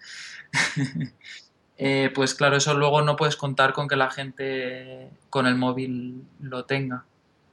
eh, 1.79 2.11
pues 2.15 2.35
claro, 2.35 2.57
eso 2.57 2.75
luego 2.75 3.03
no 3.03 3.17
puedes 3.17 3.37
contar 3.37 3.73
con 3.73 3.89
que 3.89 3.97
la 3.97 4.11
gente 4.11 5.11
con 5.31 5.47
el 5.47 5.57
móvil 5.57 6.25
lo 6.41 6.65
tenga. 6.65 7.05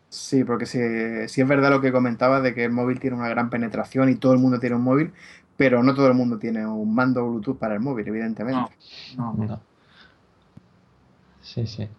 Sí, 0.10 0.44
porque 0.44 0.68
si, 0.68 0.80
es 0.80 1.48
verdad 1.48 1.72
lo 1.72 1.82
que 1.82 1.92
comentaba 1.92 2.40
de 2.40 2.54
que 2.54 2.66
el 2.66 2.72
móvil 2.72 3.00
tiene 3.00 3.16
una 3.16 3.30
gran 3.30 3.50
penetración 3.50 4.10
y 4.10 4.16
todo 4.16 4.34
el 4.34 4.40
mundo 4.40 4.60
tiene 4.60 4.76
un 4.76 4.84
móvil, 4.84 5.12
pero 5.58 5.82
no 5.82 5.96
todo 5.96 6.08
el 6.08 6.14
mundo 6.14 6.38
tiene 6.38 6.68
un 6.68 6.94
mando 6.94 7.28
Bluetooth 7.28 7.58
para 7.58 7.74
el 7.74 7.80
móvil, 7.80 8.08
evidentemente. 8.08 8.72
No, 9.18 9.34
no. 9.34 9.60
Sí, 11.42 11.66
sí. 11.66 11.90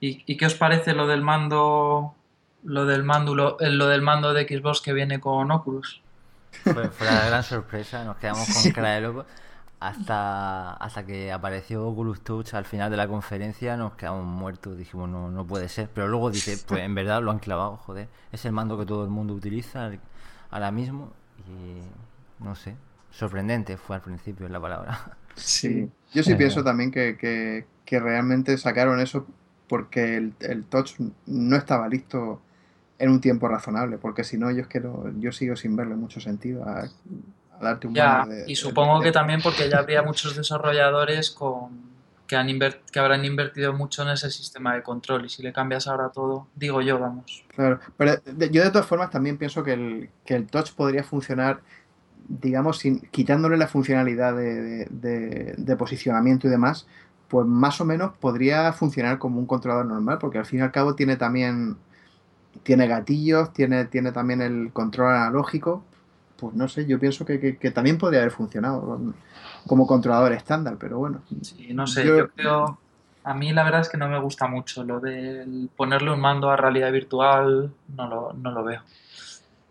¿Y, 0.00 0.36
qué 0.36 0.46
os 0.46 0.54
parece 0.54 0.94
lo 0.94 1.06
del 1.06 1.22
mando 1.22 2.14
lo 2.62 2.84
del 2.84 3.04
mando 3.04 3.34
lo, 3.34 3.56
del 3.56 4.02
mando 4.02 4.34
de 4.34 4.46
Xbox 4.46 4.80
que 4.80 4.92
viene 4.92 5.20
con 5.20 5.50
Oculus? 5.50 6.02
Fue, 6.62 6.88
fue 6.88 7.06
la 7.06 7.26
gran 7.26 7.42
sorpresa, 7.42 8.04
nos 8.04 8.16
quedamos 8.16 8.48
con 8.48 8.72
cara 8.72 8.94
de 8.94 9.00
loco. 9.00 9.26
Hasta, 9.80 10.74
hasta 10.74 11.06
que 11.06 11.32
apareció 11.32 11.86
Oculus 11.86 12.20
Touch 12.20 12.52
al 12.52 12.66
final 12.66 12.90
de 12.90 12.98
la 12.98 13.08
conferencia 13.08 13.78
nos 13.78 13.94
quedamos 13.94 14.26
muertos, 14.26 14.76
dijimos 14.76 15.08
no, 15.08 15.30
no 15.30 15.46
puede 15.46 15.70
ser, 15.70 15.88
pero 15.94 16.06
luego 16.06 16.30
dice, 16.30 16.58
pues 16.68 16.82
en 16.82 16.94
verdad 16.94 17.22
lo 17.22 17.30
han 17.30 17.38
clavado, 17.38 17.78
joder, 17.78 18.08
es 18.30 18.44
el 18.44 18.52
mando 18.52 18.78
que 18.78 18.84
todo 18.84 19.04
el 19.04 19.10
mundo 19.10 19.32
utiliza 19.32 19.90
ahora 20.50 20.70
mismo 20.70 21.14
y 21.48 22.44
no 22.44 22.54
sé, 22.54 22.76
sorprendente 23.10 23.78
fue 23.78 23.96
al 23.96 24.02
principio 24.02 24.48
la 24.50 24.60
palabra. 24.60 25.16
Sí, 25.34 25.90
yo 26.12 26.22
sí 26.22 26.34
pienso 26.34 26.62
también 26.62 26.90
que, 26.90 27.16
que, 27.16 27.64
que, 27.86 28.00
realmente 28.00 28.58
sacaron 28.58 29.00
eso 29.00 29.26
porque 29.70 30.16
el, 30.16 30.34
el, 30.40 30.64
touch 30.64 30.94
no 31.26 31.56
estaba 31.56 31.88
listo 31.88 32.42
en 32.98 33.08
un 33.08 33.20
tiempo 33.20 33.46
razonable, 33.46 33.98
porque 33.98 34.24
si 34.24 34.36
no 34.36 34.50
yo 34.50 34.62
es 34.62 34.66
que 34.66 34.82
yo 35.20 35.30
sigo 35.30 35.54
sin 35.54 35.76
verle 35.76 35.94
mucho 35.94 36.20
sentido 36.20 36.64
a, 36.64 36.88
darte 37.62 37.86
un 37.86 37.94
ya, 37.94 38.26
Y 38.48 38.56
supongo 38.56 39.00
que 39.00 39.12
también 39.12 39.40
porque 39.40 39.70
ya 39.70 39.78
habría 39.78 40.02
muchos 40.02 40.36
desarrolladores 40.36 41.30
con 41.30 41.88
que, 42.26 42.34
han 42.34 42.48
que 42.90 42.98
habrán 42.98 43.24
invertido 43.24 43.72
mucho 43.72 44.02
en 44.02 44.08
ese 44.08 44.28
sistema 44.30 44.74
de 44.74 44.82
control 44.82 45.26
y 45.26 45.28
si 45.28 45.40
le 45.40 45.52
cambias 45.52 45.86
ahora 45.86 46.08
todo, 46.08 46.48
digo 46.56 46.82
yo, 46.82 46.98
vamos. 46.98 47.44
Claro, 47.54 47.78
pero 47.96 48.20
yo 48.24 48.64
de 48.64 48.70
todas 48.70 48.86
formas 48.86 49.10
también 49.10 49.38
pienso 49.38 49.62
que 49.62 49.74
el, 49.74 50.10
que 50.24 50.34
el 50.34 50.48
touch 50.48 50.72
podría 50.72 51.04
funcionar, 51.04 51.60
digamos, 52.28 52.78
sin, 52.78 53.02
quitándole 53.12 53.56
la 53.56 53.68
funcionalidad 53.68 54.34
de, 54.34 54.86
de, 54.90 55.76
posicionamiento 55.76 56.48
y 56.48 56.50
demás, 56.50 56.88
pues 57.30 57.46
más 57.46 57.80
o 57.80 57.84
menos 57.84 58.12
podría 58.18 58.72
funcionar 58.72 59.18
como 59.18 59.38
un 59.38 59.46
controlador 59.46 59.86
normal, 59.86 60.18
porque 60.18 60.38
al 60.38 60.46
fin 60.46 60.58
y 60.58 60.62
al 60.62 60.72
cabo 60.72 60.94
tiene 60.94 61.16
también 61.16 61.76
tiene 62.64 62.88
gatillos, 62.88 63.52
tiene, 63.52 63.84
tiene 63.84 64.10
también 64.10 64.42
el 64.42 64.72
control 64.72 65.14
analógico, 65.14 65.84
pues 66.36 66.54
no 66.54 66.68
sé, 66.68 66.86
yo 66.86 66.98
pienso 66.98 67.24
que, 67.24 67.38
también 67.72 67.98
podría 67.98 68.20
haber 68.20 68.32
funcionado 68.32 69.00
como 69.66 69.86
controlador 69.86 70.32
estándar, 70.32 70.76
pero 70.78 70.98
bueno. 70.98 71.22
Sí, 71.42 71.68
no 71.72 71.86
sé, 71.86 72.04
yo, 72.04 72.28
creo, 72.30 72.78
a 73.22 73.34
mí 73.34 73.52
la 73.52 73.62
verdad 73.62 73.82
es 73.82 73.88
que 73.88 73.96
no 73.96 74.08
me 74.08 74.18
gusta 74.18 74.48
mucho 74.48 74.82
lo 74.82 74.98
de 74.98 75.68
ponerle 75.76 76.10
un 76.10 76.20
mando 76.20 76.50
a 76.50 76.56
realidad 76.56 76.90
virtual, 76.90 77.72
no 77.94 78.08
lo, 78.08 78.32
no 78.32 78.50
lo 78.50 78.64
veo. 78.64 78.80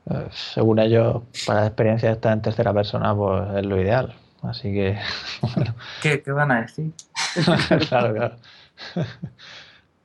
Eh, 0.09 0.27
según 0.31 0.79
ellos, 0.79 1.23
para 1.45 1.61
la 1.61 1.67
experiencia 1.67 2.11
estar 2.11 2.31
en 2.31 2.41
tercera 2.41 2.73
persona, 2.73 3.13
pues 3.13 3.57
es 3.57 3.65
lo 3.65 3.79
ideal. 3.81 4.15
Así 4.41 4.73
que. 4.73 4.97
¿Qué, 6.01 6.21
¿Qué, 6.21 6.31
van 6.31 6.51
a 6.51 6.61
decir? 6.61 6.91
claro, 7.89 8.13
claro. 8.13 8.35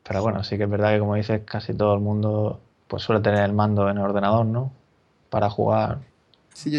Pero 0.02 0.22
bueno, 0.22 0.44
sí 0.44 0.56
que 0.56 0.64
es 0.64 0.70
verdad 0.70 0.92
que, 0.92 0.98
como 0.98 1.14
dices, 1.14 1.42
casi 1.44 1.74
todo 1.74 1.94
el 1.94 2.00
mundo 2.00 2.60
pues 2.88 3.02
suele 3.02 3.22
tener 3.22 3.42
el 3.42 3.52
mando 3.52 3.88
en 3.88 3.96
el 3.96 4.04
ordenador, 4.04 4.44
¿no? 4.46 4.72
Para 5.30 5.48
jugar 5.48 6.00
Sí, 6.54 6.70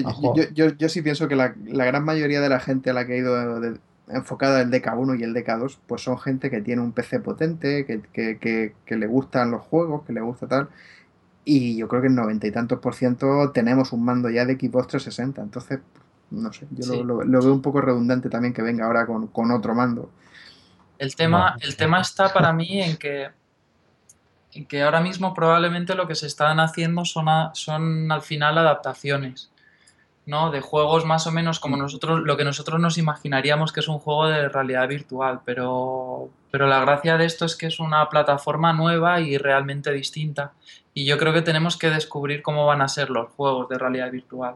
yo, 0.54 0.70
yo, 0.70 0.90
sí 0.90 1.02
pienso 1.02 1.28
que 1.28 1.36
la, 1.36 1.50
gran 1.50 2.04
mayoría 2.06 2.40
de 2.40 2.48
la 2.48 2.62
gente 2.62 2.90
a 2.90 2.94
la 2.94 3.06
que 3.06 3.14
ha 3.14 3.18
ido 3.18 3.78
enfocada 4.08 4.62
el 4.62 4.72
DK1 4.72 5.20
y 5.20 5.24
el 5.24 5.36
DK2, 5.36 5.80
pues 5.86 6.02
son 6.02 6.18
gente 6.18 6.50
que 6.50 6.62
tiene 6.62 6.82
un 6.82 6.94
PC 6.94 7.20
potente, 7.20 7.86
que, 7.86 8.74
le 8.88 9.08
gustan 9.08 9.52
los 9.52 9.62
juegos, 9.64 10.04
que 10.06 10.14
le 10.14 10.22
gusta 10.22 10.48
tal. 10.48 10.70
Y 11.44 11.76
yo 11.76 11.90
creo 11.90 12.02
que 12.02 12.08
el 12.08 12.16
noventa 12.16 12.48
y 12.48 12.52
tantos 12.52 12.80
por 12.80 12.96
ciento 12.96 13.52
tenemos 13.52 13.92
un 13.92 14.06
mando 14.06 14.30
ya 14.30 14.46
de 14.46 14.54
Xbox 14.54 14.88
360. 14.88 15.42
Entonces, 15.42 15.80
no 16.32 16.52
sé, 16.52 16.68
yo 16.72 17.04
lo, 17.04 17.18
veo 17.18 17.54
un 17.54 17.62
poco 17.62 17.82
redundante 17.82 18.30
también 18.30 18.54
que 18.54 18.62
venga 18.62 18.86
ahora 18.86 19.06
con, 19.06 19.52
otro 19.52 19.76
mando. 19.76 20.10
El 20.98 21.16
tema, 21.16 21.56
el 21.62 21.76
tema 21.76 22.02
está 22.02 22.32
para 22.34 22.54
mí 22.54 22.82
en 22.82 22.98
que 22.98 23.30
en 24.56 24.66
que 24.66 24.82
ahora 24.82 25.02
mismo 25.02 25.34
probablemente 25.34 25.96
lo 25.96 26.08
que 26.08 26.16
se 26.16 26.28
están 26.28 26.62
haciendo 26.62 27.04
son, 27.04 27.26
son 27.54 28.12
al 28.12 28.22
final 28.22 28.58
adaptaciones. 28.58 29.52
¿no? 30.26 30.50
De 30.50 30.62
juegos 30.62 31.06
más 31.06 31.28
o 31.28 31.32
menos 31.32 31.60
como 31.60 31.78
nosotros, 31.78 32.22
lo 32.22 32.36
que 32.36 32.46
nosotros 32.46 32.80
nos 32.80 32.98
imaginaríamos 32.98 33.72
que 33.72 33.82
es 33.82 33.88
un 33.88 34.00
juego 34.00 34.28
de 34.28 34.50
realidad 34.50 34.88
virtual, 34.88 35.42
pero, 35.46 36.30
pero 36.50 36.68
la 36.68 36.80
gracia 36.80 37.18
de 37.18 37.26
esto 37.26 37.46
es 37.46 37.56
que 37.56 37.68
es 37.68 37.80
una 37.80 38.10
plataforma 38.10 38.74
nueva 38.74 39.20
y 39.22 39.38
realmente 39.38 39.92
distinta. 39.92 40.54
Y 40.96 41.06
yo 41.06 41.20
creo 41.20 41.32
que 41.32 41.44
tenemos 41.44 41.78
que 41.78 41.92
descubrir 41.92 42.42
cómo 42.42 42.66
van 42.66 42.82
a 42.82 42.88
ser 42.88 43.12
los 43.12 43.30
juegos 43.34 43.70
de 43.70 43.78
realidad 43.78 44.12
virtual. 44.12 44.56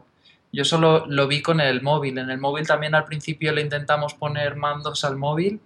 Yo 0.52 0.64
solo 0.64 1.06
lo 1.06 1.28
vi 1.28 1.40
con 1.40 1.60
el 1.60 1.82
móvil. 1.82 2.18
En 2.18 2.30
el 2.30 2.38
móvil 2.38 2.66
también 2.66 2.96
al 2.96 3.04
principio 3.04 3.52
le 3.52 3.62
intentamos 3.62 4.14
poner 4.14 4.56
mandos 4.56 5.04
al 5.04 5.16
móvil 5.16 5.60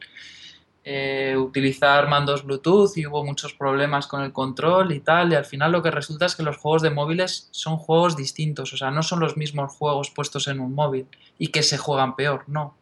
eh, 0.86 1.34
utilizar 1.38 2.10
mandos 2.10 2.44
Bluetooth 2.44 2.94
y 2.96 3.06
hubo 3.06 3.24
muchos 3.24 3.54
problemas 3.54 4.06
con 4.06 4.20
el 4.20 4.34
control 4.34 4.92
y 4.92 5.00
tal, 5.00 5.32
y 5.32 5.34
al 5.34 5.46
final 5.46 5.72
lo 5.72 5.82
que 5.82 5.90
resulta 5.90 6.26
es 6.26 6.36
que 6.36 6.42
los 6.42 6.58
juegos 6.58 6.82
de 6.82 6.90
móviles 6.90 7.48
son 7.52 7.78
juegos 7.78 8.18
distintos, 8.18 8.74
o 8.74 8.76
sea, 8.76 8.90
no 8.90 9.02
son 9.02 9.20
los 9.20 9.38
mismos 9.38 9.72
juegos 9.72 10.10
puestos 10.10 10.46
en 10.46 10.60
un 10.60 10.74
móvil 10.74 11.06
y 11.38 11.46
que 11.46 11.62
se 11.62 11.78
juegan 11.78 12.16
peor, 12.16 12.44
no. 12.48 12.76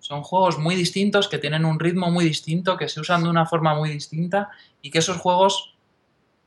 Son 0.00 0.22
juegos 0.22 0.58
muy 0.58 0.74
distintos, 0.74 1.28
que 1.28 1.38
tienen 1.38 1.64
un 1.64 1.80
ritmo 1.80 2.10
muy 2.10 2.26
distinto, 2.26 2.76
que 2.76 2.90
se 2.90 3.00
usan 3.00 3.22
de 3.22 3.30
una 3.30 3.46
forma 3.46 3.74
muy 3.74 3.88
distinta 3.88 4.50
y 4.82 4.90
que 4.90 4.98
esos 4.98 5.16
juegos 5.16 5.75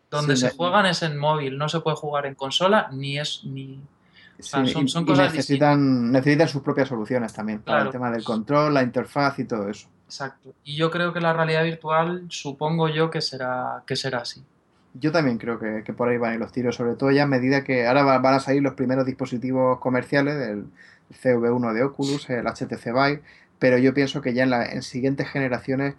donde 0.09 0.35
se 0.37 0.49
juegan 0.51 0.85
es 0.85 1.03
en 1.03 1.17
móvil, 1.17 1.57
no 1.57 1.69
se 1.69 1.79
puede 1.81 1.95
jugar 1.95 2.25
en 2.25 2.35
consola 2.35 2.89
ni 2.91 3.19
es 3.19 3.43
ni... 3.43 3.79
son, 4.39 4.65
cosas 5.05 5.33
necesitan, 5.33 6.11
necesitan 6.11 6.47
sus 6.47 6.61
propias 6.61 6.87
soluciones 6.87 7.33
también 7.33 7.61
para 7.61 7.83
el 7.83 7.89
tema 7.89 8.11
del 8.11 8.23
control, 8.23 8.73
la 8.73 8.83
interfaz 8.83 9.39
y 9.39 9.45
todo 9.45 9.69
eso. 9.69 9.87
Exacto. 10.05 10.53
Y 10.63 10.75
yo 10.75 10.89
creo 10.89 11.13
que 11.13 11.19
la 11.19 11.33
realidad 11.33 11.63
virtual, 11.63 12.25
supongo 12.29 12.89
yo 12.89 13.11
que 13.11 13.21
será, 13.21 13.83
que 13.85 13.95
será 13.95 14.19
así. 14.19 14.43
Yo 14.95 15.11
también 15.11 15.37
creo 15.37 15.59
que, 15.59 15.93
por 15.93 16.09
ahí 16.09 16.17
van 16.17 16.31
a 16.31 16.33
ir 16.33 16.39
los 16.39 16.51
tiros, 16.51 16.75
sobre 16.75 16.95
todo 16.95 17.11
ya 17.11 17.23
a 17.23 17.27
medida 17.27 17.63
que 17.63 17.85
ahora 17.85 18.17
van 18.17 18.33
a 18.33 18.39
salir 18.39 18.63
los 18.63 18.73
primeros 18.73 19.05
dispositivos 19.05 19.77
comerciales, 19.79 20.35
el 20.35 20.65
CV1 21.13 21.73
de 21.73 21.83
Oculus, 21.83 22.27
el 22.31 22.47
HTC 22.47 22.85
Vive, 22.85 23.21
pero 23.59 23.77
yo 23.77 23.93
pienso 23.93 24.21
que 24.21 24.33
ya 24.33 24.43
en, 24.43 24.49
la, 24.49 24.65
en 24.65 24.81
siguientes 24.81 25.29
generaciones 25.29 25.95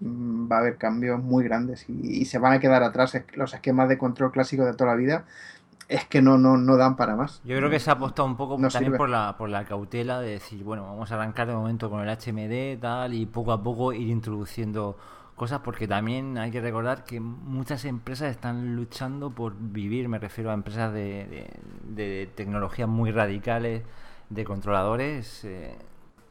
va 0.00 0.56
a 0.56 0.60
haber 0.60 0.76
cambios 0.76 1.22
muy 1.22 1.44
grandes 1.44 1.84
y, 1.88 2.22
y, 2.22 2.24
se 2.24 2.38
van 2.38 2.54
a 2.54 2.60
quedar 2.60 2.82
atrás 2.82 3.16
los 3.34 3.52
esquemas 3.52 3.88
de 3.88 3.98
control 3.98 4.32
clásicos 4.32 4.66
de 4.66 4.72
toda 4.72 4.90
la 4.90 4.96
vida 4.96 5.24
es 5.90 6.04
que 6.06 6.22
no, 6.22 6.38
no, 6.38 6.56
no 6.56 6.76
dan 6.76 6.94
para 6.96 7.16
más. 7.16 7.42
Yo 7.44 7.56
creo 7.56 7.68
que 7.68 7.80
se 7.80 7.90
ha 7.90 7.94
apostado 7.94 8.26
un 8.26 8.36
poco 8.36 8.56
también 8.56 8.96
por 8.96 9.08
la, 9.08 9.36
por 9.36 9.50
la 9.50 9.64
cautela 9.64 10.20
de 10.20 10.30
decir, 10.30 10.62
bueno, 10.62 10.84
vamos 10.84 11.10
a 11.10 11.16
arrancar 11.16 11.48
de 11.48 11.54
momento 11.54 11.90
con 11.90 12.06
el 12.06 12.16
HMD 12.16 12.80
tal 12.80 13.12
y 13.12 13.26
poco 13.26 13.50
a 13.50 13.60
poco 13.60 13.92
ir 13.92 14.08
introduciendo 14.08 14.96
cosas 15.34 15.60
porque 15.64 15.88
también 15.88 16.38
hay 16.38 16.52
que 16.52 16.60
recordar 16.60 17.02
que 17.02 17.18
muchas 17.18 17.84
empresas 17.86 18.30
están 18.30 18.76
luchando 18.76 19.30
por 19.30 19.54
vivir, 19.58 20.08
me 20.08 20.20
refiero 20.20 20.50
a 20.50 20.54
empresas 20.54 20.92
de, 20.92 21.50
de, 21.82 22.30
tecnologías 22.36 22.88
muy 22.88 23.10
radicales, 23.10 23.82
de 24.28 24.44
controladores, 24.44 25.44
eh, 25.44 25.76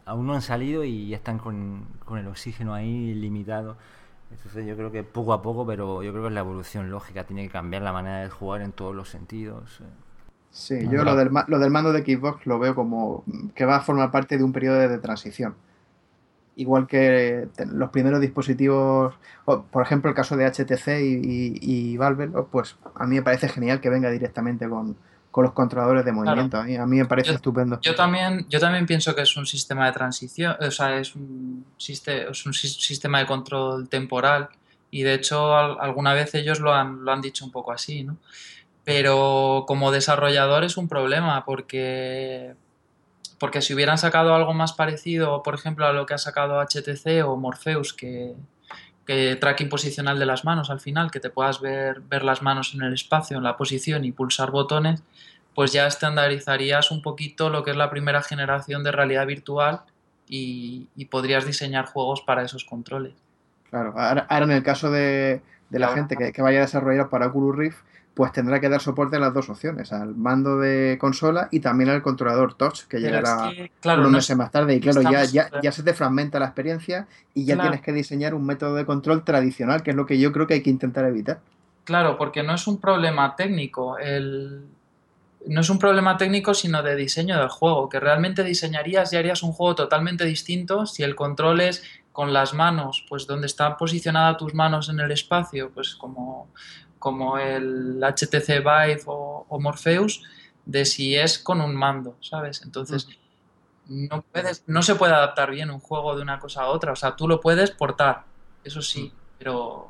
aún 0.09 0.25
no 0.25 0.33
han 0.33 0.41
salido 0.41 0.83
y 0.83 1.07
ya 1.07 1.17
están 1.17 1.37
con, 1.37 1.85
con 2.03 2.17
el 2.17 2.27
oxígeno 2.27 2.73
ahí 2.73 3.13
limitado. 3.13 3.77
Entonces 4.31 4.65
yo 4.65 4.75
creo 4.75 4.91
que 4.91 5.03
poco 5.03 5.33
a 5.33 5.41
poco, 5.41 5.65
pero 5.65 6.03
yo 6.03 6.11
creo 6.11 6.23
que 6.23 6.27
es 6.29 6.33
la 6.33 6.41
evolución 6.41 6.89
lógica, 6.89 7.23
tiene 7.23 7.43
que 7.43 7.49
cambiar 7.49 7.81
la 7.83 7.93
manera 7.93 8.19
de 8.19 8.29
jugar 8.29 8.61
en 8.61 8.71
todos 8.71 8.95
los 8.95 9.09
sentidos. 9.09 9.81
Eh. 9.81 9.85
Sí, 10.51 10.87
yo 10.89 11.03
lo 11.03 11.15
del, 11.15 11.29
lo 11.47 11.59
del 11.59 11.69
mando 11.69 11.93
de 11.93 12.01
Xbox 12.03 12.47
lo 12.47 12.57
veo 12.57 12.73
como 12.73 13.23
que 13.53 13.65
va 13.65 13.77
a 13.77 13.81
formar 13.81 14.09
parte 14.09 14.37
de 14.37 14.43
un 14.43 14.51
periodo 14.51 14.79
de 14.79 14.97
transición. 14.97 15.55
Igual 16.55 16.87
que 16.87 17.47
los 17.71 17.89
primeros 17.91 18.19
dispositivos, 18.19 19.13
por 19.45 19.83
ejemplo 19.83 20.09
el 20.09 20.15
caso 20.15 20.35
de 20.35 20.45
HTC 20.45 20.87
y, 20.99 21.59
y 21.61 21.97
Valve, 21.97 22.29
pues 22.51 22.77
a 22.95 23.05
mí 23.05 23.15
me 23.15 23.21
parece 23.21 23.47
genial 23.47 23.79
que 23.79 23.89
venga 23.89 24.09
directamente 24.09 24.67
con, 24.67 24.97
con 25.31 25.43
los 25.43 25.53
controladores 25.53 26.05
de 26.05 26.11
movimiento. 26.11 26.57
A, 26.57 26.63
mí, 26.63 26.97
me 26.97 27.05
parece 27.05 27.33
estupendo. 27.33 27.79
Yo 27.81 27.95
también, 27.95 28.47
yo 28.49 28.59
también 28.59 28.85
pienso 28.85 29.15
que 29.15 29.21
es 29.21 29.37
un 29.37 29.45
sistema 29.45 29.85
de 29.85 29.91
transición, 29.91 30.55
o 30.59 30.71
sea, 30.71 30.97
es 30.97 31.15
un, 31.15 31.65
es 31.77 32.45
un 32.45 32.53
sistema 32.53 33.19
de 33.19 33.25
control 33.25 33.87
temporal 33.89 34.49
y 34.91 35.03
de 35.03 35.13
hecho 35.13 35.55
alguna 35.55 36.13
vez 36.13 36.33
ellos 36.33 36.59
lo 36.59 36.73
han, 36.73 37.05
lo 37.05 37.11
han 37.11 37.21
dicho 37.21 37.45
un 37.45 37.51
poco 37.51 37.71
así, 37.71 38.03
¿no? 38.03 38.17
Pero 38.83 39.65
como 39.67 39.91
desarrollador 39.91 40.63
es 40.63 40.77
un 40.77 40.87
problema 40.87 41.45
porque, 41.45 42.55
porque 43.37 43.61
si 43.61 43.75
hubieran 43.75 43.99
sacado 43.99 44.33
algo 44.33 44.55
más 44.55 44.73
parecido, 44.73 45.43
por 45.43 45.53
ejemplo, 45.53 45.85
a 45.85 45.93
lo 45.93 46.07
que 46.07 46.15
ha 46.15 46.17
sacado 46.17 46.59
HTC 46.59 47.23
o 47.23 47.35
Morpheus, 47.37 47.93
que, 47.93 48.33
que 49.09 49.35
tracking 49.37 49.69
posicional 49.69 50.19
de 50.19 50.27
las 50.27 50.45
manos 50.45 50.69
al 50.69 50.79
final, 50.79 51.09
que 51.09 51.19
te 51.19 51.31
puedas 51.31 51.61
ver, 51.61 51.99
ver 52.01 52.23
las 52.23 52.43
manos 52.43 52.75
en 52.75 52.83
el 52.83 52.93
espacio, 52.93 53.37
en 53.37 53.43
la 53.43 53.57
posición 53.57 54.05
y 54.05 54.11
pulsar 54.11 54.51
botones, 54.51 55.01
pues 55.55 55.73
ya 55.73 55.87
estandarizarías 55.87 56.91
un 56.91 57.01
poquito 57.01 57.49
lo 57.49 57.63
que 57.63 57.71
es 57.71 57.75
la 57.75 57.89
primera 57.89 58.21
generación 58.21 58.83
de 58.83 58.91
realidad 58.91 59.25
virtual 59.25 59.81
y, 60.27 60.89
podrías 61.09 61.47
diseñar 61.47 61.87
juegos 61.87 62.21
para 62.21 62.43
esos 62.43 62.65
controles. 62.65 63.13
Claro, 63.71 63.95
ahora, 63.97 64.27
en 64.29 64.51
el 64.51 64.61
caso 64.61 64.91
de, 64.91 65.41
de 65.71 65.79
la 65.79 65.87
gente 65.87 66.15
que, 66.15 66.41
vaya 66.43 66.59
a 66.59 66.61
desarrollar 66.61 67.09
para 67.09 67.29
Oculus 67.29 67.57
Rift, 67.57 67.79
pues 68.13 68.31
tendrá 68.31 68.59
que 68.59 68.67
dar 68.67 68.81
soporte 68.81 69.15
a 69.15 69.19
las 69.19 69.33
dos 69.33 69.49
opciones, 69.49 69.93
al 69.93 70.15
mando 70.15 70.59
de 70.59 70.97
consola 70.99 71.47
y 71.51 71.61
también 71.61 71.89
al 71.89 72.01
controlador 72.01 72.53
touch, 72.55 72.81
que 72.83 72.99
llegará 72.99 73.51
unos 73.85 74.11
meses 74.11 74.35
más 74.35 74.51
tarde. 74.51 74.75
Y 74.75 74.79
claro, 74.79 75.01
ya, 75.01 75.23
ya, 75.23 75.49
ya, 75.61 75.71
se 75.71 75.83
te 75.83 75.93
fragmenta 75.93 76.39
la 76.39 76.45
experiencia 76.45 77.07
y 77.33 77.45
ya 77.45 77.59
tienes 77.59 77.81
que 77.81 77.93
diseñar 77.93 78.33
un 78.33 78.45
método 78.45 78.75
de 78.75 78.85
control 78.85 79.23
tradicional, 79.23 79.83
que 79.83 79.91
es 79.91 79.95
lo 79.95 80.05
que 80.05 80.19
yo 80.19 80.31
creo 80.31 80.47
que 80.47 80.55
hay 80.55 80.61
que 80.61 80.69
intentar 80.69 81.05
evitar. 81.05 81.39
Claro, 81.85 82.17
porque 82.17 82.43
no 82.43 82.53
es 82.53 82.67
un 82.67 82.79
problema 82.79 83.35
técnico. 83.35 83.97
El, 83.97 84.65
no 85.47 85.61
es 85.61 85.69
un 85.69 85.79
problema 85.79 86.17
técnico, 86.17 86.53
sino 86.53 86.83
de 86.83 86.95
diseño 86.95 87.39
del 87.39 87.49
juego, 87.49 87.89
que 87.89 87.99
realmente 87.99 88.43
diseñarías 88.43 89.13
y 89.13 89.17
harías 89.17 89.43
un 89.43 89.53
juego 89.53 89.75
totalmente 89.75 90.25
distinto 90.25 90.85
si 90.85 91.03
el 91.03 91.15
control 91.15 91.61
es 91.61 91.83
con 92.11 92.33
las 92.33 92.53
manos, 92.53 93.05
pues 93.07 93.27
donde 93.27 93.47
están 93.47 93.77
posicionadas 93.77 94.37
tus 94.37 94.53
manos 94.53 94.89
en 94.89 94.99
el 94.99 95.11
espacio, 95.11 95.71
pues 95.73 95.95
como, 95.95 96.49
como 96.99 97.37
el 97.37 98.03
HTC 98.03 98.59
Vive 98.59 99.01
o, 99.05 99.59
Morpheus, 99.59 100.23
de 100.65 100.85
si 100.85 101.15
es 101.15 101.39
con 101.39 101.61
un 101.61 101.75
mando, 101.75 102.17
¿sabes? 102.21 102.61
Entonces, 102.63 103.07
no, 103.87 104.21
puedes, 104.21 104.63
no 104.67 104.81
se 104.83 104.95
puede 104.95 105.13
adaptar 105.13 105.49
bien 105.51 105.71
un 105.71 105.79
juego 105.79 106.15
de 106.15 106.21
una 106.21 106.39
cosa 106.39 106.63
a 106.63 106.67
otra, 106.67 106.91
o 106.91 106.95
sea, 106.95 107.15
tú 107.15 107.27
lo 107.27 107.41
puedes 107.41 107.71
portar, 107.71 108.25
eso 108.63 108.81
sí, 108.81 109.11
pero 109.39 109.89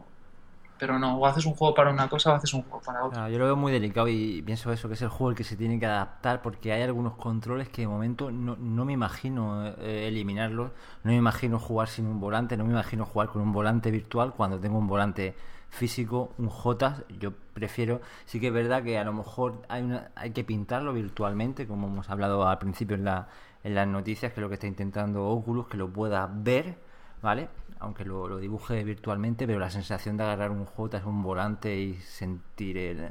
pero 0.79 0.97
no, 0.97 1.17
o 1.17 1.25
haces 1.25 1.45
un 1.45 1.53
juego 1.53 1.75
para 1.75 1.91
una 1.91 2.07
cosa 2.07 2.31
o 2.31 2.35
haces 2.35 2.53
un 2.53 2.61
juego 2.63 2.81
para 2.81 3.03
otra. 3.03 3.29
yo 3.29 3.37
lo 3.37 3.45
veo 3.45 3.55
muy 3.57 3.71
delicado 3.71 4.07
y 4.07 4.41
pienso 4.41 4.71
eso, 4.71 4.87
que 4.87 4.93
es 4.93 5.01
el 5.01 5.09
juego 5.09 5.31
el 5.31 5.35
que 5.35 5.43
se 5.43 5.57
tiene 5.57 5.77
que 5.77 5.85
adaptar 5.85 6.41
porque 6.41 6.71
hay 6.71 6.81
algunos 6.81 7.15
controles 7.15 7.67
que 7.67 7.81
de 7.81 7.87
momento 7.87 8.31
no, 8.31 8.55
no 8.55 8.85
me 8.85 8.93
imagino 8.93 9.67
eh, 9.67 10.07
eliminarlos, 10.07 10.71
no 11.03 11.11
me 11.11 11.17
imagino 11.17 11.59
jugar 11.59 11.89
sin 11.89 12.07
un 12.07 12.21
volante, 12.21 12.55
no 12.55 12.63
me 12.63 12.71
imagino 12.71 13.05
jugar 13.05 13.27
con 13.27 13.41
un 13.41 13.51
volante 13.51 13.91
virtual 13.91 14.33
cuando 14.33 14.57
tengo 14.57 14.79
un 14.79 14.87
volante 14.87 15.35
físico, 15.69 16.33
un 16.37 16.49
J, 16.49 17.03
yo 17.19 17.33
prefiero, 17.53 18.01
sí 18.25 18.39
que 18.39 18.47
es 18.47 18.53
verdad 18.53 18.83
que 18.83 18.97
a 18.97 19.03
lo 19.03 19.13
mejor 19.13 19.61
hay, 19.69 19.83
una, 19.83 20.11
hay 20.15 20.31
que 20.31 20.43
pintarlo 20.43 20.93
virtualmente, 20.93 21.67
como 21.67 21.87
hemos 21.87 22.09
hablado 22.09 22.47
al 22.47 22.57
principio 22.57 22.95
en, 22.95 23.05
la, 23.05 23.27
en 23.63 23.75
las 23.75 23.87
noticias, 23.87 24.33
que 24.33 24.39
es 24.39 24.41
lo 24.41 24.49
que 24.49 24.55
está 24.55 24.67
intentando 24.67 25.25
Oculus, 25.27 25.67
que 25.67 25.77
lo 25.77 25.89
pueda 25.89 26.29
ver, 26.31 26.77
¿vale? 27.21 27.49
aunque 27.79 28.03
lo, 28.05 28.37
dibuje 28.37 28.83
virtualmente, 28.83 29.47
pero 29.47 29.59
la 29.59 29.69
sensación 29.69 30.17
de 30.17 30.23
agarrar 30.23 30.51
un 30.51 30.65
J 30.65 30.97
es 30.97 31.05
un 31.05 31.23
volante 31.23 31.77
y 31.77 31.95
sentir 31.95 32.77
el, 32.77 33.09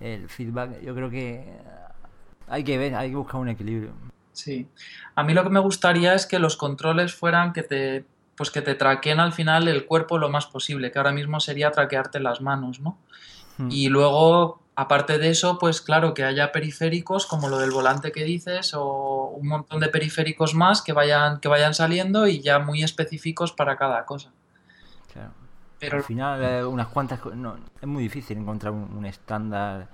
el 0.00 0.28
feedback, 0.28 0.80
yo 0.80 0.94
creo 0.94 1.10
que 1.10 1.58
hay 2.48 2.64
que 2.64 2.76
ver, 2.76 2.94
hay 2.94 3.10
que 3.10 3.16
buscar 3.16 3.40
un 3.40 3.48
equilibrio. 3.48 3.92
Sí, 4.32 4.68
a 5.14 5.22
mí 5.22 5.34
lo 5.34 5.44
que 5.44 5.50
me 5.50 5.60
gustaría 5.60 6.14
es 6.14 6.26
que 6.26 6.38
los 6.38 6.56
controles 6.56 7.14
fueran 7.14 7.52
que 7.52 7.62
te 7.62 8.04
pues 8.40 8.50
que 8.50 8.62
te 8.62 8.74
traqueen 8.74 9.20
al 9.20 9.34
final 9.34 9.68
el 9.68 9.84
cuerpo 9.84 10.16
lo 10.16 10.30
más 10.30 10.46
posible, 10.46 10.90
que 10.90 10.98
ahora 10.98 11.12
mismo 11.12 11.40
sería 11.40 11.70
traquearte 11.70 12.20
las 12.20 12.40
manos, 12.40 12.80
¿no? 12.80 12.96
Hmm. 13.58 13.68
Y 13.70 13.90
luego 13.90 14.62
Aparte 14.80 15.18
de 15.18 15.28
eso, 15.28 15.58
pues 15.58 15.82
claro, 15.82 16.14
que 16.14 16.24
haya 16.24 16.52
periféricos 16.52 17.26
como 17.26 17.50
lo 17.50 17.58
del 17.58 17.70
volante 17.70 18.12
que 18.12 18.24
dices 18.24 18.72
o 18.72 19.24
un 19.36 19.46
montón 19.46 19.78
de 19.78 19.88
periféricos 19.88 20.54
más 20.54 20.80
que 20.80 20.94
vayan, 20.94 21.38
que 21.40 21.48
vayan 21.48 21.74
saliendo 21.74 22.26
y 22.26 22.40
ya 22.40 22.60
muy 22.60 22.82
específicos 22.82 23.52
para 23.52 23.76
cada 23.76 24.06
cosa. 24.06 24.30
Claro. 25.12 25.32
Pero 25.78 25.98
al 25.98 26.02
final 26.02 26.42
eh, 26.42 26.64
unas 26.64 26.86
cuantas 26.86 27.20
no, 27.34 27.58
es 27.78 27.86
muy 27.86 28.04
difícil 28.04 28.38
encontrar 28.38 28.72
un, 28.72 29.04
estándar 29.04 29.88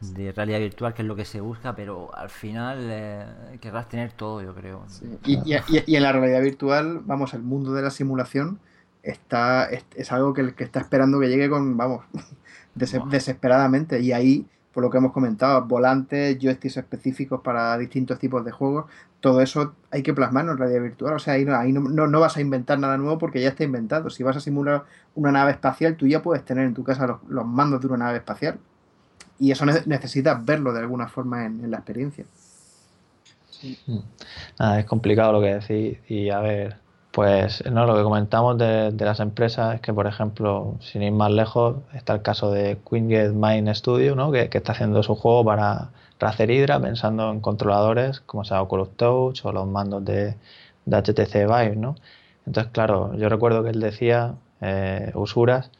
de 0.00 0.32
realidad 0.32 0.58
virtual 0.58 0.94
que 0.94 1.02
es 1.02 1.08
lo 1.08 1.16
que 1.16 1.24
se 1.24 1.40
busca, 1.40 1.74
pero 1.74 2.14
al 2.14 2.30
final 2.30 2.78
eh, 2.90 3.26
querrás 3.60 3.88
tener 3.88 4.12
todo, 4.12 4.42
yo 4.42 4.54
creo. 4.54 4.84
Y, 5.24 5.38
y, 5.86 5.96
en 5.96 6.02
la 6.02 6.12
realidad 6.12 6.42
virtual, 6.42 7.00
vamos, 7.04 7.34
el 7.34 7.42
mundo 7.42 7.72
de 7.72 7.82
la 7.82 7.90
simulación 7.90 8.58
está 9.02 9.66
es, 9.66 9.84
es 9.94 10.12
algo 10.12 10.34
que, 10.34 10.54
que 10.54 10.64
está 10.64 10.80
esperando 10.80 11.20
que 11.20 11.28
llegue 11.28 11.48
con, 11.48 11.76
vamos, 11.76 12.04
desesperadamente. 12.74 14.00
Y 14.00 14.12
ahí, 14.12 14.46
por 14.72 14.82
lo 14.82 14.90
que 14.90 14.98
hemos 14.98 15.12
comentado, 15.12 15.64
volantes, 15.64 16.38
joysticks 16.38 16.76
específicos 16.76 17.40
para 17.40 17.78
distintos 17.78 18.18
tipos 18.18 18.44
de 18.44 18.52
juegos, 18.52 18.86
todo 19.20 19.40
eso 19.40 19.74
hay 19.90 20.02
que 20.02 20.14
plasmarlo 20.14 20.52
en 20.52 20.58
realidad 20.58 20.82
virtual. 20.82 21.14
O 21.14 21.18
sea, 21.18 21.34
ahí, 21.34 21.44
no, 21.44 21.56
ahí 21.56 21.72
no, 21.72 21.80
no, 21.80 22.20
vas 22.20 22.36
a 22.36 22.40
inventar 22.40 22.78
nada 22.78 22.96
nuevo 22.96 23.18
porque 23.18 23.40
ya 23.40 23.48
está 23.48 23.64
inventado. 23.64 24.10
Si 24.10 24.22
vas 24.22 24.36
a 24.36 24.40
simular 24.40 24.84
una 25.14 25.32
nave 25.32 25.52
espacial, 25.52 25.96
tú 25.96 26.06
ya 26.06 26.22
puedes 26.22 26.44
tener 26.44 26.66
en 26.66 26.74
tu 26.74 26.84
casa 26.84 27.18
los, 27.28 27.46
mandos 27.46 27.80
de 27.80 27.86
una 27.88 27.96
nave 27.96 28.18
espacial. 28.18 28.58
Y 29.38 29.50
eso 29.50 29.66
necesitas 29.66 30.44
verlo 30.44 30.72
de 30.72 30.80
alguna 30.80 31.08
forma 31.08 31.44
en, 31.44 31.70
la 31.70 31.78
experiencia. 31.78 32.24
Mm. 33.86 33.98
es 34.78 34.84
complicado 34.86 35.32
lo 35.32 35.40
que 35.40 35.54
decís. 35.54 35.98
Y 36.08 36.30
a 36.30 36.40
ver, 36.40 36.76
pues 37.16 37.64
no, 37.70 37.86
lo 37.86 37.96
que 37.96 38.02
comentamos 38.02 38.58
de, 38.58 38.92
las 38.98 39.20
empresas 39.20 39.76
es 39.76 39.80
que, 39.80 39.92
por 39.94 40.06
ejemplo, 40.06 40.76
sin 40.80 41.02
ir 41.02 41.12
más 41.12 41.30
lejos, 41.30 41.76
está 41.94 42.12
el 42.12 42.22
caso 42.22 42.50
de 42.50 42.78
Quingate 42.88 43.30
Mind 43.30 43.72
Studio, 43.74 44.14
¿no? 44.14 44.30
que, 44.30 44.50
está 44.52 44.72
haciendo 44.72 45.02
su 45.02 45.14
juego 45.14 45.44
para 45.44 45.90
Razer 46.18 46.50
Hydra, 46.50 46.78
pensando 46.80 47.30
en 47.30 47.40
controladores 47.40 48.20
como 48.20 48.44
sea 48.44 48.60
Oculus 48.62 48.90
Touch 48.96 49.44
o 49.44 49.52
los 49.52 49.66
mandos 49.66 50.04
de, 50.04 50.36
HTC 50.86 51.46
Vive. 51.46 51.76
¿no? 51.76 51.96
Entonces, 52.46 52.70
claro, 52.72 53.16
yo 53.16 53.28
recuerdo 53.28 53.64
que 53.64 53.70
él 53.70 53.80
decía, 53.80 54.34
eh, 54.60 55.10
Usuras, 55.14 55.70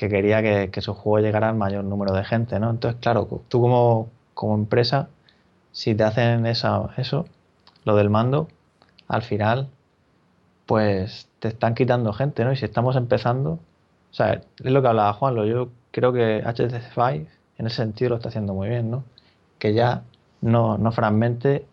que 0.00 0.08
quería 0.08 0.70
que, 0.70 0.80
su 0.80 0.94
juego 0.94 1.18
llegara 1.18 1.50
al 1.50 1.56
mayor 1.56 1.84
número 1.84 2.14
de 2.14 2.24
gente. 2.24 2.58
¿no? 2.58 2.70
Entonces, 2.70 2.98
claro, 3.02 3.28
tú 3.48 3.60
como, 3.60 4.08
como 4.32 4.54
empresa, 4.54 5.10
si 5.72 5.94
te 5.94 6.04
hacen 6.04 6.46
esa, 6.46 6.88
eso, 6.96 7.26
lo 7.84 7.94
del 7.96 8.08
mando, 8.08 8.48
al 9.08 9.20
final 9.20 9.68
pues 10.64 11.28
te 11.38 11.48
están 11.48 11.74
quitando 11.74 12.14
gente, 12.14 12.46
¿no? 12.46 12.52
Y 12.52 12.56
si 12.56 12.64
estamos 12.64 12.96
empezando, 12.96 13.50
o 13.50 14.14
sea, 14.14 14.32
es 14.32 14.72
lo 14.72 14.80
que 14.80 14.88
hablaba 14.88 15.12
Juanlo, 15.12 15.44
yo 15.44 15.68
creo 15.90 16.14
que 16.14 16.42
HTC 16.46 16.96
Vive 16.96 17.26
en 17.58 17.66
ese 17.66 17.76
sentido 17.76 18.08
lo 18.08 18.16
está 18.16 18.30
haciendo 18.30 18.54
muy 18.54 18.70
bien, 18.70 18.90
¿no? 18.90 19.04
Que 19.58 19.74
ya 19.74 20.04
no, 20.40 20.78
no 20.78 20.92
fragmente 20.92 21.66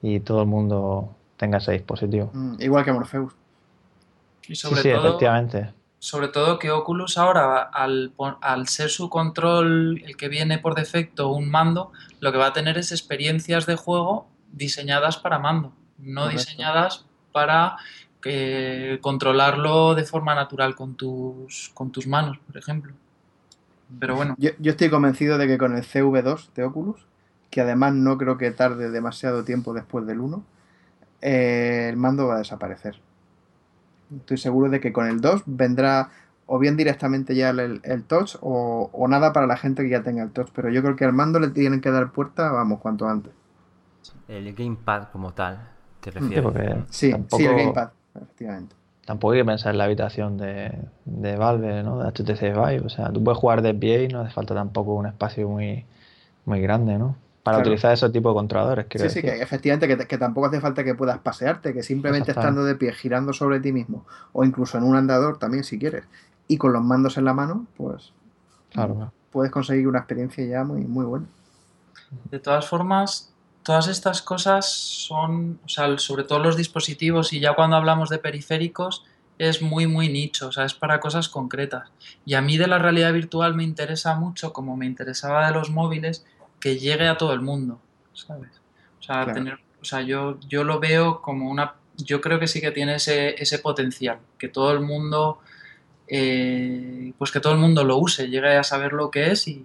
y 0.00 0.20
todo 0.20 0.40
el 0.40 0.48
mundo 0.48 1.10
tenga 1.36 1.58
ese 1.58 1.72
dispositivo. 1.72 2.30
Mm, 2.32 2.54
igual 2.60 2.86
que 2.86 2.92
Morpheus. 2.92 3.34
Y 4.48 4.54
sobre 4.54 4.80
sí, 4.80 4.90
todo, 4.92 5.08
efectivamente. 5.08 5.75
Sobre 5.98 6.28
todo 6.28 6.58
que 6.58 6.70
Oculus 6.70 7.18
ahora, 7.18 7.62
al, 7.62 8.12
al, 8.40 8.68
ser 8.68 8.90
su 8.90 9.08
control 9.08 10.02
el 10.04 10.16
que 10.16 10.28
viene 10.28 10.58
por 10.58 10.74
defecto 10.74 11.30
un 11.30 11.50
mando, 11.50 11.92
lo 12.20 12.32
que 12.32 12.38
va 12.38 12.48
a 12.48 12.52
tener 12.52 12.76
es 12.78 12.92
experiencias 12.92 13.66
de 13.66 13.76
juego 13.76 14.28
diseñadas 14.52 15.16
para 15.16 15.38
mando, 15.38 15.72
no 15.98 16.28
diseñadas 16.28 17.06
para 17.32 17.76
controlarlo 19.00 19.94
de 19.94 20.04
forma 20.04 20.34
natural 20.34 20.74
con 20.74 20.96
tus, 20.96 21.70
con 21.74 21.90
tus 21.92 22.06
manos, 22.06 22.38
por 22.46 22.56
ejemplo. 22.56 22.92
Pero 24.00 24.16
bueno. 24.16 24.34
Yo, 24.38 24.50
estoy 24.58 24.90
convencido 24.90 25.38
de 25.38 25.46
que 25.46 25.58
con 25.58 25.76
el 25.76 25.84
CV2 25.84 26.52
de 26.54 26.64
Oculus, 26.64 27.06
que 27.50 27.60
además 27.60 27.94
no 27.94 28.18
creo 28.18 28.36
que 28.36 28.50
tarde 28.50 28.90
demasiado 28.90 29.44
tiempo 29.44 29.72
después 29.72 30.06
del 30.06 30.20
1, 30.20 30.44
eh, 31.22 31.86
el 31.90 31.96
mando 31.96 32.26
va 32.26 32.36
a 32.36 32.38
desaparecer. 32.38 33.00
Estoy 34.14 34.36
seguro 34.36 34.70
de 34.70 34.80
que 34.80 34.92
con 34.92 35.06
el 35.06 35.20
2 35.20 35.42
vendrá 35.46 36.10
o 36.46 36.58
bien 36.58 36.76
directamente 36.76 37.34
ya 37.34 37.50
el, 37.50 38.04
touch 38.06 38.36
o, 38.40 39.06
nada 39.08 39.32
para 39.32 39.46
la 39.46 39.56
gente 39.56 39.82
que 39.82 39.90
ya 39.90 40.02
tenga 40.02 40.22
el 40.22 40.30
touch. 40.30 40.48
Pero 40.54 40.70
yo 40.70 40.82
creo 40.82 40.96
que 40.96 41.04
al 41.04 41.12
mando 41.12 41.40
le 41.40 41.48
tienen 41.48 41.80
que 41.80 41.90
dar 41.90 42.12
puerta, 42.12 42.50
vamos, 42.50 42.80
cuanto 42.80 43.08
antes. 43.08 43.32
El 44.28 44.54
gamepad 44.54 45.08
como 45.12 45.32
tal, 45.32 45.58
te 46.00 46.10
refieres. 46.12 46.84
Sí, 46.90 47.12
sí, 47.30 47.44
el 47.44 47.56
gamepad 47.56 47.90
efectivamente. 48.14 48.74
Tampoco 49.04 49.32
hay 49.32 49.40
que 49.40 49.44
pensar 49.44 49.72
en 49.72 49.78
la 49.78 49.84
habitación 49.84 50.36
de, 50.36 50.76
de 51.04 51.36
Valve, 51.36 51.82
¿no? 51.84 51.98
De 51.98 52.10
HTC 52.10 52.40
Vive. 52.40 52.82
O 52.84 52.88
sea, 52.88 53.12
tú 53.12 53.22
puedes 53.22 53.38
jugar 53.38 53.62
de 53.62 53.72
pie 53.72 54.04
y 54.04 54.08
no 54.08 54.20
hace 54.20 54.32
falta 54.32 54.54
tampoco 54.54 54.94
un 54.94 55.06
espacio 55.06 55.48
muy, 55.48 55.84
muy 56.44 56.60
grande, 56.60 56.98
¿no? 56.98 57.16
Para 57.46 57.58
utilizar 57.58 57.92
ese 57.92 58.10
tipo 58.10 58.30
de 58.30 58.34
controladores. 58.34 58.86
Sí, 58.90 59.08
sí, 59.08 59.22
que 59.22 59.40
efectivamente 59.40 60.06
que, 60.06 60.18
tampoco 60.18 60.48
hace 60.48 60.60
falta 60.60 60.82
que 60.82 60.96
puedas 60.96 61.18
pasearte, 61.18 61.72
que 61.72 61.84
simplemente 61.84 62.32
estando 62.32 62.64
de 62.64 62.74
pie, 62.74 62.92
girando 62.92 63.32
sobre 63.32 63.60
ti 63.60 63.72
mismo, 63.72 64.04
o 64.32 64.44
incluso 64.44 64.76
en 64.78 64.82
un 64.82 64.96
andador 64.96 65.38
también 65.38 65.62
si 65.62 65.78
quieres, 65.78 66.02
y 66.48 66.58
con 66.58 66.72
los 66.72 66.82
mandos 66.82 67.16
en 67.18 67.24
la 67.24 67.34
mano, 67.34 67.66
pues 67.76 68.12
claro. 68.72 69.12
puedes 69.30 69.52
conseguir 69.52 69.86
una 69.86 69.98
experiencia 69.98 70.44
ya 70.44 70.64
muy, 70.64 70.80
muy 70.80 71.04
buena. 71.04 71.26
De 72.32 72.40
todas 72.40 72.66
formas, 72.68 73.32
todas 73.62 73.86
estas 73.86 74.22
cosas 74.22 74.68
son, 74.68 75.60
o 75.64 75.68
sea, 75.68 75.96
sobre 75.98 76.24
todo 76.24 76.40
los 76.40 76.56
dispositivos 76.56 77.32
y 77.32 77.38
ya 77.38 77.54
cuando 77.54 77.76
hablamos 77.76 78.10
de 78.10 78.18
periféricos 78.18 79.04
es 79.38 79.62
muy, 79.62 79.86
muy 79.86 80.08
nicho, 80.08 80.48
o 80.48 80.52
sea, 80.52 80.64
es 80.64 80.74
para 80.74 80.98
cosas 80.98 81.28
concretas. 81.28 81.90
Y 82.24 82.34
a 82.34 82.40
mí 82.40 82.56
de 82.56 82.66
la 82.66 82.78
realidad 82.78 83.12
virtual 83.12 83.54
me 83.54 83.64
interesa 83.64 84.14
mucho, 84.16 84.52
como 84.52 84.76
me 84.76 84.86
interesaba 84.86 85.46
de 85.46 85.52
los 85.52 85.70
móviles, 85.70 86.24
que 86.60 86.78
llegue 86.78 87.08
a 87.08 87.16
todo 87.16 87.32
el 87.32 87.40
mundo, 87.40 87.80
¿sabes? 88.12 88.50
O 88.98 89.02
sea, 89.02 89.32
tener, 89.32 89.58
o 89.80 89.84
sea 89.84 90.02
yo, 90.02 90.38
yo 90.40 90.64
lo 90.64 90.80
veo 90.80 91.22
como 91.22 91.50
una... 91.50 91.74
Yo 91.96 92.20
creo 92.20 92.38
que 92.38 92.48
sí 92.48 92.60
que 92.60 92.72
tiene 92.72 92.96
ese, 92.96 93.40
ese 93.40 93.58
potencial, 93.58 94.18
que 94.38 94.48
todo 94.48 94.72
el 94.72 94.80
mundo... 94.80 95.40
Eh, 96.08 97.12
pues 97.18 97.32
que 97.32 97.40
todo 97.40 97.52
el 97.52 97.58
mundo 97.58 97.82
lo 97.82 97.98
use, 97.98 98.28
llegue 98.28 98.56
a 98.56 98.62
saber 98.62 98.92
lo 98.92 99.10
que 99.10 99.32
es 99.32 99.48
y, 99.48 99.64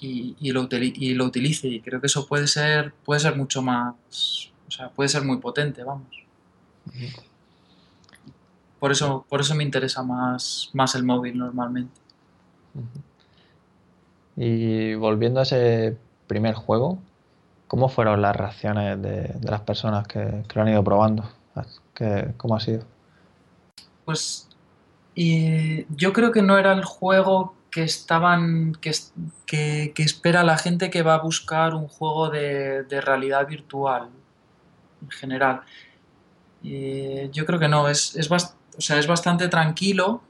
y, 0.00 0.52
lo, 0.52 0.68
y 0.70 1.14
lo 1.14 1.24
utilice. 1.24 1.68
Y 1.68 1.80
creo 1.80 2.00
que 2.00 2.06
eso 2.06 2.26
puede 2.26 2.46
ser, 2.46 2.92
puede 3.04 3.20
ser 3.20 3.36
mucho 3.36 3.62
más, 3.62 3.94
o 4.66 4.70
sea, 4.70 4.90
puede 4.90 5.08
ser 5.08 5.24
muy 5.24 5.38
potente, 5.38 5.82
vamos. 5.82 6.08
por 8.78 8.92
eso, 8.92 9.26
por 9.28 9.40
eso 9.40 9.54
me 9.54 9.64
interesa 9.64 10.02
más, 10.02 10.70
más 10.72 10.94
el 10.94 11.04
móvil 11.04 11.38
normalmente. 11.38 12.00
Y 14.40 14.94
volviendo 14.94 15.40
a 15.40 15.42
ese 15.42 15.96
primer 16.28 16.54
juego, 16.54 17.00
¿cómo 17.66 17.88
fueron 17.88 18.22
las 18.22 18.36
reacciones 18.36 19.02
de, 19.02 19.34
las 19.42 19.62
personas 19.62 20.06
que, 20.06 20.44
lo 20.54 20.62
han 20.62 20.68
ido 20.68 20.84
probando? 20.84 21.28
¿Cómo 22.36 22.54
ha 22.54 22.60
sido? 22.60 22.84
Pues 24.04 24.48
yo 25.16 26.12
creo 26.12 26.30
que 26.30 26.42
no 26.42 26.56
era 26.56 26.72
el 26.72 26.84
juego 26.84 27.56
que 27.72 27.82
estaban 27.82 28.74
que, 28.80 28.92
que, 29.44 29.92
espera 29.96 30.44
la 30.44 30.56
gente 30.56 30.88
que 30.88 31.02
va 31.02 31.14
a 31.14 31.18
buscar 31.18 31.74
un 31.74 31.88
juego 31.88 32.30
de, 32.30 32.84
realidad 32.88 33.48
virtual 33.48 34.08
en 35.02 35.10
general. 35.10 35.62
yo 36.62 37.44
creo 37.44 37.58
que 37.58 37.66
no, 37.66 37.88
es, 37.88 38.14
es, 38.14 38.30
o 38.30 38.80
sea, 38.80 39.00
es 39.00 39.08
bastante 39.08 39.48
tranquilo 39.48 40.22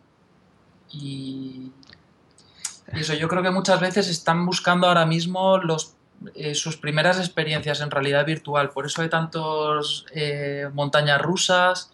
y, 0.90 1.72
eso, 3.00 3.14
yo 3.14 3.28
creo 3.28 3.42
que 3.42 3.50
muchas 3.50 3.80
veces 3.80 4.08
están 4.08 4.46
buscando 4.46 4.86
ahora 4.86 5.06
mismo 5.06 5.58
los, 5.58 5.94
eh, 6.34 6.54
sus 6.54 6.76
primeras 6.76 7.18
experiencias 7.18 7.80
en 7.80 7.90
realidad 7.90 8.26
virtual. 8.26 8.70
Por 8.70 8.86
eso 8.86 9.02
hay 9.02 9.08
tantos 9.08 10.06
eh, 10.14 10.68
montañas 10.72 11.20
rusas 11.20 11.90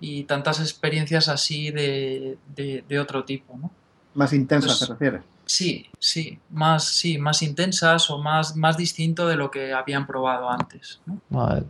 y 0.00 0.24
tantas 0.24 0.60
experiencias 0.60 1.28
así 1.28 1.70
de, 1.70 2.38
de, 2.56 2.98
otro 2.98 3.24
tipo. 3.24 3.56
¿no? 3.56 3.70
Más 4.14 4.32
intensas, 4.32 4.78
¿se 4.78 4.86
refiere? 4.86 5.20
Sí, 5.44 5.86
sí, 5.98 6.38
más, 6.50 6.84
sí, 6.84 7.18
más 7.18 7.42
intensas 7.42 8.10
o 8.10 8.18
más, 8.18 8.56
más 8.56 8.76
distinto 8.76 9.26
de 9.26 9.36
lo 9.36 9.50
que 9.50 9.72
habían 9.72 10.06
probado 10.06 10.48
antes. 10.48 11.00
¿no? 11.28 11.62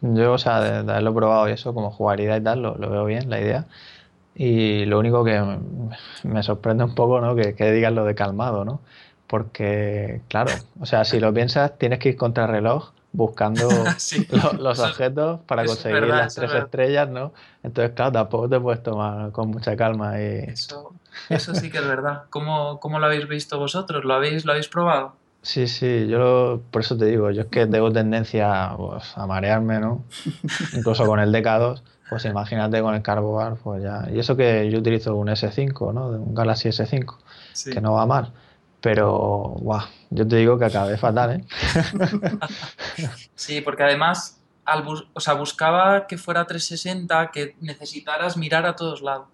Yo, 0.00 0.32
o 0.32 0.38
sea, 0.38 0.60
de, 0.60 0.90
haberlo 0.90 1.14
probado 1.14 1.48
y 1.48 1.52
eso, 1.52 1.72
como 1.72 1.90
jugaría 1.90 2.36
y 2.36 2.42
tal, 2.42 2.62
lo, 2.62 2.76
veo 2.76 3.06
bien, 3.06 3.30
la 3.30 3.40
idea. 3.40 3.66
Y 4.36 4.84
lo 4.86 4.98
único 4.98 5.24
que 5.24 5.40
me 6.24 6.42
sorprende 6.42 6.84
un 6.84 6.94
poco, 6.94 7.20
¿no? 7.20 7.36
Que, 7.36 7.54
que 7.54 7.70
digas 7.72 7.92
lo 7.92 8.04
de 8.04 8.14
calmado, 8.14 8.64
¿no? 8.64 8.80
Porque, 9.26 10.20
claro, 10.28 10.52
o 10.80 10.86
sea, 10.86 11.04
si 11.04 11.20
lo 11.20 11.32
piensas, 11.32 11.78
tienes 11.78 11.98
que 11.98 12.10
ir 12.10 12.16
contra 12.16 12.46
reloj 12.46 12.90
buscando 13.14 13.68
los 14.58 14.78
objetos 14.80 15.40
para 15.46 15.64
conseguir 15.64 16.02
las 16.02 16.34
tres 16.34 16.52
estrellas, 16.52 17.08
¿no? 17.08 17.32
Entonces, 17.62 17.94
claro, 17.94 18.12
tampoco 18.12 18.48
te 18.48 18.60
puedes 18.60 18.82
tomar 18.82 19.30
con 19.30 19.48
mucha 19.50 19.76
calma. 19.76 20.20
Y... 20.20 20.50
Eso, 20.50 20.92
eso 21.30 21.54
sí 21.54 21.70
que 21.70 21.78
es 21.78 21.86
verdad. 21.86 22.24
¿Cómo, 22.28 22.80
¿Cómo, 22.80 22.98
lo 22.98 23.06
habéis 23.06 23.28
visto 23.28 23.58
vosotros? 23.58 24.04
¿Lo 24.04 24.14
habéis, 24.14 24.44
lo 24.44 24.52
habéis 24.52 24.68
probado? 24.68 25.14
Sí, 25.42 25.68
sí, 25.68 26.08
yo 26.08 26.60
por 26.70 26.82
eso 26.82 26.96
te 26.96 27.04
digo, 27.04 27.30
yo 27.30 27.42
es 27.42 27.48
que 27.48 27.66
tengo 27.66 27.92
tendencia 27.92 28.74
pues, 28.76 29.16
a 29.16 29.26
marearme, 29.26 29.78
¿no? 29.78 30.04
Incluso 30.72 31.06
con 31.06 31.20
el 31.20 31.32
DK2, 31.32 31.82
pues 32.08 32.24
imagínate 32.26 32.80
con 32.82 32.94
el 32.94 33.02
Carbobar, 33.02 33.56
pues 33.56 33.82
ya. 33.82 34.06
Y 34.12 34.18
eso 34.18 34.36
que 34.36 34.70
yo 34.70 34.78
utilizo 34.78 35.14
un 35.16 35.28
S5, 35.28 35.92
¿no? 35.92 36.08
Un 36.08 36.34
Galaxy 36.34 36.68
S5, 36.68 37.16
que 37.72 37.80
no 37.80 37.94
va 37.94 38.06
mal. 38.06 38.32
Pero, 38.80 39.54
guau, 39.58 39.86
yo 40.10 40.28
te 40.28 40.36
digo 40.36 40.58
que 40.58 40.66
acabé 40.66 40.98
fatal, 40.98 41.40
¿eh? 41.40 41.44
sí, 43.34 43.62
porque 43.62 43.82
además, 43.82 44.42
al 44.66 44.84
o 44.86 45.20
sea, 45.20 45.34
buscaba 45.34 46.06
que 46.06 46.18
fuera 46.18 46.46
360, 46.46 47.30
que 47.30 47.56
necesitaras 47.60 48.36
mirar 48.36 48.66
a 48.66 48.76
todos 48.76 49.00
lados. 49.00 49.28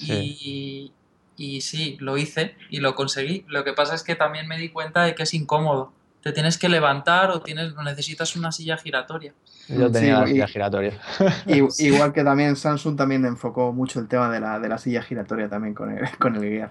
Y, 0.00 0.92
y 1.36 1.60
sí, 1.60 1.98
lo 2.00 2.16
hice 2.16 2.56
y 2.70 2.80
lo 2.80 2.94
conseguí. 2.94 3.44
Lo 3.48 3.62
que 3.64 3.74
pasa 3.74 3.94
es 3.94 4.02
que 4.02 4.14
también 4.14 4.48
me 4.48 4.56
di 4.56 4.70
cuenta 4.70 5.02
de 5.02 5.14
que 5.14 5.24
es 5.24 5.34
incómodo. 5.34 5.92
Te 6.22 6.32
tienes 6.32 6.58
que 6.58 6.68
levantar 6.68 7.30
o 7.30 7.40
tienes 7.40 7.74
necesitas 7.76 8.34
una 8.36 8.50
silla 8.52 8.76
giratoria. 8.76 9.32
Yo 9.68 9.90
tenía 9.90 10.20
la 10.20 10.26
silla 10.26 10.46
giratoria. 10.46 10.98
igual 11.78 12.12
que 12.12 12.24
también 12.24 12.56
Samsung 12.56 12.96
también 12.96 13.24
enfocó 13.24 13.72
mucho 13.72 14.00
el 14.00 14.08
tema 14.08 14.30
de 14.30 14.40
la, 14.40 14.58
de 14.58 14.68
la 14.68 14.78
silla 14.78 15.02
giratoria 15.02 15.48
también 15.48 15.74
con 15.74 15.96
el, 15.96 16.08
con 16.18 16.36
el 16.36 16.42
guía. 16.42 16.70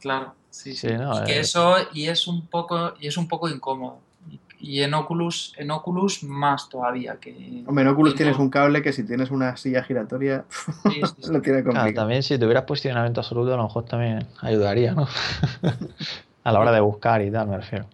Claro, 0.00 0.34
sí, 0.50 0.74
sí. 0.74 0.88
y 0.88 1.24
que 1.24 1.40
eso 1.40 1.76
y 1.92 2.08
es 2.08 2.26
un 2.26 2.46
poco 2.46 2.94
y 3.00 3.06
es 3.06 3.16
un 3.16 3.26
poco 3.26 3.48
incómodo. 3.48 4.00
Y 4.58 4.80
en 4.80 4.94
Oculus, 4.94 5.52
en 5.58 5.70
Oculus 5.70 6.22
más 6.24 6.70
todavía 6.70 7.16
que... 7.20 7.64
Hombre, 7.66 7.82
en 7.82 7.88
Oculus 7.88 8.14
tienes 8.14 8.38
un 8.38 8.48
cable 8.48 8.80
que 8.80 8.94
si 8.94 9.04
tienes 9.04 9.30
una 9.30 9.58
silla 9.58 9.82
giratoria 9.82 10.44
lo 11.28 11.42
tiene 11.42 11.62
complicado. 11.62 11.92
también 11.94 12.22
si 12.22 12.38
tuvieras 12.38 12.64
posicionamiento 12.64 13.20
absoluto 13.20 13.52
a 13.52 13.58
lo 13.58 13.64
mejor 13.64 13.84
también 13.84 14.26
ayudaría, 14.40 14.94
¿no? 14.94 15.06
a 16.44 16.52
la 16.52 16.60
hora 16.60 16.72
de 16.72 16.80
buscar 16.80 17.20
y 17.22 17.30
tal, 17.30 17.48
me 17.48 17.58
refiero. 17.58 17.86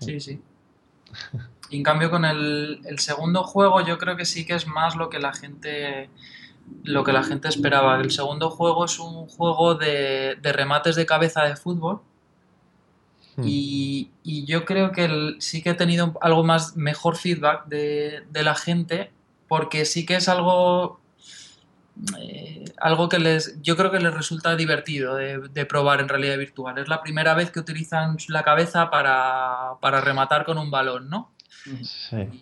Sí, 0.00 0.20
sí. 0.20 0.40
Y 1.70 1.76
en 1.76 1.82
cambio 1.82 2.10
con 2.10 2.24
el, 2.24 2.80
el, 2.84 2.98
segundo 2.98 3.44
juego 3.44 3.80
yo 3.80 3.98
creo 3.98 4.16
que 4.16 4.24
sí 4.24 4.44
que 4.44 4.54
es 4.54 4.66
más 4.66 4.96
lo 4.96 5.08
que 5.08 5.18
la 5.18 5.32
gente 5.32 6.10
lo 6.84 7.04
que 7.04 7.12
la 7.12 7.22
gente 7.22 7.48
esperaba. 7.48 8.00
El 8.00 8.10
segundo 8.10 8.50
juego 8.50 8.84
es 8.84 8.98
un 8.98 9.26
juego 9.26 9.74
de, 9.74 10.36
de 10.40 10.52
remates 10.52 10.96
de 10.96 11.06
cabeza 11.06 11.42
de 11.44 11.56
fútbol 11.56 12.00
Hmm. 13.36 13.44
Y, 13.46 14.10
yo 14.46 14.64
creo 14.64 14.92
que 14.92 15.36
sí 15.38 15.62
que 15.62 15.70
he 15.70 15.74
tenido 15.74 16.14
algo 16.20 16.44
más, 16.44 16.76
mejor 16.76 17.16
feedback 17.16 17.66
de, 17.66 18.24
la 18.32 18.54
gente, 18.54 19.10
porque 19.48 19.84
sí 19.84 20.06
que 20.06 20.16
es 20.16 20.28
algo, 20.28 20.99
eh, 22.18 22.64
algo 22.78 23.08
que 23.08 23.18
les, 23.18 23.60
yo 23.62 23.76
creo 23.76 23.90
que 23.90 24.00
les 24.00 24.12
resulta 24.12 24.56
divertido 24.56 25.16
de, 25.16 25.66
probar 25.66 26.00
en 26.00 26.08
realidad 26.08 26.38
virtual. 26.38 26.78
Es 26.78 26.88
la 26.88 27.02
primera 27.02 27.34
vez 27.34 27.50
que 27.50 27.60
utilizan 27.60 28.16
la 28.28 28.42
cabeza 28.42 28.90
para, 28.90 30.00
rematar 30.00 30.44
con 30.44 30.58
un 30.58 30.70
balón, 30.70 31.08
¿no? 31.10 31.30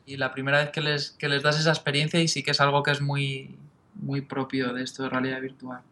Y, 0.06 0.16
la 0.16 0.32
primera 0.32 0.58
vez 0.58 0.70
que 0.70 0.80
les, 0.80 1.10
que 1.10 1.28
les 1.28 1.42
das 1.42 1.58
esa 1.58 1.70
experiencia 1.70 2.20
y 2.20 2.28
sí 2.28 2.42
que 2.42 2.52
es 2.52 2.60
algo 2.60 2.82
que 2.82 2.92
es 2.92 3.00
muy, 3.00 3.56
muy 3.94 4.20
propio 4.20 4.72
de 4.72 4.82
esto 4.82 5.02
de 5.02 5.08
realidad 5.08 5.40
virtual. 5.40 5.82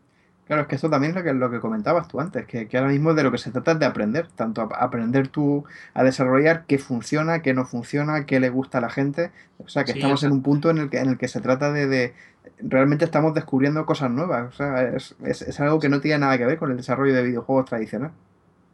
Claro, 0.47 0.63
es 0.63 0.69
que 0.69 0.77
eso 0.77 0.89
también 0.89 1.11
es 1.11 1.17
lo 1.17 1.25
que, 1.25 1.35
lo 1.35 1.51
que 1.51 1.59
comentabas 1.59 2.07
tú 2.07 2.21
antes, 2.21 2.47
que, 2.47 2.69
ahora 2.75 2.91
mismo 2.91 3.15
de 3.15 3.25
lo 3.25 3.33
que 3.33 3.39
se 3.39 3.51
trata 3.51 3.73
es 3.73 3.79
de 3.81 3.87
aprender, 3.87 4.29
tanto 4.29 4.69
aprender 4.79 5.27
tú 5.27 5.65
a 5.93 6.05
desarrollar 6.05 6.67
qué 6.67 6.79
funciona, 6.79 7.43
qué 7.43 7.53
no 7.53 7.65
funciona, 7.65 8.27
qué 8.27 8.39
le 8.39 8.49
gusta 8.49 8.79
a 8.79 8.81
la 8.81 8.89
gente. 8.89 9.33
O 9.59 9.69
sea, 9.69 9.83
que 9.83 9.93
estamos 9.93 10.23
en 10.23 10.31
un 10.31 10.43
punto 10.43 10.71
en 10.71 10.79
el 10.79 10.89
que, 10.89 10.99
en 10.99 11.09
el 11.09 11.19
que 11.19 11.27
se 11.27 11.41
trata 11.41 11.73
de, 11.73 12.15
realmente 12.61 13.05
estamos 13.05 13.35
descubriendo 13.35 13.85
cosas 13.87 14.09
nuevas. 14.13 14.55
O 14.55 14.57
sea, 14.57 14.83
es, 14.85 15.17
es, 15.25 15.59
algo 15.59 15.81
que 15.81 15.89
no 15.89 16.01
tiene 16.01 16.19
nada 16.19 16.39
que 16.39 16.47
ver 16.47 16.59
con 16.59 16.71
el 16.71 16.77
desarrollo 16.77 17.13
de 17.13 17.25
videojuegos 17.25 17.65
tradicional. 17.65 18.13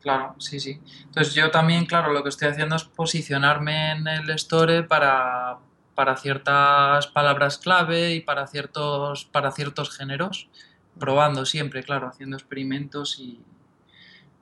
Claro, 0.02 0.34
sí, 0.38 0.60
sí. 0.60 0.78
Entonces 1.04 1.32
yo 1.32 1.50
también, 1.50 1.86
claro, 1.86 2.12
lo 2.12 2.22
que 2.22 2.28
estoy 2.28 2.48
haciendo 2.48 2.76
es 2.76 2.84
posicionarme 2.84 3.92
en 3.92 4.06
el 4.06 4.28
store 4.30 4.82
para, 4.82 5.56
para 5.94 6.18
ciertas 6.18 7.06
palabras 7.06 7.56
clave 7.56 8.12
y 8.12 8.20
para 8.20 8.46
ciertos, 8.46 9.24
para 9.24 9.52
ciertos 9.52 9.96
géneros 9.96 10.50
probando 10.99 11.45
siempre, 11.47 11.82
claro, 11.82 12.09
haciendo 12.09 12.36
experimentos 12.36 13.18
y 13.18 13.40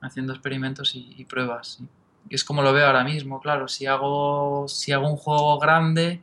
haciendo 0.01 0.33
experimentos 0.33 0.93
y, 0.95 1.25
pruebas. 1.25 1.79
Y 2.29 2.35
es 2.35 2.43
como 2.43 2.61
lo 2.61 2.73
veo 2.73 2.87
ahora 2.87 3.03
mismo, 3.03 3.39
claro, 3.39 3.67
si 3.67 3.85
hago, 3.85 4.67
si 4.67 4.91
hago 4.91 5.09
un 5.09 5.17
juego 5.17 5.59
grande, 5.59 6.21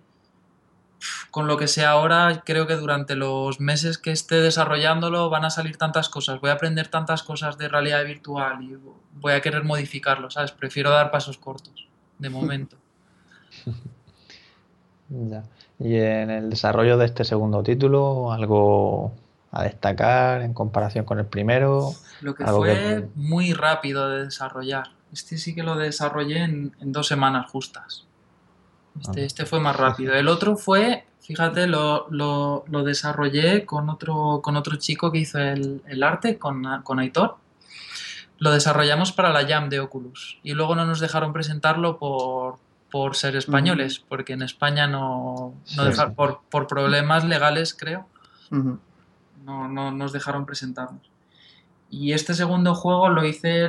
con 1.31 1.47
lo 1.47 1.57
que 1.57 1.69
sea 1.69 1.91
ahora, 1.91 2.43
creo 2.45 2.67
que 2.67 2.75
durante 2.75 3.15
los 3.15 3.61
meses 3.61 3.99
que 3.99 4.11
esté 4.11 4.41
desarrollándolo 4.41 5.31
van 5.31 5.45
a 5.45 5.51
salir 5.51 5.77
tantas 5.77 6.09
cosas, 6.09 6.41
voy 6.41 6.51
a 6.51 6.55
aprender 6.55 6.89
tantas 6.89 7.23
cosas 7.23 7.57
de 7.57 7.69
realidad 7.69 8.05
virtual 8.05 8.63
y 8.63 8.77
voy 9.21 9.33
a 9.33 9.41
querer 9.41 9.65
modificarlo, 9.65 10.31
¿sabes? 10.31 10.53
Prefiero 10.53 10.91
dar 10.91 11.11
pasos 11.11 11.39
cortos, 11.39 11.87
de 12.19 12.31
momento. 12.31 12.77
Y 15.81 15.97
en 15.97 16.31
el 16.31 16.51
desarrollo 16.51 16.99
de 16.99 17.07
este 17.07 17.25
segundo 17.25 17.63
título, 17.63 18.33
algo 18.33 19.13
a 19.59 19.65
destacar 19.65 20.43
en 20.43 20.55
comparación 20.55 21.05
con 21.05 21.19
el 21.19 21.27
primero? 21.27 21.93
Lo 22.21 22.35
que 22.35 22.45
fue 22.45 23.09
muy 23.15 23.53
rápido 23.53 24.09
de 24.09 24.25
desarrollar. 24.25 24.91
Este 25.13 25.39
sí 25.39 25.55
que 25.55 25.63
lo 25.63 25.77
desarrollé 25.77 26.45
en, 26.45 26.73
dos 26.81 27.07
semanas 27.07 27.51
justas. 27.51 28.07
Este, 29.01 29.23
ah. 29.23 29.25
este, 29.25 29.47
fue 29.47 29.61
más 29.61 29.77
rápido. 29.77 30.15
El 30.15 30.29
otro 30.29 30.57
fue, 30.57 31.07
fíjate, 31.21 31.67
lo, 31.67 32.09
lo, 32.11 32.65
lo, 32.69 32.85
desarrollé 32.85 33.65
con 33.65 33.89
otro, 33.89 34.41
con 34.43 34.57
otro 34.57 34.77
chico 34.77 35.11
que 35.11 35.19
hizo 35.19 35.39
el, 35.39 35.83
el 35.87 36.03
arte, 36.03 36.39
con, 36.39 36.65
con, 36.83 36.99
Aitor. 36.99 37.37
Lo 38.39 38.53
desarrollamos 38.53 39.13
para 39.13 39.33
la 39.33 39.47
Jam 39.47 39.69
de 39.69 39.81
Oculus. 39.81 40.39
Y 40.43 40.53
luego 40.53 40.77
no 40.77 40.85
nos 40.85 41.01
dejaron 41.01 41.33
presentarlo 41.33 41.99
por, 41.99 42.57
por 42.91 43.17
ser 43.17 43.35
españoles, 43.35 43.99
porque 43.99 44.35
en 44.35 44.43
España 44.43 44.87
no, 44.87 45.55
no 45.77 46.15
por, 46.15 46.43
por, 46.49 46.67
problemas 46.67 47.25
legales, 47.25 47.75
creo 47.75 48.07
no, 49.49 49.91
nos 49.91 50.13
dejaron 50.13 50.45
presentarnos. 50.45 51.11
Y 51.91 52.13
este 52.13 52.35
segundo 52.35 52.75
juego 52.75 53.09
lo 53.09 53.25
hice, 53.25 53.69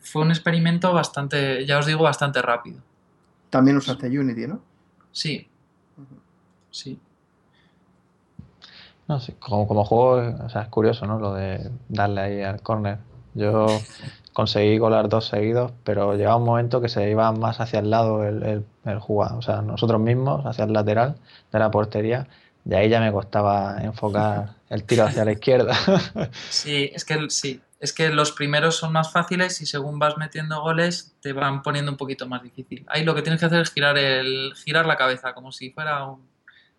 fue 0.00 0.22
un 0.22 0.30
experimento 0.30 0.92
bastante, 0.92 1.64
ya 1.64 1.78
os 1.78 1.86
digo, 1.86 2.02
bastante 2.02 2.42
rápido. 2.42 2.80
También 3.50 3.76
usaste 3.76 4.06
Unity, 4.06 4.48
¿no? 4.48 4.60
Sí. 5.12 5.48
Sí. 6.70 6.98
No, 9.06 9.20
sí, 9.20 9.32
como, 9.38 9.68
como 9.68 9.84
juego, 9.84 10.44
o 10.44 10.48
sea, 10.48 10.62
es 10.62 10.68
curioso, 10.68 11.06
¿no? 11.06 11.18
Lo 11.18 11.34
de 11.34 11.70
darle 11.88 12.20
ahí 12.20 12.42
al 12.42 12.62
corner. 12.62 12.98
Yo 13.34 13.66
conseguí 14.32 14.78
colar 14.78 15.08
dos 15.08 15.26
seguidos, 15.26 15.72
pero 15.84 16.14
llegaba 16.16 16.36
un 16.36 16.44
momento 16.44 16.80
que 16.80 16.88
se 16.88 17.10
iba 17.10 17.30
más 17.32 17.60
hacia 17.60 17.80
el 17.80 17.90
lado 17.90 18.24
el, 18.24 18.42
el, 18.42 18.66
el 18.84 18.98
jugador, 18.98 19.38
o 19.38 19.42
sea, 19.42 19.62
nosotros 19.62 20.00
mismos, 20.00 20.44
hacia 20.46 20.64
el 20.64 20.72
lateral 20.72 21.16
de 21.52 21.58
la 21.58 21.70
portería, 21.70 22.26
de 22.64 22.76
ahí 22.76 22.88
ya 22.88 23.00
me 23.00 23.12
costaba 23.12 23.78
enfocar 23.82 24.54
el 24.72 24.84
tiro 24.84 25.04
hacia 25.04 25.24
la 25.24 25.32
izquierda. 25.32 25.76
Sí, 26.50 26.90
es 26.94 27.04
que 27.04 27.30
sí, 27.30 27.60
es 27.78 27.92
que 27.92 28.08
los 28.10 28.32
primeros 28.32 28.76
son 28.76 28.92
más 28.92 29.12
fáciles 29.12 29.60
y 29.60 29.66
según 29.66 29.98
vas 29.98 30.16
metiendo 30.16 30.60
goles 30.60 31.14
te 31.20 31.32
van 31.32 31.62
poniendo 31.62 31.90
un 31.90 31.96
poquito 31.96 32.26
más 32.26 32.42
difícil. 32.42 32.84
Ahí 32.88 33.04
lo 33.04 33.14
que 33.14 33.22
tienes 33.22 33.40
que 33.40 33.46
hacer 33.46 33.60
es 33.60 33.72
girar 33.72 33.98
el 33.98 34.54
girar 34.54 34.86
la 34.86 34.96
cabeza 34.96 35.34
como 35.34 35.52
si 35.52 35.70
fuera 35.70 36.06
un 36.06 36.32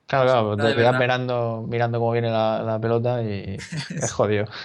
Claro, 0.08 0.56
claro, 0.56 0.58
te 0.58 0.76
quedas 0.76 1.00
mirando, 1.00 1.66
mirando 1.68 1.98
cómo 1.98 2.12
viene 2.12 2.30
la, 2.30 2.78
pelota 2.82 3.24
y 3.24 3.58
es 3.90 4.12
jodido. 4.12 4.46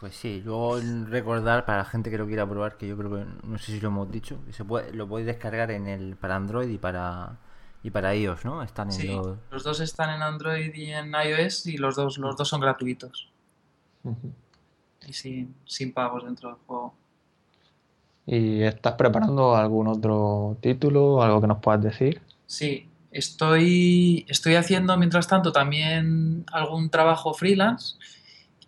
Pues 0.00 0.16
sí, 0.16 0.42
luego 0.44 0.78
recordar 1.08 1.64
para 1.64 1.78
la 1.78 1.84
gente 1.86 2.10
que 2.10 2.18
lo 2.18 2.26
quiera 2.26 2.46
probar, 2.46 2.76
que 2.76 2.86
yo 2.86 2.94
creo 2.94 3.10
que 3.10 3.24
no 3.42 3.56
sé 3.56 3.72
si 3.72 3.80
lo 3.80 3.88
hemos 3.88 4.10
dicho, 4.10 4.38
que 4.44 4.52
se 4.52 4.62
puede, 4.62 4.92
lo 4.92 5.08
podéis 5.08 5.28
descargar 5.28 5.70
en 5.70 5.86
el 5.86 6.16
para 6.16 6.36
Android 6.36 6.68
y 6.68 6.76
para 6.76 7.38
y 7.84 7.90
para 7.90 8.16
iOS, 8.16 8.46
¿no? 8.46 8.62
Están 8.62 8.90
en 8.90 9.16
los... 9.16 9.36
los... 9.50 9.62
dos 9.62 9.80
están 9.80 10.08
en 10.08 10.22
Android 10.22 10.74
y 10.74 10.90
en 10.90 11.12
iOS 11.12 11.66
y 11.66 11.76
los 11.76 11.94
dos 11.94 12.16
los 12.16 12.34
dos 12.34 12.48
son 12.48 12.62
gratuitos. 12.62 13.28
Y 15.06 15.12
sin, 15.12 15.54
sin 15.66 15.92
pagos 15.92 16.24
dentro 16.24 16.48
del 16.48 16.58
juego. 16.66 16.94
¿Y 18.26 18.62
estás 18.62 18.94
preparando 18.94 19.54
algún 19.54 19.88
otro 19.88 20.56
título, 20.62 21.22
algo 21.22 21.42
que 21.42 21.46
nos 21.46 21.58
puedas 21.58 21.82
decir? 21.82 22.22
Sí, 22.46 22.88
estoy, 23.10 24.24
estoy 24.30 24.54
haciendo 24.54 24.96
mientras 24.96 25.28
tanto 25.28 25.52
también 25.52 26.46
algún 26.52 26.88
trabajo 26.88 27.34
freelance 27.34 27.96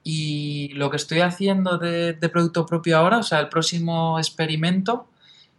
y 0.04 0.68
lo 0.74 0.90
que 0.90 0.98
estoy 0.98 1.20
haciendo 1.20 1.78
de, 1.78 2.12
producto 2.30 2.66
propio 2.66 2.98
ahora, 2.98 3.16
o 3.16 3.22
sea, 3.22 3.40
el 3.40 3.48
próximo 3.48 4.18
experimento, 4.18 5.08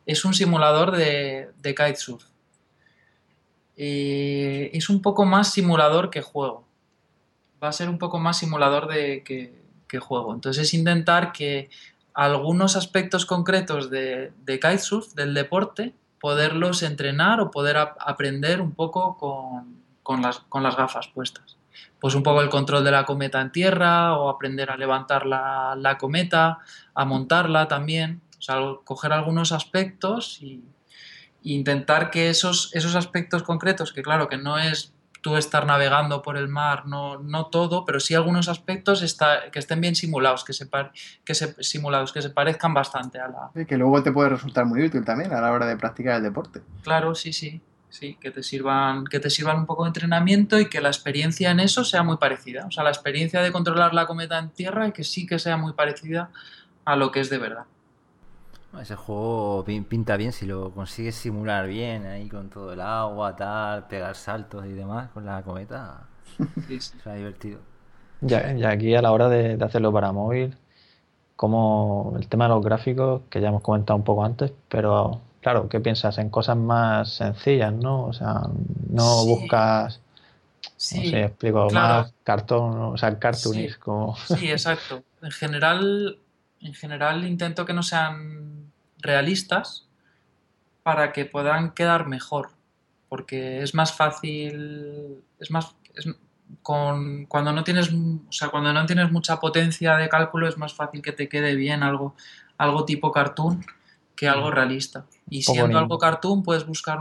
es 0.05 0.25
un 0.25 0.35
simulador 0.35 0.95
de, 0.95 1.49
de 1.59 1.73
kitesurf. 1.73 2.23
Eh, 3.77 4.71
es 4.73 4.89
un 4.89 5.01
poco 5.01 5.25
más 5.25 5.51
simulador 5.51 6.09
que 6.09 6.21
juego. 6.21 6.65
Va 7.63 7.69
a 7.69 7.73
ser 7.73 7.89
un 7.89 7.97
poco 7.97 8.19
más 8.19 8.37
simulador 8.37 8.87
de, 8.87 9.23
que, 9.23 9.99
juego. 9.99 10.33
Entonces 10.33 10.63
es 10.63 10.73
intentar 10.73 11.31
que 11.31 11.69
algunos 12.13 12.75
aspectos 12.75 13.25
concretos 13.25 13.89
de, 13.89 14.31
de 14.43 14.59
kitesurf, 14.59 15.13
del 15.13 15.33
deporte, 15.33 15.93
poderlos 16.19 16.83
entrenar 16.83 17.39
o 17.39 17.51
poder 17.51 17.77
aprender 17.77 18.61
un 18.61 18.73
poco 18.73 19.17
con, 20.03 20.21
las, 20.21 20.75
gafas 20.75 21.07
puestas 21.09 21.57
pues 21.99 22.15
un 22.15 22.23
poco 22.23 22.41
el 22.41 22.49
control 22.49 22.83
de 22.83 22.91
la 22.91 23.05
cometa 23.05 23.41
en 23.41 23.51
tierra 23.51 24.17
o 24.17 24.29
aprender 24.29 24.69
a 24.69 24.77
levantar 24.77 25.25
la, 25.25 25.97
cometa, 25.99 26.59
a 26.93 27.05
montarla 27.05 27.67
también. 27.67 28.21
O 28.37 28.41
sea, 28.41 28.57
coger 28.83 29.13
algunos 29.13 29.51
aspectos 29.51 30.41
y, 30.41 30.63
intentar 31.53 32.09
que 32.09 32.29
esos, 32.29 32.71
esos 32.73 32.95
aspectos 32.95 33.43
concretos, 33.43 33.93
que 33.93 34.01
claro 34.01 34.27
que 34.27 34.37
no 34.37 34.57
es 34.57 34.93
tú 35.21 35.35
estar 35.35 35.65
navegando 35.65 36.21
por 36.21 36.37
el 36.37 36.47
mar, 36.47 36.85
no, 36.85 37.17
no 37.19 37.47
todo, 37.47 37.85
pero 37.85 37.99
sí 37.99 38.13
algunos 38.13 38.49
aspectos 38.49 39.01
está, 39.01 39.49
que 39.51 39.59
estén 39.59 39.81
bien 39.81 39.95
simulados, 39.95 40.43
que 40.43 40.53
se, 40.53 40.69
que 41.25 41.35
se, 41.35 41.63
simulados, 41.63 42.13
que 42.13 42.21
se 42.21 42.29
parezcan 42.29 42.73
bastante 42.73 43.19
a 43.19 43.27
la... 43.27 43.51
Y 43.55 43.65
que 43.65 43.77
luego 43.77 44.03
te 44.03 44.11
puede 44.11 44.29
resultar 44.29 44.65
muy 44.65 44.85
útil 44.85 45.03
también 45.03 45.33
a 45.33 45.41
la 45.41 45.51
hora 45.51 45.65
de 45.65 45.75
practicar 45.75 46.17
el 46.17 46.23
deporte. 46.23 46.61
Claro, 46.83 47.15
sí, 47.15 47.33
sí 47.33 47.61
sí, 47.89 48.17
que 48.19 48.31
te 48.31 48.43
sirvan, 48.43 49.05
que 49.05 49.19
te 49.19 49.29
sirvan 49.29 49.57
un 49.57 49.65
poco 49.65 49.83
de 49.83 49.89
entrenamiento 49.89 50.59
y 50.59 50.69
que 50.69 50.81
la 50.81 50.89
experiencia 50.89 51.51
en 51.51 51.59
eso 51.59 51.83
sea 51.83 52.03
muy 52.03 52.17
parecida. 52.17 52.65
O 52.67 52.71
sea, 52.71 52.83
la 52.83 52.89
experiencia 52.89 53.41
de 53.41 53.51
controlar 53.51 53.93
la 53.93 54.05
cometa 54.05 54.37
en 54.39 54.49
tierra 54.49 54.87
y 54.87 54.91
que 54.91 55.03
sí 55.03 55.25
que 55.25 55.39
sea 55.39 55.57
muy 55.57 55.73
parecida 55.73 56.29
a 56.85 56.95
lo 56.95 57.11
que 57.11 57.19
es 57.19 57.29
de 57.29 57.37
verdad. 57.37 57.65
Ese 58.81 58.95
juego 58.95 59.65
pinta 59.65 60.17
bien 60.17 60.31
si 60.31 60.45
lo 60.45 60.71
consigues 60.71 61.15
simular 61.15 61.67
bien 61.67 62.05
ahí 62.05 62.29
con 62.29 62.49
todo 62.49 62.73
el 62.73 62.81
agua, 62.81 63.35
tal, 63.35 63.87
pegar 63.87 64.15
saltos 64.15 64.65
y 64.65 64.73
demás 64.73 65.09
con 65.11 65.25
la 65.25 65.41
cometa. 65.43 66.07
Sí, 66.67 66.79
Será 66.79 67.15
divertido. 67.15 67.59
Ya, 68.21 68.53
ya 68.53 68.71
aquí 68.71 68.95
a 68.95 69.01
la 69.01 69.11
hora 69.11 69.29
de, 69.29 69.57
de 69.57 69.65
hacerlo 69.65 69.91
para 69.91 70.11
móvil, 70.11 70.57
como 71.35 72.15
el 72.17 72.27
tema 72.27 72.45
de 72.45 72.49
los 72.49 72.63
gráficos, 72.63 73.21
que 73.29 73.41
ya 73.41 73.49
hemos 73.49 73.61
comentado 73.61 73.97
un 73.97 74.03
poco 74.03 74.25
antes, 74.25 74.51
pero 74.69 75.21
claro, 75.41 75.69
¿qué 75.69 75.79
piensas? 75.79 76.17
En 76.17 76.29
cosas 76.29 76.57
más 76.57 77.13
sencillas, 77.13 77.71
¿no? 77.73 78.05
O 78.05 78.13
sea, 78.13 78.41
no 78.89 79.23
buscas, 79.25 80.01
sí, 80.75 80.97
no 80.97 81.09
sé, 81.11 81.23
explico, 81.23 81.69
más 81.71 82.11
cartón, 82.23 82.79
o 82.81 82.97
sea, 82.97 83.17
cartoonis 83.17 83.77
como... 83.77 84.15
Sí, 84.17 84.51
exacto. 84.51 85.03
En 85.21 85.31
general, 85.31 86.19
en 86.59 86.73
general 86.73 87.25
intento 87.25 87.65
que 87.65 87.73
no 87.73 87.83
sean 87.83 88.66
realistas 88.99 89.87
para 90.83 91.11
que 91.11 91.25
puedan 91.25 91.71
quedar 91.71 92.07
mejor, 92.07 92.49
porque 93.09 93.61
es 93.61 93.75
más 93.75 93.93
fácil, 93.93 95.23
es 95.39 95.51
más, 95.51 95.75
con, 96.61 97.25
cuando 97.25 97.51
no 97.51 97.63
tienes, 97.63 97.91
o 97.91 98.31
sea, 98.31 98.49
cuando 98.49 98.71
no 98.71 98.85
tienes 98.85 99.11
mucha 99.11 99.39
potencia 99.39 99.97
de 99.97 100.09
cálculo 100.09 100.47
es 100.47 100.57
más 100.57 100.73
fácil 100.73 101.01
que 101.01 101.11
te 101.11 101.27
quede 101.27 101.55
bien 101.55 101.83
algo, 101.83 102.15
algo 102.57 102.85
tipo 102.85 103.11
cartoon 103.11 103.65
que 104.15 104.27
algo 104.27 104.49
realista. 104.49 105.05
Y 105.29 105.43
siendo 105.43 105.77
algo 105.77 105.99
cartoon, 105.99 106.41
puedes 106.41 106.65
buscar 106.65 106.99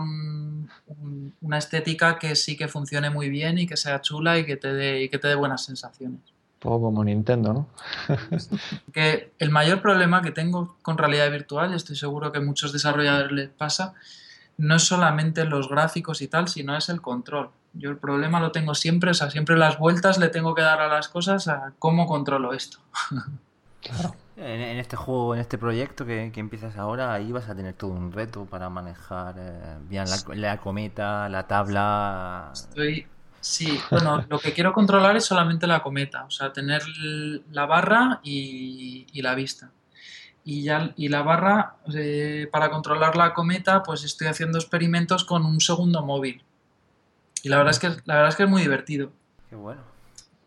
una 1.40 1.58
estética 1.58 2.18
que 2.18 2.36
sí 2.36 2.56
que 2.56 2.68
funcione 2.68 3.08
muy 3.08 3.30
bien 3.30 3.58
y 3.58 3.66
que 3.66 3.76
sea 3.76 4.02
chula 4.02 4.38
y 4.38 4.44
que 4.44 4.56
te 4.56 4.74
dé, 4.74 5.02
y 5.02 5.08
que 5.08 5.18
te 5.18 5.28
dé 5.28 5.34
buenas 5.34 5.64
sensaciones. 5.64 6.20
Un 6.56 6.60
poco 6.60 6.86
como 6.86 7.04
Nintendo, 7.04 7.52
¿no? 7.52 7.68
que 8.92 9.32
el 9.38 9.50
mayor 9.50 9.82
problema 9.82 10.22
que 10.22 10.30
tengo 10.30 10.76
con 10.82 10.96
realidad 10.96 11.30
virtual, 11.30 11.72
y 11.72 11.76
estoy 11.76 11.96
seguro 11.96 12.32
que 12.32 12.38
a 12.38 12.42
muchos 12.42 12.72
desarrolladores 12.72 13.32
les 13.32 13.48
pasa, 13.50 13.94
no 14.58 14.76
es 14.76 14.82
solamente 14.82 15.44
los 15.44 15.68
gráficos 15.68 16.22
y 16.22 16.28
tal, 16.28 16.48
sino 16.48 16.76
es 16.76 16.88
el 16.88 17.00
control. 17.02 17.50
Yo 17.74 17.90
el 17.90 17.98
problema 17.98 18.40
lo 18.40 18.52
tengo 18.52 18.74
siempre, 18.74 19.10
o 19.10 19.14
sea, 19.14 19.30
siempre 19.30 19.56
las 19.56 19.78
vueltas 19.78 20.18
le 20.18 20.28
tengo 20.28 20.54
que 20.54 20.62
dar 20.62 20.80
a 20.80 20.88
las 20.88 21.08
cosas 21.08 21.46
a 21.48 21.72
cómo 21.78 22.06
controlo 22.06 22.52
esto. 22.52 22.78
Claro. 23.80 24.16
En, 24.36 24.78
este 24.78 24.96
juego, 24.96 25.34
en 25.34 25.40
este 25.40 25.56
proyecto 25.56 26.04
que, 26.04 26.30
empiezas 26.34 26.76
ahora, 26.76 27.14
ahí 27.14 27.32
vas 27.32 27.48
a 27.48 27.54
tener 27.54 27.72
todo 27.72 27.92
un 27.92 28.12
reto 28.12 28.44
para 28.44 28.68
manejar 28.68 29.36
eh, 29.38 29.78
bien 29.88 30.04
la, 30.34 30.58
cometa, 30.58 31.28
la 31.28 31.46
tabla. 31.46 32.50
Estoy, 32.52 33.06
sí, 33.46 33.80
bueno, 33.90 34.24
lo 34.28 34.38
que 34.38 34.52
quiero 34.52 34.72
controlar 34.72 35.16
es 35.16 35.24
solamente 35.24 35.66
la 35.66 35.82
cometa, 35.82 36.24
o 36.24 36.30
sea, 36.30 36.52
tener 36.52 36.82
la 37.50 37.66
barra 37.66 38.20
y, 38.22 39.06
la 39.14 39.34
vista. 39.34 39.70
Y, 40.44 40.62
ya, 40.62 40.92
y 40.96 41.08
la 41.08 41.22
barra, 41.22 41.76
eh, 41.94 42.48
para 42.52 42.70
controlar 42.70 43.16
la 43.16 43.34
cometa, 43.34 43.82
pues 43.82 44.04
estoy 44.04 44.28
haciendo 44.28 44.58
experimentos 44.58 45.24
con 45.24 45.44
un 45.44 45.60
segundo 45.60 46.02
móvil. 46.02 46.44
Y 47.42 47.48
la 47.48 47.58
verdad 47.58 47.72
es 47.72 47.78
que, 47.78 47.88
la 48.04 48.14
verdad 48.14 48.28
es, 48.28 48.36
que 48.36 48.44
es 48.44 48.48
muy 48.48 48.62
divertido. 48.62 49.12
Qué 49.50 49.56
bueno. 49.56 49.82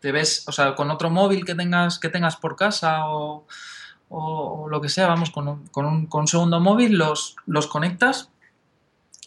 Te 0.00 0.12
ves, 0.12 0.44
o 0.48 0.52
sea, 0.52 0.74
con 0.74 0.90
otro 0.90 1.10
móvil 1.10 1.44
que 1.44 1.54
tengas, 1.54 1.98
que 1.98 2.08
tengas 2.08 2.36
por 2.36 2.56
casa 2.56 3.08
o 3.08 3.46
o, 4.10 4.66
lo 4.68 4.80
que 4.80 4.88
sea, 4.88 5.06
vamos, 5.06 5.30
con 5.30 5.48
un, 5.48 5.66
con 5.68 5.86
un, 5.86 6.06
con 6.06 6.26
segundo 6.26 6.60
móvil 6.60 6.98
los, 6.98 7.36
los 7.46 7.68
conectas 7.68 8.30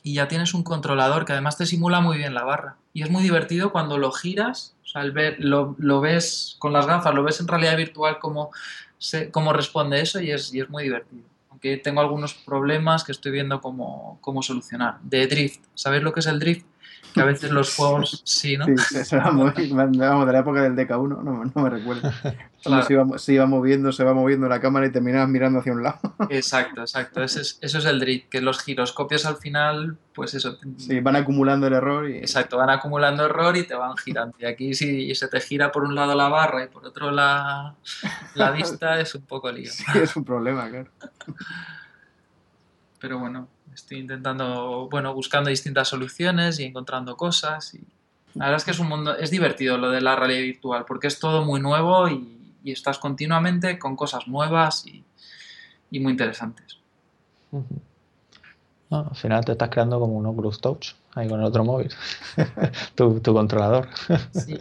y 0.04 0.16
ya 0.16 0.28
tienes 0.28 0.54
un 0.54 0.64
controlador 0.64 1.26
que 1.26 1.32
además 1.32 1.58
te 1.58 1.66
simula 1.66 2.02
muy 2.02 2.18
bien 2.18 2.34
la 2.34 2.44
barra. 2.44 2.76
Y 2.94 3.04
es 3.04 3.10
muy 3.10 3.24
divertido 3.24 3.72
cuando 3.72 3.98
lo 3.98 4.12
giras, 4.12 4.76
o 4.84 4.88
sea, 4.88 5.04
ver, 5.06 5.38
lo, 5.40 5.76
lo, 5.80 6.02
ves 6.02 6.58
con 6.60 6.74
las 6.74 6.86
gafas, 6.86 7.16
lo 7.16 7.24
ves 7.24 7.40
en 7.40 7.48
realidad 7.48 7.78
virtual 7.78 8.20
cómo, 8.20 8.52
se, 8.98 9.32
cómo 9.32 9.54
responde 9.54 10.02
eso 10.02 10.20
y 10.20 10.32
es, 10.32 10.54
y 10.54 10.60
es 10.60 10.70
muy 10.70 10.84
divertido. 10.84 11.24
Aunque 11.50 11.78
tengo 11.78 12.02
algunos 12.02 12.34
problemas 12.34 13.06
que 13.06 13.14
estoy 13.14 13.32
viendo 13.32 13.62
cómo, 13.62 14.18
cómo 14.20 14.44
solucionar. 14.44 15.00
De 15.02 15.26
drift, 15.26 15.64
¿sabéis 15.74 16.04
lo 16.04 16.14
que 16.14 16.20
es 16.20 16.28
el 16.28 16.40
drift? 16.40 16.66
Que 17.14 17.22
a 17.22 17.26
veces 17.26 17.52
los 17.52 17.76
juegos 17.76 18.22
sí, 18.26 18.58
¿no? 18.58 18.66
Sí, 18.66 18.76
se 19.04 19.18
va 19.18 19.32
moviendo, 19.32 20.26
de 20.26 20.34
la 20.34 20.40
época 20.40 20.62
del 20.62 20.76
DK1, 20.76 21.24
no, 21.24 21.46
no 21.46 21.62
me 21.62 21.70
recuerdo. 21.70 22.12
Se, 22.58 22.94
iba, 22.94 23.18
se, 23.18 23.34
iba, 23.34 23.46
moviendo, 23.46 23.92
se 23.92 24.04
va 24.04 24.14
moviendo 24.14 24.48
la 24.48 24.62
cámara 24.62 24.88
y 24.88 24.92
terminabas 24.92 25.30
mirando 25.30 25.60
hacia 25.60 25.74
un 25.74 25.84
lado. 25.84 26.00
Exacto, 26.30 26.82
exacto. 26.82 27.22
Eso 27.22 27.42
es, 27.42 27.60
eso 27.62 27.78
es 27.78 27.86
el 27.86 28.00
drift, 28.00 28.30
que 28.30 28.42
los 28.42 28.62
giroscopios 28.62 29.26
al 29.26 29.38
final, 29.38 29.98
pues 30.14 30.34
eso. 30.34 30.58
Sí, 30.78 31.00
van 31.02 31.16
acumulando 31.16 31.68
el 31.68 31.74
error 31.74 32.10
y... 32.10 32.18
Exacto, 32.18 32.58
van 32.58 32.70
acumulando 32.70 33.26
error 33.26 33.56
y 33.58 33.68
te 33.68 33.76
van 33.76 33.98
girando. 33.98 34.36
Y 34.40 34.46
aquí 34.46 34.74
si 34.74 35.14
se 35.14 35.28
te 35.28 35.42
gira 35.42 35.72
por 35.72 35.84
un 35.84 35.94
lado 35.94 36.16
la 36.16 36.30
barra 36.30 36.64
y 36.64 36.68
por 36.68 36.86
otro 36.86 37.12
la, 37.12 37.76
la 38.36 38.52
vista, 38.52 39.00
es 39.00 39.14
un 39.16 39.24
poco 39.24 39.52
lío. 39.52 39.72
Sí, 39.94 40.00
es 40.00 40.16
un 40.16 40.24
problema, 40.24 40.70
claro. 40.70 40.90
Pero 43.00 43.20
bueno, 43.20 43.50
estoy 43.74 44.00
intentando, 44.00 44.88
bueno, 44.90 45.14
buscando 45.14 45.50
distintas 45.50 45.88
soluciones 45.88 46.60
y 46.60 46.66
encontrando 46.66 47.18
cosas. 47.18 47.74
Y 47.74 47.82
la 48.36 48.46
verdad 48.46 48.58
es 48.58 48.66
que 48.66 48.72
es 48.72 48.80
un 48.80 48.88
mundo, 48.88 49.18
es 49.18 49.32
divertido 49.32 49.78
lo 49.78 49.90
de 49.92 50.02
la 50.02 50.16
realidad 50.16 50.42
virtual, 50.42 50.86
porque 50.88 51.08
es 51.08 51.20
todo 51.20 51.44
muy 51.46 51.60
nuevo 51.60 52.10
y, 52.10 52.40
estás 52.66 52.98
continuamente 52.98 53.78
con 53.78 53.98
cosas 53.98 54.26
nuevas 54.26 54.86
y, 54.88 55.04
muy 56.00 56.14
interesantes. 56.14 56.80
al 58.90 59.16
final 59.16 59.44
te 59.44 59.52
estás 59.52 59.70
creando 59.70 60.00
como 60.00 60.14
un 60.14 60.26
Oculus 60.26 60.62
Touch 60.62 60.94
ahí 61.14 61.28
con 61.28 61.42
el 61.42 61.46
otro 61.46 61.66
móvil, 61.66 61.92
tu, 62.96 63.22
controlador. 63.22 63.90
sí, 64.32 64.58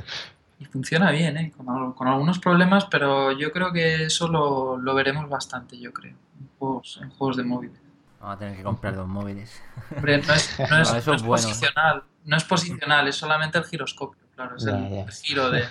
y 0.58 0.64
funciona 0.66 1.10
bien, 1.10 1.36
¿eh? 1.36 1.52
con, 1.56 2.08
algunos 2.08 2.38
problemas, 2.38 2.86
pero 2.86 3.32
yo 3.32 3.50
creo 3.52 3.72
que 3.72 4.04
eso 4.04 4.28
lo, 4.28 4.76
lo 4.78 4.94
veremos 4.94 5.28
bastante, 5.28 5.78
yo 5.78 5.92
creo, 5.92 6.16
en 6.40 6.48
juegos, 6.58 7.00
en 7.02 7.10
juegos 7.10 7.36
de 7.36 7.44
móviles. 7.44 7.81
Vamos 8.22 8.36
a 8.36 8.38
tener 8.38 8.56
que 8.56 8.62
comprar 8.62 8.94
dos 8.94 9.08
móviles. 9.08 9.60
no 10.00 10.06
es, 10.08 11.22
posicional, 11.24 12.04
no 12.24 12.36
es 12.36 12.44
posicional, 12.44 13.08
es 13.08 13.16
solamente 13.16 13.58
el 13.58 13.64
giroscopio. 13.64 14.22
claro, 14.36 14.56
es 14.56 14.64
el, 14.64 15.10
giro 15.10 15.50
del 15.50 15.66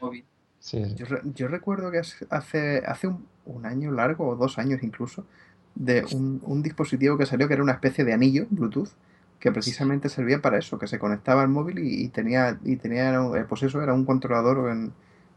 móvil. 0.00 0.24
Yo, 1.34 1.48
recuerdo 1.48 1.90
que 1.90 1.98
hace, 2.30 2.82
hace 2.86 3.08
un, 3.08 3.66
año 3.66 3.90
largo, 3.90 4.28
o 4.28 4.36
dos 4.36 4.56
años 4.58 4.84
incluso, 4.84 5.26
de 5.74 6.04
un, 6.12 6.62
dispositivo 6.62 7.18
que 7.18 7.26
salió 7.26 7.48
que 7.48 7.54
era 7.54 7.62
una 7.64 7.72
especie 7.72 8.04
de 8.04 8.12
anillo 8.12 8.46
Bluetooth 8.50 8.90
que 9.40 9.50
precisamente 9.50 10.08
servía 10.08 10.40
para 10.40 10.58
eso, 10.58 10.78
que 10.78 10.86
se 10.86 11.00
conectaba 11.00 11.42
al 11.42 11.48
móvil 11.48 11.80
y, 11.80 12.08
tenía, 12.08 12.58
y 12.64 12.76
tenía, 12.76 13.14
eh, 13.14 13.44
pues 13.48 13.64
eso, 13.64 13.82
era 13.82 13.92
un 13.92 14.04
controlador 14.04 14.70
en, 14.70 14.92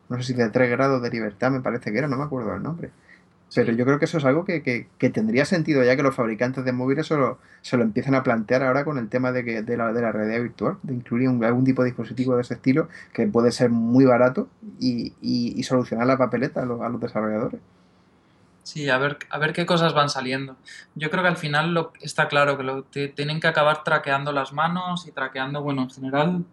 no 0.08 0.18
sé 0.18 0.24
si 0.24 0.34
de 0.34 0.50
3 0.50 0.70
grados 0.70 1.02
de 1.02 1.10
libertad 1.10 1.52
me 1.52 1.62
parece 1.62 1.92
que 1.92 1.98
era, 1.98 2.08
no 2.08 2.18
me 2.18 2.24
acuerdo 2.24 2.54
el 2.54 2.62
nombre. 2.62 2.92
Pero 3.54 3.74
yo 3.74 3.84
creo 3.86 3.98
que 3.98 4.06
eso 4.06 4.20
es 4.20 4.26
algo 4.26 4.46
que, 4.46 4.88
tendría 5.00 5.46
sentido 5.46 5.84
ya 5.84 5.96
que 5.96 6.04
los 6.04 6.16
fabricantes 6.16 6.64
de 6.66 6.72
móviles 6.72 7.08
se 7.08 7.16
lo, 7.16 7.40
se 7.62 7.78
lo 7.78 7.84
empiezan 7.84 8.14
a 8.14 8.24
plantear 8.24 8.64
ahora 8.64 8.86
con 8.86 8.98
el 8.98 9.10
tema 9.10 9.32
de, 9.32 9.44
que, 9.44 9.64
de, 9.64 9.78
la, 9.78 9.92
de 9.92 10.02
la 10.02 10.12
realidad 10.12 10.42
virtual, 10.42 10.78
de 10.84 10.94
incluir 10.94 11.30
algún 11.44 11.66
tipo 11.66 11.82
de 11.82 11.88
dispositivo 11.88 12.36
de 12.36 12.42
ese 12.42 12.56
estilo 12.56 12.90
que 13.12 13.26
puede 13.28 13.52
ser 13.52 13.70
muy 13.70 14.06
barato 14.06 14.48
y, 14.80 15.14
y, 15.22 15.64
solucionar 15.64 16.06
la 16.06 16.18
papeleta 16.18 16.62
a 16.62 16.66
los, 16.66 16.82
a 16.82 16.90
los, 16.90 17.02
desarrolladores. 17.02 17.60
Sí, 18.64 18.88
a 18.90 19.00
ver, 19.00 19.18
a 19.32 19.40
ver 19.40 19.54
qué 19.54 19.66
cosas 19.66 19.94
van 19.96 20.10
saliendo. 20.10 20.56
Yo 20.94 21.10
creo 21.10 21.24
que 21.24 21.30
al 21.30 21.38
final 21.38 21.74
lo, 21.74 21.92
está 22.02 22.28
claro 22.28 22.56
que 22.56 22.64
lo, 22.64 22.84
tienen 22.84 23.40
que 23.40 23.48
acabar 23.48 23.84
traqueando 23.84 24.32
las 24.32 24.54
manos 24.54 25.08
y 25.08 25.12
traqueando, 25.12 25.64
bueno, 25.64 25.84
en 25.84 25.90
general, 25.90 26.46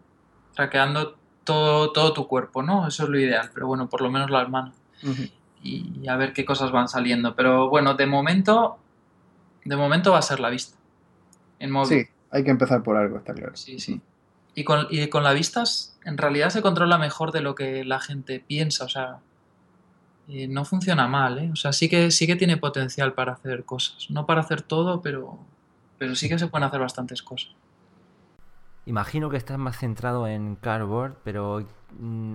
traqueando 0.54 1.16
todo, 1.44 1.92
todo 1.92 2.14
tu 2.14 2.26
cuerpo, 2.26 2.62
¿no? 2.62 2.88
Eso 2.88 3.04
es 3.04 3.10
lo 3.10 3.18
ideal, 3.18 3.50
pero 3.52 3.66
bueno, 3.66 3.86
por 3.88 4.00
lo 4.00 4.10
menos 4.10 4.30
las 4.30 4.48
manos 4.48 4.74
y 5.66 6.08
a 6.08 6.16
ver 6.16 6.32
qué 6.32 6.44
cosas 6.44 6.70
van 6.72 6.88
saliendo. 6.88 7.34
Pero 7.34 7.68
bueno, 7.68 7.94
de 7.94 8.06
momento, 8.06 8.78
de 9.64 9.76
momento 9.76 10.12
va 10.12 10.18
a 10.18 10.22
ser 10.22 10.40
la 10.40 10.50
vista. 10.50 10.76
En 11.58 11.70
móvil. 11.70 11.88
Sí, 11.88 12.10
hay 12.30 12.44
que 12.44 12.50
empezar 12.50 12.82
por 12.82 12.96
algo, 12.96 13.18
está 13.18 13.34
claro. 13.34 13.56
Sí, 13.56 13.78
sí. 13.78 14.00
Y 14.54 14.64
con, 14.64 14.86
y 14.90 15.06
con 15.08 15.22
la 15.22 15.32
vista, 15.32 15.64
en 16.04 16.16
realidad 16.16 16.50
se 16.50 16.62
controla 16.62 16.98
mejor 16.98 17.32
de 17.32 17.40
lo 17.40 17.54
que 17.54 17.84
la 17.84 18.00
gente 18.00 18.40
piensa. 18.40 18.84
O 18.84 18.88
sea, 18.88 19.18
eh, 20.28 20.48
no 20.48 20.64
funciona 20.64 21.06
mal, 21.06 21.38
¿eh? 21.38 21.50
O 21.52 21.56
sea, 21.56 21.72
sí 21.72 21.88
que, 21.88 22.10
sí 22.10 22.26
que 22.26 22.36
tiene 22.36 22.56
potencial 22.56 23.12
para 23.12 23.32
hacer 23.32 23.64
cosas. 23.64 24.10
No 24.10 24.26
para 24.26 24.40
hacer 24.40 24.62
todo, 24.62 25.02
pero, 25.02 25.38
pero 25.98 26.14
sí 26.14 26.28
que 26.28 26.38
se 26.38 26.48
pueden 26.48 26.66
hacer 26.66 26.80
bastantes 26.80 27.22
cosas. 27.22 27.54
Imagino 28.86 29.30
que 29.30 29.36
estás 29.36 29.58
más 29.58 29.78
centrado 29.78 30.26
en 30.26 30.56
cardboard, 30.56 31.16
pero 31.24 31.66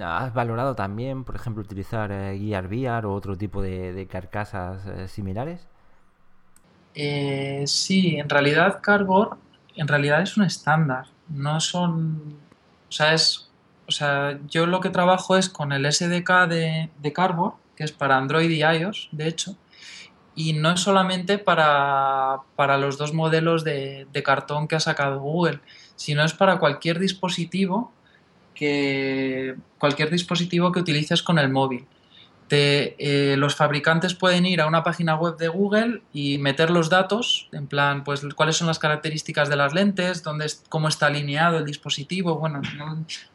¿has 0.03 0.33
valorado 0.33 0.75
también, 0.75 1.23
por 1.23 1.35
ejemplo, 1.35 1.63
utilizar 1.63 2.11
eh, 2.11 2.37
Gear 2.39 2.67
VR 2.67 3.07
o 3.07 3.13
otro 3.13 3.37
tipo 3.37 3.61
de, 3.61 4.07
carcasas 4.09 4.85
eh, 4.87 5.07
similares? 5.07 5.67
Eh, 6.93 7.63
sí, 7.67 8.17
en 8.17 8.29
realidad 8.29 8.79
cardboard 8.81 9.37
en 9.75 9.87
realidad 9.87 10.21
es 10.21 10.37
un 10.37 10.43
estándar. 10.43 11.07
No 11.29 11.59
son... 11.59 12.37
O 12.89 12.91
sea, 12.91 13.13
es... 13.13 13.49
O 13.87 13.91
sea, 13.91 14.39
yo 14.47 14.67
lo 14.67 14.79
que 14.79 14.89
trabajo 14.89 15.35
es 15.35 15.49
con 15.49 15.73
el 15.73 15.91
SDK 15.91 16.47
de, 16.47 16.89
de 16.97 17.13
Cardboard, 17.13 17.55
que 17.75 17.83
es 17.83 17.91
para 17.91 18.15
Android 18.15 18.49
y 18.49 18.63
iOS, 18.63 19.09
de 19.11 19.27
hecho, 19.27 19.57
y 20.33 20.53
no 20.53 20.71
es 20.71 20.79
solamente 20.79 21.37
para, 21.37 22.37
para 22.55 22.77
los 22.77 22.97
dos 22.97 23.13
modelos 23.13 23.65
de, 23.65 24.07
de, 24.13 24.23
cartón 24.23 24.69
que 24.69 24.77
ha 24.77 24.79
sacado 24.79 25.19
Google, 25.19 25.59
sino 25.97 26.23
es 26.23 26.33
para 26.33 26.57
cualquier 26.57 26.99
dispositivo 26.99 27.91
que, 28.61 29.55
cualquier 29.79 30.11
dispositivo 30.11 30.71
que 30.71 30.79
utilices 30.79 31.23
con 31.23 31.39
el 31.39 31.49
móvil. 31.49 31.87
Eh, 32.53 33.35
los 33.39 33.55
fabricantes 33.55 34.13
pueden 34.13 34.45
ir 34.45 34.61
a 34.61 34.67
una 34.67 34.83
página 34.83 35.15
web 35.15 35.37
de 35.37 35.47
Google 35.47 36.03
y 36.13 36.37
meter 36.37 36.69
los 36.69 36.89
datos, 36.89 37.49
en 37.53 37.65
plan, 37.65 38.03
pues 38.03 38.21
cuáles 38.35 38.57
son 38.57 38.67
las 38.67 38.77
características 38.77 39.49
de 39.49 39.55
las 39.55 39.73
lentes, 39.73 40.21
dónde 40.21 40.45
cómo 40.69 40.89
está 40.89 41.07
alineado 41.07 41.57
el 41.57 41.65
dispositivo, 41.65 42.37
bueno, 42.37 42.61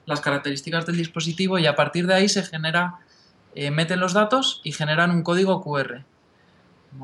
las 0.04 0.20
características 0.20 0.86
del 0.86 0.96
dispositivo 0.96 1.58
y 1.58 1.66
a 1.66 1.74
partir 1.74 2.06
de 2.06 2.14
ahí 2.14 2.28
se 2.28 2.44
genera, 2.44 2.98
eh, 3.56 3.72
meten 3.72 3.98
los 3.98 4.12
datos 4.12 4.60
y 4.62 4.70
generan 4.70 5.10
un 5.10 5.24
código 5.24 5.60
QR. 5.60 6.04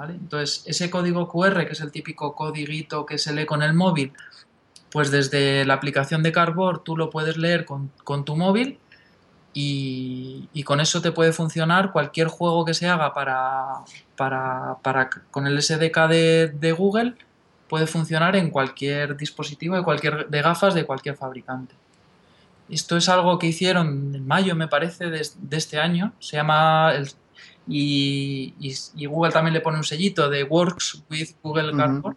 Entonces, 0.09 0.63
ese 0.67 0.91
código 0.91 1.29
QR, 1.29 1.67
que 1.67 1.73
es 1.73 1.81
el 1.81 1.91
típico 1.91 2.37
codiguito 2.37 3.05
que 3.05 3.19
se 3.19 3.35
lee 3.35 3.47
con 3.47 3.63
el 3.63 3.73
móvil, 3.73 4.13
pues 4.93 5.11
desde 5.11 5.65
la 5.65 5.75
aplicación 5.75 6.23
de 6.23 6.33
Cardboard 6.33 6.83
tú 6.83 6.97
lo 6.97 7.09
puedes 7.11 7.39
leer 7.39 7.65
con, 7.65 7.91
tu 8.25 8.37
móvil 8.37 8.79
y, 9.55 10.63
con 10.65 10.81
eso 10.81 11.01
te 11.01 11.13
puede 11.13 11.33
funcionar 11.33 11.93
cualquier 11.93 12.29
juego 12.29 12.65
que 12.65 12.75
se 12.75 12.89
haga 12.89 13.15
para, 13.15 13.85
para, 14.17 15.11
con 15.31 15.47
el 15.47 15.61
SDK 15.61 16.09
de, 16.09 16.75
Google 16.77 17.15
puede 17.69 17.87
funcionar 17.87 18.37
en 18.37 18.51
cualquier 18.51 19.17
dispositivo 19.17 19.77
de 19.77 19.83
cualquier 19.83 20.29
de 20.29 20.43
gafas 20.43 20.75
de 20.75 20.85
cualquier 20.85 21.17
fabricante. 21.17 21.75
Esto 22.69 22.97
es 22.97 23.09
algo 23.09 23.39
que 23.39 23.47
hicieron 23.47 24.15
en 24.15 24.27
mayo, 24.27 24.55
me 24.55 24.69
parece, 24.69 25.07
de, 25.07 25.23
este 25.51 25.79
año. 25.79 26.13
Se 26.19 26.37
llama 26.37 26.93
y, 27.67 28.55
Google 29.07 29.33
también 29.33 29.55
le 29.55 29.61
pone 29.61 29.79
un 29.79 29.85
sellito 29.85 30.29
de 30.29 30.45
Works 30.45 31.03
with 31.11 31.31
Google 31.43 31.75
Cardboard 31.77 32.17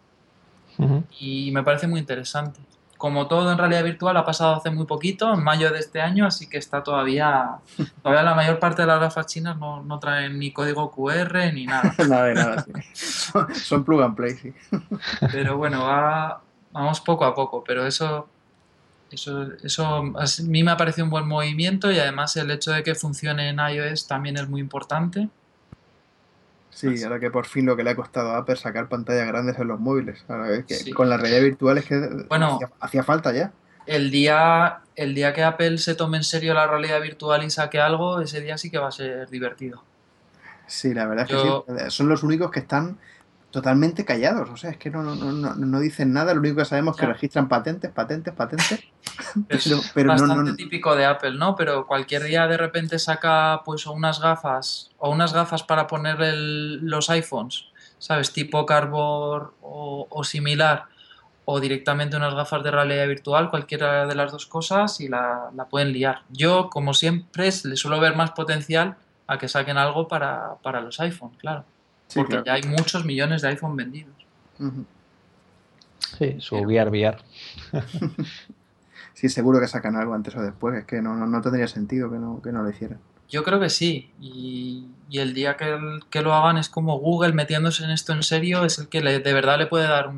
y 1.18 1.50
me 1.52 1.62
parece 1.62 1.86
muy 1.86 2.00
interesante. 2.00 2.60
Como 2.96 3.26
todo 3.26 3.52
en 3.52 3.58
realidad 3.58 3.84
virtual 3.84 4.16
ha 4.16 4.24
pasado 4.24 4.56
hace 4.56 4.70
muy 4.70 4.86
poquito, 4.86 5.32
en 5.32 5.42
mayo 5.44 5.70
de 5.70 5.78
este 5.78 6.00
año, 6.00 6.26
así 6.26 6.48
que 6.48 6.56
está 6.56 6.82
todavía, 6.82 7.58
todavía 8.02 8.22
la 8.22 8.34
mayor 8.34 8.58
parte 8.58 8.82
de 8.82 8.88
las 8.88 9.00
gafas 9.00 9.26
chinas 9.26 9.58
no, 9.58 9.82
no 9.82 9.98
traen 9.98 10.38
ni 10.38 10.52
código 10.52 10.90
QR 10.90 11.52
ni 11.52 11.66
nada. 11.66 11.94
nada 12.08 12.24
de 12.24 12.34
nada, 12.34 12.66
son, 12.94 13.84
plug 13.84 14.02
and 14.02 14.16
play, 14.16 14.34
sí. 14.34 14.54
Pero 15.32 15.56
bueno, 15.56 15.84
vamos 16.72 17.00
poco 17.00 17.24
a 17.24 17.34
poco, 17.34 17.62
pero 17.64 17.86
eso, 17.86 18.28
eso, 19.10 19.48
eso 19.62 19.86
a 19.86 20.24
mí 20.44 20.62
me 20.64 20.70
ha 20.70 20.76
parecido 20.76 21.04
un 21.04 21.10
buen 21.10 21.26
movimiento 21.26 21.92
y 21.92 21.98
además 21.98 22.36
el 22.36 22.50
hecho 22.50 22.72
de 22.72 22.82
que 22.82 22.94
funcione 22.94 23.50
en 23.50 23.58
iOS 23.58 24.06
también 24.06 24.36
es 24.36 24.48
muy 24.48 24.60
importante. 24.60 25.28
Sí, 26.76 27.02
ahora 27.04 27.18
que 27.18 27.30
por 27.30 27.46
fin 27.46 27.64
lo 27.64 27.74
que 27.74 27.82
le 27.82 27.88
ha 27.88 27.96
costado 27.96 28.32
a 28.32 28.36
Apple 28.36 28.56
sacar 28.56 28.86
pantallas 28.86 29.26
grandes 29.26 29.58
en 29.58 29.66
los 29.66 29.80
móviles. 29.80 30.22
que 30.68 30.92
con 30.92 31.08
la 31.08 31.16
realidad 31.16 31.40
virtual 31.40 31.78
es 31.78 31.86
que 31.86 31.98
bueno, 32.28 32.60
hacía, 32.80 33.02
falta 33.02 33.32
ya. 33.32 33.50
El 33.86 34.10
día, 34.10 34.80
el 34.94 35.14
día 35.14 35.32
que 35.32 35.42
Apple 35.42 35.78
se 35.78 35.94
tome 35.94 36.18
en 36.18 36.24
serio 36.24 36.52
la 36.52 36.66
realidad 36.66 37.00
virtual 37.00 37.42
y 37.44 37.48
saque 37.48 37.80
algo, 37.80 38.20
ese 38.20 38.42
día 38.42 38.58
sí 38.58 38.70
que 38.70 38.76
va 38.76 38.88
a 38.88 38.92
ser 38.92 39.30
divertido. 39.30 39.82
Sí, 40.66 40.92
la 40.92 41.06
verdad 41.06 41.26
es 41.30 41.34
que 41.34 41.84
sí. 41.84 41.90
Son 41.90 42.10
los 42.10 42.22
únicos 42.22 42.50
que 42.50 42.60
están 42.60 42.98
totalmente 43.50 44.04
callados. 44.04 44.50
O 44.50 44.56
sea, 44.56 44.70
es 44.70 44.76
que 44.76 44.90
no, 44.90 45.02
no, 45.02 45.14
no, 45.14 45.54
no 45.54 45.80
dicen 45.80 46.12
nada. 46.12 46.34
Lo 46.34 46.40
único 46.40 46.56
que 46.56 46.64
sabemos 46.64 46.96
es 46.96 47.00
que 47.00 47.06
registran 47.06 47.48
patentes, 47.48 47.90
patentes, 47.90 48.34
patentes. 48.34 48.80
Es 49.48 49.94
bastante 49.94 50.52
típico 50.54 50.94
de 50.94 51.06
Apple, 51.06 51.32
¿no? 51.32 51.56
Pero 51.56 51.86
cualquier 51.86 52.24
día 52.24 52.46
de 52.46 52.58
repente 52.58 52.98
saca 52.98 53.62
pues 53.64 53.86
unas 53.86 54.20
gafas 54.20 54.90
o 54.98 55.10
unas 55.10 55.32
gafas 55.32 55.62
para 55.62 55.86
poner 55.86 56.18
los 56.20 57.08
iPhones, 57.08 57.64
¿sabes? 57.98 58.32
Tipo 58.32 58.66
Cardboard 58.66 59.52
o, 59.62 60.22
similar. 60.22 60.84
O 61.46 61.60
directamente 61.60 62.16
unas 62.16 62.34
gafas 62.34 62.62
de 62.62 62.70
realidad 62.72 63.06
virtual, 63.06 63.48
cualquiera 63.48 64.06
de 64.06 64.14
las 64.14 64.32
dos 64.32 64.46
cosas, 64.46 65.00
y 65.00 65.08
la, 65.08 65.50
pueden 65.70 65.92
liar. 65.92 66.22
Yo, 66.28 66.68
como 66.68 66.92
siempre, 66.92 67.48
le 67.64 67.76
suelo 67.76 68.00
ver 68.00 68.16
más 68.16 68.32
potencial 68.32 68.96
a 69.28 69.38
que 69.38 69.48
saquen 69.48 69.78
algo 69.78 70.08
para, 70.08 70.56
para 70.62 70.80
los 70.80 71.00
iPhones, 71.00 71.38
claro 71.38 71.64
porque 72.14 72.42
ya 72.44 72.54
hay 72.54 72.62
muchos 72.62 73.04
millones 73.04 73.42
de 73.42 73.48
iPhone 73.48 73.76
vendidos. 73.76 74.14
Sí, 76.18 76.36
su 76.40 76.56
VR 76.56 76.90
VR. 76.90 77.18
sí, 79.14 79.28
seguro 79.28 79.60
que 79.60 79.68
sacan 79.68 79.96
algo 79.96 80.14
antes 80.14 80.34
o 80.36 80.42
después. 80.42 80.76
Es 80.76 80.84
que 80.84 81.02
no, 81.02 81.14
no, 81.14 81.42
tendría 81.42 81.68
sentido 81.68 82.10
que 82.10 82.18
no, 82.18 82.40
que 82.42 82.52
no 82.52 82.62
lo 82.62 82.70
hicieran. 82.70 83.00
Yo 83.28 83.42
creo 83.42 83.58
que 83.58 83.70
sí. 83.70 84.12
Y, 84.20 84.86
el 85.12 85.34
día 85.34 85.56
que, 85.56 86.00
que, 86.10 86.22
lo 86.22 86.34
hagan 86.34 86.58
es 86.58 86.68
como 86.68 86.98
Google 86.98 87.32
metiéndose 87.32 87.84
en 87.84 87.90
esto 87.90 88.12
en 88.12 88.22
serio, 88.22 88.64
es 88.64 88.78
el 88.78 88.88
que 88.88 89.00
de 89.00 89.32
verdad 89.32 89.58
le 89.58 89.66
puede 89.66 89.86
dar 89.86 90.12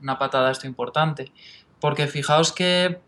una 0.00 0.18
patada 0.18 0.48
a 0.48 0.52
esto 0.52 0.66
importante. 0.66 1.32
Porque 1.80 2.06
fijaos 2.06 2.52
que 2.52 3.00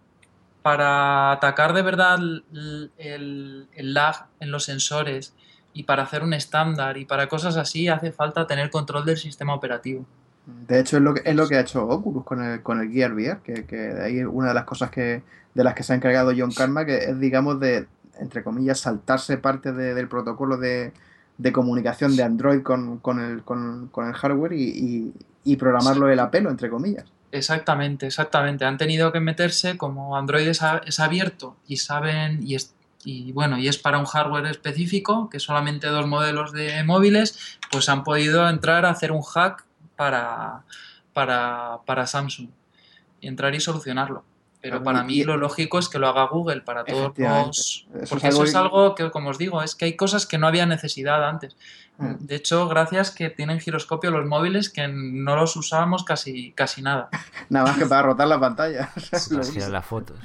para 0.63 1.31
atacar 1.33 1.75
de 1.75 1.83
verdad 1.83 2.19
el, 2.19 3.69
el 3.73 3.95
lag 3.95 4.27
en 4.41 4.51
los 4.51 4.65
sensores, 4.65 5.33
y 5.77 5.83
para 5.83 6.05
hacer 6.05 6.23
un 6.23 6.33
estándar 6.33 6.97
y 6.97 7.05
para 7.05 7.29
cosas 7.29 7.59
así 7.59 7.87
hace 7.89 8.11
falta 8.11 8.47
tener 8.47 8.71
control 8.71 9.05
del 9.05 9.19
sistema 9.19 9.55
operativo. 9.55 10.07
De 10.67 10.81
hecho, 10.81 10.97
es 10.97 11.03
lo 11.03 11.13
que, 11.13 11.21
es 11.23 11.37
lo 11.37 11.47
que 11.47 11.57
ha 11.57 11.61
hecho 11.61 11.87
Oculus 11.87 12.25
con 12.25 12.43
el, 12.43 12.63
con 12.63 12.81
el 12.81 12.91
Gear 12.91 13.13
VR, 13.13 13.41
que, 13.45 13.67
que 13.67 13.77
de 13.77 14.03
ahí 14.03 14.25
una 14.25 14.49
de 14.49 14.55
las 14.55 14.65
cosas 14.65 14.91
que, 14.91 15.23
de 15.53 15.65
las 15.65 15.75
que 15.75 15.83
se 15.83 15.93
ha 15.93 15.97
encargado 15.97 16.33
John 16.35 16.51
Karma, 16.51 16.87
que 16.87 16.97
es, 16.97 17.21
digamos, 17.21 17.61
de, 17.61 17.87
entre 18.19 18.43
comillas, 18.43 18.81
saltarse 18.81 19.37
parte 19.37 19.73
del 19.73 20.09
protocolo 20.09 20.57
de, 20.57 20.95
comunicación 21.53 22.17
de 22.17 22.23
Android 22.23 22.63
con, 22.63 23.01
el, 23.21 23.43
con, 23.43 23.91
el 24.07 24.15
hardware 24.15 24.55
y, 24.55 25.57
programarlo 25.59 26.09
el 26.09 26.21
apelo, 26.21 26.49
entre 26.49 26.71
comillas. 26.71 27.05
Exactamente, 27.33 28.07
exactamente. 28.07 28.65
Han 28.65 28.79
tenido 28.79 29.13
que 29.13 29.21
meterse, 29.21 29.77
como 29.77 30.17
Android 30.17 30.49
es, 30.49 30.61
es 30.87 31.01
abierto 31.01 31.57
y 31.67 31.77
saben 31.77 32.41
y, 32.43 32.57
y 33.05 33.33
bueno, 33.33 33.59
y 33.59 33.69
es 33.69 33.79
para 33.79 33.99
un 33.99 34.05
hardware 34.05 34.47
específico, 34.47 35.29
que 35.31 35.39
solamente 35.39 35.87
dos 35.87 36.07
modelos 36.07 36.53
de 36.53 36.83
móviles, 36.85 37.59
pues 37.71 37.89
han 37.89 38.03
podido 38.05 38.49
entrar 38.49 38.85
a 38.85 38.91
hacer 38.91 39.13
un 39.13 39.23
hack 39.23 39.65
para, 39.97 40.65
para, 41.13 42.07
Samsung. 42.07 42.51
Y 43.21 43.29
entrar 43.29 43.55
y 43.55 43.61
solucionarlo. 43.61 44.25
Pero 44.71 44.83
para 44.83 45.05
mí 45.05 45.23
lo 45.23 45.37
lógico 45.37 45.79
es 45.79 45.89
que 45.89 45.99
lo 45.99 46.09
haga 46.09 46.25
Google 46.25 46.63
para 46.63 46.85
todos 46.85 47.17
los... 47.17 47.87
porque 48.11 48.29
eso 48.29 48.45
es 48.45 48.55
algo 48.55 48.95
que, 48.95 49.11
como 49.11 49.31
os 49.31 49.39
digo, 49.39 49.63
es 49.63 49.75
que 49.75 49.85
hay 49.85 49.97
cosas 49.97 50.27
que 50.27 50.39
no 50.39 50.47
había 50.47 50.67
necesidad 50.67 51.29
antes. 51.29 51.57
Mm. 51.99 52.15
De 52.27 52.35
hecho, 52.35 52.69
gracias 52.69 53.11
que 53.11 53.31
tienen 53.31 53.61
giroscopio 53.61 54.11
los 54.11 54.27
móviles 54.27 54.69
que 54.71 54.89
no 54.89 55.37
los 55.37 55.57
usábamos 55.57 56.05
casi, 56.05 56.53
casi 56.53 56.83
nada. 56.83 57.09
nada 57.49 57.67
más 57.67 57.79
que 57.79 57.87
para 57.87 58.03
rotar 58.03 58.29
la 58.29 58.41
pantalla. 58.41 58.91
las 59.71 59.87
fotos. 59.87 60.19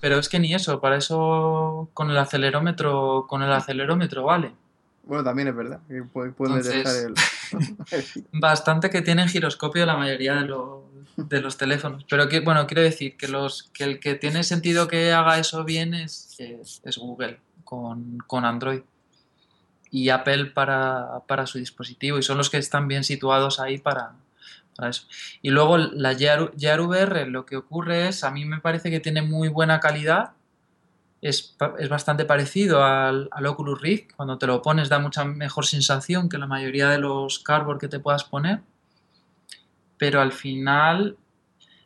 Pero 0.00 0.18
es 0.18 0.28
que 0.28 0.38
ni 0.38 0.54
eso, 0.54 0.80
para 0.80 0.96
eso 0.96 1.88
con 1.94 2.10
el 2.10 2.18
acelerómetro, 2.18 3.26
con 3.28 3.42
el 3.42 3.52
acelerómetro 3.52 4.24
vale. 4.24 4.52
Bueno, 5.06 5.22
también 5.22 5.48
es 5.48 5.56
verdad. 5.56 5.80
Que 5.86 5.96
el... 5.98 7.14
bastante 8.32 8.90
que 8.90 9.02
tienen 9.02 9.28
giroscopio 9.28 9.84
la 9.84 9.96
mayoría 9.96 10.34
de 10.34 10.46
los, 10.46 10.83
de 11.16 11.40
los 11.40 11.56
teléfonos. 11.56 12.04
Pero 12.08 12.28
que, 12.28 12.40
bueno, 12.40 12.66
quiero 12.66 12.82
decir 12.82 13.16
que, 13.16 13.28
los, 13.28 13.70
que 13.72 13.84
el 13.84 14.00
que 14.00 14.14
tiene 14.14 14.42
sentido 14.42 14.88
que 14.88 15.12
haga 15.12 15.38
eso 15.38 15.64
bien 15.64 15.94
es, 15.94 16.36
es, 16.38 16.98
Google 16.98 17.40
con, 17.64 18.18
con, 18.26 18.44
Android. 18.44 18.82
Y 19.90 20.08
Apple 20.08 20.46
para, 20.46 21.20
para, 21.26 21.46
su 21.46 21.58
dispositivo. 21.58 22.18
Y 22.18 22.22
son 22.22 22.38
los 22.38 22.50
que 22.50 22.58
están 22.58 22.88
bien 22.88 23.04
situados 23.04 23.60
ahí 23.60 23.78
para, 23.78 24.12
para 24.74 24.90
eso. 24.90 25.06
Y 25.40 25.50
luego 25.50 25.78
la 25.78 26.14
Gear 26.14 26.80
VR, 26.80 27.26
lo 27.26 27.46
que 27.46 27.56
ocurre 27.56 28.08
es, 28.08 28.24
a 28.24 28.30
mí 28.30 28.44
me 28.44 28.60
parece 28.60 28.90
que 28.90 29.00
tiene 29.00 29.22
muy 29.22 29.48
buena 29.48 29.78
calidad 29.80 30.32
es, 31.24 31.56
bastante 31.88 32.26
parecido 32.26 32.84
al, 32.84 33.30
Oculus 33.46 33.80
Rift. 33.80 34.12
Cuando 34.14 34.36
te 34.36 34.46
lo 34.46 34.60
pones 34.60 34.90
da 34.90 34.98
mucha 34.98 35.24
mejor 35.24 35.64
sensación 35.64 36.28
que 36.28 36.36
la 36.36 36.46
mayoría 36.46 36.90
de 36.90 36.98
los 36.98 37.38
cardboard 37.38 37.78
que 37.78 37.88
te 37.88 37.98
puedas 37.98 38.24
poner. 38.24 38.60
Pero 40.04 40.20
al 40.20 40.32
final, 40.32 41.16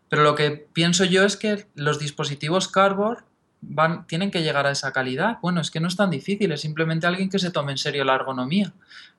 pero 0.09 0.25
lo 0.25 0.35
que 0.35 0.51
pienso 0.51 1.05
yo 1.05 1.25
es 1.25 1.37
que 1.37 1.67
los 1.77 2.01
dispositivos 2.01 2.67
cardboard 2.67 3.23
van, 3.61 4.09
tienen 4.09 4.33
que 4.33 4.43
llegar 4.43 4.67
a 4.67 4.73
esa 4.73 4.91
calidad. 4.91 5.39
Bueno, 5.41 5.61
es 5.61 5.71
que 5.71 5.79
no 5.79 5.87
es 5.87 5.95
tan 5.95 6.11
difícil, 6.11 6.51
es 6.51 6.63
simplemente 6.63 7.07
alguien 7.07 7.31
que 7.31 7.39
se 7.39 7.53
tome 7.53 7.71
en 7.71 7.79
serio 7.79 8.03
la 8.03 8.17
ergonomía. 8.17 8.75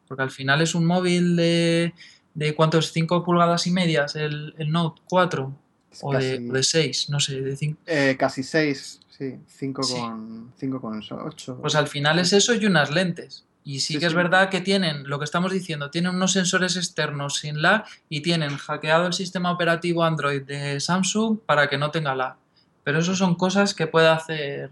Porque 0.05 0.21
al 0.21 0.31
final 0.31 0.61
es 0.61 0.76
un 0.76 0.85
móvil 0.85 1.38
de, 1.38 1.93
de 2.34 2.55
¿cuántos? 2.55 2.91
5 2.91 3.23
pulgadas 3.23 3.67
y 3.67 3.71
medias 3.71 4.17
el, 4.17 4.53
Note 4.67 5.01
4 5.07 5.53
o, 6.01 6.13
de, 6.13 6.61
6, 6.61 7.09
no 7.09 7.21
sé, 7.21 7.39
de 7.39 7.55
5. 7.55 7.80
Eh, 7.85 8.17
casi 8.19 8.43
6, 8.43 8.99
Sí, 9.19 9.38
5 9.47 9.81
con, 9.81 10.53
8. 11.09 11.57
Pues 11.61 11.76
al 11.76 11.88
final 11.88 12.19
es 12.19 12.34
eso 12.34 12.53
y 12.53 12.65
unas 12.65 12.91
lentes. 12.91 13.45
Y 13.69 13.81
sí, 13.81 13.99
que 13.99 14.07
es 14.07 14.15
verdad 14.15 14.49
que 14.49 14.61
tienen, 14.61 15.07
lo 15.07 15.19
que 15.19 15.25
estamos 15.25 15.51
diciendo, 15.51 15.91
tienen 15.91 16.15
unos 16.15 16.31
sensores 16.31 16.75
externos 16.75 17.37
sin 17.37 17.61
lag 17.61 17.85
y 18.09 18.21
tienen 18.21 18.57
hackeado 18.57 19.05
el 19.05 19.13
sistema 19.13 19.51
operativo 19.51 20.03
Android 20.03 20.41
de 20.41 20.79
Samsung 20.79 21.37
para 21.45 21.69
que 21.69 21.77
no 21.77 21.91
tenga 21.91 22.15
lag. 22.15 22.35
Pero 22.83 22.97
eso 22.97 23.15
son 23.15 23.35
cosas 23.35 23.75
que 23.75 23.85
puede 23.85 24.07
hacer 24.07 24.71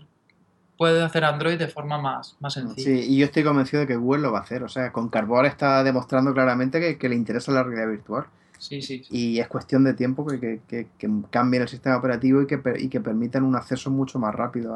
puede 0.78 1.04
hacer 1.04 1.26
Android 1.26 1.60
de 1.60 1.68
forma 1.68 2.00
más, 2.00 2.38
más 2.40 2.56
sencilla. 2.56 2.84
Sí, 2.84 3.14
y 3.14 3.18
yo 3.20 3.26
estoy 3.26 3.44
convencido 3.44 3.82
de 3.82 3.88
que 3.88 3.96
Google 3.96 4.24
lo 4.24 4.32
va 4.32 4.40
a 4.40 4.42
hacer. 4.42 4.64
O 4.64 4.68
sea, 4.68 4.92
con 4.92 5.10
Carbon 5.10 5.46
está 5.46 5.84
demostrando 5.84 6.34
claramente 6.34 6.80
que, 6.80 6.98
que 6.98 7.08
le 7.08 7.16
interesa 7.16 7.52
la 7.52 7.62
realidad 7.62 7.92
virtual. 7.92 8.26
Y 9.12 9.40
es 9.40 9.48
cuestión 9.48 9.84
de 9.84 9.94
tiempo 9.94 10.26
que, 10.26 10.60
que, 10.68 10.88
cambien 11.30 11.62
el 11.62 11.70
sistema 11.70 11.98
operativo 11.98 12.42
y 12.42 12.48
que, 12.48 12.60
y 12.80 12.90
que 12.90 13.00
permitan 13.00 13.44
un 13.44 13.56
acceso 13.56 13.92
mucho 13.92 14.18
más 14.18 14.34
rápido 14.34 14.76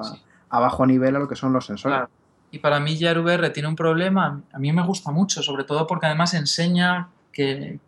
a, 0.49 0.59
bajo 0.59 0.85
nivel 0.85 1.15
a 1.15 1.19
lo 1.19 1.27
que 1.27 1.35
son 1.35 1.53
los 1.53 1.65
sensores. 1.65 2.07
Y 2.51 2.59
para 2.59 2.79
mí 2.79 2.97
ya 2.97 3.13
tiene 3.53 3.69
un 3.69 3.75
problema, 3.75 4.41
a 4.51 4.59
mí 4.59 4.71
me 4.73 4.85
gusta 4.85 5.11
mucho, 5.11 5.41
sobre 5.41 5.63
todo 5.63 5.87
porque 5.87 6.07
además 6.07 6.33
enseña 6.33 7.09
que, 7.31 7.79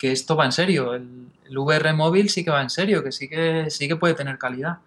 esto 0.00 0.36
va 0.36 0.44
en 0.44 0.52
serio. 0.52 0.94
El, 0.94 1.26
el, 1.48 1.58
VR 1.58 1.92
móvil 1.92 2.30
sí 2.30 2.44
que 2.44 2.50
va 2.50 2.62
en 2.62 2.70
serio, 2.70 3.02
que 3.02 3.12
sí 3.12 3.28
que, 3.28 3.66
sí 3.70 3.88
que 3.88 3.96
puede 3.96 4.14
tener 4.14 4.38
calidad. 4.38 4.78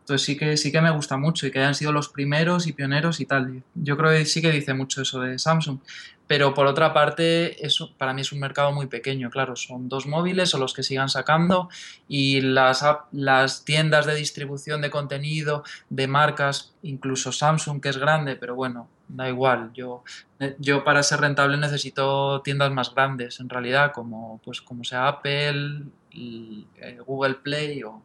Entonces 0.00 0.26
sí 0.26 0.36
que, 0.36 0.58
sí 0.58 0.70
que 0.70 0.82
me 0.82 0.90
gusta 0.90 1.16
mucho 1.16 1.46
y 1.46 1.50
que 1.50 1.60
hayan 1.60 1.74
sido 1.74 1.90
los 1.90 2.10
primeros 2.10 2.66
y 2.66 2.74
pioneros 2.74 3.20
y 3.20 3.24
tal. 3.24 3.62
Yo 3.74 3.96
creo 3.96 4.10
que 4.10 4.26
sí 4.26 4.42
que 4.42 4.52
dice 4.52 4.74
mucho 4.74 5.00
eso 5.00 5.20
de 5.20 5.38
Samsung. 5.38 5.78
Pero 6.26 6.54
por 6.54 6.66
otra 6.66 6.94
parte, 6.94 7.64
eso 7.64 7.94
para 7.98 8.14
mí 8.14 8.22
es 8.22 8.32
un 8.32 8.40
mercado 8.40 8.72
muy 8.72 8.86
pequeño, 8.86 9.30
claro, 9.30 9.56
son 9.56 9.88
dos 9.88 10.06
móviles 10.06 10.54
o 10.54 10.58
los 10.58 10.72
que 10.72 10.82
sigan 10.82 11.08
sacando 11.08 11.68
y 12.08 12.40
las, 12.40 12.84
las 13.12 13.64
tiendas 13.64 14.06
de 14.06 14.14
distribución 14.14 14.80
de 14.80 14.90
contenido 14.90 15.64
de 15.90 16.06
marcas, 16.06 16.74
incluso 16.82 17.30
Samsung 17.30 17.80
que 17.80 17.90
es 17.90 17.98
grande, 17.98 18.36
pero 18.36 18.54
bueno, 18.54 18.88
da 19.08 19.28
igual, 19.28 19.70
yo, 19.74 20.02
eh, 20.40 20.56
yo 20.58 20.82
para 20.82 21.02
ser 21.02 21.20
rentable 21.20 21.58
necesito 21.58 22.40
tiendas 22.40 22.70
más 22.72 22.94
grandes 22.94 23.38
en 23.40 23.50
realidad, 23.50 23.92
como, 23.92 24.40
pues, 24.44 24.62
como 24.62 24.82
sea 24.84 25.08
Apple, 25.08 25.82
eh, 26.12 26.98
Google 27.06 27.34
Play 27.34 27.82
o, 27.82 28.02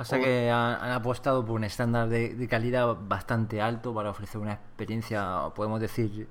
Pasa 0.00 0.18
que 0.18 0.50
han, 0.50 0.92
apostado 0.92 1.44
por 1.44 1.56
un 1.56 1.64
estándar 1.64 2.08
de, 2.08 2.48
calidad 2.48 2.96
bastante 3.06 3.60
alto 3.60 3.92
para 3.92 4.08
ofrecer 4.08 4.40
una 4.40 4.54
experiencia, 4.54 5.50
podemos 5.54 5.78
decir, 5.78 6.26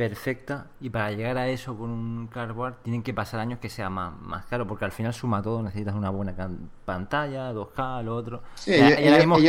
perfecta. 0.00 0.68
Y 0.80 0.88
para 0.88 1.12
llegar 1.12 1.36
a 1.36 1.48
eso 1.48 1.76
con 1.76 1.90
un 1.90 2.26
cardboard 2.28 2.76
tienen 2.82 3.02
que 3.02 3.12
pasar 3.12 3.38
años 3.38 3.58
que 3.58 3.68
sea 3.68 3.90
más, 3.90 4.18
más 4.22 4.46
caro, 4.46 4.66
porque 4.66 4.86
al 4.86 4.92
final 4.92 5.12
suma 5.12 5.42
todo. 5.42 5.62
Necesitas 5.62 5.94
una 5.94 6.08
buena 6.08 6.34
pantalla, 6.86 7.52
2K, 7.52 8.02
lo 8.04 8.16
otro. 8.16 8.42
Sí, 8.54 8.72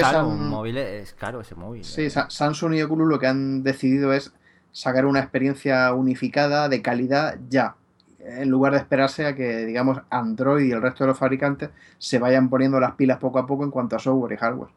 caro, 0.01 0.27
un 0.27 0.49
móvil 0.49 0.77
es 0.77 1.13
caro 1.13 1.39
ese 1.39 1.55
móvil. 1.55 1.85
Sí, 1.85 2.09
Samsung 2.09 2.73
y 2.73 2.81
Oculus 2.81 3.07
lo 3.07 3.17
que 3.17 3.27
han 3.27 3.63
decidido 3.63 4.11
es 4.11 4.33
sacar 4.73 5.05
una 5.05 5.21
experiencia 5.21 5.93
unificada 5.93 6.67
de 6.67 6.81
calidad 6.81 7.37
ya 7.49 7.75
en 8.19 8.49
lugar 8.49 8.73
de 8.73 8.79
esperarse 8.79 9.25
a 9.25 9.33
que, 9.33 9.65
digamos, 9.65 9.99
Android 10.09 10.65
y 10.65 10.71
el 10.71 10.81
resto 10.81 11.05
de 11.05 11.09
los 11.09 11.17
fabricantes 11.17 11.69
se 11.97 12.19
vayan 12.19 12.49
poniendo 12.49 12.77
las 12.77 12.95
pilas 12.95 13.19
poco 13.19 13.39
a 13.39 13.47
poco 13.47 13.63
en 13.63 13.71
cuanto 13.71 13.95
a 13.95 13.99
software 13.99 14.33
y 14.33 14.37
hardware. 14.37 14.69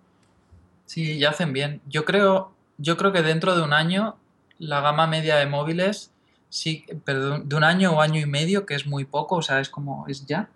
Sí, 0.87 1.19
ya 1.19 1.31
hacen 1.31 1.53
bien. 1.53 1.81
Yo 1.89 2.05
creo, 2.05 2.53
yo 2.79 2.97
creo 2.97 3.13
que 3.13 3.23
dentro 3.23 3.57
de 3.57 3.63
un 3.63 3.73
año 3.73 4.17
la 4.59 4.81
gama 4.81 5.07
media 5.07 5.37
de 5.37 5.47
móviles, 5.47 6.13
sí, 6.49 6.85
perdón, 7.05 7.49
de 7.49 7.57
un 7.57 7.65
año 7.65 7.93
o 7.93 8.01
año 8.01 8.21
y 8.21 8.27
medio, 8.27 8.67
que 8.67 8.75
es 8.75 8.87
muy 8.87 9.05
poco, 9.05 9.37
o 9.37 9.43
sea, 9.43 9.61
es 9.61 9.69
como 9.69 10.07
es 10.09 10.27
ya, 10.27 10.49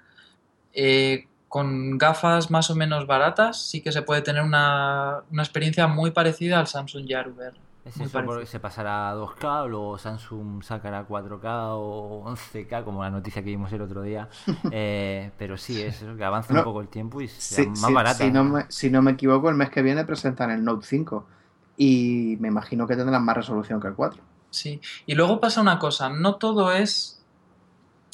eh, 0.74 1.26
con 1.48 1.98
gafas 1.98 2.50
más 2.50 2.70
o 2.70 2.74
menos 2.74 3.06
baratas, 3.06 3.60
sí 3.62 3.80
que 3.80 3.92
se 3.92 4.02
puede 4.02 4.22
tener 4.22 4.42
una, 4.42 5.22
una 5.30 5.42
experiencia 5.42 5.86
muy 5.86 6.10
parecida 6.10 6.58
al 6.60 6.66
Samsung 6.66 7.06
Gear 7.06 7.28
VR 7.28 7.68
se 7.90 8.60
pasará 8.60 9.10
a 9.10 9.14
2K, 9.14 9.62
o 9.62 9.68
luego 9.68 9.98
Samsung 9.98 10.62
sacará 10.62 11.06
4K 11.06 11.70
o 11.72 12.24
11K, 12.26 12.84
como 12.84 13.02
la 13.02 13.10
noticia 13.10 13.42
que 13.42 13.50
vimos 13.50 13.72
el 13.72 13.82
otro 13.82 14.02
día. 14.02 14.28
Eh, 14.70 15.30
pero 15.38 15.56
sí, 15.56 15.80
es 15.80 16.04
que 16.16 16.24
avanza 16.24 16.52
un 16.52 16.62
poco 16.62 16.80
el 16.80 16.88
tiempo 16.88 17.20
y 17.20 17.28
sea 17.28 17.66
más 17.66 17.92
barata. 17.92 18.24
Si 18.24 18.30
no, 18.30 18.44
me, 18.44 18.66
si 18.68 18.90
no 18.90 19.02
me 19.02 19.12
equivoco, 19.12 19.48
el 19.48 19.54
mes 19.54 19.70
que 19.70 19.82
viene 19.82 20.04
presentan 20.04 20.50
el 20.50 20.62
Note 20.62 20.86
5 20.86 21.26
y 21.78 22.36
me 22.40 22.48
imagino 22.48 22.86
que 22.86 22.96
tendrán 22.96 23.24
más 23.24 23.36
resolución 23.36 23.80
que 23.80 23.86
el 23.86 23.94
4. 23.94 24.20
Sí, 24.50 24.80
y 25.06 25.14
luego 25.14 25.40
pasa 25.40 25.60
una 25.62 25.78
cosa, 25.78 26.10
no 26.10 26.34
todo 26.34 26.72
es... 26.72 27.24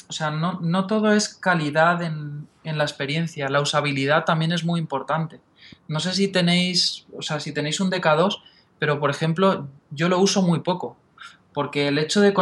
O 0.07 0.13
sea, 0.13 0.31
no, 0.31 0.61
no 0.61 0.87
todo 0.87 1.13
es 1.13 1.31
calidad 1.31 2.03
en, 2.03 2.47
en 2.63 2.77
la 2.77 2.85
experiencia, 2.85 3.49
la 3.49 3.63
usabilidad 3.63 4.27
también 4.27 4.53
es 4.53 4.65
muy 4.65 4.79
importante. 4.79 5.41
No 5.89 5.99
sé 5.99 6.13
si 6.13 6.29
tenéis, 6.29 7.07
o 7.17 7.23
sea, 7.23 7.41
si 7.41 7.53
tenéis 7.53 7.81
un 7.81 7.91
DK2, 7.91 8.43
pero 8.79 9.01
por 9.01 9.09
ejemplo 9.09 9.67
yo 9.91 10.11
lo 10.11 10.19
uso 10.19 10.43
muy 10.43 10.61
poco, 10.61 10.99
porque 11.55 11.89
el 11.89 11.99
hecho 11.99 12.21
de, 12.21 12.35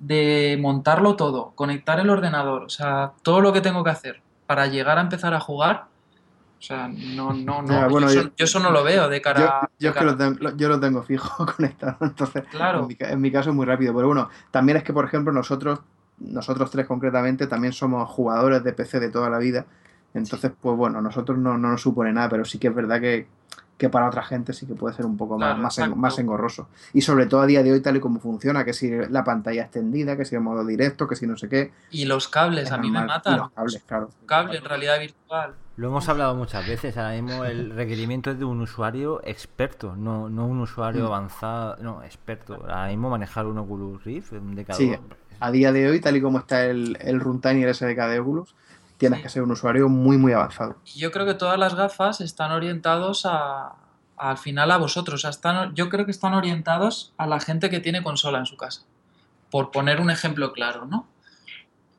de 0.00 0.58
montarlo 0.60 1.14
todo, 1.14 1.52
conectar 1.54 2.00
el 2.00 2.10
ordenador, 2.10 2.64
o 2.64 2.68
sea, 2.68 3.12
todo 3.22 3.40
lo 3.40 3.52
que 3.52 3.60
tengo 3.60 3.84
que 3.84 3.90
hacer 3.90 4.22
para 4.46 4.66
llegar 4.66 4.98
a 4.98 5.02
empezar 5.02 5.34
a 5.34 5.40
jugar, 5.40 5.86
sea, 6.64 6.88
no, 6.88 7.32
no, 7.32 7.62
no, 7.62 8.12
yo, 8.12 8.30
eso, 8.36 8.58
no 8.58 8.70
lo 8.70 8.82
veo 8.82 9.08
de 9.08 9.20
cara 9.20 9.68
yo, 9.78 9.92
yo, 9.92 10.02
lo 10.02 10.16
tengo, 10.16 10.56
yo, 10.56 10.68
lo 10.68 10.80
tengo, 10.80 11.02
fijo 11.02 11.46
conectado, 11.56 11.96
entonces 12.00 12.44
claro. 12.50 12.88
en, 12.98 13.20
mi, 13.20 13.30
caso 13.30 13.50
es 13.50 13.56
muy 13.56 13.66
rápido, 13.66 13.94
pero 13.94 14.06
bueno, 14.06 14.28
también 14.50 14.78
es 14.78 14.84
que 14.84 14.92
por 14.92 15.04
ejemplo 15.04 15.32
nosotros, 15.32 15.80
nosotros 16.18 16.70
tres 16.70 16.86
concretamente, 16.86 17.46
también 17.46 17.72
somos 17.72 18.08
jugadores 18.08 18.64
de 18.64 18.72
PC 18.72 19.00
de 19.00 19.10
toda 19.10 19.30
la 19.30 19.38
vida, 19.38 19.66
entonces 20.14 20.52
pues 20.60 20.76
bueno, 20.76 21.00
nosotros 21.00 21.38
no, 21.38 21.58
no 21.58 21.68
nos 21.68 21.82
supone 21.82 22.12
nada, 22.12 22.28
pero 22.28 22.44
sí 22.44 22.58
que 22.58 22.68
es 22.68 22.74
verdad 22.74 23.00
que 23.00 23.26
que 23.76 23.88
para 23.88 24.06
otra 24.06 24.22
gente 24.22 24.52
sí 24.52 24.66
que 24.66 24.74
puede 24.74 24.94
ser 24.94 25.06
un 25.06 25.16
poco 25.16 25.38
más, 25.38 25.78
más, 25.96 26.18
engorroso. 26.18 26.68
Y 26.92 27.00
sobre 27.00 27.26
todo 27.26 27.40
a 27.40 27.46
día 27.46 27.62
de 27.62 27.72
hoy, 27.72 27.80
tal 27.80 27.96
y 27.96 28.00
como 28.00 28.20
funciona, 28.20 28.64
que 28.64 28.72
si 28.72 28.90
la 29.08 29.24
pantalla 29.24 29.62
extendida, 29.62 30.16
que 30.16 30.24
si 30.24 30.34
el 30.34 30.40
modo 30.40 30.64
directo, 30.64 31.08
que 31.08 31.16
si 31.16 31.26
no 31.26 31.36
sé 31.36 31.48
qué. 31.48 31.72
Y 31.90 32.04
los 32.04 32.28
cables, 32.28 32.70
a 32.72 32.78
mí 32.78 32.90
me 32.90 33.04
matan. 33.04 33.38
los 33.38 33.50
cables, 33.50 33.82
claro. 33.86 34.10
Cable 34.26 34.58
en 34.58 34.64
realidad 34.64 35.00
virtual. 35.00 35.54
Lo 35.76 35.88
hemos 35.88 36.08
hablado 36.08 36.36
muchas 36.36 36.66
veces, 36.68 36.96
ahora 36.96 37.20
mismo 37.20 37.44
el 37.44 37.70
requerimiento 37.70 38.30
es 38.30 38.38
de 38.38 38.44
un 38.44 38.60
usuario 38.60 39.20
experto, 39.24 39.96
no, 39.96 40.28
no 40.28 40.46
un 40.46 40.60
usuario 40.60 41.02
mm. 41.02 41.06
avanzado, 41.06 41.76
no, 41.80 42.04
experto. 42.04 42.54
Ahora 42.54 42.86
mismo 42.86 43.10
manejar 43.10 43.46
un 43.46 43.58
Oculus 43.58 44.04
Rift, 44.04 44.32
un 44.34 44.56
DK2. 44.56 44.74
Sí, 44.74 44.96
a 45.40 45.50
día 45.50 45.72
de 45.72 45.90
hoy, 45.90 46.00
tal 46.00 46.16
y 46.16 46.22
como 46.22 46.38
está 46.38 46.64
el, 46.64 46.96
el 47.00 47.18
runtime 47.18 47.58
y 47.58 47.62
el 47.64 47.74
SDK 47.74 47.98
de 48.06 48.20
Oculus, 48.20 48.54
tienes 48.98 49.22
que 49.22 49.28
ser 49.28 49.42
un 49.42 49.50
usuario 49.50 49.88
muy, 49.88 50.16
muy 50.16 50.32
avanzado. 50.32 50.76
Yo 50.96 51.10
creo 51.10 51.26
que 51.26 51.34
todas 51.34 51.58
las 51.58 51.74
gafas 51.74 52.20
están 52.20 52.52
orientados 52.52 53.26
a, 53.26 53.74
al 54.16 54.38
final 54.38 54.70
a 54.70 54.76
vosotros. 54.76 55.24
están, 55.24 55.74
yo 55.74 55.88
creo 55.88 56.04
que 56.04 56.10
están 56.10 56.34
orientados 56.34 57.12
a 57.16 57.26
la 57.26 57.40
gente 57.40 57.70
que 57.70 57.80
tiene 57.80 58.02
consola 58.02 58.38
en 58.38 58.46
su 58.46 58.56
casa. 58.56 58.82
Por 59.50 59.70
poner 59.70 60.00
un 60.00 60.10
ejemplo 60.10 60.52
claro, 60.52 60.86
¿no? 60.86 61.06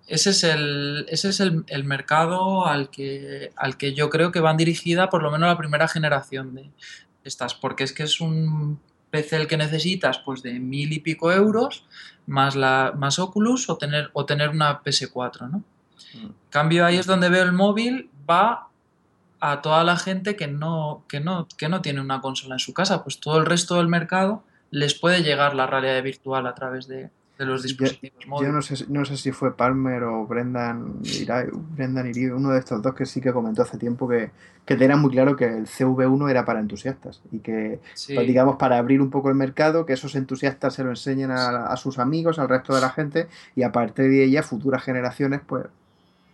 ese 0.08 0.30
es 0.32 0.44
el, 0.44 1.06
ese 1.10 1.30
es 1.30 1.40
el, 1.40 1.84
mercado 1.84 2.68
al 2.68 2.90
que, 2.90 3.52
al 3.56 3.78
que 3.78 3.94
yo 3.94 4.10
creo 4.10 4.32
que 4.32 4.40
van 4.40 4.58
dirigida 4.58 5.10
por 5.10 5.24
lo 5.24 5.32
menos 5.32 5.48
la 5.48 5.58
primera 5.58 5.88
generación 5.88 6.54
de 6.54 6.70
estas, 7.24 7.56
porque 7.56 7.84
es 7.84 7.92
que 7.92 8.04
es 8.04 8.22
un 8.22 8.80
PC 9.10 9.38
el 9.38 9.48
que 9.48 9.58
necesitas 9.58 10.20
pues 10.20 10.44
de 10.44 10.60
mil 10.60 10.94
y 10.94 11.00
pico 11.00 11.32
euros 11.32 11.86
más, 12.28 12.56
la, 12.56 12.94
más 12.96 13.18
Oculus 13.18 13.70
o 13.70 13.78
tener, 13.78 14.12
o 14.14 14.26
tener 14.26 14.50
una 14.50 14.84
PS4, 14.84 15.50
¿no? 15.50 15.64
Mm. 16.14 16.28
cambio 16.50 16.86
ahí 16.86 16.98
es 16.98 17.06
donde 17.06 17.30
veo 17.30 17.44
el 17.44 17.54
móvil 17.54 18.10
va 18.30 18.68
a 19.40 19.62
toda 19.62 19.84
la 19.84 19.98
gente 19.98 20.36
que 20.36 20.48
no, 20.48 21.04
que 21.08 21.20
no, 21.20 21.48
que 21.58 21.70
no 21.70 21.82
tiene 21.82 22.02
una 22.02 22.22
consola 22.22 22.56
en 22.56 22.60
su 22.60 22.74
casa, 22.74 23.04
pues 23.04 23.20
todo 23.20 23.38
el 23.38 23.46
resto 23.46 23.76
del 23.76 23.88
mercado 23.88 24.44
les 24.72 24.96
puede 24.96 25.24
llegar 25.24 25.56
la 25.56 25.68
realidad 25.68 26.02
virtual 26.02 26.48
a 26.48 26.56
través 26.56 26.88
de, 26.88 27.10
de 27.38 27.46
los 27.46 27.64
dispositivos 27.64 28.24
yo, 28.24 28.30
móviles. 28.30 28.50
Yo 28.50 28.56
no 28.56 28.62
sé, 28.62 28.86
no 28.90 29.06
sé 29.06 29.18
si 29.18 29.32
fue 29.32 29.56
Palmer 29.56 30.04
o 30.04 30.26
Brendan 30.26 31.00
Irai, 31.04 31.48
Brendan 31.52 32.12
uno 32.34 32.52
de 32.52 32.60
estos 32.60 32.82
dos 32.82 32.96
que 32.96 33.06
sí 33.06 33.22
que 33.22 33.34
comentó 33.34 33.62
hace 33.62 33.78
tiempo 33.78 34.08
que, 34.08 34.32
que 34.66 34.76
tenía 34.76 34.96
muy 34.96 35.12
claro 35.12 35.36
que 35.36 35.46
el 35.46 35.66
CV1 35.66 36.30
era 36.30 36.46
para 36.46 36.60
entusiastas 36.60 37.22
y 37.32 37.40
que, 37.40 37.80
pues, 37.94 38.28
digamos, 38.28 38.56
para 38.56 38.78
abrir 38.78 39.02
un 39.02 39.10
poco 39.10 39.30
el 39.30 39.36
mercado, 39.36 39.86
que 39.86 39.94
esos 39.94 40.16
entusiastas 40.16 40.74
se 40.74 40.84
lo 40.84 40.90
enseñen 40.90 41.32
a, 41.32 41.68
a, 41.68 41.78
sus 41.78 42.00
amigos, 42.00 42.40
al 42.40 42.50
resto 42.50 42.74
de 42.74 42.82
la 42.82 42.90
gente 42.90 43.28
y 43.56 43.64
a 43.64 43.72
partir 43.72 44.10
de 44.10 44.24
ella 44.24 44.44
futuras 44.44 44.84
generaciones, 44.84 45.42
pues, 45.46 45.66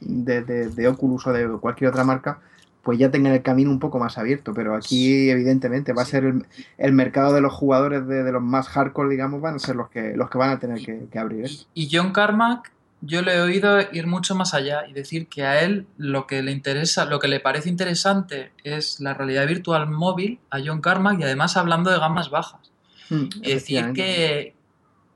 de, 0.02 0.42
de, 0.42 0.70
de 0.70 0.88
Oculus 0.88 1.28
o 1.28 1.34
de 1.34 1.48
cualquier 1.60 1.92
otra 1.92 2.04
marca, 2.04 2.40
pues 2.84 2.98
ya 2.98 3.12
tengan 3.12 3.34
el 3.34 3.42
camino 3.42 3.70
un 3.70 3.80
poco 3.80 4.00
más 4.00 4.18
abierto. 4.18 4.54
Pero 4.54 4.76
aquí, 4.76 5.30
evidentemente, 5.30 5.94
va 5.94 6.02
a 6.02 6.06
ser 6.06 6.34
el, 6.78 6.94
mercado 6.94 7.34
de 7.34 7.42
los 7.42 7.54
jugadores 7.54 8.08
de, 8.08 8.32
los 8.32 8.42
más 8.42 8.68
hardcore, 8.70 9.10
digamos, 9.10 9.42
van 9.42 9.56
a 9.56 9.60
ser 9.60 9.76
los 9.76 9.90
que, 9.90 10.14
los 10.16 10.30
que 10.30 10.38
van 10.38 10.50
a 10.50 10.60
tener 10.60 10.80
que, 10.84 11.20
abrir. 11.20 11.50
Y 11.74 11.90
John 11.92 12.12
Carmack, 12.12 12.72
yo 13.02 13.22
le 13.22 13.36
he 13.36 13.42
oído 13.42 13.80
ir 13.92 14.08
mucho 14.08 14.36
más 14.36 14.54
allá 14.54 14.88
y 14.88 14.94
decir 14.94 15.28
que 15.28 15.44
a 15.44 15.62
él 15.62 15.88
lo 15.98 16.28
que 16.28 16.42
le 16.42 16.52
interesa, 16.52 17.06
lo 17.06 17.20
que 17.20 17.28
le 17.28 17.40
parece 17.40 17.70
interesante 17.70 18.52
es 18.64 19.00
la 19.00 19.14
realidad 19.14 19.48
virtual 19.48 19.90
móvil 19.90 20.40
a 20.50 20.60
John 20.64 20.82
Carmack 20.82 21.20
y 21.20 21.24
además 21.24 21.58
hablando 21.58 21.92
de 21.92 22.00
gamas 22.00 22.30
bajas. 22.30 22.72
Mm, 23.10 23.26
es 23.42 23.54
decir, 23.54 23.92
que, 23.94 24.56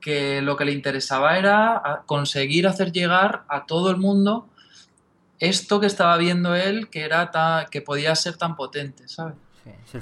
que 0.01 0.41
lo 0.41 0.57
que 0.57 0.65
le 0.65 0.71
interesaba 0.71 1.37
era 1.37 2.03
conseguir 2.05 2.67
hacer 2.67 2.91
llegar 2.91 3.43
a 3.49 3.65
todo 3.65 3.89
el 3.89 3.97
mundo 3.97 4.47
esto 5.39 5.79
que 5.79 5.87
estaba 5.87 6.17
viendo 6.17 6.55
él 6.55 6.89
que 6.89 7.01
era 7.03 7.31
que 7.69 7.81
podía 7.81 8.15
ser 8.15 8.37
tan 8.37 8.55
potente, 8.55 9.07
¿sabes? 9.07 9.35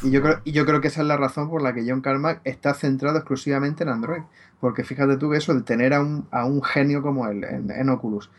y, 0.01 0.11
yo 0.11 0.22
creo, 0.22 0.41
y 0.43 0.51
yo 0.51 0.65
creo 0.65 0.81
que 0.81 0.89
esa 0.89 1.01
es 1.01 1.07
la 1.07 1.18
razón 1.18 1.49
por 1.49 1.61
la 1.61 1.73
que 1.73 1.85
John 1.88 2.01
Carmack 2.01 2.41
está 2.43 2.73
centrado 2.73 3.18
exclusivamente 3.18 3.84
en 3.84 3.89
Android. 3.89 4.23
Porque 4.60 4.84
fíjate 4.84 5.18
tú 5.18 5.30
que 5.30 5.38
eso, 5.38 5.53
de 5.53 5.61
tener 5.61 5.93
a 5.93 6.01
un, 6.01 6.26
a 6.31 6.45
un 6.45 6.64
genio 6.64 7.01
como 7.01 7.27
él 7.27 7.43
en, 7.43 7.89
Oculus 7.89 8.30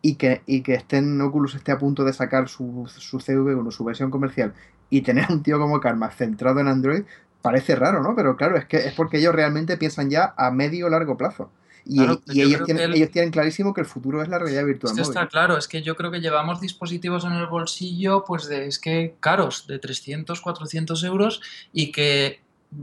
y 0.00 0.14
que, 0.14 0.42
y 0.46 0.62
que 0.62 0.74
esté 0.74 0.98
en 0.98 1.20
Oculus 1.20 1.56
esté 1.56 1.72
a 1.72 1.78
punto 1.78 2.04
de 2.04 2.12
sacar 2.12 2.48
su, 2.48 2.88
su 2.88 3.18
CV1, 3.18 3.70
su 3.72 3.84
versión 3.84 4.10
comercial, 4.10 4.54
y 4.90 5.02
tener 5.02 5.24
a 5.28 5.32
un 5.32 5.42
tío 5.42 5.58
como 5.58 5.80
Carmack 5.80 6.12
centrado 6.12 6.60
en 6.60 6.68
Android, 6.68 7.02
parece 7.40 7.74
raro, 7.74 8.00
¿no? 8.02 8.14
Pero 8.14 8.36
claro, 8.36 8.56
es 8.56 8.64
que 8.66 8.76
es 8.76 8.94
porque 8.94 9.18
ellos 9.18 9.34
realmente 9.34 9.76
piensan 9.76 10.08
ya 10.08 10.34
a 10.36 10.50
medio 10.50 10.86
o 10.86 10.88
largo 10.88 11.16
plazo. 11.16 11.50
Y, 11.84 12.00
ellos, 12.00 12.20
tienen, 12.64 12.92
ellos, 12.92 13.10
tienen, 13.10 13.30
clarísimo 13.30 13.74
que 13.74 13.80
el 13.80 13.86
futuro 13.86 14.22
es 14.22 14.28
la 14.28 14.38
realidad 14.38 14.64
virtual. 14.64 14.98
está 14.98 15.26
claro, 15.26 15.58
es 15.58 15.66
que 15.66 15.82
yo 15.82 15.96
creo 15.96 16.10
que 16.10 16.20
llevamos 16.20 16.60
dispositivos 16.60 17.24
en 17.24 17.32
el 17.32 17.46
bolsillo, 17.46 18.24
pues 18.24 18.46
de, 18.46 18.66
es 18.66 18.78
que 18.78 19.16
caros, 19.18 19.66
de 19.66 19.78
300, 19.78 20.40
400 20.40 21.02
euros, 21.04 21.40
y 21.72 21.90
que 21.90 22.40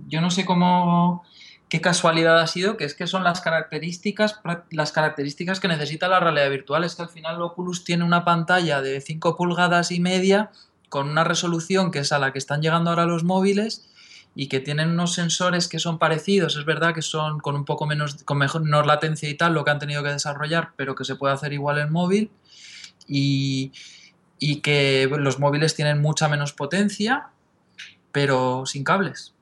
yo 0.08 0.20
no 0.20 0.30
sé 0.32 0.46
cómo, 0.46 1.24
qué 1.70 1.80
casualidad 1.80 2.40
ha 2.40 2.48
sido, 2.48 2.76
que 2.76 2.84
es 2.84 2.94
que 2.94 3.08
son 3.08 3.24
las 3.24 3.42
características, 3.42 4.42
las 4.72 4.92
características 4.92 5.60
que 5.60 5.68
necesita 5.68 6.08
la 6.08 6.20
realidad 6.20 6.50
virtual. 6.50 6.84
Es 6.84 6.96
que 6.96 7.04
al 7.04 7.10
final 7.10 7.42
Oculus 7.42 7.84
tiene 7.84 8.04
una 8.04 8.26
pantalla 8.26 8.82
de 8.82 9.00
5 9.00 9.38
pulgadas 9.38 9.92
y 9.92 10.00
media 10.00 10.52
con 10.90 11.08
una 11.08 11.24
resolución 11.24 11.92
que 11.92 12.00
es 12.00 12.12
a 12.12 12.20
la 12.20 12.34
que 12.34 12.40
están 12.40 12.62
llegando 12.62 12.90
ahora 12.90 13.06
los 13.06 13.24
móviles 13.24 13.88
y 14.35 14.47
que 14.47 14.60
tienen 14.60 14.91
unos 14.91 15.14
sensores 15.14 15.68
que 15.68 15.80
son 15.80 15.97
parecidos, 15.97 16.56
es 16.56 16.65
verdad 16.65 16.93
que 16.93 17.01
son 17.01 17.39
con 17.39 17.56
un 17.56 17.65
poco 17.65 17.85
menos, 17.85 18.23
con 18.23 18.38
mejor 18.38 18.85
latencia 18.85 19.30
y 19.30 19.35
tal, 19.35 19.53
lo 19.53 19.65
que 19.65 19.72
han 19.72 19.80
tenido 19.80 20.03
que 20.03 20.10
desarrollar, 20.10 20.72
pero 20.76 20.95
que 20.95 21.03
se 21.03 21.15
puede 21.15 21.34
hacer 21.34 21.53
igual 21.53 21.80
en 21.80 21.91
móvil 21.91 22.31
y, 23.07 23.72
que 24.64 25.10
los 25.18 25.39
móviles 25.39 25.76
tienen 25.76 26.01
mucha 26.01 26.30
menos 26.30 26.53
potencia, 26.53 27.30
pero 28.11 28.65
sin 28.65 28.84
cables. 28.84 29.34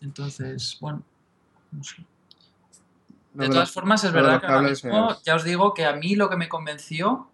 Entonces, 0.00 0.78
bueno, 0.80 1.02
no 1.70 1.84
sé. 1.84 2.04
De 3.34 3.48
todas 3.48 3.70
formas, 3.70 4.04
es 4.04 4.12
verdad 4.12 4.40
que 4.40 4.46
ahora 4.46 4.68
mismo, 4.68 5.16
ya 5.24 5.34
os 5.34 5.44
digo 5.44 5.74
que 5.74 5.84
a 5.84 5.94
mí 5.94 6.14
lo 6.14 6.30
que 6.30 6.36
me 6.36 6.48
convenció 6.48 7.28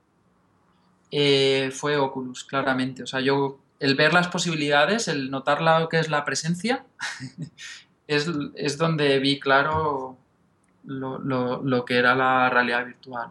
eh, 1.10 1.70
fue 1.72 1.96
Oculus, 1.96 2.44
claramente. 2.44 3.02
O 3.02 3.06
sea, 3.06 3.20
yo 3.20 3.58
el 3.80 3.94
ver 3.94 4.12
las 4.12 4.28
posibilidades, 4.28 5.08
el 5.08 5.30
notar 5.30 5.62
lo 5.62 5.88
que 5.88 5.98
es 5.98 6.10
la 6.10 6.24
presencia, 6.24 6.84
es, 8.06 8.78
donde 8.78 9.18
vi 9.18 9.40
claro 9.40 10.18
lo, 10.84 11.84
que 11.86 11.98
era 11.98 12.14
la 12.14 12.50
realidad 12.50 12.84
virtual, 12.84 13.30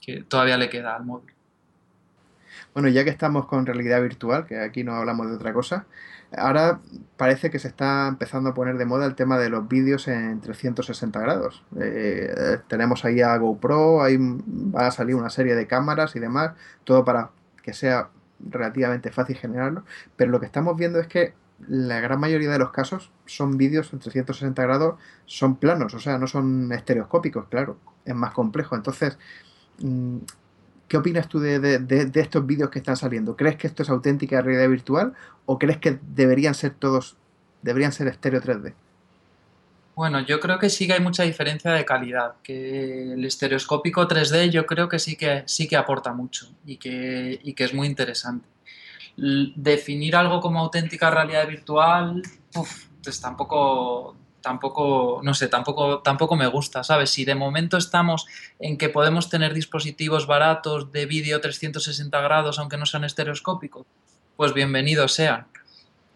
que 0.00 0.22
todavía 0.22 0.58
le 0.58 0.68
queda 0.68 0.96
al 0.96 1.04
móvil. 1.04 1.32
Bueno, 2.74 2.88
ya 2.88 3.04
que 3.04 3.10
estamos 3.10 3.46
con 3.46 3.64
realidad 3.64 4.02
virtual, 4.02 4.46
que 4.46 4.58
aquí 4.58 4.82
no 4.82 4.96
hablamos 4.96 5.28
de 5.28 5.36
otra 5.36 5.52
cosa, 5.52 5.86
ahora 6.36 6.80
parece 7.16 7.48
que 7.50 7.60
se 7.60 7.68
está 7.68 8.08
empezando 8.08 8.50
a 8.50 8.54
poner 8.54 8.76
de 8.76 8.86
moda 8.86 9.06
el 9.06 9.14
tema 9.14 9.38
de 9.38 9.50
los 9.50 9.68
vídeos 9.68 10.08
en 10.08 10.40
360 10.40 11.20
grados. 11.20 11.62
Eh, 11.80 12.58
tenemos 12.66 13.04
ahí 13.04 13.20
a 13.20 13.36
GoPro, 13.36 14.02
ahí 14.02 14.16
va 14.18 14.88
a 14.88 14.90
salir 14.90 15.14
una 15.14 15.30
serie 15.30 15.54
de 15.54 15.68
cámaras 15.68 16.16
y 16.16 16.18
demás, 16.18 16.54
todo 16.82 17.04
para 17.04 17.30
que 17.62 17.72
sea 17.72 18.08
relativamente 18.50 19.10
fácil 19.10 19.36
generarlo, 19.36 19.84
pero 20.16 20.30
lo 20.30 20.40
que 20.40 20.46
estamos 20.46 20.76
viendo 20.76 20.98
es 20.98 21.06
que 21.06 21.34
la 21.68 22.00
gran 22.00 22.20
mayoría 22.20 22.50
de 22.50 22.58
los 22.58 22.70
casos 22.70 23.10
son 23.26 23.56
vídeos 23.56 23.92
en 23.92 24.00
360 24.00 24.62
grados, 24.62 24.98
son 25.26 25.56
planos, 25.56 25.94
o 25.94 26.00
sea, 26.00 26.18
no 26.18 26.26
son 26.26 26.72
estereoscópicos, 26.72 27.46
claro, 27.48 27.78
es 28.04 28.14
más 28.14 28.32
complejo. 28.32 28.74
Entonces, 28.74 29.18
mm, 29.78 30.18
¿qué 30.88 30.96
opinas 30.96 31.28
tú 31.28 31.40
de, 31.40 32.10
estos 32.14 32.46
vídeos 32.46 32.70
que 32.70 32.80
están 32.80 32.96
saliendo? 32.96 33.36
¿Crees 33.36 33.56
que 33.56 33.66
esto 33.66 33.82
es 33.82 33.90
auténtica 33.90 34.40
realidad 34.40 34.68
virtual 34.68 35.14
o 35.46 35.58
crees 35.58 35.78
que 35.78 35.98
deberían 36.14 36.54
ser 36.54 36.74
todos, 36.74 37.16
deberían 37.62 37.92
ser 37.92 38.08
estéreo 38.08 38.40
3D? 38.40 38.74
Bueno, 39.94 40.20
yo 40.20 40.40
creo 40.40 40.58
que 40.58 40.70
sí 40.70 40.86
que 40.86 40.94
hay 40.94 41.00
mucha 41.00 41.22
diferencia 41.22 41.70
de 41.70 41.84
calidad, 41.84 42.34
que 42.42 43.12
el 43.12 43.24
estereoscópico 43.24 44.08
3D 44.08 44.50
yo 44.50 44.66
creo 44.66 44.88
que 44.88 44.98
sí 44.98 45.16
que, 45.16 45.44
sí 45.46 45.68
que 45.68 45.76
aporta 45.76 46.12
mucho 46.12 46.50
y 46.66 46.78
que, 46.78 47.38
y 47.42 47.54
que 47.54 47.64
es 47.64 47.74
muy 47.74 47.86
interesante. 47.86 48.48
definir 49.16 50.16
algo 50.16 50.40
como 50.40 50.58
auténtica 50.58 51.10
realidad 51.10 51.46
virtual, 51.46 52.22
pues 53.02 53.20
tampoco, 53.20 54.16
tampoco, 54.40 55.20
no 55.22 55.32
sé, 55.32 55.46
tampoco, 55.46 56.00
tampoco 56.00 56.34
me 56.34 56.48
gusta, 56.48 56.82
¿sabes? 56.82 57.10
Si 57.10 57.24
de 57.24 57.36
momento 57.36 57.76
estamos 57.76 58.26
en 58.58 58.76
que 58.76 58.88
podemos 58.88 59.30
tener 59.30 59.54
dispositivos 59.54 60.26
baratos 60.26 60.90
de 60.90 61.06
vídeo 61.06 61.40
360 61.40 62.20
grados, 62.20 62.58
aunque 62.58 62.76
no 62.76 62.86
sean 62.86 63.04
estereoscópicos, 63.04 63.86
pues 64.36 64.52
bienvenidos 64.52 65.12
sean. 65.12 65.46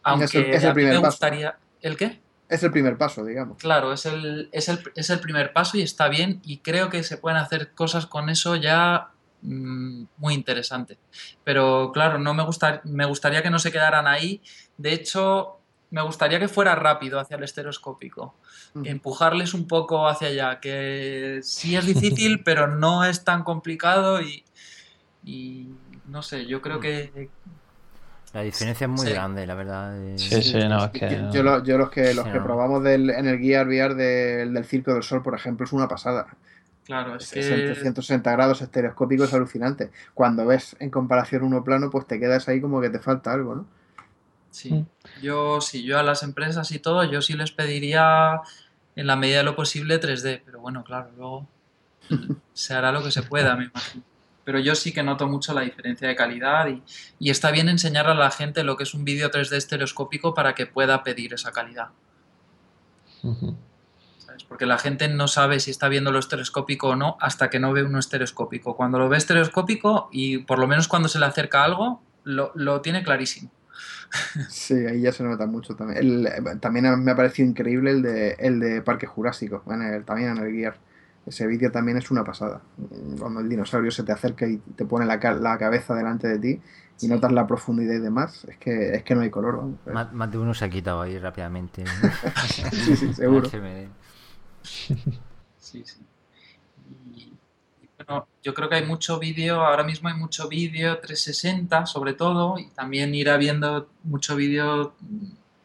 Aunque 0.03 0.51
es 0.57 0.75
me 0.75 0.99
gustaría... 0.99 1.57
¿El 1.81 1.97
qué? 1.97 2.21
Es 2.49 2.63
el 2.63 2.71
primer 2.71 2.97
paso, 2.97 3.25
digamos. 3.25 3.59
Claro, 3.59 3.93
es 3.93 4.07
el, 4.07 4.49
es, 4.53 4.69
el, 4.69 5.21
primer 5.21 5.53
paso 5.53 5.77
y 5.77 5.83
está 5.83 6.09
bien 6.09 6.41
y 6.45 6.59
creo 6.59 6.89
que 6.89 7.03
se 7.03 7.19
pueden 7.19 7.39
hacer 7.39 7.73
cosas 7.75 8.07
con 8.07 8.31
eso 8.31 8.57
ya 8.57 9.11
mm, 9.43 10.05
muy 10.17 10.35
interesantes. 10.35 10.97
Pero 11.45 11.91
claro, 11.93 12.19
no 12.19 12.33
me, 12.33 12.43
gusta, 12.43 12.81
me 12.85 13.05
gustaría 13.05 13.43
que 13.43 13.51
no 13.51 13.59
se 13.59 13.71
quedaran 13.71 14.07
ahí. 14.07 14.41
De 14.79 14.95
hecho, 14.95 15.59
me 15.91 16.03
gustaría 16.03 16.39
que 16.39 16.49
fuera 16.49 16.75
rápido 16.75 17.21
hacia 17.21 17.37
el 17.37 17.45
estereoscópico. 17.45 18.35
Empujarles 18.83 19.53
un 19.53 19.67
poco 19.67 20.09
hacia 20.09 20.29
allá, 20.29 20.61
que 20.61 21.41
sí 21.43 21.77
es 21.77 21.85
difícil, 21.85 22.43
pero 22.45 22.67
no 22.67 23.05
es 23.05 23.25
tan 23.25 23.43
complicado 23.43 24.23
y, 24.23 24.45
y 25.23 25.69
no 26.07 26.23
sé, 26.23 26.47
yo 26.47 26.63
creo 26.63 26.81
que, 26.81 27.31
la 28.39 28.45
diferencia 28.45 28.85
es 28.85 28.91
muy 28.91 29.11
grande, 29.11 29.45
la 29.47 29.55
verdad. 29.57 29.99
Sí, 30.15 30.43
sí, 30.43 30.59
no, 30.69 30.85
es 30.85 30.91
que... 30.93 31.29
Yo, 31.33 31.43
los 31.43 31.91
que, 31.91 32.15
los 32.15 32.25
que 32.29 32.41
probamos 32.41 32.85
del, 32.85 33.11
en 33.11 33.27
el 33.27 33.41
Gear 33.41 33.67
VR 33.67 33.97
del, 33.97 34.55
del 34.55 34.65
Circo 34.65 34.95
del 34.95 35.03
Sol, 35.03 35.25
por 35.25 35.35
ejemplo, 35.35 35.67
es 35.67 35.73
una 35.73 35.89
pasada. 35.89 36.29
Claro, 36.85 37.17
es, 37.17 37.33
que... 37.33 37.41
360 37.41 38.31
grados 38.31 38.63
estereoscópico 38.63 39.25
es 39.25 39.35
alucinante. 39.35 39.91
Cuando 40.15 40.47
ves 40.47 40.77
en 40.79 40.89
comparación 40.91 41.43
uno 41.43 41.65
plano, 41.65 41.91
pues 41.91 42.07
te 42.07 42.21
quedas 42.21 42.49
ahí 42.49 42.61
como 42.61 42.81
que 42.81 42.91
te 42.91 43.01
falta 43.01 43.33
algo, 43.33 43.57
¿no? 43.57 43.67
Sí, 44.53 44.85
yo 45.21 45.61
sí, 45.61 45.83
yo 45.83 45.99
a 45.99 46.05
las 46.05 46.23
empresas 46.23 46.71
y 46.71 46.79
todo, 46.79 47.03
yo 47.11 47.23
sí 47.23 47.35
les 47.35 47.51
pediría 47.51 48.41
en 48.95 49.07
la 49.09 49.17
medida 49.17 49.39
de 49.39 49.45
lo 49.45 49.57
posible 49.57 50.01
3D, 50.01 50.43
pero 50.45 50.61
bueno, 50.61 50.85
claro, 50.85 51.11
luego 51.17 51.49
se 52.55 52.73
hará 52.73 52.93
lo 52.93 53.03
que 53.03 53.11
se 53.11 53.25
pueda, 53.25 53.57
me 53.57 53.65
imagino 53.65 54.08
pero 54.49 54.61
yo 54.61 54.75
sí 54.75 54.93
que 54.93 55.03
noto 55.03 55.29
mucho 55.29 55.53
la 55.53 55.61
diferencia 55.61 56.09
de 56.09 56.17
calidad 56.17 56.69
y, 57.19 57.31
está 57.31 57.51
bien 57.51 57.69
enseñar 57.69 58.07
a 58.07 58.15
la 58.15 58.31
gente 58.31 58.65
lo 58.65 58.79
que 58.79 58.85
es 58.85 58.95
un 58.95 59.05
vídeo 59.05 59.31
3D 59.31 59.55
estereoscópico 59.59 60.33
para 60.33 60.55
que 60.55 60.65
pueda 60.65 61.03
pedir 61.03 61.35
esa 61.35 61.53
calidad. 61.53 61.89
¿sabes? 64.17 64.45
Porque 64.45 64.65
la 64.65 64.79
gente 64.79 65.07
no 65.09 65.29
sabe 65.29 65.61
si 65.61 65.71
está 65.71 65.89
viendo 65.89 66.13
lo 66.13 66.19
estereoscópico 66.19 66.89
o 66.89 66.97
no 66.97 67.19
hasta 67.21 67.51
que 67.51 67.61
no 67.61 67.75
ve 67.75 67.83
uno 67.83 67.99
estereoscópico. 67.99 68.75
Cuando 68.75 68.99
lo 68.99 69.11
ve 69.11 69.19
estereoscópico 69.19 70.09
y 70.13 70.39
por 70.39 70.59
lo 70.59 70.67
menos 70.67 70.89
cuando 70.89 71.11
se 71.11 71.19
le 71.19 71.27
acerca 71.27 71.63
algo, 71.63 72.01
lo, 72.25 72.51
lo 72.55 72.81
tiene 72.81 73.03
clarísimo. 73.03 73.51
Sí, 74.49 74.73
ahí 74.87 75.03
ya 75.03 75.13
se 75.13 75.25
nota 75.25 75.45
mucho 75.45 75.77
también. 75.77 76.27
también 76.61 77.05
me 77.05 77.11
ha 77.11 77.17
parecido 77.17 77.47
increíble 77.47 77.91
el 77.91 78.01
de, 78.01 78.31
el 78.39 78.61
de 78.61 78.81
Parque 78.81 79.07
Jurásico, 79.07 79.63
también 80.07 80.31
en 80.31 80.39
el 80.39 80.55
Gear. 80.55 80.88
Ese 81.29 81.47
vídeo 81.47 81.71
también 81.71 81.99
es 81.99 82.11
una 82.11 82.25
pasada. 82.25 82.63
Cuando 83.19 83.41
el 83.41 83.49
dinosaurio 83.49 83.91
se 83.91 84.03
te 84.03 84.13
acerca 84.13 84.47
y 84.47 84.57
te 84.57 84.87
pone 84.87 85.05
la, 85.05 85.17
la 85.17 85.59
cabeza 85.59 85.95
delante 85.95 86.27
de 86.27 86.39
ti 86.39 86.61
y 87.01 87.09
notas 87.09 87.33
la 87.33 87.47
profundidad 87.47 87.95
y 87.95 88.01
demás, 88.01 88.45
es 88.49 88.57
que, 88.57 88.95
es 88.95 89.03
que 89.05 89.15
no 89.15 89.21
hay 89.21 89.31
color. 89.31 89.63
Más, 89.93 90.33
de 90.33 90.39
uno 90.39 90.55
se 90.55 90.65
ha 90.65 90.71
quitado 90.71 91.03
ahí 91.03 91.19
rápidamente. 91.19 91.85
sí, 92.73 92.97
sí, 92.97 93.15
seguro. 93.15 93.49
sí, 94.63 95.85
sí. 95.85 95.85
bueno, 97.99 98.27
yo 98.43 98.55
creo 98.55 98.69
que 98.71 98.77
hay 98.77 98.87
mucho 98.87 99.19
vídeo, 99.19 99.61
ahora 99.61 99.85
mismo 99.85 100.09
hay 100.09 100.17
mucho 100.17 100.49
vídeo 100.49 100.99
360 100.99 101.85
sobre 101.85 102.15
todo, 102.15 102.59
y 102.59 102.71
también 102.71 103.15
irá 103.15 103.37
viendo 103.37 103.89
mucho 104.03 104.35
vídeo 104.35 104.95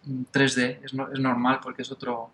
3D, 0.05 0.79
es, 0.83 0.93
es 0.93 1.19
normal 1.19 1.61
porque 1.63 1.83
es 1.83 1.91
otro, 1.91 2.31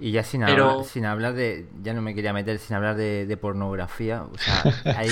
y 0.00 0.12
ya 0.12 0.22
sin, 0.22 0.44
hablar, 0.44 0.84
sin 0.84 1.06
hablar 1.06 1.34
de, 1.34 1.66
ya 1.82 1.92
no 1.92 2.02
me 2.02 2.14
quería 2.14 2.32
meter, 2.32 2.58
sin 2.60 2.76
hablar 2.76 2.94
de, 2.96 3.38
pornografía, 3.40 4.22
o 4.22 4.38
sea, 4.38 4.62
ahí 4.96 5.10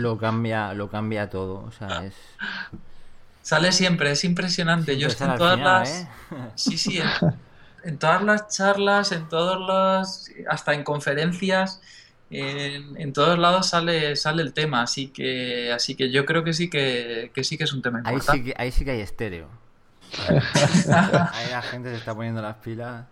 lo, 0.00 0.18
cambia, 0.18 0.72
lo 0.72 0.88
cambia 0.88 1.28
todo, 1.28 1.64
o 1.64 1.72
sea, 1.72 2.04
es... 2.06 2.14
Sale 3.42 3.72
siempre, 3.72 4.10
es 4.10 4.24
impresionante. 4.24 4.96
Yo 4.96 5.08
estoy 5.08 5.28
en 5.28 5.36
todas 5.36 5.58
las... 5.58 5.90
¿eh? 5.90 6.08
Sí, 6.54 6.78
sí, 6.78 6.98
en, 7.82 7.98
todas 7.98 8.22
las 8.22 8.48
charlas, 8.48 9.12
en 9.12 9.28
todos 9.28 9.58
los... 9.60 10.30
hasta 10.48 10.72
en 10.72 10.82
conferencias, 10.82 11.82
en, 12.30 13.12
todos 13.12 13.38
lados 13.38 13.68
sale, 13.68 14.16
sale 14.16 14.42
el 14.42 14.54
tema, 14.54 14.80
así 14.80 15.08
que, 15.08 15.70
así 15.70 15.94
que 15.94 16.10
yo 16.10 16.24
creo 16.24 16.42
que 16.42 16.54
sí 16.54 16.70
que, 16.70 17.30
sí 17.42 17.58
que 17.58 17.64
es 17.64 17.72
un 17.74 17.82
tema 17.82 17.98
importante. 17.98 18.32
Ahí 18.32 18.38
sí 18.38 18.44
que, 18.44 18.54
ahí 18.56 18.72
sí 18.72 18.84
que 18.86 18.90
hay 18.92 19.00
estéreo. 19.00 19.48
ahí 20.28 21.50
la 21.50 21.60
gente 21.60 21.90
se 21.90 21.96
está 21.96 22.14
poniendo 22.14 22.40
las 22.40 22.56
pilas. 22.56 23.04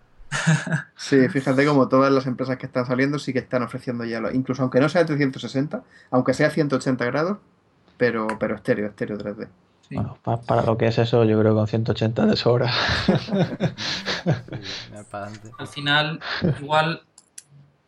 Sí, 0.95 1.27
fíjate 1.29 1.65
como 1.65 1.87
todas 1.89 2.11
las 2.11 2.25
empresas 2.27 2.57
que 2.57 2.65
están 2.65 2.85
saliendo 2.85 3.19
sí 3.19 3.33
que 3.33 3.39
están 3.39 3.63
ofreciendo 3.63 4.05
ya, 4.05 4.19
lo, 4.19 4.31
incluso 4.31 4.61
aunque 4.61 4.79
no 4.79 4.89
sea 4.89 5.05
360, 5.05 5.83
aunque 6.11 6.33
sea 6.33 6.49
180 6.49 7.05
grados, 7.05 7.37
pero, 7.97 8.27
pero 8.39 8.55
estéreo, 8.55 8.87
estéreo 8.87 9.17
3D. 9.17 9.47
Bueno, 9.91 10.17
para, 10.23 10.63
lo 10.63 10.77
que 10.77 10.87
es 10.87 10.97
eso, 10.97 11.23
yo 11.23 11.39
creo 11.39 11.53
que 11.53 11.57
con 11.57 11.67
180 11.67 12.25
de 12.25 12.35
sobra. 12.35 12.73
Al 15.59 15.67
final, 15.67 16.19
igual, 16.59 17.03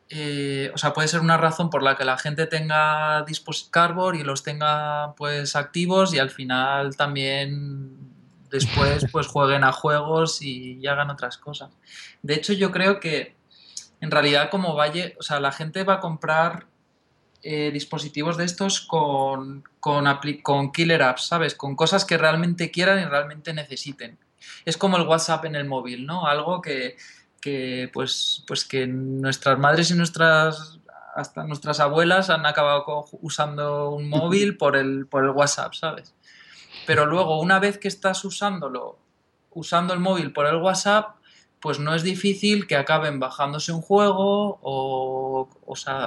eh, 0.10 0.72
o 0.74 0.78
sea, 0.78 0.94
puede 0.94 1.08
ser 1.08 1.22
una 1.22 1.38
razón 1.38 1.70
por 1.70 1.82
la 1.82 1.96
que 1.96 2.06
la 2.06 2.18
gente 2.18 2.46
tenga 2.46 3.26
Cardboard 3.72 4.16
y 4.16 4.24
los 4.24 4.44
tenga 4.44 5.16
pues 5.16 5.56
activos 5.56 6.14
y 6.14 6.20
al 6.20 6.30
final 6.30 6.96
también 6.96 8.15
después 8.56 9.06
pues 9.12 9.28
jueguen 9.28 9.64
a 9.64 9.72
juegos 9.72 10.42
y, 10.42 10.86
hagan 10.88 11.10
otras 11.10 11.38
cosas. 11.38 11.72
De 12.22 12.34
hecho, 12.34 12.54
yo 12.54 12.72
creo 12.72 13.00
que 13.00 13.36
en 14.02 14.12
realidad 14.12 14.50
como 14.50 14.76
vaya, 14.76 15.14
o 15.20 15.24
sea, 15.24 15.40
la 15.40 15.52
gente 15.52 15.84
va 15.84 15.96
a 15.96 16.00
comprar 16.00 16.68
eh, 17.44 17.70
dispositivos 17.72 18.38
de 18.38 18.46
estos 18.46 18.82
con, 18.82 19.64
con, 19.80 20.06
con 20.42 20.72
killer 20.72 21.04
apps, 21.04 21.28
¿sabes? 21.28 21.56
Con 21.56 21.76
cosas 21.76 22.06
que 22.06 22.18
realmente 22.18 22.72
quieran 22.72 23.00
y 23.00 23.06
realmente 23.06 23.54
necesiten. 23.54 24.18
Es 24.66 24.78
como 24.78 24.98
el 24.98 25.08
WhatsApp 25.08 25.46
en 25.46 25.56
el 25.56 25.66
móvil, 25.66 26.06
¿no? 26.06 26.26
Algo 26.28 26.62
que, 26.62 26.98
que 27.40 27.90
pues, 27.94 28.44
pues 28.48 28.66
que 28.66 28.88
nuestras 28.88 29.60
madres 29.60 29.92
y 29.92 29.94
nuestras 29.94 30.80
hasta 31.16 31.44
nuestras 31.46 31.80
abuelas 31.80 32.30
han 32.30 32.46
acabado 32.46 33.06
usando 33.22 33.92
un 33.92 34.10
móvil 34.10 34.58
por 34.58 34.76
el, 34.76 35.08
por 35.08 35.24
el 35.24 35.30
WhatsApp, 35.30 35.74
¿sabes? 35.74 36.15
Pero 36.86 37.06
luego, 37.06 37.40
una 37.40 37.60
vez 37.60 37.78
que 37.78 37.88
estás 37.88 38.24
usándolo, 38.26 39.00
usando 39.52 39.94
el 39.94 40.00
móvil 40.00 40.32
por 40.32 40.46
el 40.46 40.58
WhatsApp, 40.58 41.16
pues 41.60 41.80
no 41.80 41.96
es 41.96 42.04
difícil 42.04 42.68
que 42.68 42.76
acaben 42.76 43.20
bajándose 43.20 43.72
un 43.72 43.82
juego 43.82 44.60
o, 44.62 45.50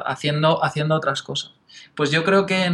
haciendo, 0.05 0.65
haciendo 0.65 0.95
otras 0.95 1.23
cosas. 1.23 1.53
Pues 1.97 2.11
yo 2.11 2.23
creo 2.25 2.47
que, 2.47 2.71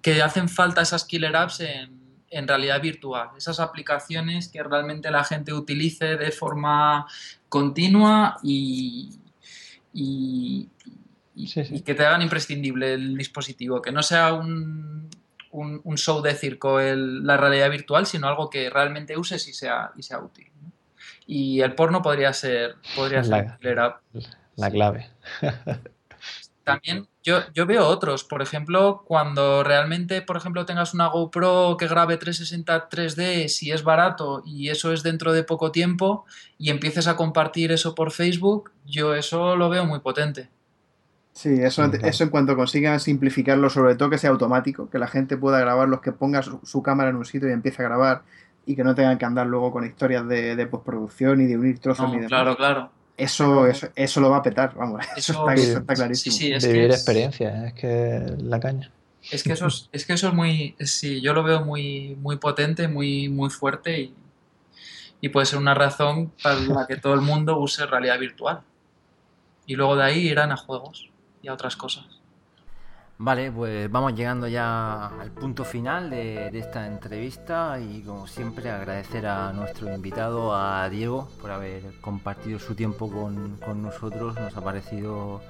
que 0.00 0.22
hacen 0.22 0.48
falta 0.48 0.82
esas 0.82 1.04
killer 1.04 1.36
apps 1.36 1.60
en, 1.60 2.48
realidad 2.48 2.80
virtual, 2.80 3.28
esas 3.36 3.60
aplicaciones 3.60 4.48
que 4.48 4.62
realmente 4.62 5.10
la 5.10 5.22
gente 5.22 5.52
utilice 5.52 6.16
de 6.16 6.32
forma 6.32 7.06
continua 7.48 8.38
y, 8.42 9.10
y 9.92 10.68
que 11.84 11.94
te 11.94 12.06
hagan 12.06 12.22
imprescindible 12.22 12.94
el 12.94 13.16
dispositivo, 13.16 13.82
que 13.82 13.92
no 13.92 14.02
sea 14.02 14.32
un, 14.32 15.10
un, 15.52 15.96
show 15.96 16.22
de 16.22 16.34
circo 16.34 16.80
la 16.80 17.36
realidad 17.36 17.70
virtual, 17.70 18.06
sino 18.06 18.26
algo 18.26 18.50
que 18.50 18.70
realmente 18.70 19.16
uses 19.16 19.46
y 19.48 19.52
sea, 19.52 19.92
y 19.96 20.02
sea 20.02 20.18
útil. 20.18 20.50
Y 21.26 21.60
el 21.60 21.74
porno 21.74 22.02
podría 22.02 22.32
ser, 22.32 22.76
podría 22.96 23.22
ser 23.22 23.52
la, 24.56 24.70
clave. 24.70 25.08
También 26.64 27.08
yo, 27.22 27.40
yo 27.52 27.66
veo 27.66 27.86
otros, 27.86 28.24
por 28.24 28.40
ejemplo, 28.40 29.04
cuando 29.06 29.64
realmente, 29.64 30.22
por 30.22 30.36
ejemplo, 30.36 30.64
tengas 30.64 30.94
una 30.94 31.08
GoPro 31.08 31.76
que 31.76 31.88
grabe 31.88 32.16
360 32.16 32.88
3D, 32.88 33.48
si 33.48 33.72
es 33.72 33.82
barato 33.82 34.42
y 34.44 34.68
eso 34.68 34.92
es 34.92 35.02
dentro 35.02 35.32
de 35.32 35.42
poco 35.42 35.72
tiempo, 35.72 36.24
y 36.58 36.70
empieces 36.70 37.08
a 37.08 37.16
compartir 37.16 37.72
eso 37.72 37.94
por 37.94 38.12
Facebook, 38.12 38.72
yo 38.84 39.14
eso 39.14 39.56
lo 39.56 39.68
veo 39.68 39.84
muy 39.84 40.00
potente. 40.00 40.50
Sí, 41.32 41.48
eso, 41.62 41.84
eso 41.84 42.24
en 42.24 42.30
cuanto 42.30 42.54
consigan 42.56 43.00
simplificarlo, 43.00 43.70
sobre 43.70 43.94
todo 43.94 44.10
que 44.10 44.18
sea 44.18 44.30
automático, 44.30 44.90
que 44.90 44.98
la 44.98 45.06
gente 45.06 45.38
pueda 45.38 45.58
grabar 45.60 45.88
los 45.88 46.00
que 46.00 46.12
ponga 46.12 46.42
su, 46.42 46.82
cámara 46.82 47.10
en 47.10 47.16
un 47.16 47.24
sitio 47.24 47.48
y 47.48 47.52
empiece 47.52 47.82
a 47.82 47.86
grabar 47.86 48.22
y 48.66 48.76
que 48.76 48.84
no 48.84 48.94
tengan 48.94 49.16
que 49.16 49.24
andar 49.24 49.46
luego 49.46 49.72
con 49.72 49.84
historias 49.84 50.28
de, 50.28 50.66
postproducción 50.70 51.40
y 51.40 51.46
de 51.46 51.56
unir 51.56 51.78
trozos 51.78 52.12
ni 52.12 52.20
de 52.20 52.26
Claro, 52.26 52.56
claro. 52.56 52.90
Eso, 53.16 53.66
eso, 53.66 53.88
eso, 53.94 54.20
lo 54.20 54.30
va 54.30 54.38
a 54.38 54.42
petar, 54.42 54.74
vamos, 54.74 55.04
eso, 55.16 55.48
está, 55.50 55.94
clarísimo. 55.94 56.36
Sí, 56.36 56.52
es 56.52 56.66
Vivir 56.66 56.90
experiencia, 56.90 57.66
es 57.66 57.74
que 57.74 58.36
la 58.38 58.60
caña. 58.60 58.90
Es 59.30 59.42
que 59.42 59.52
eso 59.52 59.68
es, 59.68 59.88
es 59.92 60.04
que 60.04 60.14
eso 60.14 60.28
es 60.28 60.34
muy, 60.34 60.74
sí, 60.80 61.20
yo 61.20 61.32
lo 61.32 61.42
veo 61.42 61.64
muy, 61.64 62.16
muy 62.20 62.36
potente, 62.36 62.88
muy, 62.88 63.28
muy 63.28 63.48
fuerte 63.48 64.00
y, 64.00 64.14
y 65.20 65.28
puede 65.28 65.46
ser 65.46 65.58
una 65.58 65.74
razón 65.74 66.32
para 66.42 66.60
la 66.60 66.86
que 66.86 66.96
todo 66.96 67.14
el 67.14 67.20
mundo 67.20 67.58
use 67.58 67.86
realidad 67.86 68.18
virtual. 68.18 68.60
Y 69.64 69.76
luego 69.76 69.96
de 69.96 70.04
ahí 70.04 70.28
irán 70.28 70.50
a 70.50 70.56
juegos 70.56 71.11
y 71.42 71.48
a 71.48 71.52
otras 71.52 71.76
cosas. 71.76 72.22
Vale, 73.24 73.52
pues 73.52 73.88
vamos 73.88 74.16
llegando 74.16 74.48
ya 74.48 75.06
al 75.06 75.30
punto 75.30 75.64
final 75.64 76.10
de, 76.10 76.48
esta 76.58 76.88
entrevista 76.88 77.78
y 77.78 78.02
como 78.02 78.26
siempre 78.26 78.68
agradecer 78.68 79.26
a 79.26 79.52
nuestro 79.52 79.94
invitado, 79.94 80.56
a 80.56 80.88
Diego, 80.88 81.28
por 81.40 81.52
haber 81.52 82.00
compartido 82.00 82.58
su 82.58 82.74
tiempo 82.74 83.08
con, 83.08 83.60
nosotros. 83.80 84.34
Nos 84.34 84.56
ha 84.56 84.60
parecido 84.60 85.40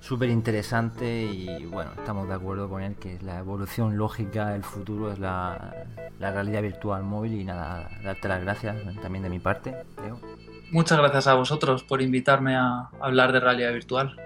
súper 0.00 0.28
interesante 0.28 1.22
y 1.24 1.64
bueno, 1.64 1.92
estamos 1.96 2.28
de 2.28 2.34
acuerdo 2.34 2.68
con 2.68 2.82
él 2.82 2.96
que 2.96 3.18
la 3.22 3.38
evolución 3.38 3.96
lógica 3.96 4.50
del 4.50 4.62
futuro 4.62 5.10
es 5.10 5.18
la, 5.18 5.86
la 6.18 6.30
realidad 6.30 6.60
virtual 6.60 7.04
móvil 7.04 7.40
y 7.40 7.44
nada, 7.44 7.88
darte 8.04 8.28
las 8.28 8.42
gracias 8.42 8.76
también 9.00 9.22
de 9.22 9.30
mi 9.30 9.38
parte, 9.38 9.74
Diego. 10.02 10.20
Muchas 10.70 10.98
gracias 10.98 11.26
a 11.26 11.34
vosotros 11.34 11.82
por 11.82 12.02
invitarme 12.02 12.54
a 12.56 12.90
hablar 13.00 13.32
de 13.32 13.40
realidad 13.40 13.72
virtual. 13.72 14.16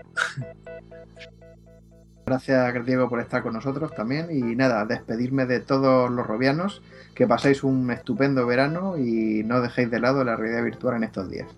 Gracias, 2.26 2.86
Diego, 2.86 3.08
por 3.08 3.20
estar 3.20 3.42
con 3.42 3.52
nosotros 3.52 3.94
también. 3.94 4.28
Y 4.30 4.56
nada, 4.56 4.84
despedirme 4.84 5.46
de 5.46 5.60
todos 5.60 6.10
los 6.10 6.26
robianos. 6.26 6.82
Que 7.14 7.26
paséis 7.26 7.62
un 7.62 7.90
estupendo 7.90 8.46
verano 8.46 8.96
y 8.96 9.42
no 9.44 9.60
dejéis 9.60 9.90
de 9.90 10.00
lado 10.00 10.24
la 10.24 10.36
realidad 10.36 10.64
virtual 10.64 10.96
en 10.96 11.04
estos 11.04 11.30
días. 11.30 11.48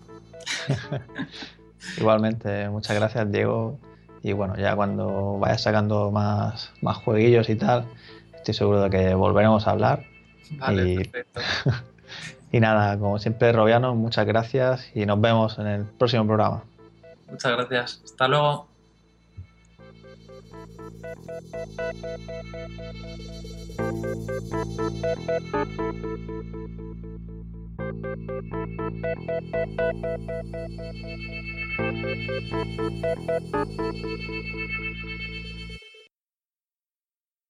Igualmente, 1.98 2.68
muchas 2.70 2.96
gracias, 2.96 3.30
Diego. 3.30 3.78
Y 4.22 4.32
bueno, 4.32 4.56
ya 4.56 4.74
cuando 4.74 5.38
vayas 5.38 5.62
sacando 5.62 6.10
más, 6.10 6.72
más 6.80 6.96
jueguillos 6.98 7.48
y 7.50 7.56
tal, 7.56 7.86
estoy 8.34 8.54
seguro 8.54 8.82
de 8.82 8.90
que 8.90 9.14
volveremos 9.14 9.66
a 9.66 9.72
hablar. 9.72 10.04
Vale, 10.58 10.96
perfecto. 10.96 11.40
y 12.54 12.60
nada, 12.60 12.96
como 13.00 13.18
siempre, 13.18 13.50
Robianos, 13.50 13.96
muchas 13.96 14.24
gracias 14.26 14.88
y 14.94 15.06
nos 15.06 15.20
vemos 15.20 15.58
en 15.58 15.66
el 15.66 15.84
próximo 15.86 16.24
programa. 16.24 16.62
Muchas 17.28 17.50
gracias. 17.50 18.00
Hasta 18.04 18.28
luego. 18.28 18.68